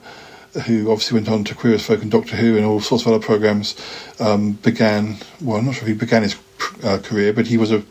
who 0.67 0.91
obviously 0.91 1.17
went 1.17 1.29
on 1.29 1.45
to 1.45 1.55
Queer 1.55 1.75
as 1.75 1.85
Folk 1.85 2.01
and 2.01 2.11
Doctor 2.11 2.35
Who 2.35 2.57
and 2.57 2.65
all 2.65 2.81
sorts 2.81 3.05
of 3.05 3.13
other 3.13 3.23
programs, 3.23 3.77
um, 4.21 4.53
began. 4.53 5.19
Well, 5.43 5.59
I'm 5.59 5.67
not 5.67 5.75
sure 5.75 5.83
if 5.83 5.89
he 5.89 5.93
began 5.93 6.23
his 6.23 6.35
uh, 6.83 6.97
career, 7.03 7.35
but 7.35 7.47
he 7.47 7.59
was 7.59 7.71
a 7.71 7.83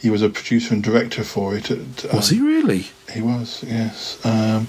he 0.00 0.08
was 0.08 0.22
a 0.22 0.30
producer 0.30 0.72
and 0.72 0.82
director 0.82 1.22
for 1.22 1.54
it. 1.54 1.70
At, 1.70 2.14
was 2.14 2.30
he 2.30 2.40
really 2.40 2.86
he 3.12 3.20
was, 3.20 3.62
yes. 3.66 4.24
Um, 4.24 4.68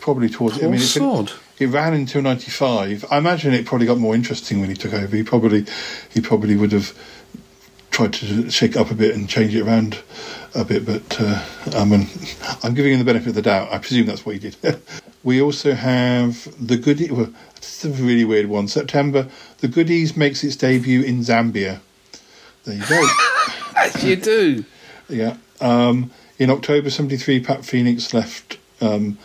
probably 0.00 0.28
towards. 0.28 0.56
I 0.56 0.62
Poor 0.62 0.70
mean, 0.70 0.80
sod. 0.80 1.28
it 1.30 1.34
ran 1.64 1.94
until 1.94 2.20
'95. 2.20 3.06
I 3.10 3.16
imagine 3.16 3.54
it 3.54 3.64
probably 3.64 3.86
got 3.86 3.96
more 3.96 4.14
interesting 4.14 4.60
when 4.60 4.68
he 4.68 4.76
took 4.76 4.92
over. 4.92 5.16
He 5.16 5.22
probably, 5.22 5.64
he 6.12 6.20
probably 6.20 6.56
would 6.56 6.72
have 6.72 6.92
tried 7.90 8.12
to 8.12 8.50
shake 8.50 8.72
it 8.72 8.76
up 8.76 8.90
a 8.90 8.94
bit 8.94 9.14
and 9.14 9.26
change 9.26 9.54
it 9.54 9.62
around 9.62 9.98
a 10.54 10.64
bit. 10.64 10.84
But 10.84 11.18
uh, 11.18 11.42
I 11.74 11.84
mean, 11.86 12.08
I'm 12.62 12.74
giving 12.74 12.92
him 12.92 12.98
the 12.98 13.06
benefit 13.06 13.28
of 13.28 13.34
the 13.34 13.42
doubt. 13.42 13.72
I 13.72 13.78
presume 13.78 14.06
that's 14.06 14.26
what 14.26 14.34
he 14.34 14.50
did. 14.50 14.56
we 15.24 15.40
also 15.40 15.72
have 15.72 16.46
the 16.64 16.76
goodie. 16.76 17.10
Well, 17.10 17.32
this 17.54 17.84
is 17.84 17.98
a 17.98 18.02
really 18.04 18.24
weird 18.24 18.46
one. 18.46 18.68
September, 18.68 19.28
the 19.58 19.68
goodies 19.68 20.14
makes 20.16 20.44
its 20.44 20.56
debut 20.56 21.02
in 21.02 21.20
Zambia. 21.20 21.80
There 22.64 22.74
you 22.74 22.86
go. 22.86 23.08
as 23.76 24.02
you 24.02 24.16
do 24.16 24.64
Yeah. 25.08 25.36
Um, 25.60 26.10
in 26.38 26.50
October 26.50 26.90
73, 26.90 27.40
Pat 27.40 27.64
Phoenix 27.64 28.12
left, 28.12 28.58
um, 28.80 29.16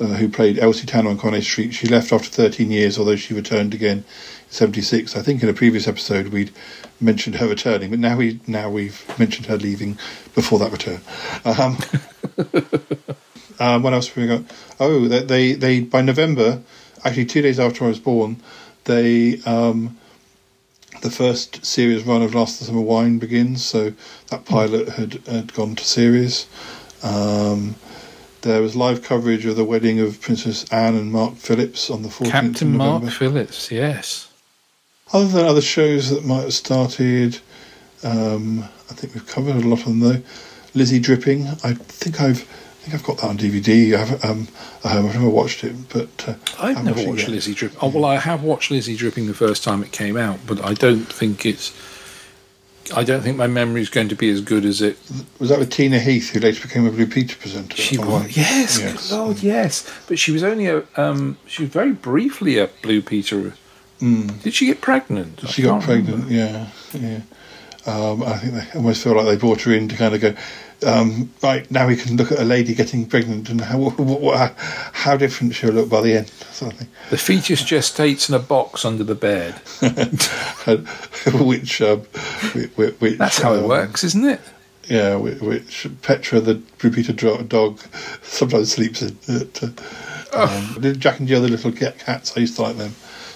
uh, 0.00 0.06
who 0.06 0.28
played 0.28 0.58
Elsie 0.58 0.86
Tanner 0.86 1.10
on 1.10 1.18
Coronation 1.18 1.50
Street. 1.50 1.74
She 1.74 1.88
left 1.88 2.12
after 2.12 2.28
13 2.28 2.70
years, 2.70 2.98
although 2.98 3.16
she 3.16 3.34
returned 3.34 3.74
again 3.74 3.98
in 3.98 4.04
76. 4.50 5.16
I 5.16 5.22
think 5.22 5.42
in 5.42 5.48
a 5.48 5.52
previous 5.52 5.88
episode 5.88 6.28
we'd 6.28 6.52
mentioned 7.00 7.36
her 7.36 7.48
returning, 7.48 7.90
but 7.90 7.98
now, 7.98 8.16
we, 8.16 8.40
now 8.46 8.70
we've 8.70 9.02
mentioned 9.18 9.46
her 9.46 9.56
leaving 9.56 9.98
before 10.34 10.58
that 10.60 10.72
return. 10.72 11.00
Um, 11.44 11.78
um, 13.60 13.82
what 13.82 13.92
else 13.92 14.08
have 14.08 14.16
we 14.16 14.26
got? 14.26 14.42
Oh, 14.80 15.08
they, 15.08 15.22
they, 15.22 15.52
they, 15.54 15.80
by 15.80 16.02
November, 16.02 16.62
actually 17.04 17.26
two 17.26 17.42
days 17.42 17.58
after 17.58 17.84
I 17.84 17.88
was 17.88 18.00
born, 18.00 18.42
they. 18.84 19.40
Um, 19.42 19.96
the 21.02 21.10
first 21.10 21.64
series 21.64 22.02
run 22.02 22.22
of 22.22 22.34
Last 22.34 22.54
of 22.54 22.58
the 22.60 22.64
Summer 22.66 22.80
Wine 22.80 23.18
begins. 23.18 23.64
So 23.64 23.92
that 24.30 24.44
pilot 24.44 24.88
had, 24.88 25.14
had 25.26 25.54
gone 25.54 25.76
to 25.76 25.84
series. 25.84 26.48
Um, 27.04 27.76
there 28.42 28.62
was 28.62 28.76
live 28.76 29.02
coverage 29.02 29.44
of 29.46 29.56
the 29.56 29.64
wedding 29.64 30.00
of 30.00 30.20
Princess 30.20 30.64
Anne 30.72 30.94
and 30.94 31.12
Mark 31.12 31.34
Phillips 31.36 31.90
on 31.90 32.02
the 32.02 32.08
14th 32.08 32.30
captain 32.30 32.68
of 32.68 32.74
mark 32.74 33.02
November. 33.02 33.10
phillips 33.10 33.70
yes 33.70 34.28
Other 35.12 35.28
than 35.28 35.46
other 35.46 35.60
shows 35.62 36.10
that 36.10 36.24
might 36.24 36.42
have 36.42 36.54
started, 36.54 37.40
um, 38.04 38.64
I 38.90 38.94
think 38.94 39.14
we've 39.14 39.26
covered 39.26 39.56
a 39.56 39.60
lot 39.66 39.80
of 39.80 39.84
them 39.86 40.00
though. 40.00 40.22
Lizzie 40.74 41.00
Dripping, 41.00 41.46
I 41.64 41.74
think 41.74 42.20
I've 42.20 42.42
I 42.42 42.90
think 42.90 42.94
I've 42.94 43.06
got 43.06 43.18
that 43.18 43.26
on 43.28 43.38
DVD. 43.38 43.94
I 43.94 43.98
haven't, 43.98 44.24
um, 44.24 44.48
I 44.84 44.88
haven't 44.90 45.10
I've 45.10 45.14
never 45.16 45.28
watched 45.28 45.64
it, 45.64 45.74
but 45.90 46.28
uh, 46.28 46.34
I've 46.58 46.84
never 46.84 47.04
watched. 47.06 47.28
Lizzie 47.28 47.52
Dripping. 47.52 47.78
Oh, 47.82 47.88
well, 47.88 48.04
I 48.04 48.16
have 48.16 48.42
watched 48.42 48.70
Lizzie 48.70 48.96
Dripping 48.96 49.26
the 49.26 49.34
first 49.34 49.64
time 49.64 49.82
it 49.82 49.92
came 49.92 50.16
out, 50.16 50.38
but 50.46 50.64
I 50.64 50.74
don't 50.74 51.12
think 51.12 51.44
it's. 51.44 51.72
I 52.94 53.04
don't 53.04 53.20
think 53.22 53.36
my 53.36 53.46
memory 53.46 53.80
is 53.82 53.88
going 53.90 54.08
to 54.08 54.14
be 54.14 54.30
as 54.30 54.40
good 54.40 54.64
as 54.64 54.80
it. 54.80 54.98
Was 55.38 55.48
that 55.50 55.58
with 55.58 55.70
Tina 55.70 55.98
Heath, 55.98 56.30
who 56.30 56.40
later 56.40 56.62
became 56.66 56.86
a 56.86 56.90
Blue 56.90 57.06
Peter 57.06 57.36
presenter? 57.36 57.76
She 57.76 57.98
was, 57.98 58.06
One? 58.08 58.22
yes, 58.30 58.78
Yes. 58.80 59.10
God, 59.10 59.38
yes. 59.42 59.88
But 60.06 60.18
she 60.18 60.32
was 60.32 60.42
only 60.42 60.66
a. 60.66 60.82
Um, 60.96 61.36
she 61.46 61.62
was 61.64 61.70
very 61.72 61.92
briefly 61.92 62.58
a 62.58 62.68
Blue 62.82 63.02
Peter. 63.02 63.54
Mm. 64.00 64.42
Did 64.42 64.54
she 64.54 64.66
get 64.66 64.80
pregnant? 64.80 65.40
I 65.44 65.48
She 65.48 65.62
got 65.62 65.82
pregnant, 65.82 66.26
remember. 66.28 66.32
yeah, 66.34 66.68
yeah. 66.94 67.20
Um, 67.86 68.22
I 68.22 68.36
think 68.38 68.52
they 68.54 68.66
almost 68.78 69.02
feel 69.02 69.14
like 69.16 69.26
they 69.26 69.36
brought 69.36 69.62
her 69.62 69.72
in 69.72 69.88
to 69.88 69.96
kind 69.96 70.14
of 70.14 70.20
go, 70.20 70.34
um, 70.86 71.32
right 71.42 71.68
now 71.70 71.86
we 71.86 71.96
can 71.96 72.16
look 72.16 72.30
at 72.32 72.38
a 72.38 72.44
lady 72.44 72.74
getting 72.74 73.06
pregnant 73.06 73.48
and 73.48 73.60
how 73.60 73.78
what, 73.78 73.98
what, 73.98 74.54
how 74.56 75.16
different 75.16 75.54
she'll 75.54 75.72
look 75.72 75.88
by 75.88 76.00
the 76.00 76.18
end, 76.18 76.28
sort 76.52 76.74
of. 76.80 76.86
The 77.10 77.18
fetus 77.18 77.62
gestates 77.62 78.28
in 78.28 78.34
a 78.34 78.38
box 78.38 78.84
under 78.84 79.04
the 79.04 79.14
bed. 79.14 79.54
which, 81.46 81.82
um, 81.82 82.00
which, 82.76 83.00
which 83.00 83.18
That's 83.18 83.38
how 83.38 83.54
it 83.54 83.62
um, 83.62 83.68
works, 83.68 84.04
isn't 84.04 84.24
it? 84.24 84.40
Yeah, 84.88 85.16
which, 85.16 85.40
which 85.40 85.86
Petra, 86.02 86.40
the 86.40 86.62
repeated 86.82 87.16
dog, 87.48 87.80
sometimes 88.22 88.72
sleeps 88.72 89.02
in. 89.02 89.18
It, 89.26 89.62
uh, 89.62 89.68
um, 90.32 90.82
Jack 90.98 91.18
and 91.18 91.28
Jill, 91.28 91.42
the 91.42 91.48
little 91.48 91.72
cats, 91.72 92.36
I 92.36 92.40
used 92.40 92.56
to 92.56 92.62
like 92.62 92.76
them. 92.76 92.94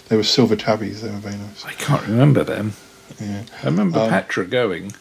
They 0.09 0.17
were 0.17 0.23
silver 0.23 0.57
tabbies. 0.57 1.03
They 1.03 1.11
were 1.11 1.17
very 1.17 1.37
nice. 1.37 1.65
I 1.65 1.73
can't 1.73 2.07
remember 2.07 2.45
them. 2.45 2.73
Yeah. 3.21 3.45
I 3.63 3.67
remember 3.67 3.99
Um, 4.01 4.11
Petra 4.11 4.47
going. 4.47 4.93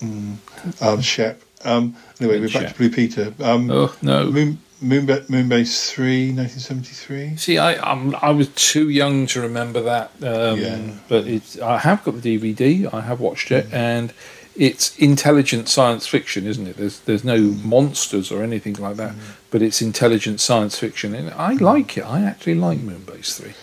Mm. 0.00 0.36
Um, 0.82 1.00
Shep. 1.00 1.42
Um, 1.64 1.96
anyway, 2.20 2.40
we're 2.40 2.48
back 2.48 2.68
to 2.72 2.74
Blue 2.76 2.90
Peter. 2.90 3.32
Um, 3.40 3.70
Oh, 3.70 3.94
no. 4.02 4.30
Moon, 4.30 4.58
Moonba- 4.82 5.26
Moonbase 5.26 5.90
3, 5.90 6.32
1973. 6.32 7.36
See, 7.36 7.58
I 7.58 7.74
I'm, 7.90 8.14
I 8.16 8.30
was 8.30 8.48
too 8.48 8.88
young 8.90 9.26
to 9.28 9.40
remember 9.40 9.80
that, 9.82 10.10
um, 10.22 10.60
Yeah. 10.60 10.78
but 11.08 11.26
it's 11.26 11.58
I 11.58 11.78
have 11.78 12.04
got 12.04 12.20
the 12.20 12.38
DVD. 12.38 12.92
I 12.92 13.00
have 13.00 13.18
watched 13.20 13.50
it, 13.50 13.66
and 13.72 14.12
it's 14.54 14.96
intelligent 14.98 15.68
science 15.68 16.06
fiction, 16.06 16.46
isn't 16.46 16.66
it? 16.66 16.76
There's 16.76 17.00
there's 17.00 17.24
no 17.24 17.38
monsters 17.40 18.30
or 18.30 18.42
anything 18.42 18.74
like 18.74 18.96
that, 18.96 19.14
but 19.50 19.62
it's 19.62 19.80
intelligent 19.80 20.40
science 20.40 20.78
fiction, 20.78 21.14
and 21.14 21.30
I 21.30 21.54
like 21.54 21.96
it. 21.96 22.02
I 22.04 22.20
actually 22.22 22.54
like 22.56 22.78
Moonbase 22.78 23.34
Three. 23.40 23.54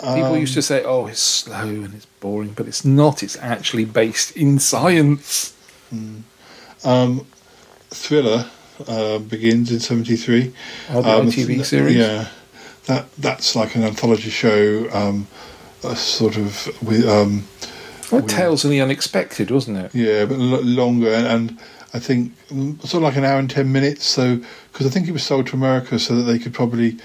People 0.00 0.34
Um, 0.34 0.40
used 0.40 0.54
to 0.54 0.62
say, 0.62 0.82
"Oh, 0.82 1.06
it's 1.06 1.20
slow 1.20 1.60
and 1.68 1.94
it's 1.94 2.06
boring," 2.20 2.54
but 2.56 2.66
it's 2.66 2.84
not. 2.86 3.22
It's 3.22 3.36
actually 3.36 3.84
based 3.84 4.34
in 4.34 4.58
science. 4.58 5.52
Um, 6.84 7.26
Thriller 7.90 8.46
uh, 8.88 9.18
begins 9.18 9.70
in 9.70 9.80
73. 9.80 10.52
Oh, 10.90 11.02
the 11.02 11.08
Um, 11.10 11.26
ITV 11.28 11.46
th- 11.46 11.66
series? 11.66 11.96
Yeah. 11.96 12.28
That, 12.86 13.06
that's 13.16 13.54
like 13.54 13.74
an 13.76 13.84
anthology 13.84 14.30
show, 14.30 14.88
um, 14.92 15.28
a 15.84 15.94
sort 15.94 16.36
of 16.36 16.66
with 16.82 17.06
um, 17.06 17.44
Well, 18.10 18.22
Tales 18.22 18.64
of 18.64 18.70
the 18.70 18.80
Unexpected, 18.80 19.50
wasn't 19.52 19.78
it? 19.78 19.94
Yeah, 19.94 20.24
but 20.24 20.34
l- 20.34 20.62
longer, 20.64 21.12
and, 21.14 21.26
and 21.26 21.58
I 21.94 22.00
think 22.00 22.32
mm, 22.48 22.80
sort 22.80 22.94
of 22.94 23.02
like 23.02 23.16
an 23.16 23.24
hour 23.24 23.38
and 23.38 23.48
ten 23.48 23.70
minutes. 23.70 24.04
So 24.06 24.40
because 24.72 24.86
I 24.86 24.90
think 24.90 25.06
it 25.06 25.12
was 25.12 25.22
sold 25.22 25.46
to 25.48 25.54
America, 25.56 25.98
so 26.00 26.16
that 26.16 26.22
they 26.24 26.40
could 26.40 26.54
probably 26.54 26.96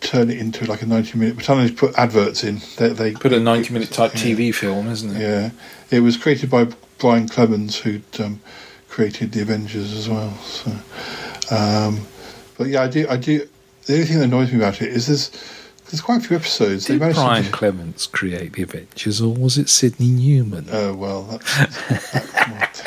turn 0.00 0.30
it 0.30 0.38
into 0.38 0.64
like 0.66 0.82
a 0.82 0.86
ninety 0.86 1.16
minute. 1.16 1.36
But 1.36 1.46
they 1.54 1.70
put 1.70 1.96
adverts 1.96 2.42
in. 2.42 2.60
They, 2.78 2.88
they 2.88 3.12
Put 3.12 3.32
a 3.32 3.38
90 3.38 3.72
minute 3.72 3.92
type 3.92 4.12
TV 4.12 4.52
film, 4.52 4.88
isn't 4.88 5.14
it? 5.14 5.20
Yeah, 5.20 5.50
it 5.92 6.00
was 6.00 6.16
created 6.16 6.50
by 6.50 6.66
Brian 6.98 7.28
Clemens, 7.28 7.78
who'd 7.78 8.02
um, 8.18 8.40
created 8.94 9.32
the 9.32 9.42
Avengers 9.42 9.92
as 9.92 10.08
well. 10.08 10.32
So, 10.38 10.70
um, 11.50 12.06
but 12.56 12.68
yeah, 12.68 12.82
I 12.82 12.88
do. 12.88 13.06
I 13.08 13.16
do. 13.16 13.48
The 13.86 13.94
only 13.94 14.06
thing 14.06 14.18
that 14.18 14.24
annoys 14.24 14.52
me 14.52 14.58
about 14.58 14.80
it 14.80 14.88
is 14.92 15.08
there's 15.08 15.30
there's 15.90 16.00
quite 16.00 16.24
a 16.24 16.28
few 16.28 16.36
episodes. 16.36 16.84
Did 16.86 16.94
they 16.94 16.98
managed 17.00 17.18
to 17.18 17.24
Brian 17.24 17.44
do- 17.44 17.50
Clemens 17.50 18.06
create 18.06 18.52
the 18.52 18.62
Avengers, 18.62 19.20
or 19.20 19.34
was 19.34 19.58
it 19.58 19.68
Sydney 19.68 20.08
Newman? 20.08 20.68
Oh 20.70 20.94
well, 20.94 21.22
that's, 21.24 22.82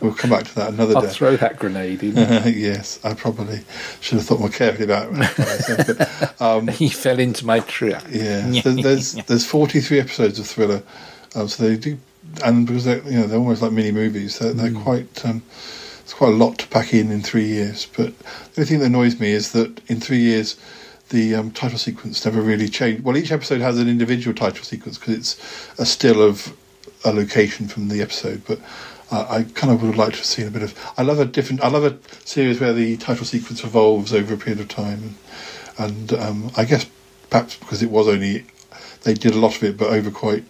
we'll 0.00 0.14
come 0.14 0.30
back 0.30 0.44
to 0.44 0.54
that 0.56 0.72
another 0.72 0.96
I'll 0.96 1.02
day. 1.02 1.08
throw 1.10 1.36
that 1.36 1.58
grenade 1.60 2.02
in. 2.02 2.16
yes, 2.54 2.98
I 3.04 3.14
probably 3.14 3.60
should 4.00 4.18
have 4.18 4.26
thought 4.26 4.40
more 4.40 4.48
carefully 4.48 4.84
about 4.84 5.12
what 5.12 5.22
I 5.22 5.26
said. 5.58 5.96
But, 5.96 6.40
um, 6.42 6.66
he 6.80 6.88
fell 6.88 7.20
into 7.20 7.46
my 7.46 7.60
trap. 7.60 8.04
yeah, 8.10 8.40
there- 8.62 8.74
there's 8.82 9.12
there's 9.26 9.46
43 9.46 10.00
episodes 10.00 10.38
of 10.40 10.46
Thriller, 10.48 10.82
um, 11.36 11.46
so 11.48 11.62
they 11.68 11.76
do, 11.76 11.98
and 12.44 12.66
because 12.66 12.84
they're 12.84 13.02
you 13.04 13.20
know 13.20 13.26
they're 13.26 13.38
almost 13.38 13.62
like 13.62 13.72
mini 13.72 13.92
movies, 13.92 14.38
they're, 14.38 14.52
they're 14.52 14.72
quite. 14.72 15.24
Um, 15.24 15.42
it's 16.00 16.14
quite 16.14 16.32
a 16.32 16.36
lot 16.36 16.58
to 16.58 16.66
pack 16.66 16.92
in 16.92 17.10
in 17.12 17.22
three 17.22 17.46
years. 17.46 17.86
But 17.86 18.18
the 18.18 18.60
only 18.60 18.68
thing 18.68 18.78
that 18.80 18.86
annoys 18.86 19.20
me 19.20 19.30
is 19.30 19.52
that 19.52 19.80
in 19.88 20.00
three 20.00 20.18
years, 20.18 20.56
the 21.10 21.34
um, 21.36 21.50
title 21.52 21.78
sequence 21.78 22.24
never 22.24 22.42
really 22.42 22.68
changed. 22.68 23.04
Well, 23.04 23.16
each 23.16 23.32
episode 23.32 23.60
has 23.60 23.78
an 23.78 23.88
individual 23.88 24.34
title 24.34 24.64
sequence 24.64 24.98
because 24.98 25.16
it's 25.16 25.78
a 25.78 25.86
still 25.86 26.20
of 26.20 26.56
a 27.04 27.12
location 27.12 27.68
from 27.68 27.88
the 27.88 28.02
episode, 28.02 28.42
but. 28.46 28.60
Uh, 29.10 29.26
I 29.28 29.42
kind 29.42 29.70
of 29.70 29.82
would 29.82 29.88
have 29.88 29.98
liked 29.98 30.12
to 30.12 30.18
have 30.20 30.24
seen 30.24 30.46
a 30.46 30.50
bit 30.50 30.62
of. 30.62 30.74
I 30.96 31.02
love 31.02 31.18
a 31.18 31.26
different. 31.26 31.60
I 31.62 31.68
love 31.68 31.84
a 31.84 31.98
series 32.26 32.58
where 32.58 32.72
the 32.72 32.96
title 32.96 33.26
sequence 33.26 33.62
evolves 33.62 34.14
over 34.14 34.32
a 34.32 34.38
period 34.38 34.58
of 34.58 34.68
time, 34.68 35.16
and, 35.76 36.10
and 36.10 36.12
um, 36.14 36.50
I 36.56 36.64
guess 36.64 36.86
perhaps 37.28 37.56
because 37.56 37.82
it 37.82 37.90
was 37.90 38.08
only 38.08 38.46
they 39.02 39.14
did 39.14 39.34
a 39.34 39.38
lot 39.38 39.56
of 39.56 39.62
it, 39.64 39.76
but 39.76 39.88
over 39.88 40.10
quite 40.10 40.44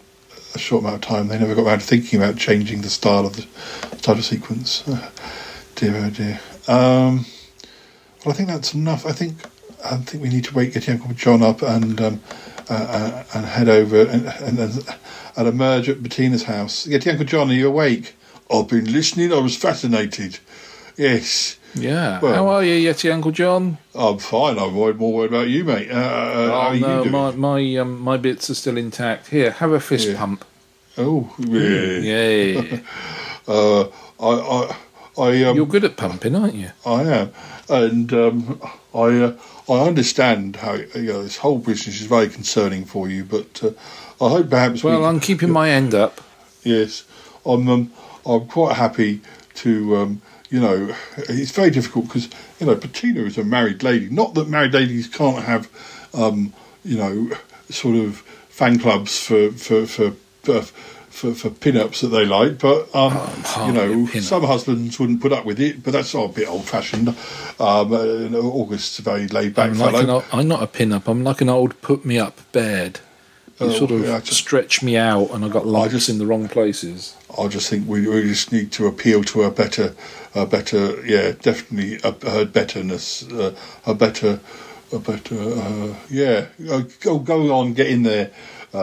a 0.54 0.58
short 0.58 0.82
amount 0.82 0.96
of 0.96 1.00
time, 1.00 1.28
they 1.28 1.38
never 1.38 1.54
got 1.54 1.66
around 1.66 1.80
to 1.80 1.86
thinking 1.86 2.22
about 2.22 2.36
changing 2.36 2.82
the 2.82 2.90
style 2.90 3.26
of 3.26 3.36
the 3.36 3.46
title 3.98 4.22
sequence. 4.22 4.86
Uh, 4.86 5.10
dear, 5.74 5.96
oh 5.96 6.10
dear. 6.10 6.40
Um, 6.68 7.26
well, 8.24 8.32
I 8.32 8.32
think 8.32 8.48
that's 8.48 8.74
enough. 8.74 9.06
I 9.06 9.12
think 9.12 9.34
I 9.84 9.96
think 9.96 10.22
we 10.22 10.28
need 10.28 10.44
to 10.44 10.54
wake 10.54 10.74
get 10.74 10.88
Uncle 10.88 11.12
John 11.14 11.42
up 11.42 11.62
and 11.62 12.00
um, 12.00 12.20
uh, 12.70 12.74
uh, 12.74 13.24
and 13.34 13.46
head 13.46 13.68
over 13.68 14.02
and 14.02 14.26
and, 14.26 14.58
and 14.58 14.96
and 15.36 15.48
emerge 15.48 15.88
at 15.88 16.02
Bettina's 16.02 16.44
house. 16.44 16.86
Get 16.86 17.06
Uncle 17.06 17.26
John, 17.26 17.50
are 17.50 17.54
you 17.54 17.68
awake? 17.68 18.14
I've 18.50 18.68
been 18.68 18.92
listening. 18.92 19.32
I 19.32 19.38
was 19.38 19.56
fascinated. 19.56 20.38
Yes. 20.96 21.58
Yeah. 21.74 22.20
Well- 22.20 22.34
How 22.34 22.48
are 22.48 22.64
you, 22.64 22.90
Yeti 22.90 23.12
Uncle 23.12 23.30
John? 23.30 23.78
I'm 23.94 24.18
fine. 24.18 24.58
I'm 24.58 24.74
worried 24.76 24.96
more 24.98 25.12
worried 25.12 25.30
about 25.32 25.48
you, 25.48 25.64
mate. 25.64 25.90
Uh, 25.90 25.94
uh, 25.94 26.50
how 26.50 26.68
oh 26.68 26.72
you 26.72 26.80
no, 26.80 26.98
doing? 27.04 27.12
my 27.12 27.30
my 27.32 27.76
um, 27.76 28.00
my 28.00 28.16
bits 28.16 28.50
are 28.50 28.54
still 28.54 28.76
intact. 28.76 29.28
Here, 29.28 29.52
have 29.52 29.72
a 29.72 29.80
fist 29.80 30.08
Yeah. 30.08 30.18
pump. 30.18 30.44
Oh, 30.98 31.32
yeah. 31.38 31.98
Yeah. 31.98 32.78
Uh, 33.48 33.88
I, 34.20 34.28
I, 34.28 34.76
I, 35.18 35.44
um, 35.46 35.56
You're 35.56 35.66
good 35.66 35.82
at 35.82 35.96
pumping, 35.96 36.36
aren't 36.36 36.54
you? 36.54 36.70
I 36.86 37.02
am, 37.02 37.32
and 37.68 38.12
um, 38.12 38.62
I, 38.94 39.00
uh, 39.00 39.36
I 39.68 39.80
understand 39.80 40.54
how 40.54 40.74
you 40.74 41.12
know 41.12 41.24
this 41.24 41.38
whole 41.38 41.58
business 41.58 42.00
is 42.00 42.06
very 42.06 42.28
concerning 42.28 42.84
for 42.84 43.08
you, 43.08 43.24
but 43.24 43.60
uh, 43.64 43.70
I 44.24 44.28
hope 44.30 44.48
perhaps. 44.48 44.84
Well, 44.84 45.00
we, 45.00 45.06
I'm 45.06 45.18
keeping 45.18 45.50
my 45.50 45.70
end 45.70 45.92
up. 45.92 46.20
Yes, 46.62 47.02
I'm. 47.44 47.68
Um, 47.68 47.92
I'm 48.24 48.46
quite 48.46 48.76
happy 48.76 49.22
to. 49.56 49.96
You 50.52 50.60
know, 50.60 50.94
it's 51.16 51.50
very 51.50 51.70
difficult 51.70 52.08
because 52.08 52.28
you 52.60 52.66
know 52.66 52.74
Bettina 52.74 53.22
is 53.22 53.38
a 53.38 53.42
married 53.44 53.82
lady. 53.82 54.10
Not 54.10 54.34
that 54.34 54.48
married 54.48 54.74
ladies 54.74 55.08
can't 55.08 55.42
have, 55.44 55.68
um, 56.12 56.52
you 56.84 56.98
know, 56.98 57.30
sort 57.70 57.96
of 57.96 58.18
fan 58.50 58.78
clubs 58.78 59.18
for 59.18 59.50
for 59.52 59.86
for. 59.86 60.12
for 60.42 60.62
for, 61.12 61.34
for 61.34 61.50
pin-ups 61.50 62.00
that 62.00 62.08
they 62.08 62.24
like, 62.24 62.58
but 62.58 62.88
um, 62.96 63.12
you 63.66 63.72
know 63.74 64.06
some 64.06 64.42
husbands 64.44 64.98
wouldn't 64.98 65.20
put 65.20 65.30
up 65.30 65.44
with 65.44 65.60
it. 65.60 65.82
But 65.84 65.92
that's 65.92 66.14
a 66.14 66.26
bit 66.26 66.48
old-fashioned. 66.48 67.08
Um, 67.08 67.16
uh, 67.92 68.38
August's 68.38 68.98
a 68.98 69.02
very 69.02 69.28
laid-back 69.28 69.72
I'm 69.72 69.78
like 69.78 69.94
fellow. 69.94 70.14
old, 70.14 70.24
I'm 70.32 70.48
not 70.48 70.62
a 70.62 70.66
pin-up. 70.66 71.08
I'm 71.08 71.22
like 71.22 71.42
an 71.42 71.50
old 71.50 71.78
put-me-up 71.82 72.50
bed. 72.52 73.00
You 73.60 73.66
Oh, 73.66 73.70
sort 73.72 73.90
of 73.90 74.00
yeah, 74.04 74.20
just- 74.20 74.38
stretch 74.38 74.82
me 74.82 74.96
out, 74.96 75.30
and 75.32 75.44
I 75.44 75.48
got 75.50 75.66
lumps 75.66 76.08
in 76.08 76.16
the 76.16 76.24
wrong 76.26 76.48
places. 76.48 77.14
I 77.38 77.46
just 77.46 77.68
think 77.68 77.86
we, 77.86 78.08
we 78.08 78.22
just 78.22 78.50
need 78.50 78.72
to 78.72 78.86
appeal 78.86 79.22
to 79.24 79.42
a 79.42 79.50
better, 79.50 79.94
a 80.34 80.46
better, 80.46 81.04
yeah, 81.06 81.32
definitely 81.40 81.98
a, 82.04 82.12
her 82.30 82.44
betterness, 82.44 83.22
uh, 83.30 83.54
a 83.86 83.94
better, 83.94 84.40
a 84.92 84.98
better, 84.98 85.36
uh, 85.38 85.94
yeah. 86.10 86.46
Uh, 86.70 86.82
Go 87.00 87.18
go 87.18 87.52
on, 87.54 87.74
get 87.74 87.88
in 87.88 88.02
there. 88.02 88.30
Uh, 88.74 88.78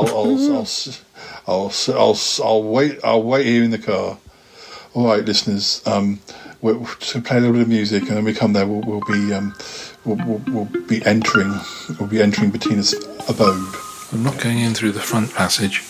I'll, 0.00 0.08
I'll, 0.08 0.52
I'll, 0.56 0.62
s- 0.62 1.02
I'll, 1.46 1.66
s- 1.68 1.88
I'll, 1.88 2.10
s- 2.10 2.40
I'll 2.40 2.62
wait. 2.64 2.98
I'll 3.04 3.22
wait 3.22 3.46
here 3.46 3.62
in 3.62 3.70
the 3.70 3.78
car. 3.78 4.18
All 4.94 5.06
right, 5.06 5.24
listeners. 5.24 5.80
Um, 5.86 6.18
we'll, 6.60 6.84
to 6.84 7.20
play 7.22 7.36
a 7.36 7.40
little 7.40 7.52
bit 7.54 7.62
of 7.62 7.68
music, 7.68 8.02
and 8.04 8.16
when 8.16 8.24
we 8.24 8.34
come 8.34 8.52
there, 8.52 8.66
we'll, 8.66 8.80
we'll 8.80 9.04
be, 9.06 9.32
um, 9.32 9.54
we'll, 10.04 10.16
we'll, 10.26 10.42
we'll 10.66 10.82
be 10.86 11.04
entering, 11.06 11.54
we'll 12.00 12.08
be 12.08 12.20
entering 12.20 12.50
Bettina's 12.50 12.94
abode. 13.28 13.74
I'm 14.12 14.24
not 14.24 14.40
going 14.40 14.58
in 14.58 14.74
through 14.74 14.92
the 14.92 15.00
front 15.00 15.32
passage. 15.34 15.82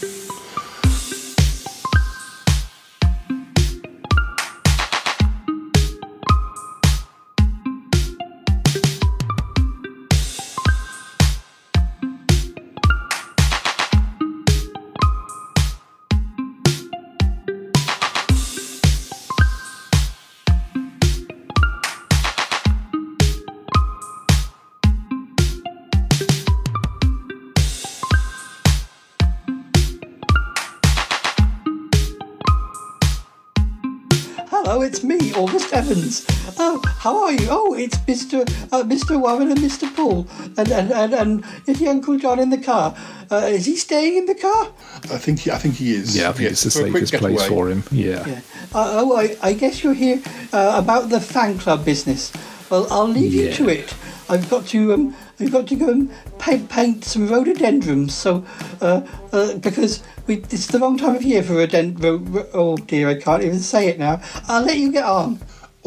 How 37.08 37.24
are 37.24 37.32
you? 37.32 37.48
Oh, 37.50 37.74
it's 37.74 37.96
Mr. 37.98 38.40
Uh, 38.70 38.82
Mr. 38.84 39.18
Warren 39.18 39.50
and 39.50 39.60
Mr. 39.60 39.86
Paul, 39.96 40.26
and 40.58 40.70
and 40.70 40.92
and, 40.92 41.14
and 41.14 41.44
is 41.66 41.78
the 41.78 41.88
Uncle 41.88 42.18
John 42.18 42.38
in 42.38 42.50
the 42.50 42.58
car? 42.58 42.94
Uh, 43.30 43.48
is 43.58 43.64
he 43.64 43.76
staying 43.76 44.18
in 44.18 44.26
the 44.26 44.34
car? 44.34 44.68
I 45.16 45.18
think 45.24 45.40
he, 45.40 45.50
I 45.50 45.58
think 45.58 45.76
he 45.76 45.94
is. 45.94 46.16
Yeah, 46.16 46.28
I 46.28 46.32
think 46.32 46.50
Yes, 46.50 46.66
it's 46.66 46.74
the 46.74 46.82
for 46.82 46.86
a 46.88 46.90
quick 46.90 47.06
safest 47.06 47.22
place 47.22 47.40
getaway. 47.40 47.48
for 47.48 47.70
him. 47.70 47.82
Yeah. 47.90 48.26
Yeah. 48.26 48.40
Uh, 48.74 49.00
oh, 49.00 49.16
I, 49.16 49.36
I 49.42 49.52
guess 49.54 49.82
you're 49.82 49.94
here 49.94 50.20
uh, 50.52 50.74
about 50.82 51.08
the 51.08 51.20
fan 51.20 51.58
club 51.58 51.84
business. 51.84 52.32
Well, 52.68 52.86
I'll 52.90 53.08
leave 53.08 53.32
you 53.32 53.52
to 53.52 53.68
it. 53.70 53.94
I've 54.28 54.48
got 54.50 54.66
to 54.68 54.92
um, 54.92 55.16
I've 55.40 55.50
got 55.52 55.66
to 55.68 55.76
go 55.76 55.88
and 55.88 56.10
paint, 56.38 56.68
paint 56.68 57.04
some 57.04 57.28
rhododendrons. 57.28 58.12
So, 58.12 58.44
uh, 58.82 59.00
uh, 59.32 59.54
because 59.56 60.02
we, 60.26 60.36
it's 60.50 60.66
the 60.66 60.78
wrong 60.78 60.98
time 60.98 61.16
of 61.16 61.22
year 61.22 61.42
for 61.42 61.54
rhododendron. 61.54 62.32
Ro, 62.32 62.46
oh 62.52 62.76
dear, 62.76 63.08
I 63.08 63.14
can't 63.14 63.42
even 63.42 63.60
say 63.60 63.88
it 63.88 63.98
now. 63.98 64.20
I'll 64.48 64.64
let 64.64 64.76
you 64.76 64.92
get 64.92 65.04
on. 65.04 65.38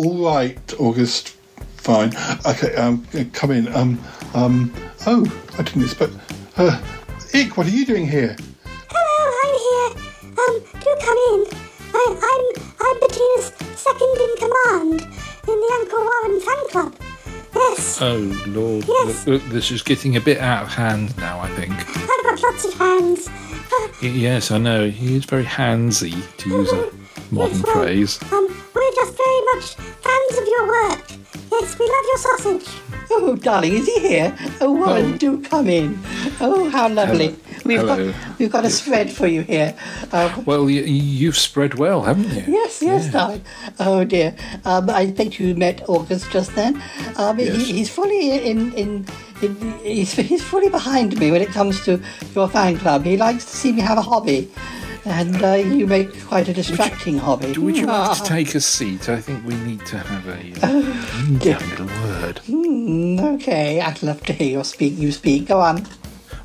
All 0.04 0.26
right, 0.26 0.74
August. 0.80 1.30
Fine. 1.78 2.14
Okay. 2.46 2.74
Um, 2.76 3.06
come 3.34 3.52
in. 3.52 3.68
Um. 3.76 4.00
Um. 4.34 4.74
Oh, 5.06 5.26
I 5.58 5.64
didn't 5.64 5.84
expect. 5.84 6.14
Uh, 6.58 6.80
Ick, 7.34 7.58
what 7.58 7.68
are 7.68 7.72
you 7.72 7.86
doing 7.86 8.08
here? 8.08 8.36
Hello, 8.90 9.38
I'm 9.44 9.56
here. 9.68 10.04
Um, 10.26 10.80
do 10.80 10.96
come 11.06 11.18
in. 11.30 11.40
I, 11.94 12.04
I'm 12.30 12.44
I'm 12.82 13.00
Bettina's 13.00 13.52
second 13.80 14.18
in 14.26 14.32
command 14.38 15.02
in 15.48 15.60
the 15.60 15.78
Uncle 15.80 16.00
Warren 16.00 16.40
fan 16.42 16.70
club. 16.70 16.96
Yes, 17.56 18.02
Oh 18.02 18.18
Lord, 18.48 18.86
Yes. 18.88 19.28
Look, 19.28 19.42
look, 19.44 19.52
this 19.52 19.72
is 19.72 19.82
getting 19.84 20.16
a 20.18 20.22
bit 20.22 20.38
out 20.40 20.64
of 20.64 20.70
hand 20.70 21.16
now. 21.18 21.40
I 21.40 21.50
think. 21.50 21.74
I've 21.74 22.24
got 22.24 22.42
lots 22.42 22.66
of 22.66 22.74
hands. 22.76 23.28
Uh, 23.28 23.88
Y- 24.02 24.08
Yes, 24.10 24.52
I 24.52 24.58
know. 24.58 24.90
He 24.90 25.16
is 25.16 25.26
very 25.26 25.44
handsy, 25.46 26.16
to 26.38 26.50
use 26.50 26.72
a 26.72 26.92
modern 27.32 27.58
yes, 27.58 27.64
well, 27.64 27.74
phrase. 27.74 28.20
Um, 28.32 28.61
we're 28.82 28.96
just 28.96 29.16
very 29.18 29.42
much 29.54 29.66
fans 30.06 30.38
of 30.42 30.48
your 30.48 30.68
work. 30.68 31.02
Yes, 31.52 31.78
we 31.80 31.86
love 31.86 32.06
your 32.12 32.18
sausage. 32.18 32.68
Oh, 33.14 33.36
darling, 33.36 33.74
is 33.74 33.86
he 33.86 34.00
here? 34.00 34.36
Oh, 34.62 34.72
Warren, 34.72 35.18
do 35.18 35.42
come 35.42 35.68
in. 35.68 36.00
Oh, 36.40 36.70
how 36.70 36.88
lovely. 36.88 37.36
We've 37.66 37.80
Hello. 37.80 38.12
got 38.12 38.40
we've 38.40 38.52
got 38.52 38.66
a 38.66 38.70
spread 38.70 39.12
for 39.12 39.28
you 39.28 39.42
here. 39.42 39.76
Um, 40.14 40.46
Well, 40.46 40.64
y- 40.66 40.72
you've 40.72 41.38
spread 41.38 41.76
well, 41.76 42.02
haven't 42.04 42.30
you? 42.48 42.54
Yes, 42.54 42.82
yes, 42.82 43.12
darling. 43.12 43.44
Oh 43.80 44.04
dear. 44.04 44.34
Um, 44.66 44.90
I 44.90 45.12
think 45.12 45.40
you 45.40 45.54
met 45.56 45.88
August 45.88 46.32
just 46.32 46.56
then. 46.56 46.82
Um, 47.18 47.38
Yes. 47.38 47.56
he, 47.68 47.74
he's 47.74 47.90
fully 47.90 48.32
in, 48.50 48.74
in, 48.74 49.06
in 49.44 49.80
he's, 49.84 50.14
he's 50.14 50.42
fully 50.44 50.70
behind 50.70 51.20
me 51.20 51.30
when 51.32 51.42
it 51.42 51.50
comes 51.50 51.84
to 51.86 52.02
your 52.34 52.48
fan 52.50 52.78
club. 52.78 53.04
He 53.04 53.18
likes 53.18 53.46
to 53.46 53.56
see 53.56 53.72
me 53.74 53.82
have 53.82 53.98
a 54.00 54.02
hobby. 54.02 54.50
And 55.06 55.44
uh, 55.44 55.54
you 55.54 55.88
make 55.88 56.26
quite 56.26 56.48
a 56.48 56.54
distracting 56.54 57.18
hobby. 57.18 57.58
Would 57.58 57.78
you 57.78 57.86
like 57.88 58.18
to 58.18 58.24
take 58.24 58.56
a 58.56 58.62
seat? 58.62 59.10
I 59.10 59.20
think 59.20 59.46
we 59.46 59.56
need 59.56 59.86
to 59.88 59.98
have 59.98 60.28
a, 60.28 60.32
uh, 60.66 60.74
we 61.26 61.32
need 61.32 61.42
to 61.42 61.54
have 61.54 61.80
a 61.80 61.84
little 61.84 62.04
word. 62.04 62.40
Hmm, 62.40 63.20
okay, 63.36 63.82
I'd 63.82 64.02
love 64.04 64.24
to 64.26 64.34
hear 64.34 64.58
you 64.60 64.64
speak. 64.64 64.98
You 64.98 65.12
speak. 65.12 65.48
Go 65.48 65.60
on. 65.60 65.86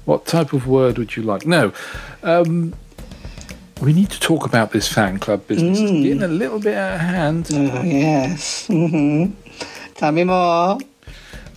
What 0.04 0.24
type 0.26 0.52
of 0.52 0.66
word 0.66 0.98
would 0.98 1.16
you 1.16 1.22
like? 1.22 1.46
No. 1.46 1.72
Um, 2.22 2.74
we 3.82 3.92
need 3.92 4.08
to 4.10 4.20
talk 4.20 4.46
about 4.46 4.70
this 4.70 4.88
fan 4.90 5.18
club 5.18 5.46
business. 5.46 5.78
It's 5.78 5.90
getting 5.90 6.22
a 6.22 6.28
little 6.28 6.58
bit 6.60 6.76
out 6.76 6.94
of 6.94 7.00
hand. 7.00 7.48
Oh, 7.52 7.82
yes. 7.82 8.66
hmm 8.68 9.26
Tell 9.94 10.12
me 10.12 10.24
more. 10.24 10.78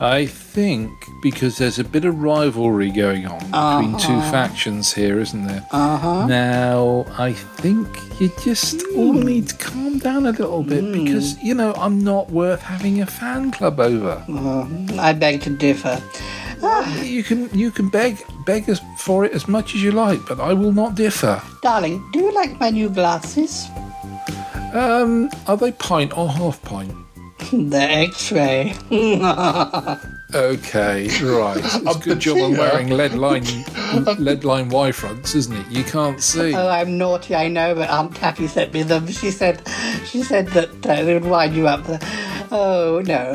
I 0.02 0.28
think 0.28 0.92
because 1.22 1.58
there's 1.58 1.78
a 1.78 1.84
bit 1.84 2.06
of 2.06 2.22
rivalry 2.22 2.90
going 2.90 3.26
on 3.28 3.40
between 3.40 3.98
two 4.00 4.14
Uh-huh. 4.14 4.32
factions 4.32 4.94
here, 4.94 5.20
isn't 5.20 5.46
there? 5.46 5.66
Uh-huh. 5.72 6.26
Now, 6.26 7.06
I 7.18 7.34
think 7.34 7.88
you 8.20 8.32
just 8.42 8.82
all 8.96 9.12
need 9.12 9.50
to 9.50 9.56
calm 9.58 10.00
down 10.00 10.26
a 10.26 10.32
little 10.32 10.64
bit 10.64 10.90
because, 10.94 11.38
you 11.44 11.54
know, 11.54 11.74
I'm 11.74 12.00
not 12.02 12.32
worth 12.32 12.62
having 12.62 13.02
a 13.02 13.06
fan 13.06 13.52
club 13.52 13.80
over. 13.82 14.24
Oh, 14.30 14.70
I 14.98 15.12
beg 15.12 15.42
to 15.42 15.50
differ. 15.50 16.02
You 17.04 17.24
can 17.24 17.50
you 17.58 17.72
can 17.72 17.90
beg 17.90 18.18
beg 18.46 18.70
us 18.70 18.80
for 18.98 19.24
it 19.26 19.32
as 19.34 19.48
much 19.48 19.76
as 19.76 19.82
you 19.84 19.92
like, 19.92 20.20
but 20.28 20.40
I 20.40 20.54
will 20.54 20.74
not 20.74 20.96
differ. 20.96 21.42
Darling, 21.62 22.02
do 22.14 22.20
you 22.20 22.32
like 22.34 22.60
my 22.60 22.70
new 22.70 22.90
glasses? 22.90 23.68
Um, 24.74 25.30
are 25.48 25.58
they 25.58 25.72
pint 25.72 26.18
or 26.18 26.28
half 26.30 26.62
pint? 26.62 26.94
They're 27.53 28.03
X-ray. 28.03 28.76
Okay, 30.34 31.07
right. 31.24 31.57
It's 31.64 31.95
a 31.95 31.99
good 31.99 32.20
job 32.20 32.38
I'm 32.38 32.57
wearing 32.57 32.90
lead 32.90 33.14
line 33.14 33.45
lead 34.20 34.44
line 34.44 34.70
Y 34.70 34.91
fronts, 34.91 35.34
isn't 35.34 35.56
it? 35.56 35.68
You 35.72 35.84
can't 35.84 36.22
see. 36.22 36.53
Oh, 36.53 36.68
I'm 36.68 36.98
naughty, 36.98 37.34
I 37.36 37.48
know, 37.48 37.74
but 37.74 37.90
Aunt 37.90 38.16
Taffy 38.16 38.48
sent 38.48 38.74
me 38.74 38.84
them. 38.84 39.07
She 39.07 39.32
said, 39.32 39.61
she 40.06 40.22
said 40.22 40.48
that 40.49 40.86
uh, 40.86 41.03
they 41.03 41.14
would 41.14 41.26
wind 41.26 41.56
you 41.56 41.68
up. 41.68 41.84
Oh 42.52 43.02
no, 43.06 43.34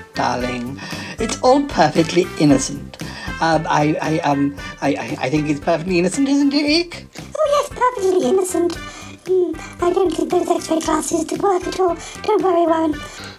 darling, 0.14 0.80
it's 1.18 1.40
all 1.42 1.64
perfectly 1.66 2.26
innocent. 2.38 3.02
Um, 3.40 3.66
I, 3.68 3.96
I, 4.00 4.18
um, 4.20 4.56
I, 4.80 4.94
I, 4.94 5.16
I 5.26 5.30
think 5.30 5.50
it's 5.50 5.60
perfectly 5.60 5.98
innocent, 5.98 6.26
isn't 6.28 6.54
it, 6.54 6.86
Ick? 6.86 7.06
Oh, 7.36 7.68
yes, 7.70 7.78
perfectly 7.78 8.28
innocent. 8.28 8.78
Hmm, 9.26 9.52
I 9.82 9.92
don't 9.92 10.14
think 10.14 10.30
those 10.30 10.48
x-ray 10.48 10.78
glasses 10.78 11.24
to 11.24 11.36
work 11.42 11.66
at 11.66 11.80
all. 11.80 11.96
Don't 12.22 12.44
worry, 12.44 12.64
Warren. 12.64 12.92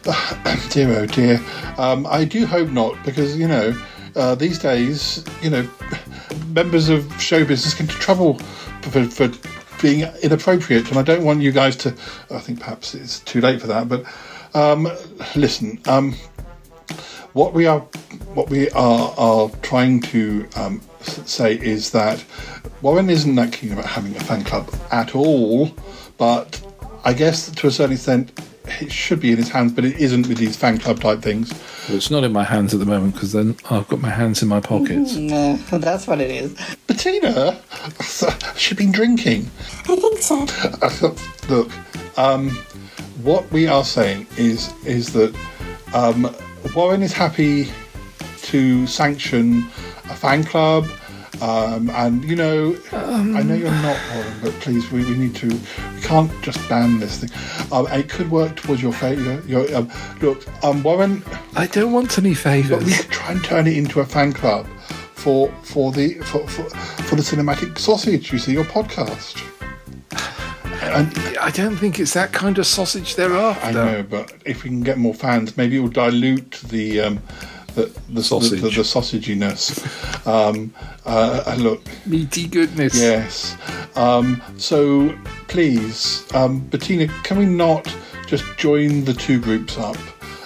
dear 0.69 0.99
oh 0.99 1.05
dear. 1.05 1.41
Um, 1.77 2.05
I 2.05 2.26
do 2.26 2.45
hope 2.45 2.69
not, 2.69 3.01
because 3.05 3.38
you 3.38 3.47
know, 3.47 3.73
uh, 4.18 4.35
these 4.35 4.59
days, 4.59 5.23
you 5.41 5.49
know, 5.49 5.65
members 6.49 6.89
of 6.89 7.09
show 7.22 7.45
business 7.45 7.73
get 7.73 7.81
into 7.81 7.93
trouble 7.95 8.38
for, 8.81 9.05
for 9.05 9.31
being 9.81 10.01
inappropriate, 10.22 10.89
and 10.89 10.99
I 10.99 11.03
don't 11.03 11.23
want 11.23 11.41
you 11.41 11.53
guys 11.53 11.77
to. 11.77 11.95
I 12.31 12.39
think 12.39 12.59
perhaps 12.59 12.93
it's 12.93 13.22
too 13.22 13.39
late 13.39 13.61
for 13.61 13.68
that, 13.68 13.88
but 13.88 14.03
um, 14.53 14.89
listen. 15.38 15.80
Um, 15.88 16.15
what 17.31 17.53
we 17.53 17.65
are, 17.65 17.80
what 18.34 18.49
we 18.49 18.69
are, 18.72 19.14
are 19.18 19.49
trying 19.61 20.01
to 20.01 20.47
um, 20.55 20.81
say 21.07 21.55
is 21.55 21.91
that 21.91 22.23
Warren 22.81 23.09
isn't 23.09 23.35
that 23.35 23.53
keen 23.53 23.73
about 23.73 23.85
having 23.85 24.15
a 24.15 24.19
fan 24.19 24.43
club 24.43 24.73
at 24.91 25.15
all, 25.15 25.71
but 26.17 26.61
I 27.03 27.13
guess 27.13 27.49
to 27.49 27.67
a 27.67 27.71
certain 27.71 27.93
extent 27.93 28.31
it 28.81 28.91
should 28.91 29.19
be 29.19 29.31
in 29.31 29.38
his 29.38 29.49
hands, 29.49 29.71
but 29.71 29.85
it 29.85 29.97
isn't 29.97 30.27
with 30.27 30.38
these 30.38 30.55
fan 30.55 30.77
club 30.77 30.99
type 30.99 31.21
things. 31.21 31.51
Well, 31.88 31.97
it's 31.97 32.11
not 32.11 32.23
in 32.23 32.34
my 32.34 32.43
hands 32.43 32.73
at 32.73 32.79
the 32.79 32.85
moment 32.85 33.13
because 33.13 33.31
then 33.31 33.55
I've 33.69 33.88
got 33.88 34.01
my 34.01 34.09
hands 34.09 34.41
in 34.41 34.49
my 34.49 34.59
pockets. 34.59 35.15
No, 35.15 35.55
that's 35.71 36.07
what 36.07 36.19
it 36.19 36.29
is. 36.29 36.55
Bettina, 36.85 37.61
she's 38.55 38.77
been 38.77 38.91
drinking. 38.91 39.49
I 39.88 39.95
think 39.95 40.17
so. 40.19 41.15
Look, 41.49 41.71
um, 42.17 42.49
what 43.23 43.49
we 43.51 43.67
are 43.67 43.84
saying 43.84 44.27
is 44.38 44.73
is 44.85 45.13
that 45.13 45.35
um, 45.93 46.35
Warren 46.75 47.01
is 47.01 47.13
happy 47.13 47.69
to 48.43 48.88
sanction 48.88 49.67
a 50.09 50.15
fan 50.15 50.43
club. 50.43 50.88
Um, 51.39 51.91
and 51.91 52.23
you 52.23 52.35
know, 52.35 52.75
I 52.91 53.43
know 53.43 53.53
you're 53.53 53.69
not 53.69 53.97
Warren, 54.15 54.34
but 54.41 54.53
please, 54.53 54.91
we, 54.91 55.03
we 55.05 55.15
need 55.15 55.35
to. 55.35 55.47
We 55.47 56.01
can't 56.01 56.31
just 56.41 56.67
ban 56.67 56.99
this 56.99 57.19
thing. 57.23 57.29
Um, 57.71 57.85
it 57.91 58.09
could 58.09 58.31
work 58.31 58.55
towards 58.55 58.81
your 58.81 58.93
favour. 58.93 59.43
Your, 59.47 59.71
um, 59.75 59.91
look, 60.19 60.43
um, 60.63 60.81
Warren. 60.81 61.23
I 61.55 61.67
don't 61.67 61.91
want 61.91 62.17
any 62.17 62.31
But 62.34 62.39
favours. 62.39 62.84
we 62.85 62.93
could 62.93 63.11
try 63.11 63.31
and 63.34 63.43
turn 63.43 63.67
it 63.67 63.77
into 63.77 63.99
a 63.99 64.05
fan 64.05 64.34
club 64.34 64.65
for 65.13 65.51
for 65.61 65.91
the 65.91 66.15
for, 66.21 66.47
for, 66.47 66.63
for 67.03 67.15
the 67.15 67.21
cinematic 67.21 67.77
sausage. 67.77 68.31
You 68.34 68.39
see, 68.39 68.53
your 68.53 68.65
podcast. 68.65 69.39
And 70.81 71.15
I 71.39 71.51
don't 71.51 71.75
think 71.75 71.99
it's 71.99 72.13
that 72.13 72.31
kind 72.31 72.57
of 72.57 72.65
sausage 72.65 73.15
they're 73.15 73.35
after. 73.35 73.65
I 73.67 73.71
know, 73.73 74.03
but 74.09 74.31
if 74.45 74.63
we 74.63 74.69
can 74.69 74.81
get 74.81 74.97
more 74.97 75.13
fans, 75.13 75.55
maybe 75.57 75.77
it 75.77 75.81
will 75.81 75.89
dilute 75.89 76.51
the 76.69 77.01
um, 77.01 77.19
the, 77.77 77.99
the 78.09 78.23
Sausage. 78.23 78.61
the, 78.61 78.69
the, 78.69 78.75
the 78.75 78.81
sausaginess. 78.81 79.77
Um, 80.25 80.73
uh, 81.05 81.43
uh, 81.45 81.55
look, 81.59 81.81
Meaty 82.05 82.47
goodness. 82.47 82.99
yes. 82.99 83.55
Um, 83.95 84.41
so 84.57 85.15
please, 85.47 86.25
um, 86.33 86.59
Bettina, 86.59 87.07
can 87.23 87.37
we 87.37 87.45
not 87.45 87.87
just 88.25 88.43
join 88.57 89.05
the 89.05 89.13
two 89.13 89.39
groups 89.39 89.77
up? 89.77 89.97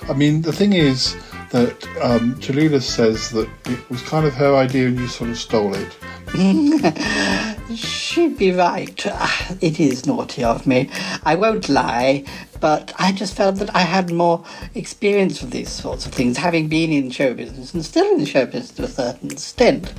I 0.09 0.13
mean, 0.13 0.41
the 0.41 0.51
thing 0.51 0.73
is 0.73 1.15
that 1.51 1.87
um, 2.01 2.35
Tallulah 2.35 2.81
says 2.81 3.29
that 3.31 3.49
it 3.65 3.89
was 3.89 4.01
kind 4.03 4.25
of 4.25 4.33
her 4.33 4.55
idea 4.55 4.87
and 4.87 4.99
you 4.99 5.07
sort 5.07 5.29
of 5.29 5.37
stole 5.37 5.73
it. 5.73 5.97
She'd 7.75 8.37
be 8.37 8.51
right. 8.51 9.05
Ah, 9.07 9.55
It 9.61 9.79
is 9.79 10.05
naughty 10.05 10.43
of 10.43 10.65
me. 10.67 10.89
I 11.23 11.35
won't 11.35 11.69
lie, 11.69 12.23
but 12.59 12.93
I 12.97 13.11
just 13.11 13.35
felt 13.35 13.55
that 13.57 13.73
I 13.75 13.81
had 13.81 14.11
more 14.11 14.43
experience 14.75 15.41
with 15.41 15.51
these 15.51 15.69
sorts 15.69 16.05
of 16.05 16.13
things, 16.13 16.37
having 16.37 16.67
been 16.67 16.91
in 16.91 17.09
show 17.11 17.33
business 17.33 17.73
and 17.73 17.85
still 17.85 18.09
in 18.15 18.25
show 18.25 18.45
business 18.45 18.71
to 18.71 18.83
a 18.83 18.87
certain 18.87 19.31
extent. 19.31 19.93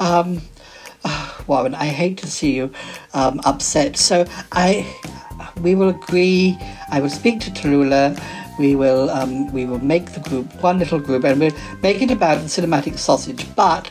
Um, 0.00 0.42
ah, 1.04 1.42
Warren, 1.46 1.74
I 1.74 1.86
hate 1.86 2.18
to 2.18 2.26
see 2.26 2.54
you 2.54 2.72
um, 3.14 3.40
upset, 3.44 3.96
so 3.96 4.24
I, 4.52 4.86
we 5.60 5.74
will 5.74 5.88
agree. 5.90 6.56
I 6.90 7.00
will 7.00 7.10
speak 7.10 7.40
to 7.40 7.50
Tallulah. 7.50 8.18
We 8.58 8.74
will 8.76 9.08
um, 9.10 9.52
we 9.52 9.66
will 9.66 9.78
make 9.84 10.12
the 10.12 10.20
group 10.20 10.46
one 10.62 10.78
little 10.78 10.98
group, 10.98 11.24
and 11.24 11.38
we'll 11.40 11.52
make 11.82 12.02
it 12.02 12.10
about 12.10 12.40
the 12.42 12.48
cinematic 12.48 12.98
sausage. 12.98 13.46
But 13.54 13.90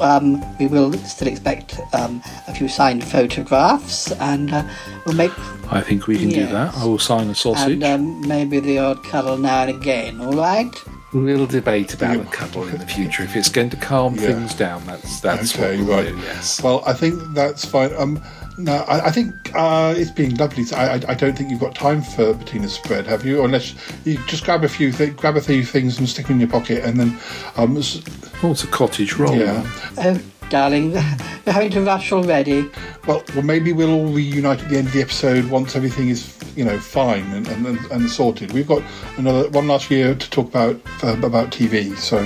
um, 0.00 0.42
we 0.58 0.66
will 0.66 0.92
still 0.94 1.28
expect 1.28 1.80
um, 1.94 2.22
a 2.48 2.54
few 2.54 2.68
signed 2.68 3.02
photographs, 3.04 4.12
and 4.12 4.52
uh, 4.52 4.62
we'll 5.06 5.16
make 5.16 5.32
I 5.70 5.80
think 5.80 6.06
we 6.06 6.18
can 6.18 6.28
do 6.28 6.46
that. 6.46 6.74
I 6.76 6.84
will 6.84 6.98
sign 6.98 7.28
a 7.30 7.34
sausage. 7.34 7.72
and 7.82 7.84
um, 7.84 8.28
maybe 8.28 8.60
the 8.60 8.78
odd 8.78 9.02
cuddle 9.04 9.38
now 9.38 9.62
and 9.62 9.70
again. 9.70 10.20
All 10.20 10.32
right. 10.34 10.70
we'll 11.14 11.46
debate 11.46 11.94
about 11.94 12.16
a 12.16 12.24
couple 12.24 12.68
in 12.68 12.78
the 12.78 12.86
future 12.96 13.22
if 13.22 13.34
it's 13.34 13.48
going 13.48 13.70
to 13.70 13.76
calm 13.76 14.14
Yeah. 14.16 14.26
things 14.32 14.54
down. 14.54 14.84
That's 14.86 15.20
that's 15.20 15.54
okay, 15.54 15.78
what 15.78 15.86
we'll 15.88 15.96
right. 15.96 16.08
do. 16.08 16.18
Yes. 16.18 16.60
Well, 16.62 16.82
I 16.86 16.92
think 16.92 17.14
that's 17.34 17.64
fine. 17.64 17.94
Um, 17.96 18.20
no, 18.58 18.74
I, 18.88 19.06
I 19.06 19.10
think 19.10 19.34
uh, 19.54 19.94
it's 19.96 20.10
been 20.10 20.34
lovely. 20.36 20.64
I, 20.74 20.94
I, 20.96 21.00
I 21.08 21.14
don't 21.14 21.36
think 21.36 21.50
you've 21.50 21.60
got 21.60 21.74
time 21.74 22.02
for 22.02 22.34
Bettina's 22.34 22.72
spread, 22.74 23.06
have 23.06 23.24
you? 23.24 23.44
Unless 23.44 23.74
you 24.04 24.18
just 24.26 24.44
grab 24.44 24.64
a 24.64 24.68
few, 24.68 24.92
th- 24.92 25.16
grab 25.16 25.36
a 25.36 25.40
few 25.40 25.64
things 25.64 25.98
and 25.98 26.08
stick 26.08 26.26
them 26.26 26.34
in 26.36 26.40
your 26.40 26.48
pocket, 26.50 26.84
and 26.84 26.98
then 26.98 27.18
um, 27.56 27.76
s- 27.76 28.02
Oh, 28.42 28.50
it's 28.50 28.64
a 28.64 28.66
cottage 28.68 29.14
roll. 29.14 29.34
yeah. 29.36 29.64
Oh, 29.98 30.20
darling, 30.50 30.92
we're 31.46 31.52
having 31.52 31.70
to 31.70 31.80
rush 31.80 32.12
already. 32.12 32.70
Well, 33.06 33.22
well, 33.34 33.42
maybe 33.42 33.72
we'll 33.72 33.92
all 33.92 34.06
reunite 34.06 34.62
at 34.62 34.68
the 34.68 34.76
end 34.78 34.88
of 34.88 34.92
the 34.92 35.00
episode 35.02 35.46
once 35.46 35.74
everything 35.76 36.08
is, 36.10 36.36
you 36.56 36.64
know, 36.64 36.78
fine 36.78 37.24
and, 37.32 37.48
and, 37.48 37.66
and, 37.66 37.78
and 37.90 38.10
sorted. 38.10 38.52
We've 38.52 38.66
got 38.68 38.82
another 39.16 39.48
one 39.50 39.66
last 39.68 39.90
year 39.90 40.14
to 40.14 40.30
talk 40.30 40.48
about 40.48 40.76
uh, 41.02 41.16
about 41.22 41.50
TV. 41.50 41.96
So, 41.96 42.18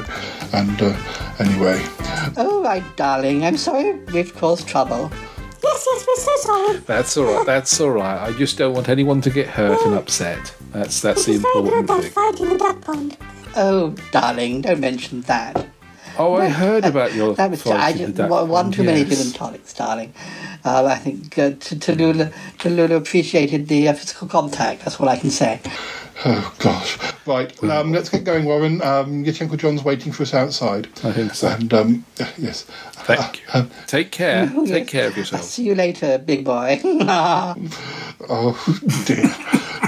and 0.52 0.82
uh, 0.82 0.96
anyway, 1.38 1.82
All 2.36 2.62
right, 2.62 2.82
darling. 2.96 3.44
I'm 3.44 3.56
sorry 3.56 3.92
we've 4.12 4.34
caused 4.34 4.66
trouble. 4.66 5.10
Yes, 5.62 5.86
yes, 5.90 6.06
we're 6.06 6.16
so 6.16 6.36
sorry. 6.36 6.76
That's 6.78 7.16
all 7.16 7.24
right. 7.24 7.46
That's 7.46 7.80
all 7.80 7.90
right. 7.90 8.28
I 8.28 8.32
just 8.32 8.58
don't 8.58 8.74
want 8.74 8.88
anyone 8.88 9.20
to 9.22 9.30
get 9.30 9.48
hurt 9.48 9.80
and 9.84 9.94
upset. 9.94 10.54
That's 10.72 11.00
that's 11.00 11.24
the 11.26 11.32
It's 11.34 11.42
very 11.42 11.52
good 11.64 11.74
important 11.78 11.86
that 11.88 12.02
thing. 12.02 12.10
fight 12.12 12.40
in 12.40 12.48
the 12.50 12.58
duck 12.58 12.80
pond. 12.80 13.16
Oh, 13.56 13.90
darling, 14.12 14.60
don't 14.62 14.80
mention 14.80 15.22
that. 15.22 15.66
Oh, 16.18 16.34
I 16.34 16.48
heard 16.48 16.84
about 16.84 17.14
your 17.14 17.34
That 17.34 17.50
was 17.50 17.62
fight 17.62 17.80
I 17.80 17.90
in 17.90 17.96
the 17.98 18.04
just, 18.06 18.16
duck 18.16 18.30
one, 18.30 18.48
one 18.48 18.64
pond, 18.66 18.74
too 18.74 18.82
many 18.84 19.00
yes. 19.02 19.08
gin 19.18 19.26
and 19.26 19.34
tonics, 19.34 19.72
darling. 19.72 20.12
Uh, 20.64 20.84
I 20.84 20.96
think 20.96 21.38
uh, 21.38 21.50
T- 21.60 21.76
Tallulah, 21.76 22.32
Tallulah 22.58 22.96
appreciated 22.96 23.68
the 23.68 23.88
uh, 23.88 23.92
physical 23.94 24.26
contact. 24.28 24.84
That's 24.84 24.98
what 24.98 25.08
I 25.08 25.16
can 25.16 25.30
say. 25.30 25.60
Oh 26.24 26.54
gosh, 26.58 26.98
right. 27.26 27.64
Um, 27.64 27.92
let's 27.92 28.08
get 28.08 28.24
going, 28.24 28.44
Warren. 28.44 28.82
Um, 28.82 29.24
your 29.24 29.34
Uncle 29.40 29.56
John's 29.56 29.84
waiting 29.84 30.12
for 30.12 30.22
us 30.22 30.34
outside. 30.34 30.88
I 31.04 31.12
think 31.12 31.34
so. 31.34 31.48
And 31.48 31.72
um, 31.72 32.04
yes, 32.38 32.66
Thank 33.16 33.42
you. 33.54 33.70
Take 33.86 34.10
care. 34.10 34.52
Oh, 34.54 34.66
Take 34.66 34.84
yes. 34.84 34.90
care 34.90 35.06
of 35.06 35.12
I'll 35.12 35.18
yourself. 35.18 35.42
see 35.44 35.64
you 35.64 35.74
later, 35.74 36.18
big 36.18 36.44
boy. 36.44 36.80
oh 36.84 38.76
dear. 39.06 39.28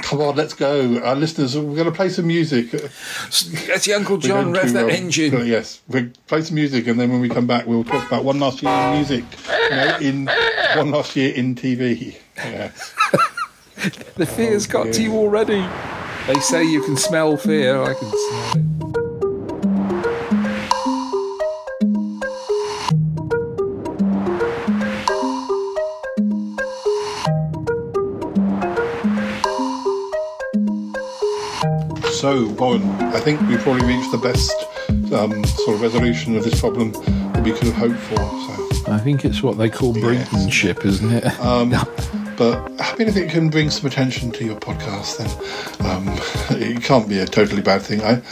Come 0.03 0.23
on, 0.23 0.35
let's 0.37 0.55
go. 0.55 0.99
Our 1.01 1.15
listeners, 1.15 1.57
we're 1.57 1.77
going 1.77 1.85
to 1.85 1.93
play 1.93 2.09
some 2.09 2.27
music. 2.27 2.71
Get 3.67 3.87
your 3.87 3.97
Uncle 3.99 4.17
John, 4.19 4.53
rev 4.53 4.73
that 4.73 4.85
um, 4.85 4.91
engine. 4.91 5.47
Yes, 5.47 5.83
we'll 5.89 6.09
play 6.27 6.43
some 6.43 6.55
music, 6.55 6.87
and 6.87 6.99
then 6.99 7.11
when 7.13 7.21
we 7.21 7.29
come 7.29 7.47
back, 7.47 7.67
we'll 7.67 7.85
talk 7.85 8.07
about 8.07 8.25
one 8.25 8.41
last 8.41 8.63
year 8.63 8.73
in 8.73 8.95
music. 8.95 9.25
You 9.49 9.77
know, 9.77 9.99
in 10.01 10.27
one 10.77 10.91
last 10.91 11.15
year 11.15 11.33
in 11.35 11.55
TV. 11.55 12.17
Yes. 12.37 12.95
The 14.17 14.27
fear's 14.27 14.67
got 14.67 14.93
to 14.95 15.03
you 15.03 15.15
already. 15.15 15.67
They 16.27 16.39
say 16.41 16.65
you 16.65 16.83
can 16.83 16.97
smell 16.97 17.37
fear. 17.37 17.83
I 17.83 17.95
can 17.95 18.09
smell 18.11 18.53
it. 18.57 18.67
So, 32.13 32.49
Warren, 32.59 32.83
I 33.15 33.21
think 33.21 33.41
we've 33.49 33.59
probably 33.61 33.87
reached 33.87 34.13
the 34.13 34.19
best 34.19 34.53
um, 35.13 35.43
sort 35.45 35.77
of 35.77 35.81
resolution 35.81 36.37
of 36.37 36.45
this 36.45 36.61
problem 36.61 36.93
that 36.93 37.43
we 37.43 37.53
could 37.53 37.69
have 37.69 37.77
hoped 37.77 37.99
for. 38.01 38.17
So, 38.85 38.93
I 38.93 38.99
think 38.99 39.25
it's 39.25 39.43
what 39.43 39.57
they 39.57 39.71
call 39.71 39.95
brinkmanship, 39.95 40.85
isn't 40.85 41.11
it? 41.13 41.41
um, 41.41 41.71
but 42.41 42.73
I 42.81 42.97
mean, 42.97 43.07
if 43.07 43.19
it 43.19 43.29
can 43.29 43.51
bring 43.51 43.69
some 43.69 43.85
attention 43.85 44.33
to 44.33 44.45
your 44.47 44.57
podcast, 44.57 45.19
then 45.19 45.87
um, 45.87 46.09
it 46.59 46.83
can't 46.83 47.07
be 47.07 47.19
a 47.19 47.27
totally 47.27 47.61
bad 47.61 47.83
thing. 47.83 48.01
I, 48.01 48.23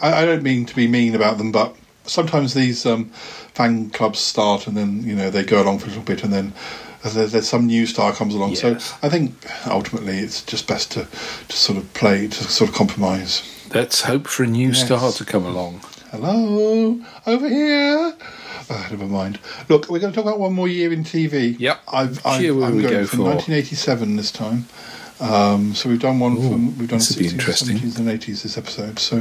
I, 0.00 0.24
don't 0.24 0.42
mean 0.42 0.64
to 0.64 0.74
be 0.74 0.88
mean 0.88 1.14
about 1.14 1.36
them, 1.36 1.52
but 1.52 1.76
sometimes 2.04 2.54
these 2.54 2.86
um, 2.86 3.10
fan 3.52 3.90
clubs 3.90 4.18
start 4.18 4.66
and 4.66 4.74
then 4.74 5.02
you 5.02 5.14
know 5.14 5.28
they 5.28 5.44
go 5.44 5.60
along 5.62 5.80
for 5.80 5.84
a 5.84 5.88
little 5.88 6.04
bit, 6.04 6.24
and 6.24 6.32
then 6.32 6.54
there's, 7.02 7.32
there's 7.32 7.46
some 7.46 7.66
new 7.66 7.84
star 7.84 8.14
comes 8.14 8.34
along. 8.34 8.54
So 8.56 8.76
I 9.02 9.10
think 9.10 9.34
ultimately 9.66 10.20
it's 10.20 10.42
just 10.42 10.66
best 10.66 10.92
to, 10.92 11.06
to 11.48 11.54
sort 11.54 11.76
of 11.76 11.92
play, 11.92 12.28
to 12.28 12.44
sort 12.44 12.70
of 12.70 12.74
compromise. 12.74 13.42
Let's 13.74 14.00
hope 14.00 14.26
for 14.26 14.44
a 14.44 14.46
new 14.46 14.68
Yes. 14.68 14.86
star 14.86 15.12
to 15.12 15.24
come 15.26 15.44
along. 15.44 15.82
Hello, 16.10 16.98
over 17.26 17.48
here. 17.50 18.14
Oh, 18.70 18.86
never 18.90 19.06
mind. 19.06 19.38
Look, 19.68 19.88
we're 19.88 19.98
going 19.98 20.12
to 20.12 20.16
talk 20.16 20.26
about 20.26 20.38
one 20.38 20.52
more 20.52 20.68
year 20.68 20.92
in 20.92 21.04
TV. 21.04 21.58
Yep. 21.58 21.80
I've, 21.88 22.26
I've, 22.26 22.44
I'm 22.44 22.58
going 22.58 22.82
go 22.82 23.06
from 23.06 23.18
for. 23.18 23.24
1987 23.24 24.16
this 24.16 24.32
time. 24.32 24.66
Um, 25.20 25.74
so 25.74 25.88
we've 25.88 26.00
done 26.00 26.18
one 26.18 26.36
from 26.36 26.78
we've 26.78 26.88
done 26.88 26.98
this 26.98 27.16
would 27.16 27.22
be 27.22 27.28
60s, 27.28 27.32
interesting. 27.32 27.76
70s, 27.78 27.98
and 27.98 28.08
80s 28.08 28.42
this 28.42 28.58
episode. 28.58 28.98
So 28.98 29.18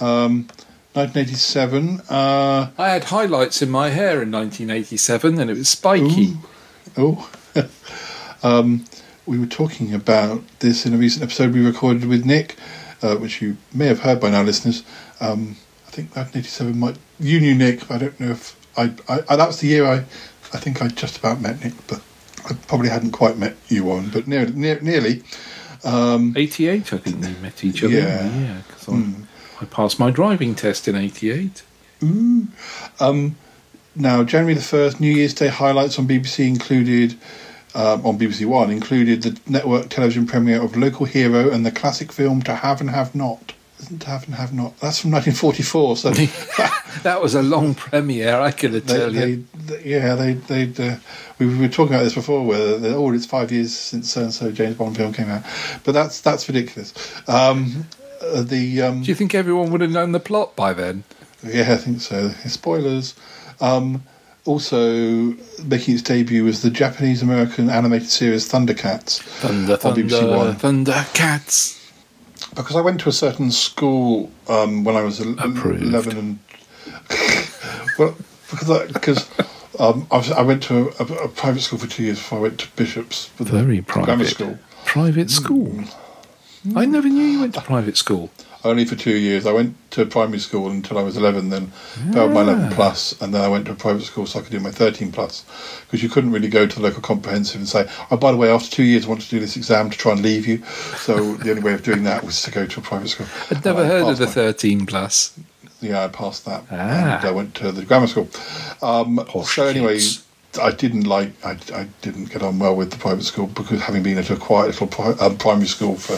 um, 0.00 0.48
1987. 0.94 2.00
Uh, 2.08 2.70
I 2.78 2.88
had 2.88 3.04
highlights 3.04 3.60
in 3.62 3.70
my 3.70 3.90
hair 3.90 4.22
in 4.22 4.32
1987 4.32 5.38
and 5.38 5.50
it 5.50 5.56
was 5.56 5.68
spiky. 5.68 6.36
Oh, 6.96 7.30
um, 8.42 8.84
we 9.26 9.38
were 9.38 9.46
talking 9.46 9.94
about 9.94 10.42
this 10.60 10.86
in 10.86 10.94
a 10.94 10.96
recent 10.96 11.22
episode 11.22 11.52
we 11.52 11.64
recorded 11.64 12.06
with 12.06 12.24
Nick, 12.24 12.56
uh, 13.02 13.16
which 13.16 13.42
you 13.42 13.58
may 13.72 13.86
have 13.86 14.00
heard 14.00 14.20
by 14.20 14.30
now, 14.30 14.42
listeners. 14.42 14.82
Um, 15.20 15.56
I 15.86 15.90
think 15.90 16.16
1987 16.16 16.78
might. 16.78 16.96
You 17.20 17.38
knew 17.40 17.54
Nick, 17.54 17.86
but 17.86 17.96
I 17.96 17.98
don't 17.98 18.18
know 18.20 18.30
if 18.30 18.56
I, 18.78 18.92
I. 19.28 19.36
That 19.36 19.46
was 19.48 19.60
the 19.60 19.66
year 19.68 19.84
I. 19.86 19.96
I 20.54 20.58
think 20.58 20.80
I 20.80 20.88
just 20.88 21.18
about 21.18 21.40
met 21.42 21.62
Nick, 21.62 21.74
but 21.88 22.00
I 22.48 22.54
probably 22.68 22.88
hadn't 22.88 23.10
quite 23.10 23.36
met 23.36 23.54
you, 23.68 23.84
Warren, 23.84 24.08
but 24.10 24.26
near, 24.26 24.46
near, 24.46 24.80
nearly. 24.80 25.22
Um, 25.84 26.32
88, 26.36 26.92
I 26.94 26.96
think 26.98 27.16
we 27.20 27.28
met 27.42 27.62
each 27.64 27.84
other. 27.84 27.92
Yeah. 27.92 28.24
Yeah, 28.40 28.60
'cause 28.68 28.88
I, 28.88 28.92
Mm. 28.92 29.24
I 29.60 29.64
passed 29.66 29.98
my 29.98 30.10
driving 30.10 30.54
test 30.54 30.88
in 30.88 30.96
88. 30.96 31.62
Ooh. 32.02 32.48
Um, 32.98 33.36
now, 33.94 34.24
January 34.24 34.54
the 34.54 34.60
1st, 34.62 35.00
New 35.00 35.12
Year's 35.12 35.34
Day 35.34 35.48
highlights 35.48 35.98
on 35.98 36.06
BBC 36.08 36.46
included, 36.48 37.14
um, 37.74 38.06
on 38.06 38.18
BBC 38.18 38.46
One, 38.46 38.70
included 38.70 39.22
the 39.22 39.36
network 39.46 39.88
television 39.90 40.26
premiere 40.26 40.62
of 40.62 40.76
Local 40.76 41.04
Hero 41.06 41.50
and 41.50 41.66
the 41.66 41.70
classic 41.70 42.10
film 42.12 42.40
To 42.42 42.54
Have 42.54 42.80
and 42.80 42.88
Have 42.90 43.14
Not. 43.14 43.52
Have 44.06 44.26
and 44.26 44.34
Have 44.34 44.52
Not? 44.52 44.78
That's 44.80 45.00
from 45.00 45.12
1944, 45.12 45.96
so 45.96 46.10
That 47.02 47.22
was 47.22 47.34
a 47.34 47.42
long 47.42 47.74
premiere, 47.74 48.40
I 48.40 48.50
can 48.50 48.80
tell 48.82 49.10
they, 49.10 49.26
you. 49.28 49.46
they- 49.54 49.84
yeah, 49.84 50.14
they, 50.14 50.32
they, 50.34 50.90
uh, 50.90 50.96
we 51.38 51.46
were 51.58 51.68
talking 51.68 51.94
about 51.94 52.04
this 52.04 52.14
before, 52.14 52.44
where 52.44 52.78
they, 52.78 52.92
oh, 52.92 53.12
it's 53.12 53.26
five 53.26 53.52
years 53.52 53.74
since 53.74 54.10
so 54.10 54.22
and 54.22 54.32
so 54.34 54.50
James 54.50 54.76
Bond 54.76 54.96
film 54.96 55.12
came 55.12 55.28
out, 55.28 55.42
but 55.84 55.92
that's 55.92 56.20
that's 56.20 56.48
ridiculous. 56.48 56.92
Um, 57.28 57.86
uh, 58.22 58.42
the 58.42 58.82
um, 58.82 59.02
Do 59.02 59.08
you 59.08 59.14
think 59.14 59.34
everyone 59.34 59.70
would 59.70 59.80
have 59.80 59.90
known 59.90 60.12
the 60.12 60.20
plot 60.20 60.56
by 60.56 60.72
then? 60.72 61.04
Yeah, 61.44 61.72
I 61.72 61.76
think 61.76 62.00
so. 62.00 62.30
Spoilers. 62.46 63.14
Um, 63.60 64.02
also, 64.44 65.34
making 65.62 65.94
its 65.94 66.02
debut 66.02 66.42
was 66.44 66.62
the 66.62 66.70
Japanese 66.70 67.22
American 67.22 67.68
animated 67.70 68.08
series 68.08 68.50
Thundercats 68.50 69.20
Thunder, 69.20 69.74
on 69.74 69.94
BBC 69.94 70.36
One. 70.36 70.56
Thundercats. 70.56 71.77
Because 72.54 72.76
I 72.76 72.80
went 72.80 73.00
to 73.00 73.08
a 73.08 73.12
certain 73.12 73.50
school 73.50 74.30
um, 74.48 74.84
when 74.84 74.96
I 74.96 75.02
was 75.02 75.20
el- 75.20 75.38
eleven, 75.38 76.18
and 76.18 76.38
well, 77.98 78.16
because 78.50 78.70
I, 78.70 78.86
because 78.86 79.28
um, 79.78 80.06
I, 80.10 80.16
was, 80.16 80.30
I 80.30 80.42
went 80.42 80.62
to 80.64 80.92
a, 80.98 81.24
a, 81.24 81.28
private 81.28 81.60
school 81.60 81.78
for 81.78 81.86
two 81.86 82.02
years 82.04 82.18
before 82.18 82.38
I 82.38 82.42
went 82.42 82.60
to 82.60 82.68
Bishop's 82.76 83.28
Very 83.38 83.80
grammar 83.80 84.06
private. 84.06 84.26
school. 84.26 84.58
Private 84.84 85.30
school. 85.30 85.84
I 86.74 86.86
never 86.86 87.08
knew 87.08 87.24
you 87.24 87.40
went 87.40 87.54
to 87.54 87.60
private 87.60 87.96
school. 87.96 88.30
Only 88.64 88.84
for 88.84 88.96
two 88.96 89.16
years. 89.16 89.46
I 89.46 89.52
went 89.52 89.76
to 89.92 90.04
primary 90.04 90.40
school 90.40 90.68
until 90.68 90.98
I 90.98 91.02
was 91.02 91.16
11, 91.16 91.50
then 91.50 91.68
failed 92.12 92.32
my 92.32 92.42
11 92.42 92.70
plus, 92.72 93.20
and 93.22 93.32
then 93.32 93.40
I 93.40 93.46
went 93.48 93.66
to 93.66 93.72
a 93.72 93.74
private 93.76 94.02
school 94.02 94.26
so 94.26 94.40
I 94.40 94.42
could 94.42 94.50
do 94.50 94.58
my 94.58 94.72
13 94.72 95.12
plus. 95.12 95.44
Because 95.86 96.02
you 96.02 96.08
couldn't 96.08 96.32
really 96.32 96.48
go 96.48 96.66
to 96.66 96.74
the 96.76 96.82
local 96.82 97.00
comprehensive 97.00 97.60
and 97.60 97.68
say, 97.68 97.88
oh, 98.10 98.16
by 98.16 98.32
the 98.32 98.36
way, 98.36 98.50
after 98.50 98.68
two 98.68 98.82
years, 98.82 99.06
I 99.06 99.10
want 99.10 99.20
to 99.20 99.30
do 99.30 99.38
this 99.38 99.56
exam 99.56 99.90
to 99.90 99.96
try 99.96 100.12
and 100.12 100.22
leave 100.22 100.46
you. 100.46 100.64
So 100.96 101.34
the 101.36 101.50
only 101.50 101.62
way 101.62 101.72
of 101.74 101.84
doing 101.84 102.02
that 102.04 102.24
was 102.24 102.42
to 102.42 102.50
go 102.50 102.66
to 102.66 102.80
a 102.80 102.82
private 102.82 103.08
school. 103.08 103.26
I'd 103.50 103.64
never 103.64 103.86
heard 103.86 104.02
of 104.08 104.18
the 104.18 104.26
my- 104.26 104.32
13 104.32 104.86
plus. 104.86 105.38
yeah, 105.80 106.04
I 106.04 106.08
passed 106.08 106.44
that. 106.46 106.64
Ah. 106.72 107.18
And 107.18 107.24
I 107.28 107.30
went 107.30 107.54
to 107.56 107.70
the 107.70 107.84
grammar 107.84 108.08
school. 108.08 108.28
Um, 108.82 109.24
so 109.44 109.66
anyway, 109.66 109.94
kids. 109.94 110.24
I 110.60 110.72
didn't 110.72 111.04
like. 111.04 111.30
I, 111.46 111.58
I 111.74 111.86
didn't 112.02 112.30
get 112.30 112.42
on 112.42 112.58
well 112.58 112.74
with 112.74 112.90
the 112.90 112.96
private 112.96 113.22
school 113.24 113.46
because 113.46 113.82
having 113.82 114.02
been 114.02 114.18
at 114.18 114.30
a 114.30 114.36
quiet 114.36 114.66
little 114.68 114.86
pri- 114.88 115.12
um, 115.20 115.36
primary 115.36 115.68
school 115.68 115.94
for 115.94 116.16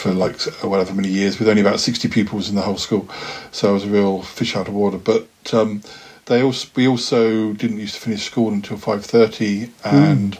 for 0.00 0.12
like 0.12 0.40
whatever 0.62 0.94
many 0.94 1.08
years 1.08 1.38
with 1.38 1.48
only 1.48 1.60
about 1.60 1.80
sixty 1.80 2.08
pupils 2.08 2.48
in 2.48 2.54
the 2.54 2.62
whole 2.62 2.78
school, 2.78 3.08
so 3.52 3.70
I 3.70 3.72
was 3.72 3.84
a 3.84 3.88
real 3.88 4.22
fish 4.22 4.56
out 4.56 4.68
of 4.68 4.74
water. 4.74 4.98
But 4.98 5.28
um, 5.52 5.82
they 6.26 6.42
also 6.42 6.68
we 6.74 6.88
also 6.88 7.52
didn't 7.52 7.78
used 7.78 7.94
to 7.96 8.00
finish 8.00 8.24
school 8.24 8.52
until 8.52 8.76
five 8.76 9.04
thirty 9.04 9.70
and. 9.84 10.38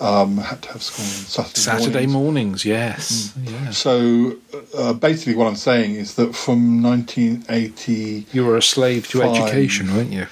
Um, 0.00 0.38
had 0.38 0.60
to 0.62 0.72
have 0.72 0.82
school 0.82 1.04
on 1.04 1.10
Saturday, 1.10 1.60
Saturday 1.60 2.06
mornings. 2.06 2.64
mornings, 2.64 2.64
yes. 2.64 3.32
Yeah. 3.44 3.70
So 3.70 4.34
uh, 4.76 4.94
basically, 4.94 5.36
what 5.36 5.46
I'm 5.46 5.54
saying 5.54 5.94
is 5.94 6.16
that 6.16 6.34
from 6.34 6.82
1980, 6.82 8.26
You 8.32 8.44
were 8.44 8.56
a 8.56 8.62
slave 8.62 9.06
to 9.10 9.22
education, 9.22 9.94
weren't 9.94 10.10
you? 10.10 10.26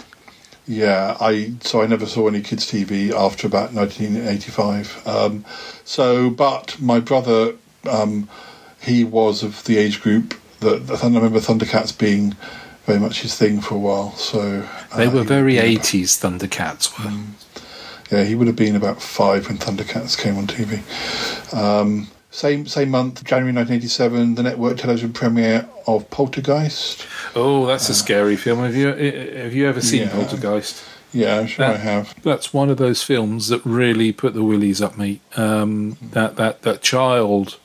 yeah, 0.67 1.17
I 1.21 1.53
so 1.61 1.83
I 1.83 1.87
never 1.87 2.07
saw 2.07 2.27
any 2.27 2.41
kids 2.41 2.67
TV 2.71 3.13
after 3.13 3.47
about 3.47 3.73
1985. 3.73 5.07
Um, 5.07 5.45
so, 5.85 6.31
but 6.31 6.77
my 6.81 6.99
brother, 6.99 7.55
um, 7.89 8.29
he 8.81 9.05
was 9.05 9.43
of 9.43 9.65
the 9.65 9.79
age 9.79 10.01
group 10.01 10.35
that, 10.61 10.87
that 10.87 11.03
I 11.05 11.07
remember 11.07 11.39
Thundercats 11.41 11.97
being 11.97 12.35
very 12.87 12.99
much 12.99 13.23
his 13.23 13.35
thing 13.37 13.61
for 13.61 13.75
a 13.75 13.79
while. 13.79 14.13
So 14.13 14.67
They 14.97 15.07
uh, 15.07 15.11
were 15.11 15.23
very 15.23 15.55
80s 15.55 16.19
Thundercats 16.21 16.99
were. 16.99 17.07
about- 17.11 17.25
yeah, 18.11 18.25
he 18.25 18.35
would 18.35 18.49
have 18.49 18.57
been 18.57 18.75
about 18.75 19.01
five 19.01 19.47
when 19.47 19.59
Thundercats 19.59 20.19
came 20.19 20.37
on 20.37 20.49
TV. 20.49 20.81
Um, 21.57 22.09
same 22.33 22.67
same 22.67 22.91
month, 22.91 23.23
January 23.25 23.53
1987, 23.53 24.35
the 24.35 24.43
network 24.43 24.79
television 24.79 25.13
premiere 25.13 25.69
of 25.87 26.09
Poltergeist. 26.11 27.07
Oh, 27.37 27.67
that's 27.67 27.89
a 27.89 27.95
scary 27.95 28.35
film. 28.37 28.61
Have 28.61 28.75
you 28.75 28.89
have 28.89 29.55
you 29.55 29.69
ever 29.69 29.81
seen 29.81 30.03
Uh, 30.03 30.07
Yeah. 30.07 30.11
Poltergeist? 30.13 30.83
Yeah, 31.13 31.39
I'm 31.39 31.47
sure 31.49 31.65
I 31.67 31.77
have. 31.77 32.15
That's 32.23 32.53
one 32.55 32.71
of 32.71 32.77
those 32.79 33.03
films 33.03 33.49
that 33.49 33.65
really 33.65 34.13
put 34.13 34.35
the 34.35 34.45
willies 34.45 34.81
up 34.81 34.97
me. 34.99 35.21
Um, 35.37 35.97
that 36.13 36.35
that 36.37 36.63
that 36.63 36.83
child 36.83 37.59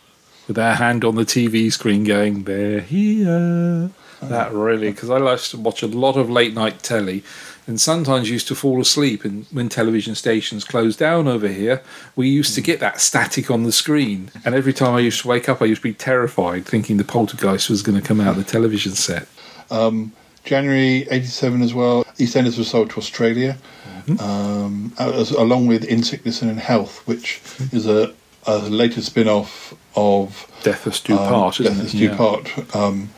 with 0.48 0.56
their 0.56 0.76
hand 0.76 1.04
on 1.04 1.16
the 1.16 1.26
TV 1.26 1.72
screen 1.72 2.04
going, 2.04 2.44
"They're 2.44 2.82
here." 2.82 3.90
That 4.22 4.52
really, 4.54 4.90
because 4.92 5.10
I 5.10 5.20
used 5.20 5.52
to 5.52 5.58
watch 5.58 5.84
a 5.84 5.88
lot 5.88 6.18
of 6.18 6.30
late 6.30 6.54
night 6.56 6.82
telly, 6.82 7.24
and 7.68 7.80
sometimes 7.80 8.30
used 8.30 8.48
to 8.48 8.56
fall 8.56 8.82
asleep. 8.82 9.24
And 9.24 9.46
when 9.52 9.70
television 9.70 10.16
stations 10.16 10.64
closed 10.64 10.98
down 10.98 11.28
over 11.28 11.48
here, 11.48 11.82
we 12.16 12.28
used 12.30 12.56
to 12.56 12.62
get 12.62 12.80
that 12.80 13.02
static 13.02 13.52
on 13.52 13.64
the 13.64 13.72
screen. 13.72 14.32
And 14.44 14.56
every 14.56 14.74
time 14.74 14.96
I 14.96 15.00
used 15.00 15.22
to 15.22 15.28
wake 15.28 15.48
up, 15.48 15.62
I 15.62 15.66
used 15.66 15.82
to 15.82 15.88
be 15.90 15.94
terrified, 15.94 16.66
thinking 16.66 16.98
the 16.98 17.04
poltergeist 17.04 17.70
was 17.70 17.82
going 17.84 18.00
to 18.00 18.08
come 18.08 18.20
out 18.20 18.30
of 18.30 18.38
the 18.38 18.44
television 18.44 18.94
set. 18.94 19.28
Um, 19.70 20.12
January 20.44 21.08
87 21.12 21.62
as 21.62 21.74
well, 21.74 22.04
EastEnders 22.18 22.58
was 22.58 22.70
sold 22.70 22.92
to 22.92 22.98
Australia, 22.98 23.58
Mm-hmm. 24.06 24.20
um, 24.20 24.94
as, 25.00 25.32
along 25.32 25.66
with 25.66 25.84
In 25.84 26.04
Sickness 26.04 26.44
and 26.44 26.52
in 26.52 26.58
Health, 26.58 27.02
which 27.08 27.42
is 27.72 27.88
a, 27.88 28.14
a 28.46 28.60
later 28.60 29.02
spin 29.02 29.28
off 29.28 29.74
of 29.96 30.48
Death 30.64 30.88
Us 30.88 31.00
Do 31.00 31.18
um, 31.18 31.30
Part, 31.30 31.58
Death? 31.58 31.80
Us 31.80 31.92
Do 31.92 31.98
Yeah. 31.98 32.18
Part, 32.18 32.76
um, 32.76 33.10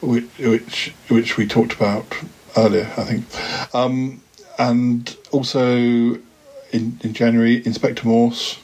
which, 0.00 0.24
which, 0.38 0.94
which 1.08 1.36
we 1.36 1.46
talked 1.46 1.72
about 1.74 2.06
earlier, 2.56 2.90
I 2.96 3.04
think. 3.04 3.74
Um, 3.74 4.22
and 4.58 5.16
also 5.30 5.66
in, 6.72 6.98
in 7.02 7.12
January, 7.12 7.64
Inspector 7.64 8.06
Morse, 8.06 8.58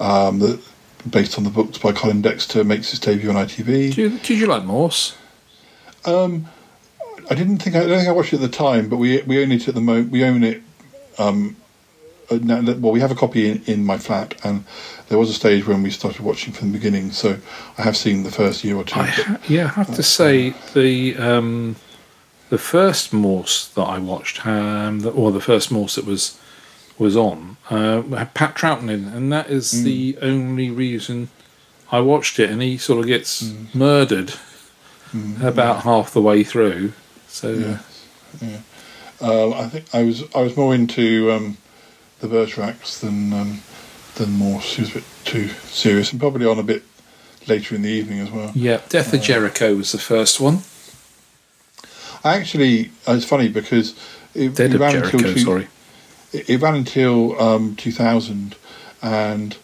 um, 0.00 0.38
the 0.38 0.60
based 1.08 1.36
on 1.36 1.44
the 1.44 1.50
books 1.50 1.76
by 1.78 1.92
Colin 1.92 2.22
Dexter, 2.22 2.64
makes 2.64 2.92
its 2.92 2.98
debut 2.98 3.28
on 3.28 3.36
ITV. 3.36 3.66
Did 3.66 3.96
you, 3.96 4.08
did 4.18 4.38
you 4.38 4.46
like 4.46 4.64
Morse? 4.64 5.14
Um, 6.06 6.46
I 7.30 7.34
didn't 7.34 7.58
think 7.58 7.76
I, 7.76 7.80
I 7.80 7.86
don't 7.86 7.98
think 7.98 8.08
I 8.08 8.12
watched 8.12 8.32
it 8.32 8.36
at 8.36 8.42
the 8.42 8.48
time, 8.48 8.88
but 8.88 8.96
we 8.96 9.22
we 9.22 9.42
own 9.42 9.52
it 9.52 9.68
at 9.68 9.74
the 9.74 9.80
moment. 9.80 10.10
We 10.10 10.24
own 10.24 10.42
it. 10.42 10.62
Um, 11.18 11.56
uh, 12.30 12.38
now 12.42 12.60
well, 12.62 12.92
we 12.92 13.00
have 13.00 13.10
a 13.10 13.14
copy 13.14 13.48
in, 13.48 13.62
in 13.66 13.84
my 13.84 13.98
flat, 13.98 14.34
and 14.44 14.64
there 15.08 15.18
was 15.18 15.30
a 15.30 15.34
stage 15.34 15.66
when 15.66 15.82
we 15.82 15.90
started 15.90 16.20
watching 16.20 16.52
from 16.52 16.72
the 16.72 16.78
beginning. 16.78 17.12
So 17.12 17.38
I 17.78 17.82
have 17.82 17.96
seen 17.96 18.22
the 18.22 18.30
first 18.30 18.64
year 18.64 18.76
or 18.76 18.84
two. 18.84 19.00
I 19.00 19.06
ha- 19.06 19.38
yeah, 19.48 19.64
I 19.66 19.68
have 19.68 19.94
to 19.94 20.02
say 20.02 20.54
the 20.74 21.16
um, 21.16 21.76
the 22.50 22.58
first 22.58 23.12
Morse 23.12 23.68
that 23.68 23.82
I 23.82 23.98
watched, 23.98 24.46
um, 24.46 25.00
the, 25.00 25.10
or 25.10 25.32
the 25.32 25.40
first 25.40 25.70
Morse 25.70 25.94
that 25.96 26.04
was 26.06 26.38
was 26.98 27.16
on, 27.16 27.56
uh, 27.70 28.02
had 28.02 28.34
Pat 28.34 28.54
Troughton 28.54 28.88
in, 28.88 29.06
and 29.08 29.32
that 29.32 29.50
is 29.50 29.72
Mm. 29.72 29.84
the 29.84 30.18
only 30.22 30.70
reason 30.70 31.28
I 31.90 32.00
watched 32.00 32.38
it. 32.38 32.50
And 32.50 32.62
he 32.62 32.78
sort 32.78 33.00
of 33.00 33.06
gets 33.06 33.42
Mm. 33.42 33.74
murdered 33.74 34.34
about 35.42 35.82
half 35.82 36.12
the 36.12 36.20
way 36.22 36.42
through. 36.44 36.92
So 37.28 37.52
Yeah. 37.52 37.78
yeah. 38.40 38.58
Um, 39.20 39.52
I 39.54 39.68
think 39.68 39.84
I 39.94 40.02
was 40.02 40.24
I 40.34 40.40
was 40.42 40.56
more 40.56 40.74
into 40.74 41.30
um, 41.32 41.56
the 42.24 42.34
Bergeracs 42.34 43.00
than 43.00 43.32
um, 43.32 43.60
than 44.16 44.32
Morse. 44.32 44.76
He 44.76 44.82
was 44.82 44.90
a 44.90 44.94
bit 44.94 45.04
too 45.24 45.48
serious, 45.48 46.10
and 46.10 46.20
probably 46.20 46.46
on 46.46 46.58
a 46.58 46.62
bit 46.62 46.82
later 47.46 47.74
in 47.74 47.82
the 47.82 47.90
evening 47.90 48.20
as 48.20 48.30
well. 48.30 48.50
yeah, 48.54 48.80
Death 48.88 49.12
of 49.12 49.20
Jericho 49.20 49.76
was 49.76 49.92
the 49.92 49.98
first 49.98 50.40
one. 50.40 50.60
I 52.24 52.36
actually, 52.36 52.90
uh, 53.06 53.12
it's 53.12 53.26
funny 53.26 53.48
because 53.48 53.94
it, 54.34 54.58
it 54.58 54.74
of 54.74 54.80
ran 54.80 54.92
Jericho, 54.92 55.18
until 55.18 55.34
two, 55.34 55.40
sorry. 55.40 55.68
It, 56.32 56.50
it 56.50 56.62
ran 56.62 56.74
until 56.74 57.40
um, 57.40 57.76
2000, 57.76 58.56
and 59.02 59.56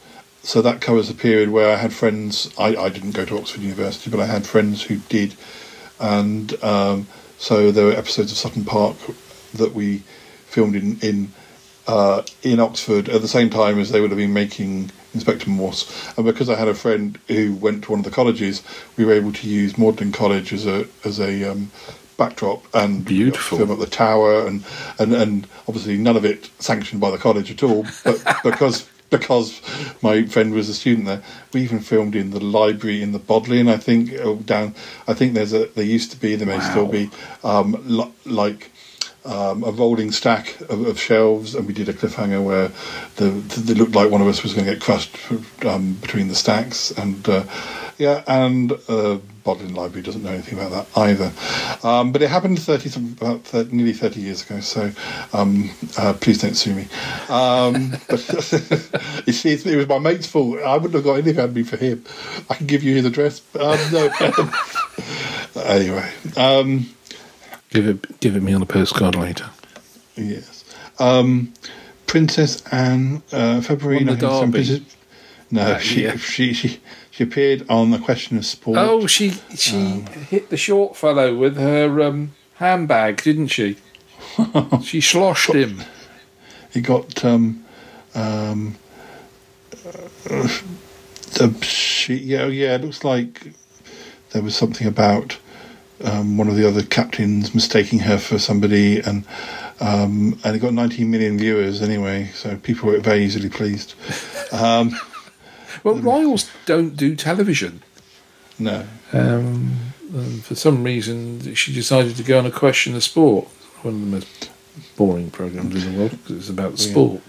so 0.42 0.60
that 0.60 0.82
covers 0.82 1.08
a 1.08 1.14
period 1.14 1.50
where 1.50 1.72
I 1.72 1.76
had 1.76 1.92
friends. 1.92 2.52
I, 2.58 2.76
I 2.76 2.88
didn't 2.90 3.12
go 3.12 3.24
to 3.24 3.38
Oxford 3.38 3.62
University, 3.62 4.10
but 4.10 4.20
I 4.20 4.26
had 4.26 4.46
friends 4.46 4.82
who 4.82 4.96
did, 5.08 5.34
and 5.98 6.62
um, 6.62 7.06
so 7.38 7.72
there 7.72 7.86
were 7.86 7.92
episodes 7.92 8.30
of 8.30 8.38
Sutton 8.38 8.64
Park 8.64 8.96
that 9.54 9.72
we 9.72 10.02
filmed 10.46 10.76
in 10.76 10.98
in 11.00 11.32
uh, 11.90 12.22
in 12.44 12.60
Oxford 12.60 13.08
at 13.08 13.20
the 13.20 13.26
same 13.26 13.50
time 13.50 13.80
as 13.80 13.90
they 13.90 14.00
would 14.00 14.10
have 14.10 14.18
been 14.18 14.32
making 14.32 14.92
Inspector 15.12 15.50
Morse. 15.50 15.90
And 16.16 16.24
because 16.24 16.48
I 16.48 16.54
had 16.54 16.68
a 16.68 16.74
friend 16.74 17.18
who 17.26 17.54
went 17.56 17.82
to 17.84 17.90
one 17.90 17.98
of 18.00 18.04
the 18.04 18.12
colleges, 18.12 18.62
we 18.96 19.04
were 19.04 19.12
able 19.12 19.32
to 19.32 19.48
use 19.48 19.76
Magdalen 19.76 20.12
College 20.12 20.52
as 20.52 20.66
a 20.66 20.86
as 21.04 21.18
a 21.18 21.50
um, 21.50 21.72
backdrop 22.16 22.62
and 22.74 23.04
Beautiful. 23.04 23.58
film 23.58 23.72
up 23.72 23.80
the 23.80 23.86
tower 23.86 24.46
and, 24.46 24.64
and 25.00 25.12
and 25.12 25.48
obviously 25.66 25.96
none 25.98 26.16
of 26.16 26.24
it 26.24 26.48
sanctioned 26.60 27.00
by 27.00 27.10
the 27.10 27.18
college 27.18 27.50
at 27.50 27.64
all. 27.64 27.84
But 28.04 28.22
because 28.44 28.88
because 29.10 29.60
my 30.00 30.24
friend 30.26 30.52
was 30.52 30.68
a 30.68 30.74
student 30.74 31.06
there, 31.06 31.22
we 31.52 31.62
even 31.62 31.80
filmed 31.80 32.14
in 32.14 32.30
the 32.30 32.38
library 32.38 33.02
in 33.02 33.10
the 33.10 33.18
Bodleian. 33.18 33.66
I 33.66 33.78
think 33.78 34.12
uh, 34.12 34.34
down. 34.34 34.76
I 35.08 35.14
think 35.14 35.34
there's 35.34 35.52
a 35.52 35.66
there 35.66 35.84
used 35.84 36.12
to 36.12 36.20
be 36.20 36.36
there 36.36 36.46
may 36.46 36.60
still 36.60 36.86
be 36.86 37.10
um, 37.42 37.76
li- 37.84 38.12
like 38.24 38.69
um, 39.24 39.62
a 39.64 39.70
rolling 39.70 40.12
stack 40.12 40.60
of, 40.62 40.86
of 40.86 40.98
shelves, 41.00 41.54
and 41.54 41.66
we 41.66 41.72
did 41.74 41.88
a 41.88 41.92
cliffhanger 41.92 42.42
where 42.44 42.68
the, 43.16 43.30
the, 43.30 43.72
it 43.72 43.78
looked 43.78 43.94
like 43.94 44.10
one 44.10 44.20
of 44.20 44.26
us 44.28 44.42
was 44.42 44.54
going 44.54 44.66
to 44.66 44.72
get 44.72 44.82
crushed 44.82 45.16
um, 45.64 45.94
between 45.94 46.28
the 46.28 46.34
stacks, 46.34 46.90
and 46.92 47.28
uh, 47.28 47.44
yeah, 47.98 48.22
and 48.26 48.72
uh, 48.88 49.18
Bodleian 49.44 49.74
Library 49.74 50.02
doesn't 50.02 50.22
know 50.22 50.30
anything 50.32 50.58
about 50.58 50.70
that 50.72 50.98
either. 50.98 51.32
Um, 51.86 52.12
but 52.12 52.22
it 52.22 52.30
happened 52.30 52.58
thirty 52.60 52.88
about 52.98 53.42
30, 53.44 53.76
nearly 53.76 53.92
thirty 53.92 54.20
years 54.20 54.42
ago, 54.44 54.60
so 54.60 54.90
um, 55.32 55.70
uh, 55.98 56.14
please 56.14 56.40
don't 56.40 56.54
sue 56.54 56.74
me. 56.74 56.88
Um, 57.28 57.90
but 58.08 58.20
it's- 59.26 59.44
it 59.66 59.76
was 59.76 59.88
my 59.88 59.98
mate's 59.98 60.26
fault. 60.26 60.58
I 60.60 60.74
wouldn't 60.74 60.94
have 60.94 61.04
got 61.04 61.14
anything 61.14 61.38
of 61.38 61.54
me 61.54 61.62
for 61.62 61.76
him. 61.76 62.04
I 62.48 62.54
can 62.54 62.66
give 62.66 62.82
you 62.82 62.94
his 62.96 63.04
address. 63.04 63.42
Um, 63.54 63.78
no. 63.92 64.10
anyway. 65.64 66.10
Um, 67.72 67.82
Give 67.82 67.86
it, 67.88 68.20
give 68.20 68.36
it 68.36 68.42
me 68.42 68.52
on 68.52 68.62
a 68.62 68.66
postcard 68.66 69.14
later. 69.14 69.48
Yes. 70.16 70.64
Um, 70.98 71.52
Princess 72.06 72.62
Anne, 72.72 73.22
uh, 73.32 73.60
February 73.60 74.04
Won 74.04 74.06
the 74.06 74.16
Derby. 74.16 74.50
Princess- 74.52 74.96
No, 75.52 75.62
Uh, 75.62 75.78
she, 75.78 76.02
yeah. 76.04 76.16
she 76.16 76.52
she 76.52 76.80
she 77.10 77.24
appeared 77.24 77.64
on 77.68 77.90
the 77.90 77.98
question 77.98 78.36
of 78.38 78.44
sport. 78.46 78.78
Oh, 78.78 79.06
she 79.06 79.32
she 79.56 80.04
hit 80.30 80.50
the 80.50 80.56
short 80.56 80.96
fellow 80.96 81.34
with 81.34 81.56
her 81.56 82.00
um, 82.02 82.32
handbag, 82.54 83.22
didn't 83.22 83.48
she? 83.48 83.76
she 84.82 85.00
sloshed 85.00 85.52
him. 85.52 85.82
He 86.72 86.80
got 86.80 87.24
um, 87.24 87.64
um, 88.14 88.76
uh, 89.84 90.48
the 91.34 91.56
she 91.62 92.14
yeah 92.14 92.46
yeah. 92.46 92.74
It 92.76 92.82
looks 92.82 93.02
like 93.04 93.52
there 94.32 94.42
was 94.42 94.54
something 94.56 94.86
about 94.86 95.36
um, 96.04 96.36
one 96.38 96.48
of 96.48 96.56
the 96.56 96.66
other 96.66 96.82
captains 96.82 97.54
mistaking 97.54 98.00
her 98.00 98.18
for 98.18 98.38
somebody, 98.38 99.00
and 99.00 99.24
um, 99.80 100.38
and 100.44 100.54
it 100.56 100.58
got 100.60 100.72
19 100.74 101.10
million 101.10 101.38
viewers 101.38 101.80
anyway. 101.82 102.30
So 102.34 102.56
people 102.56 102.88
were 102.90 102.98
very 103.00 103.24
easily 103.24 103.48
pleased. 103.48 103.94
Um, 104.52 104.98
Well, 105.84 105.94
royals 105.94 106.50
don't 106.66 106.94
do 106.96 107.14
television. 107.16 107.82
no. 108.58 108.84
Um, 109.12 109.76
and 110.12 110.44
for 110.44 110.54
some 110.56 110.82
reason, 110.84 111.54
she 111.54 111.72
decided 111.72 112.16
to 112.16 112.22
go 112.24 112.38
on 112.38 112.44
a 112.44 112.50
question 112.50 112.94
of 112.96 113.02
sport. 113.04 113.46
One 113.82 113.94
of 113.94 114.00
the 114.00 114.06
most 114.06 114.50
boring 114.96 115.30
programs 115.30 115.82
in 115.82 115.92
the 115.92 115.98
world 115.98 116.10
because 116.10 116.36
it's 116.36 116.48
about 116.50 116.72
Yeah. 116.72 116.90
sport. 116.90 117.22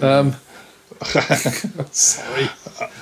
Um, 0.00 0.34
sorry, 1.90 2.48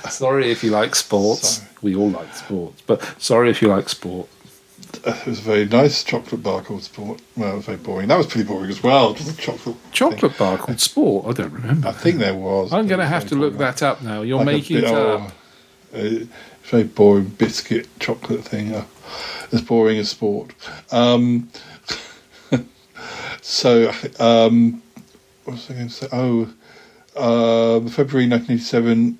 sorry 0.09 0.51
if 0.51 0.63
you 0.63 0.71
like 0.71 0.95
sports. 0.95 1.61
We 1.81 1.93
all 1.95 2.09
like 2.09 2.33
sports, 2.33 2.81
but 2.87 3.03
sorry 3.21 3.49
if 3.51 3.61
you 3.61 3.67
like 3.67 3.89
sport. 3.89 4.27
It 5.05 5.25
was 5.27 5.39
a 5.39 5.41
very 5.41 5.65
nice 5.65 6.03
chocolate 6.03 6.41
bar 6.43 6.61
called 6.61 6.83
Sport. 6.83 7.21
Well, 7.35 7.53
it 7.53 7.55
was 7.57 7.65
very 7.65 7.77
boring. 7.77 8.07
That 8.07 8.17
was 8.17 8.27
pretty 8.27 8.47
boring 8.47 8.69
as 8.69 8.81
well. 8.83 9.11
A 9.13 9.33
chocolate. 9.33 9.75
Chocolate 9.91 10.37
bar 10.37 10.57
called 10.57 10.79
Sport. 10.79 11.25
I 11.27 11.41
don't 11.41 11.53
remember. 11.53 11.87
I 11.87 11.91
think 11.91 12.19
there 12.19 12.35
was. 12.35 12.71
I'm 12.73 12.87
going 12.87 12.99
to 12.99 13.05
have 13.07 13.27
to 13.29 13.35
look 13.35 13.57
that 13.57 13.81
up 13.83 14.01
now. 14.01 14.21
You're 14.21 14.37
Like 14.37 14.47
a 14.47 14.51
making 14.51 14.75
bit- 14.77 14.83
it 14.85 14.89
oh, 14.91 15.11
up. 15.17 15.21
uh, 15.29 15.31
It's 15.93 16.27
very 16.69 16.83
boring 16.83 17.25
biscuit 17.29 17.87
chocolate 17.99 18.43
thing. 18.43 18.73
Uh, 18.75 18.85
as 19.51 19.61
boring 19.61 19.97
as 19.99 20.09
sport. 20.09 20.53
Um, 20.91 21.49
so, 23.41 23.91
um, 24.19 24.81
what 25.45 25.53
was 25.53 25.69
I 25.69 25.73
going 25.73 25.87
to 25.87 25.93
say? 25.93 26.07
Oh, 26.11 26.43
uh, 27.15 27.79
February 27.89 28.27
1987. 28.29 29.17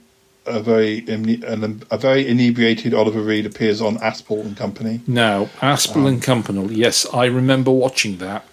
A 0.47 0.61
very 0.61 0.99
an, 1.07 1.83
a 1.91 1.97
very 1.97 2.27
inebriated 2.27 2.93
Oliver 2.93 3.21
Reed 3.21 3.45
appears 3.45 3.81
on 3.81 3.97
Aspel 3.97 4.41
and 4.41 4.55
Company. 4.55 5.01
Now, 5.05 5.45
Aspel 5.59 6.07
and 6.07 6.15
um, 6.15 6.21
Company. 6.21 6.73
Yes, 6.73 7.05
I 7.13 7.25
remember 7.25 7.71
watching 7.71 8.17
that. 8.17 8.45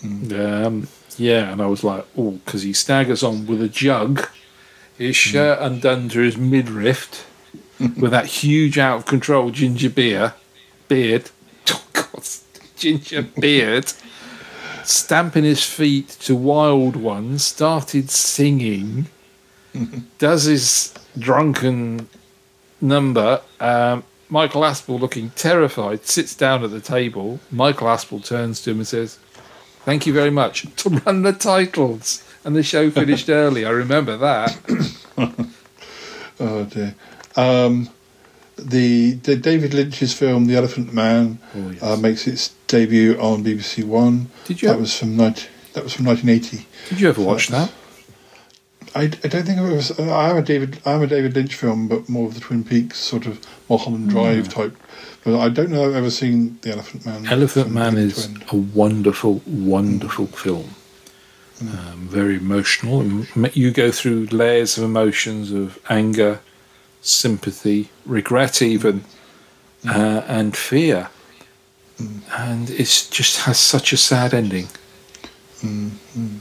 Hmm. 0.00 0.32
Um, 0.32 0.88
yeah, 1.16 1.50
and 1.50 1.60
I 1.60 1.66
was 1.66 1.82
like, 1.82 2.06
oh, 2.16 2.32
because 2.32 2.62
he 2.62 2.72
staggers 2.72 3.22
on 3.22 3.46
with 3.46 3.60
a 3.60 3.68
jug, 3.68 4.28
his 4.96 5.16
hmm. 5.16 5.30
shirt 5.30 5.58
undone 5.60 6.08
to 6.10 6.20
his 6.20 6.36
midriff, 6.36 7.26
with 7.80 8.10
that 8.10 8.26
huge, 8.26 8.78
out 8.78 8.98
of 8.98 9.06
control 9.06 9.50
ginger 9.50 9.90
beer, 9.90 10.34
beard. 10.88 11.30
Oh 11.70 11.84
God, 11.92 12.26
ginger 12.76 13.22
beard. 13.40 13.92
Stamping 14.82 15.44
his 15.44 15.64
feet 15.64 16.08
to 16.20 16.34
Wild 16.34 16.96
One, 16.96 17.38
started 17.38 18.08
singing, 18.08 19.08
does 20.18 20.44
his 20.44 20.94
drunken 21.18 22.08
number. 22.80 23.40
Um, 23.60 24.04
Michael 24.30 24.62
Aspel, 24.62 25.00
looking 25.00 25.30
terrified, 25.30 26.04
sits 26.06 26.34
down 26.34 26.62
at 26.64 26.70
the 26.70 26.80
table. 26.80 27.40
Michael 27.50 27.86
Aspel 27.88 28.24
turns 28.24 28.60
to 28.62 28.70
him 28.72 28.78
and 28.78 28.86
says, 28.86 29.18
Thank 29.84 30.06
you 30.06 30.12
very 30.12 30.30
much 30.30 30.66
to 30.76 30.90
run 30.90 31.22
the 31.22 31.32
titles. 31.32 32.22
And 32.44 32.54
the 32.54 32.62
show 32.62 32.90
finished 32.90 33.28
early. 33.28 33.64
I 33.64 33.70
remember 33.70 34.16
that. 34.18 34.56
Oh 36.40 36.64
dear. 36.66 36.94
Um, 37.36 37.88
the 38.56 39.14
the 39.14 39.34
David 39.36 39.74
Lynch's 39.74 40.14
film 40.14 40.46
The 40.46 40.54
Elephant 40.56 40.92
Man 40.92 41.38
uh, 41.82 41.96
makes 41.96 42.26
its 42.26 42.50
debut 42.68 43.18
on 43.20 43.42
BBC 43.44 43.84
One. 43.84 44.30
Did 44.44 44.62
you 44.62 44.68
That 44.68 44.74
ever- 44.74 44.80
was 44.82 44.96
from 44.98 45.16
19, 45.16 45.48
that 45.72 45.82
was 45.84 45.94
from 45.94 46.06
1980. 46.06 46.66
Did 46.90 47.00
you 47.00 47.08
ever 47.08 47.22
watch 47.22 47.48
that? 47.48 47.72
I, 48.94 49.02
I 49.02 49.06
don't 49.06 49.44
think 49.44 49.58
it 49.58 49.72
was. 49.72 49.98
I 49.98 50.30
am 50.30 50.36
a 50.36 50.42
David. 50.42 50.80
I 50.84 50.92
am 50.92 51.02
a 51.02 51.06
David 51.06 51.34
Lynch 51.34 51.54
film, 51.54 51.88
but 51.88 52.08
more 52.08 52.26
of 52.28 52.34
the 52.34 52.40
Twin 52.40 52.64
Peaks 52.64 52.98
sort 52.98 53.26
of 53.26 53.40
Mulholland 53.68 54.10
Drive 54.10 54.46
Hmm. 54.46 54.52
type. 54.52 54.76
But 55.24 55.38
I 55.40 55.48
don't 55.48 55.70
know. 55.70 55.84
I've 55.88 55.94
ever 55.94 56.10
seen 56.10 56.58
The 56.62 56.72
Elephant 56.72 57.04
Man. 57.06 57.26
Elephant 57.26 57.70
Man 57.70 57.96
is 57.98 58.28
a 58.50 58.56
wonderful, 58.56 59.42
wonderful 59.46 60.26
film. 60.28 60.70
Um, 61.60 62.06
very 62.08 62.36
emotional. 62.36 63.24
You 63.52 63.70
go 63.72 63.90
through 63.90 64.26
layers 64.26 64.78
of 64.78 64.84
emotions 64.84 65.50
of 65.50 65.78
anger, 65.90 66.40
sympathy, 67.02 67.90
regret, 68.06 68.62
even, 68.62 69.04
uh, 69.86 70.22
and 70.28 70.56
fear. 70.56 71.08
And 72.36 72.70
it 72.70 73.08
just 73.10 73.38
has 73.40 73.58
such 73.58 73.92
a 73.92 73.96
sad 73.96 74.32
ending. 74.32 74.68
Mm, 75.62 75.90
mm. 76.16 76.38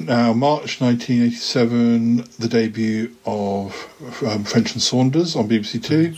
Now, 0.00 0.32
March 0.32 0.80
1987, 0.80 2.24
the 2.38 2.48
debut 2.48 3.16
of 3.26 3.74
um, 4.24 4.44
French 4.44 4.72
and 4.72 4.82
Saunders 4.82 5.34
on 5.34 5.48
BBC 5.48 5.82
Two, 5.82 6.14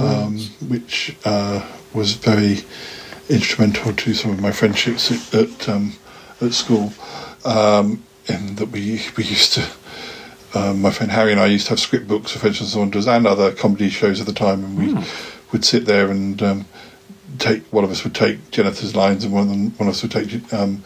um, 0.00 0.38
which 0.68 1.16
uh, 1.24 1.66
was 1.92 2.12
very 2.14 2.60
instrumental 3.28 3.92
to 3.92 4.14
some 4.14 4.30
of 4.30 4.40
my 4.40 4.52
friendships 4.52 5.10
at 5.10 5.34
at, 5.34 5.68
um, 5.68 5.94
at 6.40 6.52
school. 6.52 6.92
Um, 7.44 8.04
in 8.28 8.54
that 8.56 8.68
we 8.70 9.02
we 9.16 9.24
used 9.24 9.54
to, 9.54 9.66
um, 10.54 10.80
my 10.82 10.90
friend 10.90 11.10
Harry 11.10 11.32
and 11.32 11.40
I 11.40 11.46
used 11.46 11.66
to 11.66 11.70
have 11.70 11.80
script 11.80 12.06
books 12.06 12.34
of 12.36 12.42
French 12.42 12.60
and 12.60 12.68
Saunders 12.68 13.08
and 13.08 13.26
other 13.26 13.52
comedy 13.52 13.90
shows 13.90 14.20
at 14.20 14.26
the 14.26 14.32
time, 14.32 14.62
and 14.62 14.78
we 14.78 15.06
would 15.50 15.64
sit 15.64 15.84
there 15.84 16.10
and 16.12 16.40
um, 16.42 16.64
take 17.38 17.64
one 17.72 17.82
of 17.82 17.90
us 17.90 18.04
would 18.04 18.14
take 18.14 18.52
Jennifer's 18.52 18.94
lines 18.94 19.24
and 19.24 19.32
one 19.32 19.42
of 19.42 19.48
them, 19.48 19.70
one 19.78 19.88
of 19.88 19.94
us 19.94 20.02
would 20.02 20.12
take 20.12 20.52
um, 20.52 20.84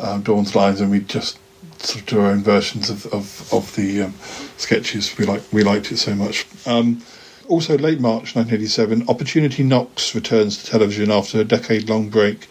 uh, 0.00 0.18
Dawn's 0.18 0.56
lines, 0.56 0.80
and 0.80 0.90
we'd 0.90 1.08
just 1.08 1.38
sort 1.82 2.00
of 2.02 2.06
do 2.06 2.20
our 2.20 2.26
own 2.26 2.42
versions 2.42 2.90
of 2.90 3.06
of, 3.06 3.52
of 3.52 3.74
the 3.76 4.02
um, 4.02 4.14
sketches. 4.56 5.16
We 5.18 5.26
like 5.26 5.42
we 5.52 5.62
liked 5.62 5.92
it 5.92 5.98
so 5.98 6.14
much. 6.14 6.46
Um, 6.66 7.02
also, 7.48 7.76
late 7.76 7.98
March 7.98 8.36
1987, 8.36 9.08
Opportunity 9.08 9.64
Knocks 9.64 10.14
returns 10.14 10.62
to 10.62 10.70
television 10.70 11.10
after 11.10 11.40
a 11.40 11.44
decade-long 11.44 12.08
break. 12.08 12.46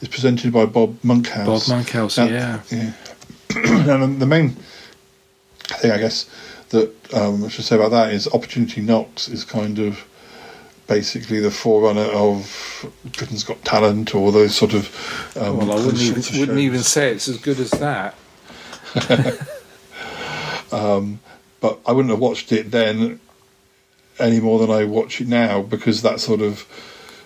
It's 0.00 0.08
presented 0.08 0.52
by 0.52 0.66
Bob 0.66 0.98
Monkhouse. 1.04 1.68
Bob 1.68 1.76
Monkhouse, 1.76 2.18
Now- 2.18 2.24
yeah. 2.24 2.60
yeah. 2.72 2.92
and 3.54 4.20
the 4.20 4.26
main 4.26 4.56
thing, 5.62 5.92
I 5.92 5.98
guess, 5.98 6.28
that 6.70 6.92
um, 7.14 7.44
I 7.44 7.48
should 7.48 7.64
say 7.64 7.76
about 7.76 7.92
that 7.92 8.12
is 8.12 8.26
Opportunity 8.26 8.80
Knocks 8.80 9.28
is 9.28 9.44
kind 9.44 9.78
of 9.78 10.04
basically 10.88 11.38
the 11.38 11.52
forerunner 11.52 12.10
of 12.10 12.92
Britain's 13.04 13.44
Got 13.44 13.64
Talent 13.64 14.16
or 14.16 14.32
those 14.32 14.56
sort 14.56 14.74
of. 14.74 14.88
Um, 15.36 15.58
well, 15.58 15.72
I 15.72 15.76
wouldn't 15.76 16.02
even, 16.02 16.40
wouldn't 16.40 16.58
even 16.58 16.80
say 16.80 17.12
it's 17.12 17.28
as 17.28 17.38
good 17.38 17.60
as 17.60 17.70
that. 17.72 18.16
um, 20.72 21.20
but 21.60 21.78
I 21.86 21.92
wouldn't 21.92 22.10
have 22.10 22.20
watched 22.20 22.52
it 22.52 22.70
then 22.70 23.20
any 24.18 24.40
more 24.40 24.58
than 24.58 24.70
I 24.70 24.84
watch 24.84 25.20
it 25.20 25.28
now 25.28 25.62
because 25.62 26.02
that 26.02 26.20
sort 26.20 26.40
of 26.40 26.66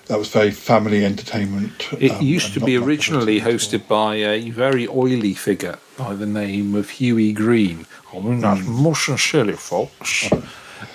that 0.06 0.18
was 0.18 0.28
very 0.28 0.50
family 0.50 1.04
entertainment. 1.04 1.88
It 1.98 2.12
um, 2.12 2.22
used 2.22 2.52
to 2.54 2.60
be 2.60 2.76
originally 2.76 3.40
hosted 3.40 3.88
by 3.88 4.16
a 4.16 4.50
very 4.50 4.86
oily 4.86 5.32
figure 5.34 5.78
by 5.96 6.14
the 6.14 6.26
name 6.26 6.74
of 6.74 6.90
Hughie 6.90 7.32
Green. 7.32 7.86
That's 8.12 8.60
Hmm. 8.60 8.82
mush 8.82 9.08
and 9.08 9.18
silly, 9.18 9.54
folks. 9.54 10.30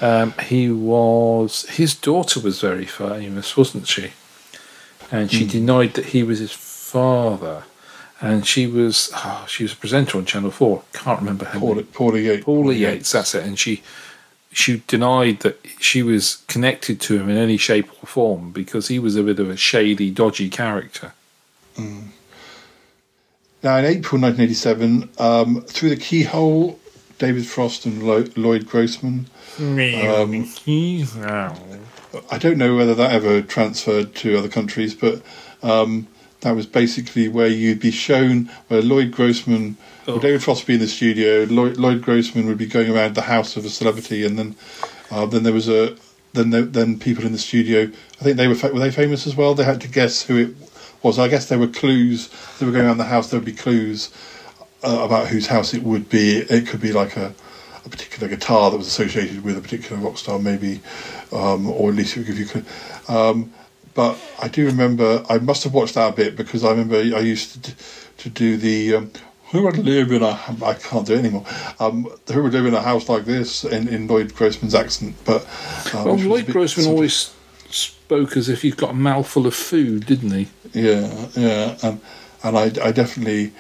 Um, 0.02 0.34
he 0.48 0.70
was 0.70 1.66
his 1.70 1.96
daughter 1.96 2.40
was 2.40 2.62
very 2.62 2.86
famous, 2.86 3.58
wasn't 3.58 3.88
she? 3.88 4.12
And 5.12 5.32
she 5.32 5.44
Hmm. 5.46 5.50
denied 5.52 5.94
that 5.96 6.06
he 6.08 6.22
was 6.24 6.40
his 6.40 6.52
father. 6.52 7.64
And 8.22 8.46
she 8.46 8.68
was 8.68 9.12
oh, 9.16 9.46
she 9.48 9.64
was 9.64 9.74
a 9.74 9.78
presenter 9.78 10.18
on 10.18 10.26
Channel 10.26 10.52
Four. 10.52 10.84
Can't 10.94 11.20
remember 11.20 11.46
her 11.46 11.60
Paula, 11.60 11.76
name. 11.76 11.86
Paula 11.86 12.20
Yates. 12.20 12.44
Paula 12.44 12.74
Yates, 12.74 13.12
that's 13.12 13.34
it. 13.34 13.46
And 13.46 13.58
she 13.58 13.82
she 14.52 14.84
denied 14.88 15.40
that 15.42 15.60
she 15.80 16.04
was 16.04 16.44
connected 16.48 17.00
to 17.02 17.20
him 17.20 17.30
in 17.30 17.38
any 17.38 17.56
shape 17.58 17.90
or 18.04 18.08
form 18.08 18.52
because 18.52 18.88
he 18.88 19.00
was 19.00 19.16
a 19.16 19.24
bit 19.24 19.40
of 19.40 19.50
a 19.50 19.56
shady, 19.56 20.10
dodgy 20.10 20.50
character. 20.50 21.14
Mm. 21.76 22.08
Now, 23.62 23.78
in 23.78 23.86
April 23.86 24.22
1987, 24.22 25.10
um, 25.18 25.62
through 25.62 25.90
the 25.90 25.98
keyhole, 25.98 26.80
David 27.18 27.46
Frost 27.46 27.86
and 27.86 28.02
Lo- 28.04 28.26
Lloyd 28.36 28.66
Grossman. 28.66 29.28
Um, 29.60 31.54
I 32.32 32.38
don't 32.38 32.58
know 32.58 32.76
whether 32.76 32.96
that 32.96 33.12
ever 33.12 33.42
transferred 33.42 34.16
to 34.16 34.38
other 34.38 34.48
countries, 34.48 34.96
but 34.96 35.22
um, 35.62 36.08
that 36.42 36.56
was 36.56 36.66
basically 36.66 37.28
where 37.28 37.48
you'd 37.48 37.80
be 37.80 37.92
shown 37.92 38.50
where 38.68 38.82
Lloyd 38.82 39.12
Grossman, 39.12 39.78
or 40.08 40.20
David 40.20 40.42
Frost 40.42 40.64
would 40.64 40.68
be 40.68 40.74
in 40.76 40.80
the 40.80 40.88
studio, 40.88 41.44
Lloyd, 41.50 41.78
Lloyd 41.78 42.02
Grossman 42.02 42.48
would 42.48 42.58
be 42.58 42.66
going 42.66 42.90
around 42.90 43.16
the 43.16 43.24
house 43.24 43.58
of 43.58 43.66
a 43.66 43.70
celebrity, 43.70 44.26
and 44.26 44.40
then 44.40 44.56
uh, 45.12 45.26
then 45.26 45.44
there 45.44 45.54
was 45.54 45.68
a 45.68 45.96
then 46.34 46.52
there, 46.52 46.62
then 46.62 47.00
people 47.00 47.26
in 47.26 47.32
the 47.32 47.38
studio. 47.38 47.92
I 48.20 48.24
think 48.24 48.38
they 48.38 48.48
were 48.48 48.56
were 48.72 48.80
they 48.80 48.92
famous 48.92 49.28
as 49.28 49.36
well. 49.36 49.54
They 49.54 49.64
had 49.64 49.82
to 49.82 49.88
guess 49.88 50.24
who 50.24 50.38
it 50.38 50.56
was. 51.04 51.20
I 51.20 51.28
guess 51.28 51.48
there 51.48 51.60
were 51.60 51.68
clues. 51.68 52.30
They 52.60 52.66
were 52.66 52.72
going 52.72 52.86
around 52.86 52.98
the 52.98 53.06
house. 53.06 53.30
There 53.30 53.40
would 53.40 53.46
be 53.46 53.54
clues 53.54 54.14
uh, 54.84 55.02
about 55.04 55.28
whose 55.28 55.48
house 55.48 55.74
it 55.74 55.84
would 55.84 56.10
be. 56.10 56.38
It 56.38 56.68
could 56.68 56.82
be 56.82 56.94
like 56.94 57.18
a, 57.18 57.34
a 57.86 57.90
particular 57.90 58.30
guitar 58.30 58.72
that 58.72 58.78
was 58.78 58.88
associated 58.88 59.44
with 59.44 59.58
a 59.58 59.62
particular 59.62 60.02
rock 60.02 60.18
star, 60.18 60.40
maybe, 60.40 60.80
um, 61.32 61.70
or 61.70 61.90
at 61.90 61.96
least 61.96 62.16
it 62.16 62.20
would 62.20 62.28
give 62.28 62.56
you. 62.56 62.66
Um, 63.14 63.54
but 64.00 64.18
I 64.42 64.48
do 64.48 64.66
remember. 64.66 65.26
I 65.30 65.40
must 65.40 65.66
have 65.66 65.74
watched 65.74 65.96
that 65.96 66.14
a 66.14 66.16
bit 66.16 66.38
because 66.38 66.64
I 66.64 66.70
remember 66.70 66.96
I 66.96 67.20
used 67.20 67.66
to, 67.66 67.74
to 68.20 68.30
do 68.30 68.56
the. 68.56 68.96
Um, 68.96 69.12
who 69.52 69.64
would 69.64 69.78
live 69.78 70.14
in 70.14 70.24
a? 70.24 70.40
I 70.64 70.76
can't 70.76 71.06
do 71.06 71.16
it 71.16 71.20
anymore. 71.20 71.46
Um, 71.82 72.08
who 72.32 72.44
would 72.44 72.54
live 72.54 72.66
in 72.66 72.74
a 72.74 72.82
house 72.82 73.10
like 73.10 73.26
this 73.26 73.66
in, 73.66 73.90
in 73.90 74.08
Lloyd 74.08 74.34
Grossman's 74.34 74.74
accent? 74.74 75.16
But 75.26 75.42
uh, 75.94 76.04
well, 76.06 76.16
which 76.16 76.24
was 76.24 76.26
a 76.26 76.30
Lloyd 76.30 76.48
Grossman 76.48 76.84
sort 76.86 76.94
of- 76.94 76.96
always 76.96 77.34
spoke 77.72 78.38
as 78.38 78.48
if 78.48 78.62
he'd 78.62 78.78
got 78.78 78.92
a 78.92 78.94
mouthful 78.94 79.46
of 79.46 79.54
food, 79.54 80.06
didn't 80.06 80.32
he? 80.32 80.48
Yeah, 80.72 81.28
yeah, 81.36 81.78
and 81.84 82.00
and 82.44 82.58
I, 82.58 82.72
I 82.82 82.92
definitely, 82.94 83.52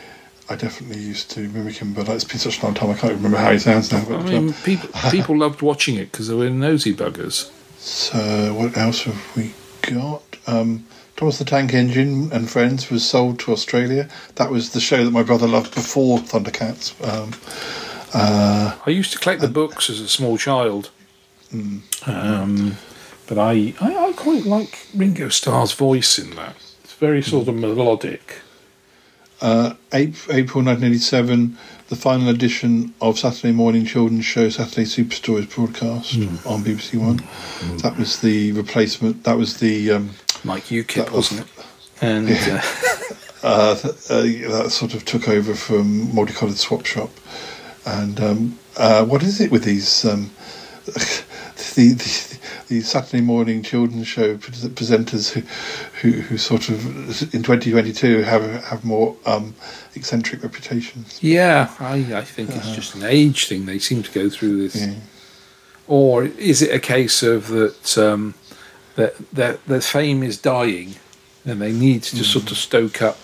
I 0.49 0.55
definitely 0.55 1.03
used 1.03 1.31
to 1.31 1.41
mimic 1.49 1.75
him, 1.75 1.93
but 1.93 2.07
it's 2.07 2.23
been 2.23 2.39
such 2.39 2.61
a 2.61 2.65
long 2.65 2.75
time 2.75 2.91
I 2.91 2.95
can't 2.95 3.13
remember 3.15 3.39
how 3.39 3.51
he 3.51 3.59
sounds 3.59 3.91
now. 3.91 4.05
But, 4.07 4.21
I 4.21 4.23
mean, 4.23 4.49
uh, 4.51 4.53
people 4.63 4.89
people 5.11 5.37
loved 5.45 5.61
watching 5.61 5.95
it 5.95 6.13
because 6.13 6.29
they 6.29 6.35
were 6.35 6.49
nosy 6.49 6.95
buggers. 6.95 7.51
so 7.77 8.53
what 8.53 8.77
else 8.77 9.03
have 9.03 9.35
we 9.35 9.53
got? 9.81 10.28
Um, 10.47 10.85
Thomas 11.15 11.37
the 11.37 11.43
Tank 11.43 11.73
Engine 11.73 12.31
and 12.31 12.49
Friends 12.49 12.89
was 12.89 13.05
sold 13.07 13.39
to 13.39 13.51
Australia. 13.51 14.07
That 14.35 14.51
was 14.51 14.71
the 14.71 14.79
show 14.79 15.03
that 15.03 15.11
my 15.11 15.21
brother 15.21 15.47
loved 15.47 15.75
before 15.75 16.19
Thundercats. 16.19 16.95
Um, 17.05 17.33
uh, 18.13 18.77
I 18.85 18.89
used 18.89 19.11
to 19.11 19.19
collect 19.19 19.41
the 19.41 19.49
books 19.49 19.89
as 19.89 19.99
a 19.99 20.07
small 20.07 20.37
child, 20.37 20.91
mm, 21.53 21.81
um, 22.07 22.77
but 23.27 23.37
I, 23.37 23.73
I 23.81 23.95
I 23.97 24.13
quite 24.13 24.45
like 24.45 24.87
Ringo 24.95 25.27
Starr's 25.27 25.73
voice 25.73 26.17
in 26.17 26.35
that. 26.37 26.55
It's 26.83 26.93
very 26.93 27.21
sort 27.21 27.49
of 27.49 27.55
melodic. 27.55 28.39
Uh, 29.41 29.73
April, 29.93 30.35
April 30.35 30.63
1987, 30.63 31.57
the 31.87 31.95
final 31.95 32.29
edition 32.29 32.93
of 33.01 33.17
Saturday 33.17 33.53
morning 33.53 33.85
children's 33.85 34.25
show 34.25 34.49
Saturday 34.49 34.83
Superstore 34.83 35.39
is 35.39 35.45
broadcast 35.45 36.15
on 36.45 36.63
BBC 36.63 36.99
One. 36.99 37.17
That 37.77 37.97
was 37.97 38.21
the 38.21 38.51
replacement. 38.53 39.23
That 39.23 39.37
was 39.37 39.59
the 39.59 39.91
um, 39.91 40.09
Like 40.45 40.63
UKIP, 40.65 40.93
that 40.95 41.11
was- 41.11 41.31
wasn't 41.31 41.41
it? 41.41 41.65
And 42.01 42.29
Yeah. 42.29 42.63
uh, 43.43 43.43
uh, 43.43 43.75
th- 43.75 43.93
uh, 44.09 44.51
that 44.63 44.69
sort 44.71 44.93
of 44.93 45.03
took 45.05 45.27
over 45.27 45.53
from 45.53 46.13
Multicolored 46.15 46.57
Swap 46.57 46.85
Shop. 46.85 47.09
And 47.85 48.19
um, 48.21 48.59
uh, 48.77 49.03
what 49.05 49.23
is 49.23 49.41
it 49.41 49.51
with 49.51 49.63
these 49.63 50.05
um, 50.05 50.31
the, 50.85 51.93
the 51.93 52.39
the 52.69 52.81
Saturday 52.81 53.21
morning 53.21 53.63
children's 53.63 54.07
show 54.07 54.37
presenters 54.37 55.31
who, 55.31 55.41
who 56.01 56.21
who 56.21 56.37
sort 56.37 56.69
of 56.69 56.85
in 57.33 57.41
2022 57.43 58.21
have 58.23 58.63
have 58.65 58.85
more 58.85 59.15
um, 59.25 59.55
eccentric 59.95 60.43
reputations? 60.43 61.17
yeah, 61.21 61.73
I 61.79 61.95
I 62.15 62.23
think 62.23 62.49
it's 62.55 62.71
just 62.75 62.95
an 62.95 63.03
age 63.03 63.47
thing. 63.47 63.65
They 63.65 63.79
seem 63.79 64.03
to 64.03 64.11
go 64.11 64.29
through 64.29 64.67
this. 64.67 64.87
Or 65.87 66.25
is 66.25 66.61
it 66.61 66.71
a 66.73 66.79
case 66.79 67.23
of 67.23 67.47
that 67.47 67.97
um, 67.97 68.35
that 68.99 69.13
that 69.33 69.55
their 69.65 69.81
fame 69.81 70.21
is 70.29 70.37
dying, 70.37 70.89
and 71.45 71.61
they 71.61 71.71
need 71.71 72.03
to 72.03 72.23
sort 72.23 72.51
of 72.51 72.57
stoke 72.57 73.01
up 73.01 73.17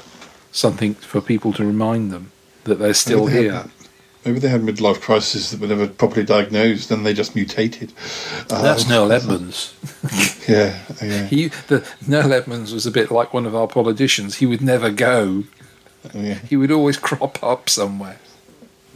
something 0.51 0.93
for 0.95 1.19
people 1.21 1.51
to 1.53 1.63
remind 1.65 2.11
them 2.13 2.31
that 2.63 2.79
they're 2.79 2.93
still 2.93 3.25
Maybe 3.25 3.33
they 3.37 3.43
here? 3.43 3.53
had- 3.53 3.71
Maybe 4.27 4.39
they 4.39 4.49
had 4.49 4.61
midlife 4.61 5.01
crises 5.01 5.51
that 5.51 5.59
were 5.61 5.67
never 5.67 5.85
properly 5.87 6.25
diagnosed, 6.25 6.89
and 6.89 7.05
they 7.05 7.13
just 7.13 7.35
mutated. 7.35 7.93
That's 8.47 8.83
Um, 8.85 8.89
Noel 8.89 9.11
Edmonds. 9.11 9.73
Yeah, 10.47 10.79
yeah. 11.03 11.25
He, 11.25 11.47
the 11.69 11.79
Noel 12.07 12.31
Edmonds 12.33 12.71
was 12.73 12.85
a 12.87 12.91
bit 12.91 13.09
like 13.11 13.33
one 13.33 13.45
of 13.47 13.53
our 13.55 13.67
politicians. 13.67 14.35
He 14.41 14.45
would 14.47 14.61
never 14.61 14.89
go. 14.91 15.43
Yeah. 16.13 16.39
He 16.49 16.55
would 16.57 16.71
always 16.71 16.97
crop 16.97 17.43
up 17.43 17.69
somewhere. 17.69 18.19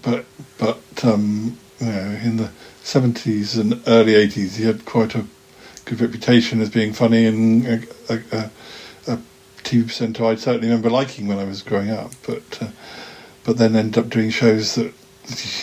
but 0.02 0.26
but 0.58 0.82
um, 1.04 1.58
you 1.80 1.86
know, 1.88 2.18
in 2.24 2.38
the 2.38 2.50
seventies 2.84 3.56
and 3.58 3.82
early 3.88 4.16
eighties, 4.16 4.56
he 4.58 4.64
had 4.66 4.86
quite 4.86 5.14
a 5.16 5.26
good 5.90 6.02
reputation 6.02 6.62
as 6.62 6.70
being 6.70 6.94
funny 6.94 7.26
and 7.26 7.66
a, 7.66 8.14
a, 8.14 8.52
a, 9.08 9.20
TV 9.64 9.86
presenter 9.86 10.24
I 10.26 10.36
certainly 10.36 10.68
remember 10.68 10.90
liking 10.90 11.28
when 11.28 11.38
I 11.40 11.44
was 11.44 11.62
growing 11.64 11.90
up. 11.90 12.12
But 12.26 12.62
uh, 12.62 12.68
but 13.44 13.58
then 13.58 13.76
ended 13.76 13.98
up 14.04 14.10
doing 14.10 14.30
shows 14.30 14.76
that 14.76 14.94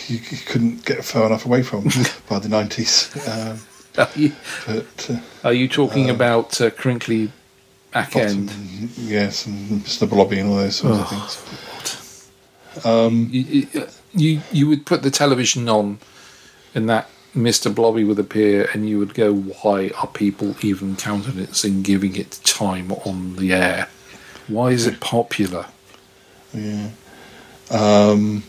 you, 0.09 0.19
you 0.29 0.37
couldn't 0.45 0.85
get 0.85 1.03
far 1.03 1.25
enough 1.25 1.45
away 1.45 1.63
from 1.63 1.85
by 2.29 2.39
the 2.39 2.49
nineties. 2.49 3.09
Um, 3.27 3.59
Are 3.97 4.07
you, 4.15 4.31
but 4.67 5.09
uh, 5.09 5.19
are 5.43 5.53
you 5.53 5.67
talking 5.67 6.11
um, 6.11 6.15
about 6.15 6.61
uh, 6.61 6.69
Crinkley 6.69 7.31
Back 7.91 8.15
End? 8.15 8.45
Bottom, 8.45 8.89
yes, 8.95 9.47
and 9.47 9.81
Mr. 9.81 10.07
Blobby 10.07 10.37
and 10.39 10.49
all 10.51 10.57
those 10.57 10.75
sorts 10.75 10.99
Oh, 10.99 11.01
of 11.01 11.09
things. 11.09 12.85
Um, 12.85 13.27
You, 13.31 13.41
you- 13.41 13.87
you 14.13 14.41
you 14.51 14.67
would 14.67 14.85
put 14.85 15.01
the 15.01 15.09
television 15.09 15.67
on, 15.67 15.97
and 16.75 16.87
that 16.89 17.09
Mr. 17.37 17.73
Blobby 17.73 18.03
would 18.03 18.19
appear, 18.19 18.69
and 18.73 18.89
you 18.89 18.99
would 18.99 19.13
go, 19.13 19.33
"Why 19.33 19.91
are 19.97 20.07
people 20.07 20.55
even 20.61 20.95
countenancing 20.95 21.83
giving 21.83 22.15
it 22.15 22.39
time 22.43 22.91
on 22.91 23.35
the 23.35 23.53
air? 23.53 23.87
Why 24.47 24.71
is 24.71 24.87
it 24.87 24.99
popular?" 24.99 25.67
Yeah. 26.53 26.89
Um, 27.69 28.43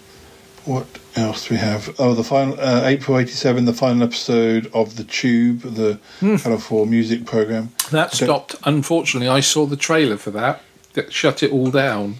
what 0.65 0.87
else 1.17 1.49
do 1.49 1.55
we 1.55 1.61
have? 1.61 1.95
Oh, 1.99 2.15
the 2.15 2.25
final 2.25 2.59
uh, 2.59 2.83
April 2.85 3.19
'87, 3.19 3.65
the 3.67 3.73
final 3.73 4.03
episode 4.03 4.71
of 4.73 4.97
the 4.97 5.05
Tube, 5.05 5.61
the 5.61 5.99
Channel 6.21 6.59
Four 6.59 6.87
music 6.87 7.27
program. 7.27 7.73
That 7.91 8.13
stopped. 8.13 8.57
Unfortunately, 8.65 9.29
I 9.29 9.41
saw 9.41 9.67
the 9.67 9.77
trailer 9.77 10.17
for 10.17 10.31
that. 10.31 10.63
That 10.95 11.13
shut 11.13 11.43
it 11.43 11.53
all 11.53 11.71
down. 11.71 12.17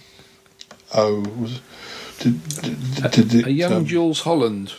Oh, 0.93 1.21
was, 1.37 1.61
did, 2.19 2.47
did, 2.61 3.11
did 3.11 3.33
it, 3.33 3.47
a 3.47 3.51
young 3.51 3.73
um, 3.73 3.85
Jools 3.85 4.21
Holland. 4.21 4.73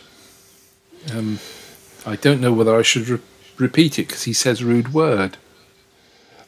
Um, 1.13 1.39
I 2.05 2.15
don't 2.15 2.41
know 2.41 2.53
whether 2.53 2.75
I 2.75 2.81
should 2.81 3.07
re- 3.07 3.19
repeat 3.57 3.99
it 3.99 4.07
because 4.07 4.23
he 4.23 4.33
says 4.33 4.63
rude 4.63 4.93
word. 4.93 5.37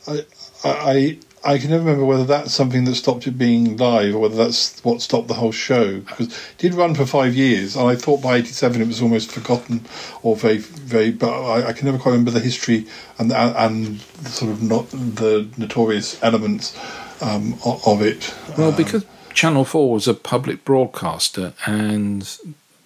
I, 0.08 0.26
I 0.64 1.20
I 1.46 1.58
can 1.58 1.72
never 1.72 1.84
remember 1.84 2.06
whether 2.06 2.24
that's 2.24 2.54
something 2.54 2.86
that 2.86 2.96
stopped 2.96 3.28
it 3.28 3.38
being 3.38 3.76
live 3.76 4.16
or 4.16 4.20
whether 4.20 4.36
that's 4.36 4.82
what 4.84 5.02
stopped 5.02 5.28
the 5.28 5.34
whole 5.34 5.52
show 5.52 6.00
because 6.00 6.28
it 6.28 6.56
did 6.58 6.74
run 6.74 6.96
for 6.96 7.06
five 7.06 7.36
years 7.36 7.76
and 7.76 7.88
I 7.88 7.96
thought 7.96 8.22
by 8.22 8.38
'87 8.38 8.82
it 8.82 8.88
was 8.88 9.02
almost 9.02 9.32
forgotten 9.32 9.86
or 10.22 10.38
very 10.38 10.58
very 10.58 11.12
but 11.12 11.32
I, 11.32 11.68
I 11.68 11.74
can 11.74 11.86
never 11.86 11.98
quite 11.98 12.12
remember 12.12 12.32
the 12.32 12.40
history 12.40 12.88
and 13.20 13.30
the, 13.30 13.36
and 13.38 14.00
the 14.00 14.30
sort 14.30 14.52
of 14.52 14.64
not 14.64 14.90
the 14.90 15.50
notorious 15.58 16.22
elements 16.24 16.78
um, 17.22 17.56
of 17.64 18.02
it. 18.02 18.34
Well, 18.58 18.72
because 18.72 19.06
Channel 19.34 19.66
4 19.66 19.92
was 19.92 20.08
a 20.08 20.14
public 20.14 20.64
broadcaster 20.64 21.54
and 21.66 22.38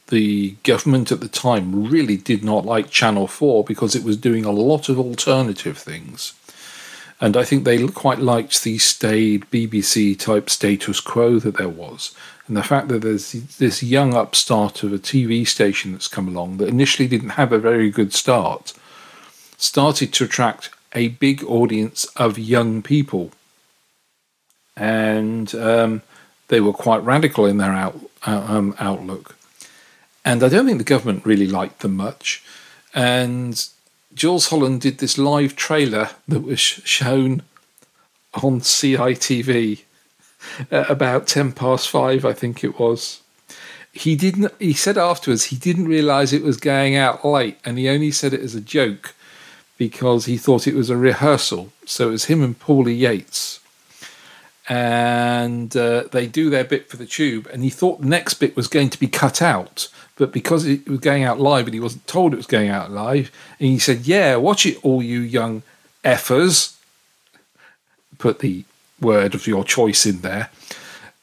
the 0.07 0.51
government 0.63 1.11
at 1.11 1.19
the 1.19 1.27
time 1.27 1.89
really 1.89 2.17
did 2.17 2.43
not 2.43 2.65
like 2.65 2.89
Channel 2.89 3.27
4 3.27 3.63
because 3.63 3.95
it 3.95 4.03
was 4.03 4.17
doing 4.17 4.45
a 4.45 4.51
lot 4.51 4.89
of 4.89 4.99
alternative 4.99 5.77
things. 5.77 6.33
And 7.19 7.35
I 7.35 7.43
think 7.43 7.63
they 7.63 7.85
quite 7.87 8.19
liked 8.19 8.63
the 8.63 8.77
staid 8.77 9.45
BBC 9.51 10.17
type 10.19 10.49
status 10.49 10.99
quo 10.99 11.39
that 11.39 11.57
there 11.57 11.69
was. 11.69 12.13
And 12.47 12.55
the 12.55 12.63
fact 12.63 12.87
that 12.89 13.01
there's 13.01 13.31
this 13.57 13.81
young 13.81 14.13
upstart 14.13 14.83
of 14.83 14.93
a 14.93 14.99
TV 14.99 15.45
station 15.47 15.91
that's 15.91 16.07
come 16.07 16.27
along 16.27 16.57
that 16.57 16.69
initially 16.69 17.07
didn't 17.07 17.31
have 17.31 17.51
a 17.51 17.59
very 17.59 17.89
good 17.89 18.13
start 18.13 18.73
started 19.57 20.13
to 20.13 20.23
attract 20.23 20.69
a 20.93 21.09
big 21.09 21.43
audience 21.43 22.05
of 22.15 22.37
young 22.37 22.81
people. 22.81 23.31
And 24.75 25.53
um, 25.55 26.03
they 26.47 26.61
were 26.61 26.73
quite 26.73 27.03
radical 27.03 27.45
in 27.45 27.57
their 27.57 27.73
out, 27.73 27.99
uh, 28.25 28.45
um, 28.47 28.75
outlook. 28.79 29.36
And 30.27 30.43
I 30.43 30.49
don't 30.49 30.65
think 30.65 30.77
the 30.77 30.83
government 30.83 31.25
really 31.25 31.47
liked 31.47 31.79
them 31.79 31.95
much. 31.95 32.43
And 32.93 33.65
Jools 34.13 34.49
Holland 34.49 34.81
did 34.81 34.97
this 34.97 35.17
live 35.17 35.55
trailer 35.55 36.09
that 36.27 36.41
was 36.41 36.59
shown 36.59 37.43
on 38.33 38.59
CITV 38.59 39.83
at 40.69 40.89
about 40.89 41.27
10 41.27 41.53
past 41.53 41.89
five, 41.89 42.25
I 42.25 42.33
think 42.33 42.61
it 42.61 42.77
was. 42.77 43.21
He 43.93 44.17
didn't. 44.17 44.53
He 44.59 44.73
said 44.73 44.97
afterwards 44.97 45.45
he 45.45 45.55
didn't 45.55 45.87
realise 45.87 46.33
it 46.33 46.43
was 46.43 46.57
going 46.57 46.97
out 46.97 47.23
late, 47.23 47.57
and 47.63 47.77
he 47.77 47.87
only 47.87 48.11
said 48.11 48.33
it 48.33 48.41
as 48.41 48.53
a 48.53 48.61
joke 48.61 49.15
because 49.77 50.25
he 50.25 50.37
thought 50.37 50.67
it 50.67 50.75
was 50.75 50.89
a 50.89 50.97
rehearsal. 50.97 51.71
So 51.85 52.09
it 52.09 52.11
was 52.11 52.25
him 52.25 52.43
and 52.43 52.59
Paulie 52.59 52.99
Yates, 52.99 53.61
and 54.67 55.75
uh, 55.75 56.03
they 56.11 56.27
do 56.27 56.49
their 56.49 56.65
bit 56.65 56.89
for 56.89 56.97
the 56.97 57.05
tube. 57.05 57.47
And 57.51 57.63
he 57.63 57.69
thought 57.69 58.01
the 58.01 58.07
next 58.07 58.35
bit 58.35 58.57
was 58.57 58.67
going 58.67 58.89
to 58.89 58.99
be 58.99 59.07
cut 59.07 59.41
out, 59.41 59.87
but 60.17 60.31
because 60.31 60.65
it 60.65 60.87
was 60.87 60.99
going 60.99 61.23
out 61.23 61.39
live 61.39 61.65
and 61.65 61.73
he 61.73 61.79
wasn't 61.79 62.05
told 62.07 62.33
it 62.33 62.37
was 62.37 62.47
going 62.47 62.69
out 62.69 62.91
live, 62.91 63.31
and 63.59 63.69
he 63.69 63.79
said, 63.79 64.05
"Yeah, 64.05 64.35
watch 64.35 64.65
it, 64.65 64.83
all 64.83 65.01
you 65.01 65.19
young 65.19 65.63
effers." 66.03 66.75
Put 68.17 68.39
the 68.39 68.63
word 68.99 69.35
of 69.35 69.45
your 69.45 69.63
choice 69.63 70.05
in 70.05 70.21
there, 70.21 70.49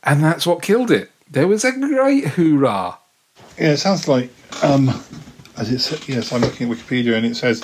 and 0.04 0.22
that's 0.22 0.46
what 0.46 0.62
killed 0.62 0.90
it. 0.92 1.10
There 1.28 1.48
was 1.48 1.64
a 1.64 1.72
great 1.72 2.24
hoorah. 2.28 2.98
Yeah, 3.58 3.70
it 3.72 3.78
sounds 3.78 4.06
like, 4.08 4.30
um, 4.62 4.88
as 5.56 5.70
it 5.70 5.80
said, 5.80 6.08
yes, 6.08 6.32
I'm 6.32 6.40
looking 6.40 6.70
at 6.70 6.76
Wikipedia 6.76 7.16
and 7.16 7.26
it 7.26 7.36
says 7.36 7.60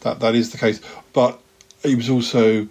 that 0.00 0.20
that 0.20 0.34
is 0.34 0.50
the 0.50 0.58
case. 0.58 0.80
But 1.12 1.38
it 1.82 1.96
was 1.96 2.08
also, 2.08 2.66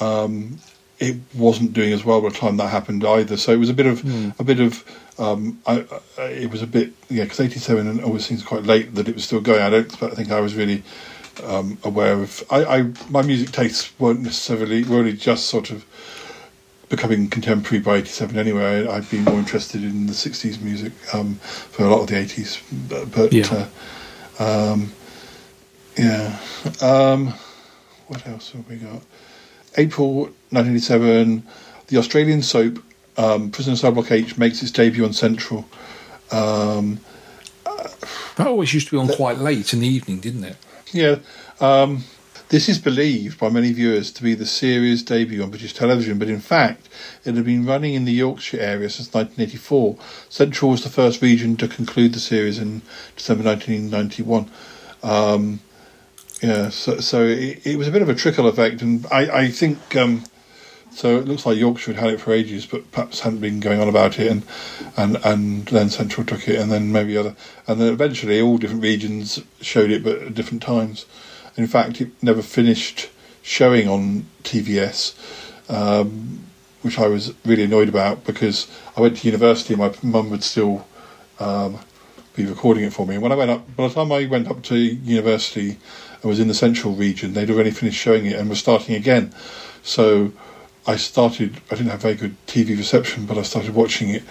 um, 0.00 0.58
it 0.98 1.16
wasn't 1.34 1.72
doing 1.72 1.92
as 1.92 2.04
well 2.04 2.20
by 2.20 2.28
the 2.28 2.34
time 2.34 2.56
that 2.56 2.68
happened 2.68 3.04
either. 3.04 3.36
So 3.36 3.52
it 3.52 3.58
was 3.58 3.70
a 3.70 3.74
bit 3.74 3.86
of, 3.86 4.04
a 4.40 4.44
bit 4.44 4.60
of, 4.60 4.84
um, 5.18 5.60
I, 5.66 5.84
I, 6.18 6.22
it 6.22 6.50
was 6.50 6.62
a 6.62 6.66
bit, 6.66 6.92
yeah, 7.08 7.24
because 7.24 7.40
87 7.40 8.02
always 8.04 8.24
seems 8.26 8.42
quite 8.42 8.64
late 8.64 8.94
that 8.94 9.08
it 9.08 9.14
was 9.14 9.24
still 9.24 9.40
going. 9.40 9.60
I 9.62 9.70
don't 9.70 9.90
think 9.90 10.30
I 10.30 10.40
was 10.40 10.54
really 10.54 10.82
um, 11.44 11.78
aware 11.84 12.14
of, 12.14 12.42
I, 12.50 12.64
I, 12.64 12.82
my 13.10 13.22
music 13.22 13.50
tastes 13.52 13.98
weren't 13.98 14.20
necessarily, 14.20 14.84
were 14.84 14.98
only 14.98 15.12
just 15.14 15.46
sort 15.46 15.70
of 15.70 15.84
becoming 16.88 17.28
contemporary 17.28 17.82
by 17.82 17.96
87 17.96 18.38
anyway. 18.38 18.86
I, 18.86 18.96
I'd 18.96 19.10
been 19.10 19.24
more 19.24 19.38
interested 19.38 19.82
in 19.82 20.06
the 20.06 20.12
60s 20.12 20.60
music 20.60 20.92
um, 21.14 21.34
for 21.36 21.84
a 21.84 21.88
lot 21.88 22.00
of 22.02 22.06
the 22.08 22.14
80s. 22.14 22.62
But, 22.88 23.10
but 23.12 23.32
Yeah. 23.32 23.66
uh, 24.38 24.72
um, 24.72 24.92
yeah. 25.96 26.38
Um, 26.80 27.34
what 28.06 28.26
else 28.26 28.52
have 28.52 28.68
we 28.68 28.76
got? 28.76 29.02
April 29.76 30.30
1987, 30.50 31.42
the 31.88 31.98
Australian 31.98 32.42
soap 32.42 32.82
um, 33.18 33.50
Prisoner 33.50 33.76
Cell 33.76 33.92
Block 33.92 34.10
H 34.10 34.38
makes 34.38 34.62
its 34.62 34.70
debut 34.70 35.04
on 35.04 35.12
Central. 35.12 35.66
Um, 36.32 37.00
That 38.36 38.46
always 38.46 38.72
used 38.72 38.86
to 38.88 38.92
be 38.92 38.98
on 38.98 39.08
quite 39.08 39.38
late 39.38 39.72
in 39.72 39.80
the 39.80 39.88
evening, 39.88 40.20
didn't 40.20 40.44
it? 40.44 40.56
yeah. 40.92 41.16
Um, 41.60 42.04
this 42.50 42.66
is 42.68 42.78
believed 42.78 43.38
by 43.38 43.50
many 43.50 43.72
viewers 43.72 44.10
to 44.12 44.22
be 44.22 44.32
the 44.34 44.46
series' 44.46 45.02
debut 45.02 45.42
on 45.42 45.50
British 45.50 45.74
television, 45.74 46.18
but 46.18 46.28
in 46.28 46.40
fact, 46.40 46.88
it 47.24 47.34
had 47.34 47.44
been 47.44 47.66
running 47.66 47.92
in 47.92 48.06
the 48.06 48.12
Yorkshire 48.12 48.58
area 48.60 48.88
since 48.88 49.12
1984. 49.12 49.98
Central 50.30 50.70
was 50.70 50.82
the 50.82 50.88
first 50.88 51.20
region 51.20 51.56
to 51.58 51.68
conclude 51.68 52.14
the 52.14 52.20
series 52.20 52.58
in 52.58 52.80
December 53.16 53.44
1991. 53.44 54.48
Um, 55.02 55.60
yeah, 56.40 56.70
so, 56.70 57.00
so 57.00 57.24
it, 57.24 57.66
it 57.66 57.76
was 57.76 57.86
a 57.88 57.90
bit 57.90 58.00
of 58.00 58.08
a 58.08 58.14
trickle 58.14 58.46
effect, 58.46 58.80
and 58.80 59.04
I, 59.10 59.40
I 59.40 59.48
think 59.48 59.94
um, 59.96 60.24
so. 60.98 61.18
It 61.18 61.26
looks 61.26 61.46
like 61.46 61.56
Yorkshire 61.56 61.92
had 61.92 62.00
had 62.00 62.10
it 62.14 62.20
for 62.20 62.32
ages, 62.32 62.66
but 62.66 62.90
perhaps 62.90 63.20
hadn't 63.20 63.40
been 63.40 63.60
going 63.60 63.80
on 63.80 63.88
about 63.88 64.18
it, 64.18 64.30
and 64.30 64.42
and 64.96 65.16
and 65.24 65.66
then 65.66 65.88
Central 65.88 66.26
took 66.26 66.48
it, 66.48 66.58
and 66.58 66.70
then 66.70 66.92
maybe 66.92 67.16
other, 67.16 67.34
and 67.66 67.80
then 67.80 67.92
eventually 67.92 68.40
all 68.40 68.58
different 68.58 68.82
regions 68.82 69.40
showed 69.60 69.90
it, 69.90 70.02
but 70.02 70.18
at 70.18 70.34
different 70.34 70.62
times. 70.62 71.06
In 71.56 71.66
fact, 71.66 72.00
it 72.00 72.10
never 72.22 72.42
finished 72.42 73.08
showing 73.42 73.88
on 73.88 74.26
TVS, 74.44 75.14
um, 75.70 76.44
which 76.82 76.98
I 76.98 77.08
was 77.08 77.34
really 77.44 77.64
annoyed 77.64 77.88
about 77.88 78.24
because 78.24 78.68
I 78.96 79.00
went 79.00 79.16
to 79.18 79.26
university 79.26 79.74
and 79.74 79.82
my 79.82 79.92
mum 80.02 80.30
would 80.30 80.44
still 80.44 80.86
um, 81.40 81.78
be 82.36 82.44
recording 82.44 82.84
it 82.84 82.92
for 82.92 83.06
me. 83.06 83.14
And 83.14 83.22
when 83.22 83.32
I 83.32 83.36
went 83.36 83.50
up, 83.50 83.76
by 83.76 83.88
the 83.88 83.94
time 83.94 84.12
I 84.12 84.26
went 84.26 84.48
up 84.48 84.62
to 84.64 84.76
university 84.76 85.78
and 86.22 86.24
was 86.24 86.38
in 86.38 86.48
the 86.48 86.54
central 86.54 86.94
region, 86.94 87.32
they'd 87.32 87.50
already 87.50 87.70
finished 87.70 87.98
showing 87.98 88.26
it 88.26 88.36
and 88.36 88.48
were 88.48 88.54
starting 88.54 88.94
again. 88.94 89.32
So 89.82 90.32
I 90.86 90.96
started. 90.96 91.60
I 91.70 91.74
didn't 91.74 91.90
have 91.90 92.02
very 92.02 92.14
good 92.14 92.36
TV 92.46 92.76
reception, 92.76 93.26
but 93.26 93.36
I 93.38 93.42
started 93.42 93.74
watching 93.74 94.10
it. 94.10 94.22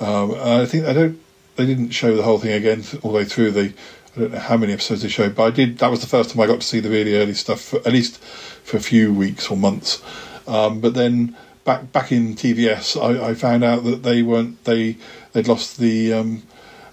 Um, 0.00 0.34
I 0.34 0.66
think 0.66 0.86
I 0.86 0.92
don't. 0.92 1.18
They 1.56 1.66
didn't 1.66 1.90
show 1.90 2.16
the 2.16 2.22
whole 2.22 2.38
thing 2.38 2.52
again 2.52 2.82
all 3.02 3.12
the 3.12 3.18
way 3.18 3.24
through. 3.24 3.52
They 3.52 3.74
I 4.16 4.20
don't 4.20 4.32
know 4.32 4.38
how 4.38 4.56
many 4.58 4.74
episodes 4.74 5.02
they 5.02 5.08
showed, 5.08 5.34
but 5.34 5.44
I 5.44 5.50
did. 5.50 5.78
That 5.78 5.90
was 5.90 6.00
the 6.00 6.06
first 6.06 6.30
time 6.30 6.40
I 6.40 6.46
got 6.46 6.60
to 6.60 6.66
see 6.66 6.80
the 6.80 6.90
really 6.90 7.16
early 7.16 7.34
stuff, 7.34 7.60
for, 7.60 7.76
at 7.78 7.92
least 7.92 8.18
for 8.18 8.76
a 8.76 8.80
few 8.80 9.12
weeks 9.12 9.50
or 9.50 9.56
months. 9.56 10.02
Um, 10.46 10.80
but 10.80 10.94
then 10.94 11.36
back 11.64 11.92
back 11.92 12.12
in 12.12 12.34
TVS, 12.34 13.00
I, 13.00 13.30
I 13.30 13.34
found 13.34 13.64
out 13.64 13.84
that 13.84 14.02
they 14.02 14.22
weren't 14.22 14.62
they 14.64 14.96
they'd 15.32 15.48
lost 15.48 15.78
the 15.78 16.12
um, 16.12 16.42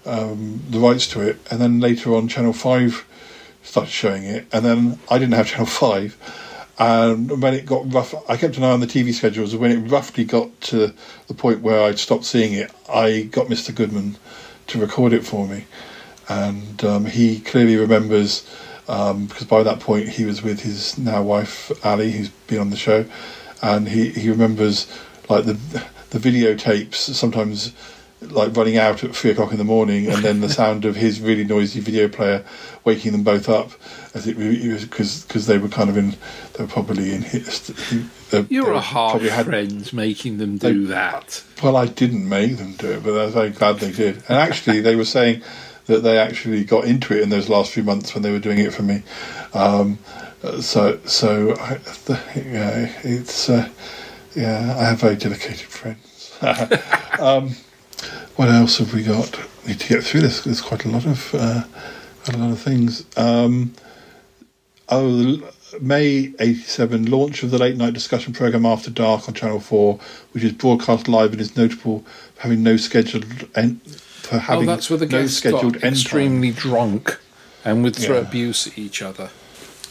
um, 0.06 0.62
the 0.70 0.78
rights 0.78 1.06
to 1.08 1.20
it, 1.20 1.38
and 1.50 1.60
then 1.60 1.78
later 1.78 2.14
on 2.14 2.26
Channel 2.26 2.54
Five 2.54 3.06
started 3.62 3.90
showing 3.90 4.24
it, 4.24 4.46
and 4.52 4.64
then 4.64 4.98
I 5.10 5.18
didn't 5.18 5.34
have 5.34 5.46
Channel 5.46 5.66
Five. 5.66 6.16
And 6.80 7.40
when 7.40 7.54
it 7.54 7.66
got 7.66 7.92
rough, 7.92 8.14
I 8.28 8.36
kept 8.36 8.56
an 8.56 8.64
eye 8.64 8.72
on 8.72 8.80
the 8.80 8.86
TV 8.86 9.12
schedules. 9.12 9.52
And 9.52 9.62
when 9.62 9.70
it 9.70 9.88
roughly 9.90 10.24
got 10.24 10.60
to 10.62 10.92
the 11.28 11.34
point 11.34 11.60
where 11.60 11.82
I'd 11.82 11.98
stopped 12.00 12.24
seeing 12.24 12.54
it, 12.54 12.72
I 12.92 13.28
got 13.30 13.46
Mr. 13.46 13.72
Goodman 13.72 14.16
to 14.68 14.80
record 14.80 15.12
it 15.12 15.24
for 15.24 15.46
me 15.46 15.66
and 16.30 16.84
um, 16.84 17.04
he 17.04 17.40
clearly 17.40 17.76
remembers 17.76 18.48
um, 18.88 19.26
because 19.26 19.46
by 19.46 19.62
that 19.64 19.80
point 19.80 20.08
he 20.08 20.24
was 20.24 20.42
with 20.42 20.60
his 20.60 20.96
now 20.96 21.22
wife 21.22 21.70
Ali, 21.84 22.12
who's 22.12 22.28
been 22.28 22.60
on 22.60 22.70
the 22.70 22.76
show, 22.76 23.04
and 23.62 23.88
he, 23.88 24.10
he 24.10 24.30
remembers 24.30 24.86
like 25.28 25.44
the 25.44 25.54
the 26.10 26.18
videotapes 26.18 26.94
sometimes 26.94 27.72
like 28.22 28.54
running 28.56 28.76
out 28.76 29.02
at 29.04 29.14
three 29.16 29.30
o'clock 29.30 29.52
in 29.52 29.58
the 29.58 29.64
morning, 29.64 30.06
and 30.08 30.22
then 30.24 30.40
the 30.40 30.48
sound 30.60 30.84
of 30.84 30.96
his 30.96 31.20
really 31.20 31.44
noisy 31.44 31.80
video 31.80 32.08
player 32.08 32.44
waking 32.84 33.12
them 33.12 33.22
both 33.22 33.48
up 33.48 33.70
as 34.14 34.26
it 34.26 34.36
because 34.36 35.24
because 35.24 35.46
they 35.46 35.58
were 35.58 35.68
kind 35.68 35.88
of 35.90 35.96
in 35.96 36.10
they 36.54 36.64
were 36.64 36.66
probably 36.66 37.12
in 37.14 37.22
his, 37.22 37.68
they, 38.30 38.46
You're 38.48 38.66
they 38.66 38.76
a 38.76 38.80
hard 38.80 39.12
probably 39.12 39.28
had- 39.30 39.46
friends 39.46 39.92
making 39.92 40.38
them 40.38 40.58
do 40.58 40.86
that. 40.88 41.42
well, 41.62 41.76
I 41.76 41.86
didn't 41.86 42.28
make 42.28 42.56
them 42.58 42.74
do 42.74 42.90
it, 42.92 43.02
but 43.02 43.12
I 43.18 43.24
was 43.26 43.34
very 43.34 43.50
glad 43.50 43.78
they 43.78 43.92
did. 43.92 44.16
And 44.28 44.36
actually, 44.38 44.80
they 44.80 44.96
were 44.96 45.04
saying 45.04 45.42
that 45.86 46.02
they 46.02 46.18
actually 46.18 46.64
got 46.64 46.84
into 46.84 47.14
it 47.16 47.22
in 47.22 47.30
those 47.30 47.48
last 47.48 47.72
few 47.72 47.82
months 47.82 48.14
when 48.14 48.22
they 48.22 48.30
were 48.30 48.38
doing 48.38 48.58
it 48.58 48.72
for 48.72 48.82
me. 48.82 49.02
Um, 49.54 49.98
so, 50.60 50.98
so 51.04 51.52
I, 51.58 51.74
the, 52.06 52.20
yeah, 52.36 52.92
it's 53.02 53.48
uh, 53.50 53.68
yeah, 54.34 54.76
I 54.78 54.84
have 54.84 55.00
very 55.00 55.16
dedicated 55.16 55.66
friends. 55.66 56.38
um, 57.18 57.50
what 58.36 58.48
else 58.48 58.78
have 58.78 58.94
we 58.94 59.02
got? 59.02 59.38
We 59.64 59.72
need 59.72 59.80
to 59.80 59.88
get 59.88 60.04
through 60.04 60.20
this. 60.22 60.42
There's 60.42 60.60
quite 60.60 60.84
a 60.84 60.88
lot 60.88 61.06
of 61.06 61.34
uh, 61.34 61.64
quite 62.24 62.36
a 62.36 62.38
lot 62.38 62.50
of 62.52 62.60
things. 62.60 63.04
Um, 63.16 63.74
oh, 64.88 65.40
May 65.80 66.32
'87 66.38 67.10
launch 67.10 67.42
of 67.42 67.50
the 67.50 67.58
late 67.58 67.76
night 67.76 67.92
discussion 67.92 68.32
program 68.32 68.66
After 68.66 68.90
Dark 68.90 69.28
on 69.28 69.34
Channel 69.34 69.60
Four, 69.60 70.00
which 70.32 70.42
is 70.42 70.52
broadcast 70.52 71.08
live 71.08 71.32
and 71.32 71.40
is 71.40 71.56
notable 71.56 72.00
for 72.34 72.42
having 72.42 72.62
no 72.62 72.76
scheduled 72.76 73.24
en- 73.54 73.76
for 73.76 74.38
having 74.38 74.68
oh, 74.68 74.72
that's 74.72 74.90
where 74.90 74.98
the 74.98 75.06
no 75.06 75.22
guests 75.22 75.36
scheduled 75.38 75.74
got 75.74 75.84
end 75.84 75.94
extremely 75.94 76.50
drunk 76.50 77.18
and 77.64 77.82
would 77.82 77.96
throw 77.96 78.16
Yeah. 78.16 78.22
abuse 78.28 78.66
at 78.66 78.78
each 78.78 79.02
other. 79.02 79.30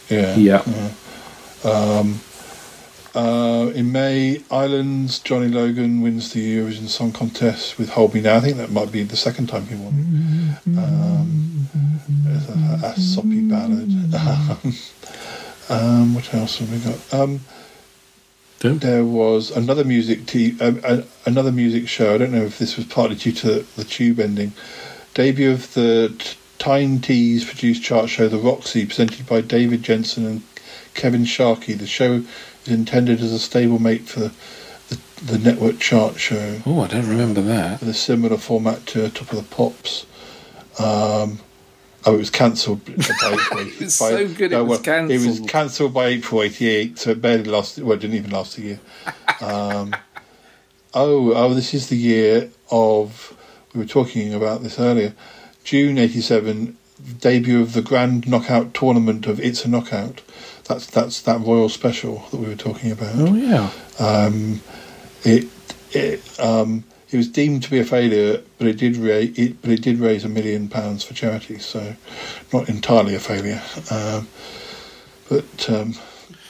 Yeah. 0.10 0.36
Yeah. 0.36 0.64
Um, 1.64 2.20
uh, 3.20 3.70
in 3.72 3.92
May, 3.92 4.42
Ireland's 4.50 5.20
Johnny 5.20 5.50
Logan 5.50 6.02
wins 6.02 6.32
the 6.32 6.58
Eurovision 6.58 6.88
Song 6.88 7.12
Contest 7.12 7.78
with 7.78 7.90
Hold 7.90 8.14
Me 8.14 8.22
Now. 8.22 8.38
I 8.38 8.40
think 8.40 8.56
that 8.58 8.72
might 8.72 8.94
be 8.94 9.04
the 9.04 9.18
second 9.18 9.48
time 9.48 9.66
he 9.66 9.76
won. 9.76 10.58
Um, 10.78 11.68
a, 12.82 12.88
a 12.88 13.00
soppy 13.00 13.42
ballad. 13.42 13.90
um, 15.70 16.16
what 16.16 16.34
else 16.34 16.60
have 16.60 16.72
we 16.72 16.80
got? 16.80 17.14
Um, 17.14 17.42
there 18.60 19.04
was 19.04 19.52
another 19.52 19.84
music 19.84 20.26
t- 20.26 20.56
a, 20.62 21.04
another 21.26 21.52
music 21.52 21.90
show. 21.90 22.16
I 22.16 22.18
don't 22.18 22.32
know 22.32 22.46
if 22.46 22.58
this 22.58 22.78
was 22.78 22.86
partly 22.86 23.18
due 23.18 23.34
to 23.34 23.66
the 23.76 23.84
tube 23.84 24.22
ending. 24.22 24.54
Debut 25.14 25.52
of 25.52 25.74
the 25.74 26.16
t- 26.18 26.38
Tyne 26.58 27.00
Tees 27.02 27.44
produced 27.44 27.84
chart 27.84 28.10
show 28.10 28.30
The 28.30 28.38
Roxy, 28.38 28.86
presented 28.86 29.28
by 29.28 29.42
David 29.42 29.84
Jensen 29.84 30.26
and 30.26 30.42
Kevin 30.94 31.26
Sharkey. 31.26 31.74
The 31.74 31.88
show 31.88 32.24
intended 32.70 33.22
as 33.22 33.34
a 33.34 33.38
stablemate 33.38 34.02
for 34.02 34.32
the, 34.90 35.00
the, 35.24 35.38
network 35.38 35.80
chart 35.80 36.20
show. 36.20 36.62
Oh, 36.66 36.82
I 36.82 36.88
don't 36.88 37.08
remember 37.08 37.42
that. 37.42 37.80
With 37.80 37.90
a 37.90 37.94
similar 37.94 38.38
format 38.38 38.86
to 38.88 39.10
Top 39.10 39.32
of 39.32 39.38
the 39.38 39.56
Pops. 39.56 40.06
Um, 40.80 41.40
oh, 42.06 42.16
it 42.16 42.18
was 42.18 42.30
cancelled 42.30 42.86
by 42.86 42.92
April. 43.24 43.60
It 43.60 43.80
was 43.80 43.96
so 43.96 44.28
good 44.28 44.54
it 44.54 44.66
was 44.66 44.82
well, 44.82 45.10
It 45.10 45.18
was 45.18 45.22
cancelled. 45.22 45.50
cancelled 45.50 45.94
by 45.94 46.08
April 46.08 46.44
'88, 46.44 46.98
so 47.00 47.12
it 47.12 47.22
barely 47.22 47.44
lasted. 47.44 47.84
Well, 47.84 47.98
it 47.98 48.02
didn't 48.02 48.18
even 48.18 48.32
last 48.32 48.58
a 48.58 48.62
year. 48.62 48.80
Um, 49.42 49.96
oh, 50.94 51.32
oh, 51.34 51.54
this 51.54 51.74
is 51.74 51.88
the 51.88 51.96
year 51.96 52.50
of. 52.72 53.38
We 53.74 53.80
were 53.80 53.86
talking 53.86 54.34
about 54.34 54.64
this 54.64 54.78
earlier. 54.78 55.14
June 55.64 55.98
'87, 55.98 56.76
debut 57.22 57.62
of 57.62 57.72
the 57.72 57.82
Grand 57.82 58.28
Knockout 58.28 58.74
Tournament 58.74 59.28
of 59.28 59.40
It's 59.40 59.64
a 59.64 59.70
Knockout. 59.70 60.22
That's 60.70 60.86
that's 60.86 61.22
that 61.24 61.42
royal 61.42 61.68
special 61.68 62.24
that 62.30 62.38
we 62.38 62.48
were 62.48 62.56
talking 62.56 62.92
about. 62.92 63.16
Oh 63.16 63.34
yeah. 63.34 63.72
Um, 64.00 64.62
it 65.24 65.48
it 65.92 66.40
um, 66.40 66.84
it 67.10 67.18
was 67.18 67.28
deemed 67.28 67.64
to 67.64 67.72
be 67.72 67.80
a 67.80 67.84
failure, 67.84 68.44
but 68.60 68.68
it 68.68 68.78
did 68.78 68.96
raise 68.96 69.38
it, 69.38 69.60
but 69.64 69.72
it 69.72 69.82
did 69.82 69.98
raise 69.98 70.24
a 70.24 70.30
million 70.30 70.70
pounds 70.70 71.04
for 71.04 71.16
charity, 71.16 71.58
so 71.58 71.96
not 72.54 72.70
entirely 72.70 73.16
a 73.16 73.20
failure. 73.20 73.62
Um, 73.90 74.28
but 75.28 75.70
um, 75.72 75.96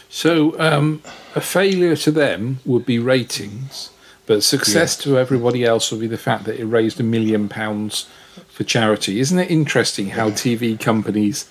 So 0.09 0.59
um, 0.59 1.01
a 1.33 1.41
failure 1.41 1.95
to 1.95 2.11
them 2.11 2.59
would 2.65 2.85
be 2.85 2.99
ratings, 2.99 3.91
but 4.25 4.43
success 4.43 4.97
to 4.97 5.17
everybody 5.17 5.63
else 5.63 5.91
would 5.91 6.01
be 6.01 6.07
the 6.07 6.17
fact 6.17 6.43
that 6.43 6.59
it 6.59 6.65
raised 6.65 6.99
a 6.99 7.03
million 7.03 7.47
pounds 7.47 8.07
for 8.49 8.65
charity. 8.65 9.21
Isn't 9.21 9.39
it 9.39 9.49
interesting 9.49 10.09
how 10.09 10.31
TV 10.31 10.77
companies 10.77 11.47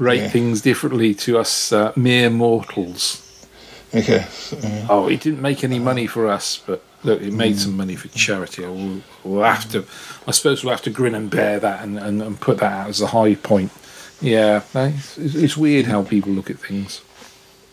rate 0.00 0.22
Yeah. 0.22 0.28
things 0.30 0.60
differently 0.62 1.14
to 1.14 1.38
us 1.38 1.72
uh, 1.72 1.92
mere 1.94 2.30
mortals? 2.30 3.22
okay, 3.94 4.24
Oh, 4.88 5.08
it 5.08 5.20
didn't 5.20 5.42
make 5.42 5.62
any 5.62 5.78
money 5.78 6.06
for 6.06 6.28
us, 6.28 6.62
but 6.66 6.82
look, 7.04 7.20
it 7.22 7.32
made 7.32 7.58
some 7.58 7.76
money 7.76 7.96
for 7.96 8.08
charity. 8.08 8.62
We'll, 8.62 9.02
we'll 9.24 9.44
have 9.44 9.70
to, 9.72 9.84
I 10.26 10.30
suppose, 10.32 10.62
we'll 10.64 10.72
have 10.72 10.82
to 10.82 10.90
grin 10.90 11.14
and 11.14 11.28
bear 11.30 11.58
that 11.60 11.82
and, 11.84 11.98
and, 11.98 12.22
and 12.22 12.40
put 12.40 12.58
that 12.58 12.72
out 12.72 12.88
as 12.88 13.00
a 13.00 13.08
high 13.08 13.34
point. 13.34 13.70
Yeah, 14.20 14.62
it's, 14.74 15.16
it's 15.18 15.56
weird 15.56 15.86
how 15.86 16.02
people 16.02 16.32
look 16.32 16.50
at 16.50 16.58
things. 16.58 17.00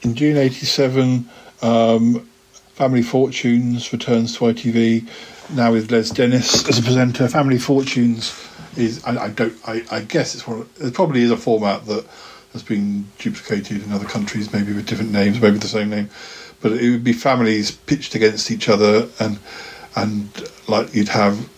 in 0.02 0.16
June 0.16 0.38
'87, 0.38 1.28
um, 1.62 2.28
Family 2.74 3.02
Fortunes 3.04 3.92
returns 3.92 4.34
to 4.38 4.46
ITV 4.46 5.08
now 5.56 5.72
with 5.74 5.92
Les 5.92 6.10
Dennis 6.12 6.68
as 6.70 6.80
a 6.80 6.82
presenter. 6.84 7.28
Family 7.28 7.58
Fortunes 7.58 8.30
is 8.78 9.04
I, 9.06 9.26
I 9.26 9.30
don't 9.30 9.56
I, 9.66 9.84
I 9.92 10.02
guess 10.02 10.36
it's 10.36 10.48
one 10.48 10.62
of, 10.62 10.82
it 10.82 10.94
probably 10.94 11.22
is 11.22 11.32
a 11.32 11.38
format 11.38 11.86
that 11.86 12.06
has 12.54 12.64
been 12.64 13.08
duplicated 13.20 13.84
in 13.84 13.92
other 13.92 14.06
countries, 14.06 14.52
maybe 14.54 14.74
with 14.74 14.88
different 14.88 15.12
names, 15.12 15.42
maybe 15.42 15.58
the 15.58 15.68
same 15.68 15.90
name, 15.90 16.10
but 16.62 16.72
it 16.72 16.90
would 16.90 17.04
be 17.04 17.14
families 17.14 17.72
pitched 17.72 18.16
against 18.16 18.52
each 18.52 18.70
other 18.70 19.10
and 19.20 19.40
and 19.96 20.50
like 20.68 20.94
you'd 20.94 21.10
have 21.10 21.50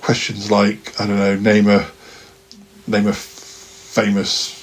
questions 0.00 0.50
like 0.50 1.00
I 1.00 1.06
don't 1.06 1.18
know 1.18 1.36
name 1.36 1.68
a 1.68 1.88
name 2.86 3.06
a 3.06 3.12
famous 3.12 4.58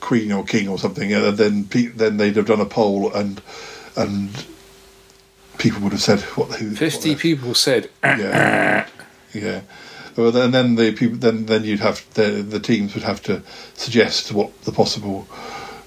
queen 0.00 0.32
or 0.32 0.44
king 0.44 0.68
or 0.68 0.78
something, 0.78 1.12
and 1.12 1.36
then 1.36 1.64
pe- 1.64 1.86
then 1.86 2.16
they'd 2.16 2.36
have 2.36 2.46
done 2.46 2.60
a 2.60 2.66
poll, 2.66 3.12
and 3.12 3.42
and 3.96 4.46
people 5.58 5.82
would 5.82 5.92
have 5.92 6.02
said 6.02 6.20
what 6.36 6.58
who 6.58 6.74
Fifty 6.74 7.14
people 7.16 7.54
said, 7.54 7.90
yeah 8.02 8.86
yeah. 9.34 9.60
Well, 10.16 10.32
then, 10.32 10.50
then 10.50 10.74
the 10.74 10.92
people 10.92 11.16
then 11.18 11.46
then 11.46 11.64
you'd 11.64 11.80
have 11.80 12.04
the 12.14 12.42
the 12.42 12.58
teams 12.60 12.94
would 12.94 13.04
have 13.04 13.22
to 13.24 13.42
suggest 13.74 14.32
what 14.32 14.62
the 14.62 14.72
possible 14.72 15.28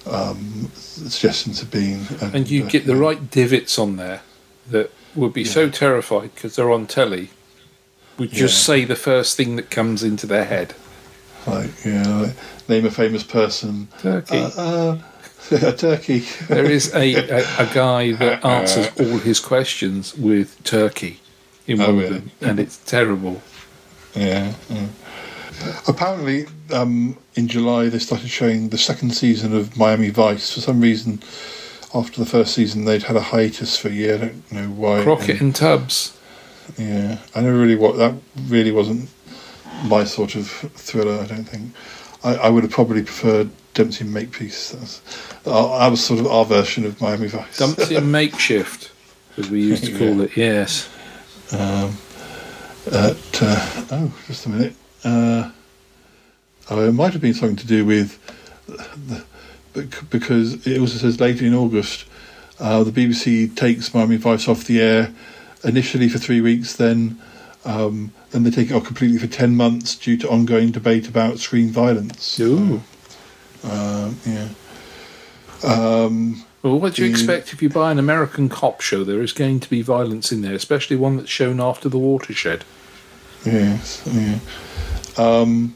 um, 0.09 0.71
suggestions 0.73 1.59
have 1.59 1.69
been, 1.71 2.05
and 2.21 2.49
you 2.49 2.63
uh, 2.65 2.69
get 2.69 2.85
the 2.85 2.95
right 2.95 3.29
divots 3.29 3.77
on 3.77 3.97
there 3.97 4.21
that 4.69 4.91
would 5.15 5.33
be 5.33 5.43
so 5.43 5.69
terrified 5.69 6.33
because 6.33 6.55
they're 6.55 6.71
on 6.71 6.87
telly, 6.87 7.29
would 8.17 8.31
just 8.31 8.67
Yeah. 8.67 8.75
say 8.75 8.85
the 8.85 8.95
first 8.95 9.35
thing 9.35 9.57
that 9.57 9.69
comes 9.69 10.01
into 10.03 10.25
their 10.25 10.45
head. 10.45 10.73
like 11.45 11.83
you 11.83 11.93
know, 11.93 12.21
like, 12.27 12.69
name 12.69 12.85
a 12.85 12.91
famous 12.91 13.23
person. 13.23 13.89
Turkey. 14.01 14.37
Uh, 14.37 14.49
uh, 14.57 14.97
a 15.51 15.73
turkey. 15.73 16.19
There 16.47 16.69
is 16.69 16.93
a, 16.93 17.15
a, 17.15 17.39
a 17.57 17.69
guy 17.73 18.13
that 18.13 18.45
answers 18.57 18.87
all 18.99 19.17
his 19.17 19.39
questions 19.39 20.15
with 20.15 20.63
turkey 20.63 21.19
in 21.67 21.81
Oh, 21.81 21.93
really? 21.93 22.23
and 22.41 22.59
it's 22.59 22.77
terrible. 22.77 23.41
Yeah. 24.15 24.53
yeah. 24.69 24.87
Apparently, 25.87 26.45
um, 26.73 27.17
in 27.35 27.47
July 27.47 27.87
they 27.89 27.99
started 27.99 28.29
showing 28.29 28.69
the 28.69 28.77
second 28.77 29.11
season 29.11 29.55
of 29.55 29.77
Miami 29.77 30.09
Vice. 30.09 30.53
For 30.53 30.59
some 30.59 30.81
reason, 30.81 31.21
after 31.93 32.19
the 32.19 32.25
first 32.25 32.53
season, 32.53 32.85
they'd 32.85 33.03
had 33.03 33.15
a 33.15 33.21
hiatus 33.21 33.77
for 33.77 33.89
a 33.89 33.91
year. 33.91 34.15
I 34.15 34.17
don't 34.17 34.51
know 34.51 34.67
why. 34.69 35.03
Crockett 35.03 35.39
and 35.41 35.55
Tubbs. 35.55 36.17
Yeah, 36.77 37.17
I 37.35 37.41
never 37.41 37.57
really 37.57 37.75
what 37.75 37.97
that 37.97 38.15
really 38.47 38.71
wasn't 38.71 39.09
my 39.85 40.03
sort 40.03 40.35
of 40.35 40.47
thriller. 40.49 41.21
I 41.21 41.25
don't 41.27 41.43
think. 41.45 41.73
I, 42.23 42.35
I 42.35 42.49
would 42.49 42.63
have 42.63 42.71
probably 42.71 43.03
preferred 43.03 43.49
Dempsey 43.73 44.03
and 44.05 44.13
Makepeace. 44.13 45.01
I, 45.45 45.51
I 45.51 45.87
was 45.89 46.03
sort 46.03 46.19
of 46.19 46.27
our 46.27 46.45
version 46.45 46.85
of 46.85 46.99
Miami 47.01 47.27
Vice. 47.27 47.57
Dempsey 47.57 47.95
and 47.95 48.11
makeshift, 48.11 48.91
as 49.37 49.49
we 49.49 49.61
used 49.61 49.83
to 49.85 49.97
call 49.97 50.15
Yeah. 50.17 50.23
it. 50.23 50.37
Yes. 50.37 50.89
Um, 51.53 51.97
at, 52.87 53.41
uh, 53.41 53.85
oh, 53.91 54.13
just 54.27 54.45
a 54.45 54.49
minute. 54.49 54.75
Uh, 55.03 55.51
oh, 56.69 56.87
it 56.87 56.93
might 56.93 57.13
have 57.13 57.21
been 57.21 57.33
something 57.33 57.57
to 57.57 57.67
do 57.67 57.85
with 57.85 58.17
the, 58.67 59.23
because 60.09 60.65
it 60.65 60.79
also 60.79 60.97
says 60.97 61.19
later 61.19 61.45
in 61.45 61.53
August, 61.53 62.05
uh, 62.59 62.83
the 62.83 62.91
BBC 62.91 63.55
takes 63.55 63.93
Miami 63.93 64.17
Vice 64.17 64.47
off 64.47 64.63
the 64.65 64.81
air 64.81 65.13
initially 65.63 66.09
for 66.09 66.17
three 66.17 66.41
weeks, 66.41 66.75
then 66.75 67.19
um, 67.65 68.11
then 68.31 68.43
they 68.43 68.51
take 68.51 68.71
it 68.71 68.73
off 68.73 68.85
completely 68.85 69.19
for 69.19 69.27
ten 69.27 69.55
months 69.55 69.95
due 69.95 70.17
to 70.17 70.29
ongoing 70.29 70.71
debate 70.71 71.07
about 71.07 71.39
screen 71.39 71.69
violence. 71.69 72.39
Ooh. 72.39 72.81
Um, 73.63 74.17
yeah. 74.25 74.47
Um, 75.63 76.43
Well, 76.63 76.79
what 76.79 76.93
do 76.95 77.03
you 77.03 77.09
expect 77.09 77.53
if 77.53 77.61
you 77.61 77.69
buy 77.69 77.91
an 77.91 77.97
American 77.97 78.47
cop 78.47 78.81
show? 78.81 79.03
There 79.03 79.21
is 79.21 79.33
going 79.33 79.59
to 79.61 79.69
be 79.69 79.81
violence 79.81 80.31
in 80.31 80.41
there, 80.41 80.53
especially 80.53 80.95
one 80.95 81.17
that's 81.17 81.29
shown 81.29 81.59
after 81.59 81.89
the 81.89 81.97
watershed. 81.97 82.63
Yes, 83.45 84.03
yeah. 84.13 84.37
Um, 85.17 85.75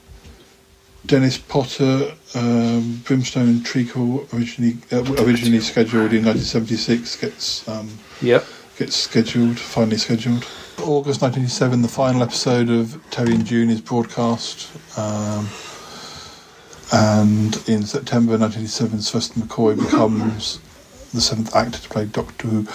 Dennis 1.07 1.37
Potter, 1.39 2.13
um, 2.35 3.01
Brimstone 3.03 3.47
and 3.49 3.65
Treacle, 3.65 4.27
originally 4.33 4.77
uh, 4.91 5.01
originally 5.23 5.59
scheduled 5.59 6.13
in 6.13 6.23
1976, 6.25 7.15
gets 7.17 7.67
um, 7.67 7.89
Yep. 8.21 8.45
gets 8.77 8.95
scheduled, 8.95 9.57
finally 9.59 9.97
scheduled. 9.97 10.45
August 10.83 11.21
1987, 11.21 11.81
the 11.81 11.87
final 11.87 12.21
episode 12.21 12.69
of 12.69 13.01
Terry 13.09 13.33
and 13.33 13.45
June 13.45 13.69
is 13.71 13.81
broadcast. 13.81 14.69
Um, 14.99 15.47
and 16.93 17.55
in 17.67 17.83
September 17.83 18.37
1987, 18.37 19.01
Sylvester 19.01 19.39
McCoy 19.39 19.75
becomes 19.75 20.59
the 21.15 21.21
seventh 21.21 21.55
actor 21.55 21.79
to 21.79 21.89
play 21.89 22.05
Doctor 22.05 22.47
Who. 22.47 22.67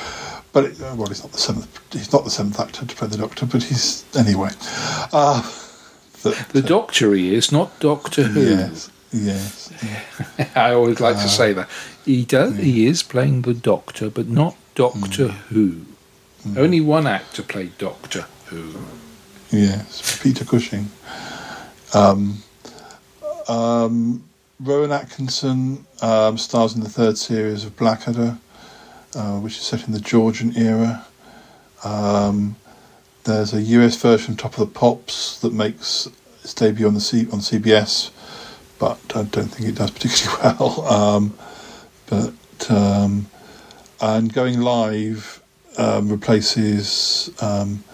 But 0.53 0.65
it, 0.65 0.81
uh, 0.83 0.95
well, 0.97 1.07
he's 1.09 1.23
not 1.23 1.33
the 1.33 1.39
seventh. 1.39 1.79
He's 1.93 2.12
not 2.12 2.25
the 2.25 2.31
seventh 2.31 2.59
actor 2.59 2.85
to 2.85 2.97
play 2.97 3.07
the 3.09 3.19
Doctor, 3.19 3.47
but 3.47 3.62
he's 3.62 4.05
anyway. 4.17 4.51
Uh, 5.12 5.43
the, 6.23 6.47
The 6.53 6.62
Doctor 6.62 7.15
he 7.15 7.35
is, 7.35 7.53
not 7.53 7.79
Doctor 7.81 8.25
Who. 8.25 8.41
Yes, 8.41 8.91
yes. 9.12 9.73
I 10.57 10.73
always 10.73 11.01
like 11.01 11.17
to 11.17 11.23
Uh, 11.23 11.29
say 11.29 11.53
that. 11.53 11.69
He 12.05 12.25
does. 12.25 12.57
He 12.57 12.87
is 12.87 13.03
playing 13.03 13.43
the 13.43 13.55
Doctor, 13.55 14.11
but 14.11 14.29
not 14.29 14.57
Doctor 14.75 15.29
Mm. 15.29 15.35
Who. 15.51 15.81
Only 16.57 16.81
one 16.81 17.07
actor 17.07 17.43
played 17.43 17.77
Doctor 17.79 18.27
Who. 18.47 18.75
Yes, 19.51 20.19
Peter 20.23 20.45
Cushing. 20.45 20.91
Um, 21.95 22.43
um, 23.49 24.25
Rowan 24.61 24.93
Atkinson 24.93 25.87
um, 26.01 26.39
stars 26.39 26.75
in 26.75 26.83
the 26.83 26.89
third 26.89 27.19
series 27.19 27.65
of 27.65 27.77
Blackadder, 27.77 28.39
uh, 29.15 29.39
which 29.39 29.57
is 29.59 29.63
set 29.63 29.87
in 29.87 29.93
the 29.93 30.01
Georgian 30.01 30.57
era. 30.57 31.07
Um, 31.85 32.57
there's 33.25 33.53
a 33.53 33.61
US 33.61 33.97
version, 33.97 34.33
of 34.33 34.39
Top 34.39 34.59
of 34.59 34.61
the 34.61 34.79
Pops, 34.79 35.41
that 35.41 35.53
makes 35.53 36.09
its 36.43 36.55
debut 36.55 36.87
on 36.87 36.95
the 36.95 37.01
C- 37.01 37.29
on 37.31 37.41
CBS, 37.41 38.11
but 38.79 38.99
I 39.15 39.25
don't 39.25 39.49
think 39.49 39.69
it 39.69 39.75
does 39.75 39.91
particularly 39.97 40.39
well. 40.43 40.87
Um, 40.87 41.35
but 42.07 42.71
um, 42.71 43.27
and 44.01 44.33
going 44.33 44.61
live 44.61 45.43
um, 45.79 46.09
replaces 46.09 47.31
um, 47.41 47.85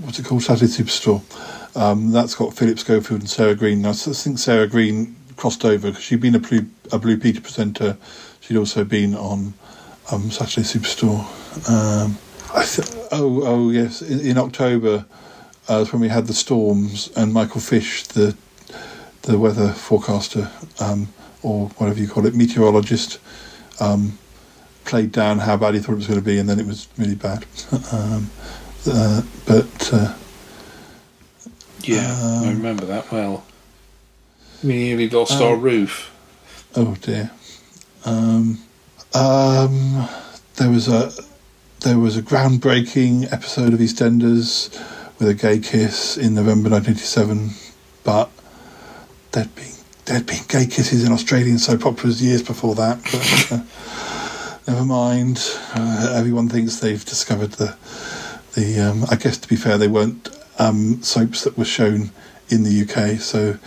what's 0.00 0.18
it 0.18 0.24
called? 0.24 0.42
Saturday 0.42 0.70
Superstore. 0.70 1.22
Um, 1.76 2.10
that's 2.10 2.34
got 2.34 2.54
Philip 2.54 2.78
Schofield 2.78 3.20
and 3.20 3.30
Sarah 3.30 3.54
Greene. 3.54 3.82
Now, 3.82 3.90
I 3.90 3.92
think 3.92 4.38
Sarah 4.38 4.66
Greene 4.66 5.16
crossed 5.36 5.64
over 5.64 5.88
because 5.88 6.02
she'd 6.02 6.20
been 6.20 6.34
a 6.34 6.38
Blue, 6.38 6.66
a 6.92 6.98
Blue 6.98 7.16
Peter 7.16 7.40
presenter. 7.40 7.96
She'd 8.40 8.56
also 8.56 8.84
been 8.84 9.14
on 9.14 9.54
um, 10.10 10.30
Saturday 10.30 10.66
Superstore. 10.66 11.20
Um, 11.68 12.18
th- 12.64 13.08
oh, 13.12 13.42
oh 13.44 13.70
yes, 13.70 14.02
in, 14.02 14.20
in 14.20 14.38
October, 14.38 15.06
uh, 15.68 15.84
when 15.86 16.02
we 16.02 16.08
had 16.08 16.26
the 16.26 16.34
storms, 16.34 17.10
and 17.16 17.32
Michael 17.32 17.60
Fish, 17.60 18.04
the 18.04 18.36
the 19.22 19.38
weather 19.38 19.72
forecaster, 19.72 20.50
um, 20.80 21.08
or 21.42 21.68
whatever 21.76 22.00
you 22.00 22.08
call 22.08 22.26
it, 22.26 22.34
meteorologist, 22.34 23.18
um, 23.78 24.18
played 24.84 25.12
down 25.12 25.38
how 25.38 25.56
bad 25.56 25.74
he 25.74 25.80
thought 25.80 25.92
it 25.92 25.96
was 25.96 26.06
going 26.06 26.18
to 26.18 26.24
be, 26.24 26.38
and 26.38 26.48
then 26.48 26.58
it 26.58 26.66
was 26.66 26.88
really 26.96 27.14
bad. 27.14 27.44
um, 27.92 28.30
uh, 28.86 29.22
but 29.46 29.90
uh, 29.92 30.14
Yeah, 31.82 32.16
I 32.20 32.48
Um, 32.48 32.56
remember 32.56 32.84
that 32.86 33.10
well. 33.10 33.44
We 34.62 34.74
nearly 34.74 35.08
lost 35.08 35.32
um, 35.32 35.42
our 35.42 35.56
roof. 35.56 36.10
oh 36.76 36.94
dear, 37.00 37.30
um, 38.04 38.58
um, 39.14 40.08
there 40.56 40.70
was 40.70 40.86
a 40.88 41.10
there 41.80 41.98
was 41.98 42.16
a 42.16 42.22
groundbreaking 42.22 43.32
episode 43.32 43.72
of 43.72 43.80
EastEnders 43.80 44.70
with 45.18 45.28
a 45.28 45.34
gay 45.34 45.58
kiss 45.58 46.16
in 46.18 46.34
November 46.34 46.68
1987, 46.68 47.50
but 48.04 48.30
there'd 49.32 49.54
been 49.54 49.72
there'd 50.04 50.26
been 50.26 50.44
gay 50.48 50.66
kisses 50.66 51.04
in 51.04 51.12
Australian 51.12 51.58
soap 51.58 51.86
operas 51.86 52.22
years 52.22 52.42
before 52.42 52.74
that. 52.74 53.02
But, 53.02 53.52
uh, 53.52 54.60
never 54.72 54.84
mind. 54.84 55.38
Uh, 55.74 56.12
everyone 56.14 56.48
thinks 56.50 56.80
they've 56.80 57.04
discovered 57.04 57.52
the 57.52 57.76
the. 58.54 58.78
Um, 58.80 59.04
I 59.10 59.16
guess 59.16 59.38
to 59.38 59.48
be 59.48 59.56
fair, 59.56 59.78
they 59.78 59.88
weren't 59.88 60.28
um, 60.60 61.02
soaps 61.02 61.42
that 61.44 61.56
were 61.56 61.64
shown 61.64 62.10
in 62.50 62.62
the 62.62 62.82
UK, 62.82 63.18
so 63.18 63.58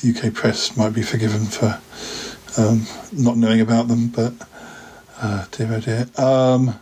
the 0.00 0.14
UK 0.14 0.34
press 0.34 0.76
might 0.76 0.90
be 0.90 1.02
forgiven 1.02 1.46
for 1.46 1.80
um, 2.60 2.86
not 3.12 3.36
knowing 3.36 3.60
about 3.60 3.88
them. 3.88 4.08
But 4.08 4.34
uh, 5.20 5.46
dear, 5.50 5.72
oh 5.72 5.80
dear. 5.80 6.06
Um, 6.18 6.78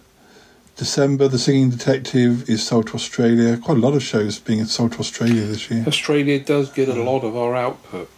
December, 0.77 1.29
The 1.29 1.39
Singing 1.39 1.69
Detective 1.69 2.49
is 2.49 2.67
sold 2.67 2.87
to 2.89 2.95
Australia. 2.95 3.59
Quite 3.59 3.77
a 3.77 3.81
lot 3.81 3.95
of 3.95 4.03
shows 4.03 4.39
being 4.39 4.65
sold 4.65 4.93
to 4.93 5.01
Australia 5.01 5.43
this 5.43 5.71
year. 5.71 5.85
Australia 5.87 6.41
does 6.41 6.71
get 6.71 6.89
a 6.89 6.95
lot 6.95 7.23
of 7.23 7.37
our 7.37 7.55
output. 7.55 8.09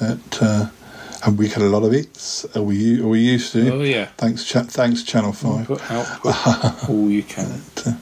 At, 0.00 0.18
uh, 0.42 0.66
and 1.24 1.38
we 1.38 1.48
get 1.48 1.58
a 1.58 1.64
lot 1.64 1.82
of 1.82 1.94
it. 1.94 2.44
Are 2.54 2.62
we? 2.62 3.00
Are 3.00 3.08
we 3.08 3.20
used 3.20 3.52
to? 3.52 3.72
Oh, 3.72 3.82
yeah. 3.82 4.06
Thanks, 4.18 4.44
cha- 4.44 4.64
thanks, 4.64 5.02
Channel 5.02 5.32
Five. 5.32 5.66
Put 5.66 5.90
output 5.90 6.88
all 6.88 7.10
you 7.10 7.22
can. 7.22 7.62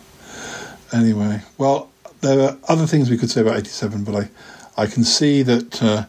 Anyway, 0.90 1.42
well, 1.58 1.87
there 2.20 2.40
are 2.40 2.58
other 2.68 2.86
things 2.86 3.10
we 3.10 3.18
could 3.18 3.30
say 3.30 3.40
about 3.40 3.56
'87, 3.56 4.04
but 4.04 4.14
I, 4.14 4.28
I 4.82 4.86
can 4.86 5.04
see 5.04 5.42
that 5.42 5.82
uh, 5.82 6.04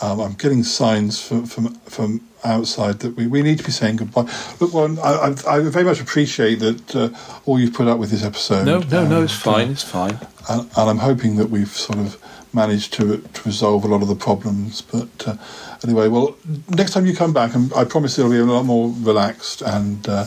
um, 0.00 0.20
I'm 0.20 0.34
getting 0.34 0.62
signs 0.62 1.20
from 1.20 1.46
from 1.46 1.74
from 1.86 2.20
outside 2.44 3.00
that 3.00 3.16
we, 3.16 3.26
we 3.26 3.42
need 3.42 3.58
to 3.58 3.64
be 3.64 3.72
saying 3.72 3.96
goodbye. 3.96 4.30
Look, 4.60 4.72
one, 4.72 4.98
I, 5.00 5.34
I, 5.46 5.56
I 5.56 5.60
very 5.60 5.84
much 5.84 6.00
appreciate 6.00 6.56
that 6.56 6.94
uh, 6.94 7.10
all 7.44 7.58
you've 7.58 7.74
put 7.74 7.88
up 7.88 7.98
with 7.98 8.10
this 8.10 8.24
episode. 8.24 8.64
No, 8.64 8.78
no, 8.80 9.06
no, 9.06 9.22
it's 9.22 9.32
fine, 9.32 9.68
uh, 9.68 9.72
it's 9.72 9.82
fine. 9.82 10.18
and, 10.48 10.60
and 10.62 10.90
I'm 10.90 10.98
hoping 10.98 11.36
that 11.36 11.50
we've 11.50 11.68
sort 11.68 11.98
of 11.98 12.22
managed 12.52 12.92
to, 12.94 13.18
to 13.18 13.42
resolve 13.44 13.84
a 13.84 13.88
lot 13.88 14.02
of 14.02 14.08
the 14.08 14.14
problems. 14.14 14.82
But 14.82 15.26
uh, 15.26 15.36
anyway, 15.82 16.08
well, 16.08 16.36
next 16.68 16.92
time 16.92 17.06
you 17.06 17.14
come 17.14 17.32
back, 17.32 17.54
and 17.54 17.72
I 17.74 17.84
promise 17.84 18.18
it'll 18.18 18.30
be 18.30 18.38
a 18.38 18.44
lot 18.44 18.64
more 18.64 18.92
relaxed 19.00 19.62
and. 19.62 20.08
Uh, 20.08 20.26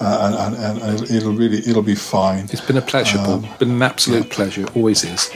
and, 0.00 0.56
and, 0.56 0.82
and 0.82 1.10
it'll, 1.10 1.32
really 1.32 1.58
it'll 1.58 1.82
be 1.82 1.94
fine. 1.94 2.44
It's 2.50 2.60
been 2.60 2.76
a 2.76 2.82
pleasure, 2.82 3.18
Paul. 3.18 3.44
Been 3.58 3.70
an 3.70 3.82
absolute 3.82 4.30
pleasure. 4.30 4.66
Always 4.74 5.04
is. 5.04 5.30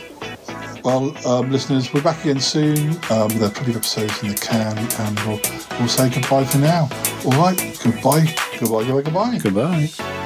Well, 0.84 1.16
um, 1.26 1.50
listeners, 1.50 1.94
we're 1.94 2.02
back 2.02 2.20
again 2.22 2.40
soon. 2.40 2.90
Um, 3.10 3.28
there 3.28 3.48
are 3.48 3.50
plenty 3.50 3.70
of 3.70 3.76
episodes 3.78 4.22
in 4.22 4.28
the 4.28 4.34
can, 4.34 4.76
and 4.76 5.20
we'll, 5.20 5.40
we'll 5.78 5.88
say 5.88 6.10
goodbye 6.10 6.44
for 6.44 6.58
now. 6.58 6.88
All 7.24 7.32
right, 7.32 7.56
goodbye, 7.82 8.34
goodbye, 8.58 8.84
goodbye, 8.84 9.02
goodbye. 9.02 9.38
Goodbye. 9.38 10.23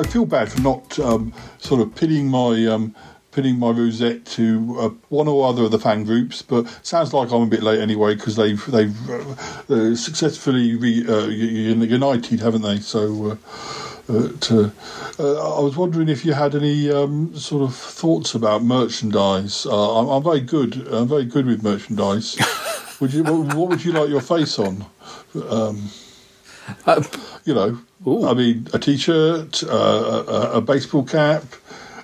I, 0.00 0.02
feel 0.04 0.26
bad 0.26 0.50
for 0.50 0.60
not 0.60 0.98
um, 0.98 1.32
sort 1.58 1.80
of 1.80 1.94
pinning 1.94 2.28
my 2.28 2.66
um, 2.66 2.94
pinning 3.32 3.58
my 3.58 3.70
rosette 3.70 4.24
to 4.24 4.76
uh, 4.78 4.88
one 5.08 5.28
or 5.28 5.48
other 5.48 5.64
of 5.64 5.70
the 5.70 5.78
fan 5.78 6.04
groups, 6.04 6.42
but 6.42 6.66
sounds 6.82 7.12
like 7.12 7.30
I'm 7.30 7.42
a 7.42 7.46
bit 7.46 7.62
late 7.62 7.80
anyway 7.80 8.14
because 8.14 8.36
they've 8.36 8.64
they've 8.66 9.10
uh, 9.10 9.34
uh, 9.68 9.94
successfully 9.94 10.74
re, 10.74 11.06
uh, 11.06 11.26
united, 11.26 12.40
haven't 12.40 12.62
they? 12.62 12.78
So. 12.80 13.32
Uh, 13.32 13.36
uh, 14.08 14.28
to, 14.40 14.72
uh, 15.20 15.56
I 15.56 15.60
was 15.60 15.76
wondering 15.76 16.08
if 16.08 16.24
you 16.24 16.32
had 16.32 16.56
any 16.56 16.90
um, 16.90 17.32
sort 17.36 17.62
of 17.62 17.76
thoughts 17.76 18.34
about 18.34 18.64
merchandise. 18.64 19.66
Uh, 19.66 20.00
I'm, 20.00 20.08
I'm 20.08 20.24
very 20.24 20.40
good. 20.40 20.88
I'm 20.88 21.06
very 21.06 21.24
good 21.24 21.46
with 21.46 21.62
merchandise. 21.62 22.36
would 23.00 23.14
you? 23.14 23.22
What, 23.22 23.54
what 23.54 23.68
would 23.68 23.84
you 23.84 23.92
like 23.92 24.08
your 24.08 24.20
face 24.20 24.58
on? 24.58 24.84
Um, 25.48 25.90
you 27.44 27.54
know, 27.54 27.78
I 28.06 28.34
mean, 28.34 28.66
a 28.72 28.78
t-shirt, 28.78 29.62
uh, 29.64 30.24
a, 30.26 30.50
a 30.58 30.60
baseball 30.60 31.04
cap. 31.04 31.44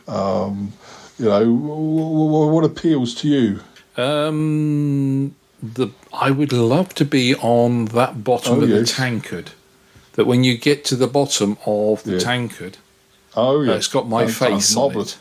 Um, 0.06 0.73
you 1.18 1.24
know, 1.24 1.40
w- 1.40 1.68
w- 1.68 2.52
what 2.52 2.64
appeals 2.64 3.14
to 3.16 3.28
you? 3.28 3.60
Um, 4.02 5.35
the 5.62 5.89
I 6.12 6.31
would 6.31 6.52
love 6.52 6.94
to 6.97 7.05
be 7.05 7.35
on 7.36 7.86
that 7.86 8.23
bottom 8.23 8.59
Oh, 8.59 8.60
of 8.62 8.68
the 8.68 8.85
tankard. 8.85 9.52
That 10.12 10.27
when 10.27 10.44
you 10.44 10.56
get 10.59 10.85
to 10.86 10.97
the 10.97 11.06
bottom 11.06 11.56
of 11.66 12.02
the 12.05 12.12
Yeah. 12.14 12.18
tankard, 12.18 12.77
Oh, 13.35 13.62
yeah, 13.62 13.73
it's 13.74 13.89
got 13.89 14.09
my 14.09 14.24
That 14.27 14.32
sounds 14.32 14.52
face 14.66 14.77
on 14.77 14.82
marvellous. 14.85 15.16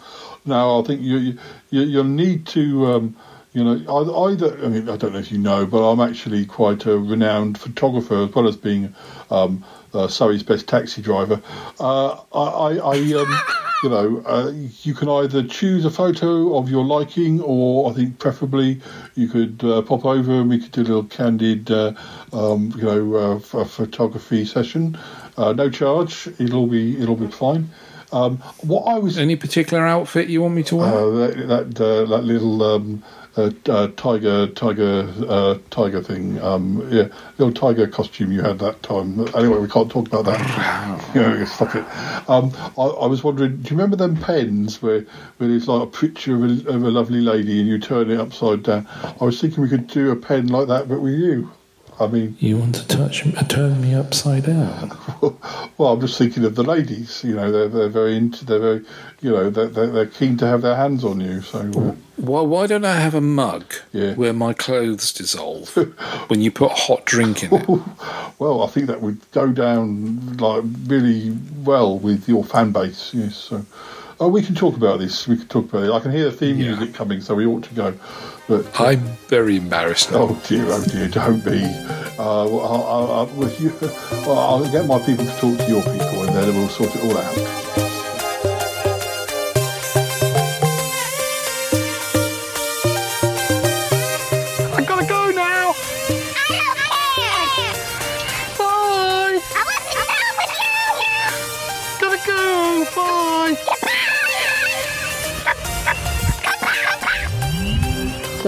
Now, 0.45 0.79
I 0.79 0.83
think 0.83 1.01
you, 1.01 1.17
you 1.17 1.37
you 1.69 1.81
you'll 1.83 2.03
need 2.03 2.45
to. 2.47 2.85
Um, 2.93 3.15
you 3.53 3.63
know, 3.63 3.75
I- 3.87 4.31
either 4.31 4.57
I 4.63 4.67
mean 4.67 4.89
I 4.89 4.97
don't 4.97 5.13
know 5.13 5.19
if 5.19 5.31
you 5.31 5.37
know, 5.37 5.65
but 5.65 5.89
I'm 5.89 6.01
actually 6.01 6.45
quite 6.45 6.85
a 6.85 6.97
renowned 6.97 7.57
photographer 7.57 8.23
as 8.25 8.35
well 8.35 8.47
as 8.47 8.57
being 8.57 8.93
um, 9.31 9.63
uh, 9.95 10.07
Surrey's 10.07 10.43
best 10.43 10.67
taxi 10.67 11.01
driver. 11.01 11.41
Uh, 11.79 12.19
I, 12.33 12.39
I, 12.39 12.75
I 12.77 13.13
um, 13.13 13.39
you 13.83 13.89
know, 13.89 14.23
uh, 14.25 14.51
you 14.83 14.93
can 14.93 15.09
either 15.09 15.43
choose 15.43 15.85
a 15.85 15.89
photo 15.91 16.55
of 16.57 16.69
your 16.69 16.83
liking, 16.83 17.41
or 17.41 17.89
I 17.89 17.93
think 17.93 18.19
preferably 18.19 18.81
you 19.15 19.27
could 19.27 19.63
uh, 19.63 19.81
pop 19.81 20.05
over 20.05 20.33
and 20.41 20.49
we 20.49 20.59
could 20.59 20.71
do 20.71 20.81
a 20.81 20.83
little 20.83 21.03
candid, 21.05 21.71
uh, 21.71 21.93
um, 22.33 22.71
you 22.75 22.83
know, 22.83 23.15
uh, 23.15 23.35
f- 23.37 23.53
a 23.53 23.65
photography 23.65 24.45
session. 24.45 24.97
Uh, 25.37 25.53
no 25.53 25.69
charge. 25.69 26.27
It'll 26.39 26.67
be 26.67 27.01
it'll 27.01 27.15
be 27.15 27.27
fine. 27.27 27.69
Um, 28.11 28.37
what 28.61 28.83
I 28.83 28.97
was 28.99 29.17
Any 29.17 29.35
particular 29.35 29.85
outfit 29.85 30.29
you 30.29 30.41
want 30.41 30.53
me 30.53 30.63
to 30.63 30.75
wear? 30.77 30.87
uh, 30.93 31.09
that 31.09 31.47
that, 31.75 31.81
uh, 31.81 32.05
that 32.05 32.23
little 32.23 32.63
um, 32.63 33.03
uh, 33.37 33.51
uh, 33.67 33.87
tiger 33.97 34.47
tiger 34.47 35.11
uh, 35.27 35.57
tiger 35.69 36.01
thing, 36.01 36.41
um, 36.41 36.87
yeah, 36.91 37.07
little 37.37 37.53
tiger 37.53 37.87
costume 37.87 38.31
you 38.31 38.41
had 38.41 38.59
that 38.59 38.81
time. 38.81 39.19
Anyway, 39.35 39.59
we 39.59 39.67
can't 39.67 39.91
talk 39.91 40.07
about 40.07 40.25
that. 40.25 41.15
you 41.15 41.21
know, 41.21 41.45
stop 41.45 41.75
it. 41.75 41.85
Um, 42.29 42.51
I, 42.77 42.83
I 42.83 43.05
was 43.07 43.23
wondering, 43.23 43.57
do 43.57 43.69
you 43.69 43.77
remember 43.77 43.97
them 43.97 44.15
pens 44.15 44.81
where 44.81 45.01
where 45.37 45.49
there's 45.49 45.67
like 45.67 45.83
a 45.83 45.87
picture 45.87 46.35
of 46.35 46.43
a, 46.43 46.69
of 46.69 46.83
a 46.83 46.91
lovely 46.91 47.21
lady 47.21 47.59
and 47.59 47.67
you 47.67 47.79
turn 47.79 48.09
it 48.09 48.19
upside 48.19 48.63
down? 48.63 48.87
I 49.19 49.25
was 49.25 49.39
thinking 49.39 49.61
we 49.61 49.69
could 49.69 49.87
do 49.87 50.11
a 50.11 50.15
pen 50.15 50.47
like 50.47 50.67
that, 50.67 50.87
but 50.87 51.01
with 51.01 51.15
you. 51.15 51.51
I 51.99 52.07
mean, 52.07 52.35
you 52.39 52.57
want 52.57 52.75
to 52.75 52.87
touch, 52.87 53.25
uh, 53.25 53.43
turn 53.43 53.79
me 53.81 53.93
upside 53.93 54.45
down? 54.45 54.97
well, 55.77 55.93
I'm 55.93 56.01
just 56.01 56.17
thinking 56.17 56.43
of 56.43 56.55
the 56.55 56.63
ladies. 56.63 57.23
You 57.23 57.35
know, 57.35 57.51
they're 57.51 57.69
they're 57.69 57.89
very 57.89 58.17
into, 58.17 58.43
they're 58.45 58.59
very, 58.59 58.85
you 59.21 59.31
know, 59.31 59.49
they're 59.49 59.67
they're, 59.67 59.87
they're 59.87 60.05
keen 60.05 60.35
to 60.37 60.47
have 60.47 60.61
their 60.61 60.75
hands 60.75 61.05
on 61.05 61.21
you. 61.21 61.41
So. 61.41 61.59
Uh, 61.59 61.95
Why, 62.17 62.41
why 62.41 62.67
don't 62.67 62.83
I 62.85 62.95
have 62.99 63.15
a 63.15 63.21
mug 63.21 63.73
Yeah. 63.93 64.13
where 64.15 64.33
my 64.33 64.51
clothes 64.53 65.13
dissolve 65.13 65.69
when 66.27 66.41
you 66.41 66.51
put 66.51 66.71
hot 66.71 67.05
drink 67.05 67.43
in 67.43 67.53
it? 67.53 67.69
Well, 68.37 68.63
I 68.63 68.67
think 68.67 68.87
that 68.87 69.01
would 69.01 69.19
go 69.31 69.53
down 69.53 70.35
like 70.35 70.63
really 70.87 71.37
well 71.63 71.97
with 71.97 72.27
your 72.27 72.43
fan 72.43 72.73
base. 72.73 73.11
Yes, 73.13 73.35
so 73.37 73.65
oh, 74.19 74.27
we 74.27 74.41
can 74.41 74.55
talk 74.55 74.75
about 74.75 74.99
this. 74.99 75.27
We 75.27 75.37
can 75.37 75.47
talk 75.47 75.65
about 75.65 75.83
it. 75.83 75.91
I 75.91 75.99
can 75.99 76.11
hear 76.11 76.25
the 76.25 76.31
theme 76.31 76.57
music 76.57 76.93
coming, 76.93 77.21
so 77.21 77.35
we 77.35 77.45
ought 77.45 77.63
to 77.63 77.73
go. 77.73 77.93
But 78.47 78.79
I'm 78.79 78.99
very 79.27 79.57
embarrassed 79.57 80.11
now. 80.11 80.29
oh 80.29 80.41
dear, 80.47 80.65
oh 80.67 80.83
dear, 80.85 81.07
don't 81.07 81.43
be. 81.43 81.63
Uh, 81.63 82.47
well, 82.47 82.61
I'll, 82.61 82.83
I'll, 82.83 83.29
I'll, 83.43 83.51
you, 83.53 83.73
well, 83.81 84.37
I'll 84.37 84.71
get 84.71 84.85
my 84.85 84.99
people 84.99 85.25
to 85.25 85.31
talk 85.31 85.57
to 85.57 85.67
your 85.67 85.81
people, 85.81 86.23
and 86.23 86.35
then 86.35 86.55
we'll 86.55 86.69
sort 86.69 86.95
it 86.95 87.03
all 87.03 87.17
out. 87.17 87.64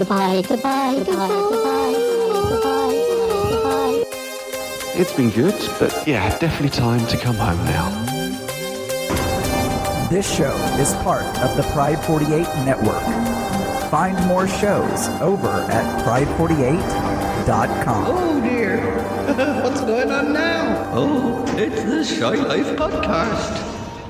Goodbye, 0.08 0.42
goodbye, 0.48 1.04
goodbye, 1.04 1.28
goodbye, 1.28 1.96
goodbye, 2.50 2.96
goodbye. 3.50 4.06
It's 4.96 5.12
been 5.12 5.30
good, 5.32 5.54
but 5.80 5.92
yeah, 6.08 6.30
definitely 6.40 6.70
time 6.70 7.06
to 7.08 7.18
come 7.18 7.36
home 7.36 7.58
now. 7.66 7.90
This 10.10 10.34
show 10.34 10.56
is 10.80 10.94
part 11.04 11.26
of 11.40 11.58
the 11.58 11.64
Pride 11.74 12.00
48 12.06 12.30
network. 12.64 13.04
Find 13.92 14.18
more 14.28 14.48
shows 14.48 15.10
over 15.20 15.50
at 15.50 16.06
pride48.com. 16.06 18.06
Oh 18.08 18.40
dear. 18.40 18.78
What's 19.62 19.82
going 19.82 20.10
on 20.10 20.32
now? 20.32 20.90
Oh, 20.94 21.44
it's 21.58 21.84
the 21.84 22.06
Shy 22.06 22.36
Life 22.36 22.78
Podcast. 22.78 23.62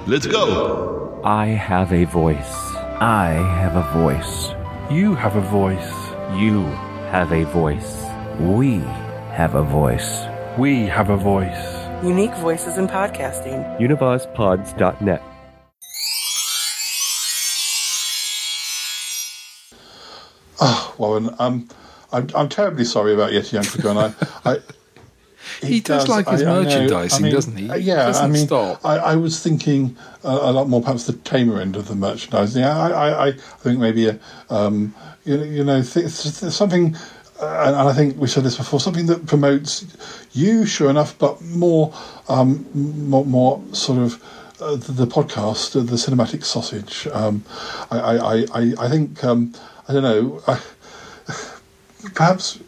Let's 0.06 0.28
go. 0.28 1.20
I 1.24 1.48
have 1.48 1.92
a 1.92 2.04
voice. 2.04 2.54
I 3.02 3.32
have 3.32 3.76
a 3.76 3.82
voice. 4.00 4.47
You 4.90 5.16
have 5.16 5.36
a 5.36 5.42
voice. 5.42 5.92
You 6.40 6.64
have 7.12 7.34
a 7.34 7.44
voice. 7.44 8.06
We 8.40 8.76
have 9.36 9.56
a 9.56 9.62
voice. 9.62 10.24
We 10.58 10.86
have 10.86 11.10
a 11.10 11.18
voice. 11.18 11.76
Unique 12.06 12.34
voices 12.36 12.78
in 12.78 12.88
podcasting. 12.88 13.78
UnivazPods.net. 13.82 15.22
Oh, 20.62 20.96
Warren, 20.98 21.36
um, 21.38 21.68
I'm, 22.14 22.30
I'm 22.34 22.48
terribly 22.48 22.86
sorry 22.86 23.14
about 23.14 23.32
Yeti 23.32 23.58
Uncle 23.58 23.82
John. 23.82 23.98
I, 23.98 24.14
I, 24.52 24.60
He 25.62 25.80
does 25.80 26.08
like 26.08 26.28
his 26.28 26.42
know. 26.44 26.62
merchandising, 26.64 27.20
I 27.20 27.24
mean, 27.24 27.34
doesn't 27.34 27.56
he? 27.58 27.70
uh, 27.70 27.76
He 27.78 27.84
Yeah, 27.86 28.04
I 28.04 28.06
doesn't 28.08 28.32
mean, 28.32 28.46
stop. 28.48 28.86
I, 28.86 28.98
I 28.98 29.16
was 29.16 29.42
thinking 29.42 29.96
uh, 30.24 30.40
a 30.44 30.52
lot 30.52 30.70
more 30.70 30.82
perhaps 30.82 31.06
the 31.06 31.14
tamer 31.14 31.60
end 31.60 31.76
of 31.76 31.88
the 31.88 31.96
merchandising. 31.96 32.64
I, 32.64 32.90
I, 32.90 33.28
I 33.28 33.32
think 33.32 33.80
maybe 33.80 34.08
a, 34.08 34.20
um, 34.50 34.94
you 35.26 35.38
know, 35.38 35.44
you 35.44 35.64
know 35.64 35.82
th- 35.82 36.06
th- 36.06 36.52
something, 36.54 36.96
uh, 37.42 37.64
and 37.68 37.76
I 37.90 37.94
think 37.94 38.18
we 38.18 38.28
said 38.28 38.44
this 38.44 38.58
before, 38.58 38.80
something 38.80 39.06
that 39.08 39.26
promotes 39.26 39.86
you, 40.34 40.66
sure 40.66 40.90
enough, 40.90 41.18
but 41.18 41.42
more, 41.42 41.94
um, 42.30 42.66
more, 42.74 43.26
more 43.26 43.62
sort 43.74 44.00
of. 44.00 44.24
Uh, 44.60 44.76
the, 44.76 44.92
the 44.92 45.06
podcast, 45.06 45.76
uh, 45.80 45.84
the 45.84 45.96
cinematic 45.98 46.44
sausage. 46.44 47.06
Um, 47.14 47.44
I, 47.92 48.00
I, 48.00 48.16
I, 48.16 48.46
I- 48.56 48.74
I 48.86 48.90
think 48.90 49.24
um, 49.24 49.54
I 49.88 49.94
don't 49.94 50.02
know. 50.02 50.42
I, 50.48 50.60
perhaps 52.16 52.60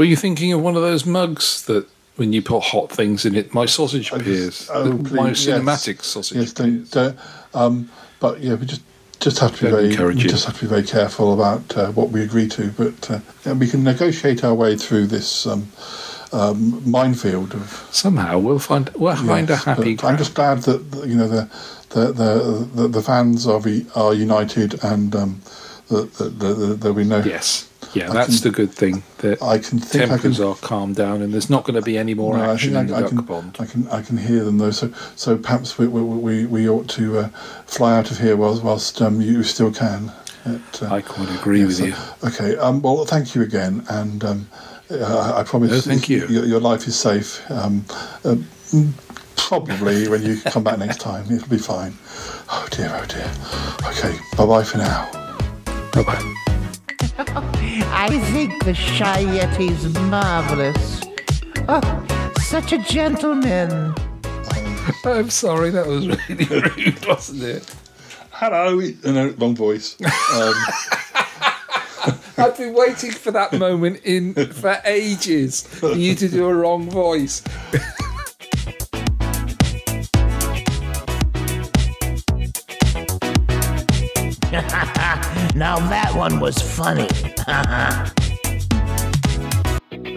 Were 0.00 0.06
you 0.06 0.16
thinking 0.16 0.50
of 0.54 0.62
one 0.62 0.76
of 0.76 0.82
those 0.82 1.04
mugs 1.04 1.66
that 1.66 1.86
when 2.16 2.32
you 2.32 2.40
put 2.40 2.62
hot 2.62 2.90
things 2.90 3.26
in 3.26 3.34
it, 3.34 3.52
my 3.52 3.66
sausage 3.66 4.10
appears? 4.10 4.70
Oh, 4.72 4.94
my 4.94 5.08
please, 5.10 5.46
yes. 5.46 5.60
cinematic 5.60 6.02
sausage. 6.02 6.38
Yes, 6.38 6.52
don't, 6.54 6.90
don't, 6.90 7.18
um, 7.52 7.90
but 8.18 8.40
yeah, 8.40 8.54
we 8.54 8.64
just 8.64 8.80
just 9.20 9.40
have 9.40 9.54
to 9.56 9.64
be 9.66 9.70
Don't 9.70 9.94
very 9.94 10.14
we 10.14 10.22
just 10.22 10.46
have 10.46 10.54
to 10.54 10.62
be 10.62 10.68
very 10.68 10.84
careful 10.84 11.34
about 11.34 11.76
uh, 11.76 11.92
what 11.92 12.08
we 12.08 12.22
agree 12.22 12.48
to. 12.48 12.70
But 12.70 13.10
uh, 13.10 13.20
yeah, 13.44 13.52
we 13.52 13.66
can 13.68 13.84
negotiate 13.84 14.42
our 14.42 14.54
way 14.54 14.74
through 14.74 15.08
this 15.08 15.46
um, 15.46 15.68
um, 16.32 16.90
minefield 16.90 17.52
of 17.52 17.86
Somehow 17.90 18.38
we'll 18.38 18.58
find 18.58 18.88
we'll 18.96 19.16
find 19.16 19.50
a 19.50 19.56
happy. 19.56 19.98
I'm 20.02 20.16
just 20.16 20.32
glad 20.32 20.62
that 20.62 20.80
you 21.06 21.14
know 21.14 21.28
the 21.28 21.50
the 21.90 22.10
the, 22.12 22.68
the, 22.74 22.88
the 22.88 23.02
fans 23.02 23.46
are 23.46 23.60
are 23.94 24.14
united 24.14 24.82
and 24.82 25.14
um, 25.14 25.42
that 25.90 26.14
that- 26.14 26.38
that- 26.38 26.54
that 26.54 26.80
there'll 26.80 26.96
be 26.96 27.04
no 27.04 27.18
Yes, 27.20 27.68
yeah, 27.94 28.10
I 28.10 28.14
that's 28.14 28.40
can- 28.40 28.50
the 28.50 28.56
good 28.56 28.72
thing. 28.72 29.02
That 29.18 29.42
I 29.42 29.58
can 29.58 29.78
think 29.80 30.04
I 30.04 30.06
tempers 30.08 30.36
can- 30.38 30.46
are 30.46 30.54
calmed 30.56 30.96
down, 30.96 31.22
and 31.22 31.32
there's 31.32 31.50
not 31.50 31.64
going 31.64 31.74
to 31.74 31.82
be 31.82 31.96
any 31.98 32.14
more 32.14 32.36
No, 32.36 32.44
I 32.44 32.52
action 32.54 32.72
think 32.74 32.82
in 32.82 32.86
the 32.88 32.94
I, 32.94 32.98
I 32.98 33.00
duck 33.02 33.10
can, 33.10 33.22
pond. 33.24 33.56
I 33.58 33.64
can 33.66 33.88
I 33.88 34.02
can 34.02 34.16
hear 34.16 34.44
them 34.44 34.58
though. 34.58 34.70
So 34.70 34.92
so 35.16 35.36
perhaps 35.36 35.78
we 35.78 35.86
we, 35.88 36.00
we, 36.02 36.46
we 36.46 36.68
ought 36.68 36.88
to 36.90 37.18
uh, 37.18 37.28
fly 37.66 37.96
out 37.98 38.10
of 38.10 38.18
here 38.18 38.36
whilst 38.36 38.62
whilst 38.62 39.00
um, 39.02 39.20
you 39.20 39.42
still 39.42 39.72
can. 39.72 40.12
It, 40.46 40.82
uh, 40.82 40.94
I 40.94 41.02
quite 41.02 41.28
agree 41.38 41.64
with 41.64 41.76
so- 41.76 41.84
you. 41.84 41.94
Okay. 42.24 42.56
Um, 42.56 42.80
well, 42.82 43.04
thank 43.04 43.34
you 43.34 43.42
again, 43.42 43.84
and 43.88 44.24
um, 44.24 44.48
uh, 44.90 45.34
I 45.36 45.42
promise. 45.42 45.70
No, 45.70 45.80
thank 45.80 46.08
you. 46.08 46.26
Your, 46.28 46.44
your 46.46 46.60
life 46.60 46.86
is 46.88 46.98
safe. 46.98 47.42
Um, 47.50 47.84
uh, 48.24 48.36
probably 49.36 50.08
when 50.08 50.22
you 50.22 50.40
come 50.46 50.64
back 50.64 50.78
next 50.78 50.98
time, 51.00 51.30
it'll 51.30 51.48
be 51.48 51.58
fine. 51.58 51.94
Oh 52.50 52.66
dear, 52.70 52.90
oh 52.94 53.04
dear. 53.06 53.30
Okay. 53.90 54.18
Bye 54.36 54.46
bye 54.46 54.64
for 54.64 54.78
now. 54.78 55.10
Bye 55.92 56.02
bye. 56.04 56.34
I 57.28 58.18
think 58.32 58.64
the 58.64 58.72
Shy 58.72 59.24
Yeti's 59.24 59.86
marvelous. 60.08 61.02
Oh, 61.68 62.32
such 62.40 62.72
a 62.72 62.78
gentleman. 62.78 63.94
I'm 65.04 65.28
sorry, 65.28 65.70
that 65.70 65.86
was 65.86 66.08
really 66.08 66.44
rude, 66.84 67.06
wasn't 67.06 67.42
it? 67.42 67.74
Hello. 68.30 68.80
No, 69.04 69.28
wrong 69.38 69.54
voice. 69.54 70.00
Um, 70.00 70.54
I've 72.38 72.56
been 72.56 72.72
waiting 72.72 73.10
for 73.10 73.30
that 73.32 73.52
moment 73.52 74.00
in 74.04 74.32
for 74.52 74.80
ages 74.86 75.60
for 75.66 75.92
you 75.92 76.14
to 76.14 76.26
do 76.26 76.46
a 76.46 76.54
wrong 76.54 76.88
voice. 76.88 77.42
Now 85.60 85.76
that 85.90 86.14
one 86.14 86.40
was 86.40 86.56
funny. 86.56 87.06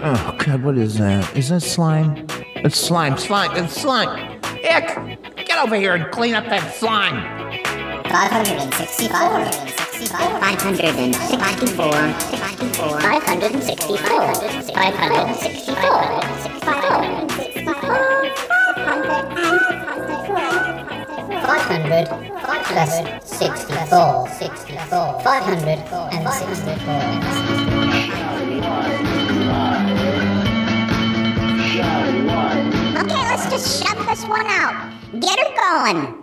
oh 0.01 0.35
God, 0.39 0.63
what 0.63 0.77
is 0.77 0.97
that? 0.99 1.35
Is 1.35 1.49
that 1.49 1.59
slime? 1.59 2.25
It's 2.55 2.79
slime, 2.79 3.17
slime, 3.17 3.51
it's 3.61 3.73
slime. 3.73 4.39
Ick! 4.63 5.19
Get 5.45 5.57
over 5.61 5.75
here 5.75 5.95
and 5.95 6.09
clean 6.13 6.33
up 6.33 6.45
that 6.45 6.73
slime. 6.75 7.21
565, 8.05 9.11
565, 9.11 10.39
564, 10.39 11.91
564, 11.91 13.01
564, 13.01 13.97
564, 14.71 15.17
564, 15.27 15.75
564, 16.63 17.75
564. 18.87 20.72
564, 21.43 24.27
64, 24.29 25.19
564. 25.21 26.93
Okay, 32.95 33.23
let's 33.27 33.49
just 33.49 33.83
shut 33.83 33.97
this 34.07 34.23
one 34.25 34.45
out. 34.47 34.91
Get 35.19 35.39
her 35.39 35.53
going. 35.55 36.22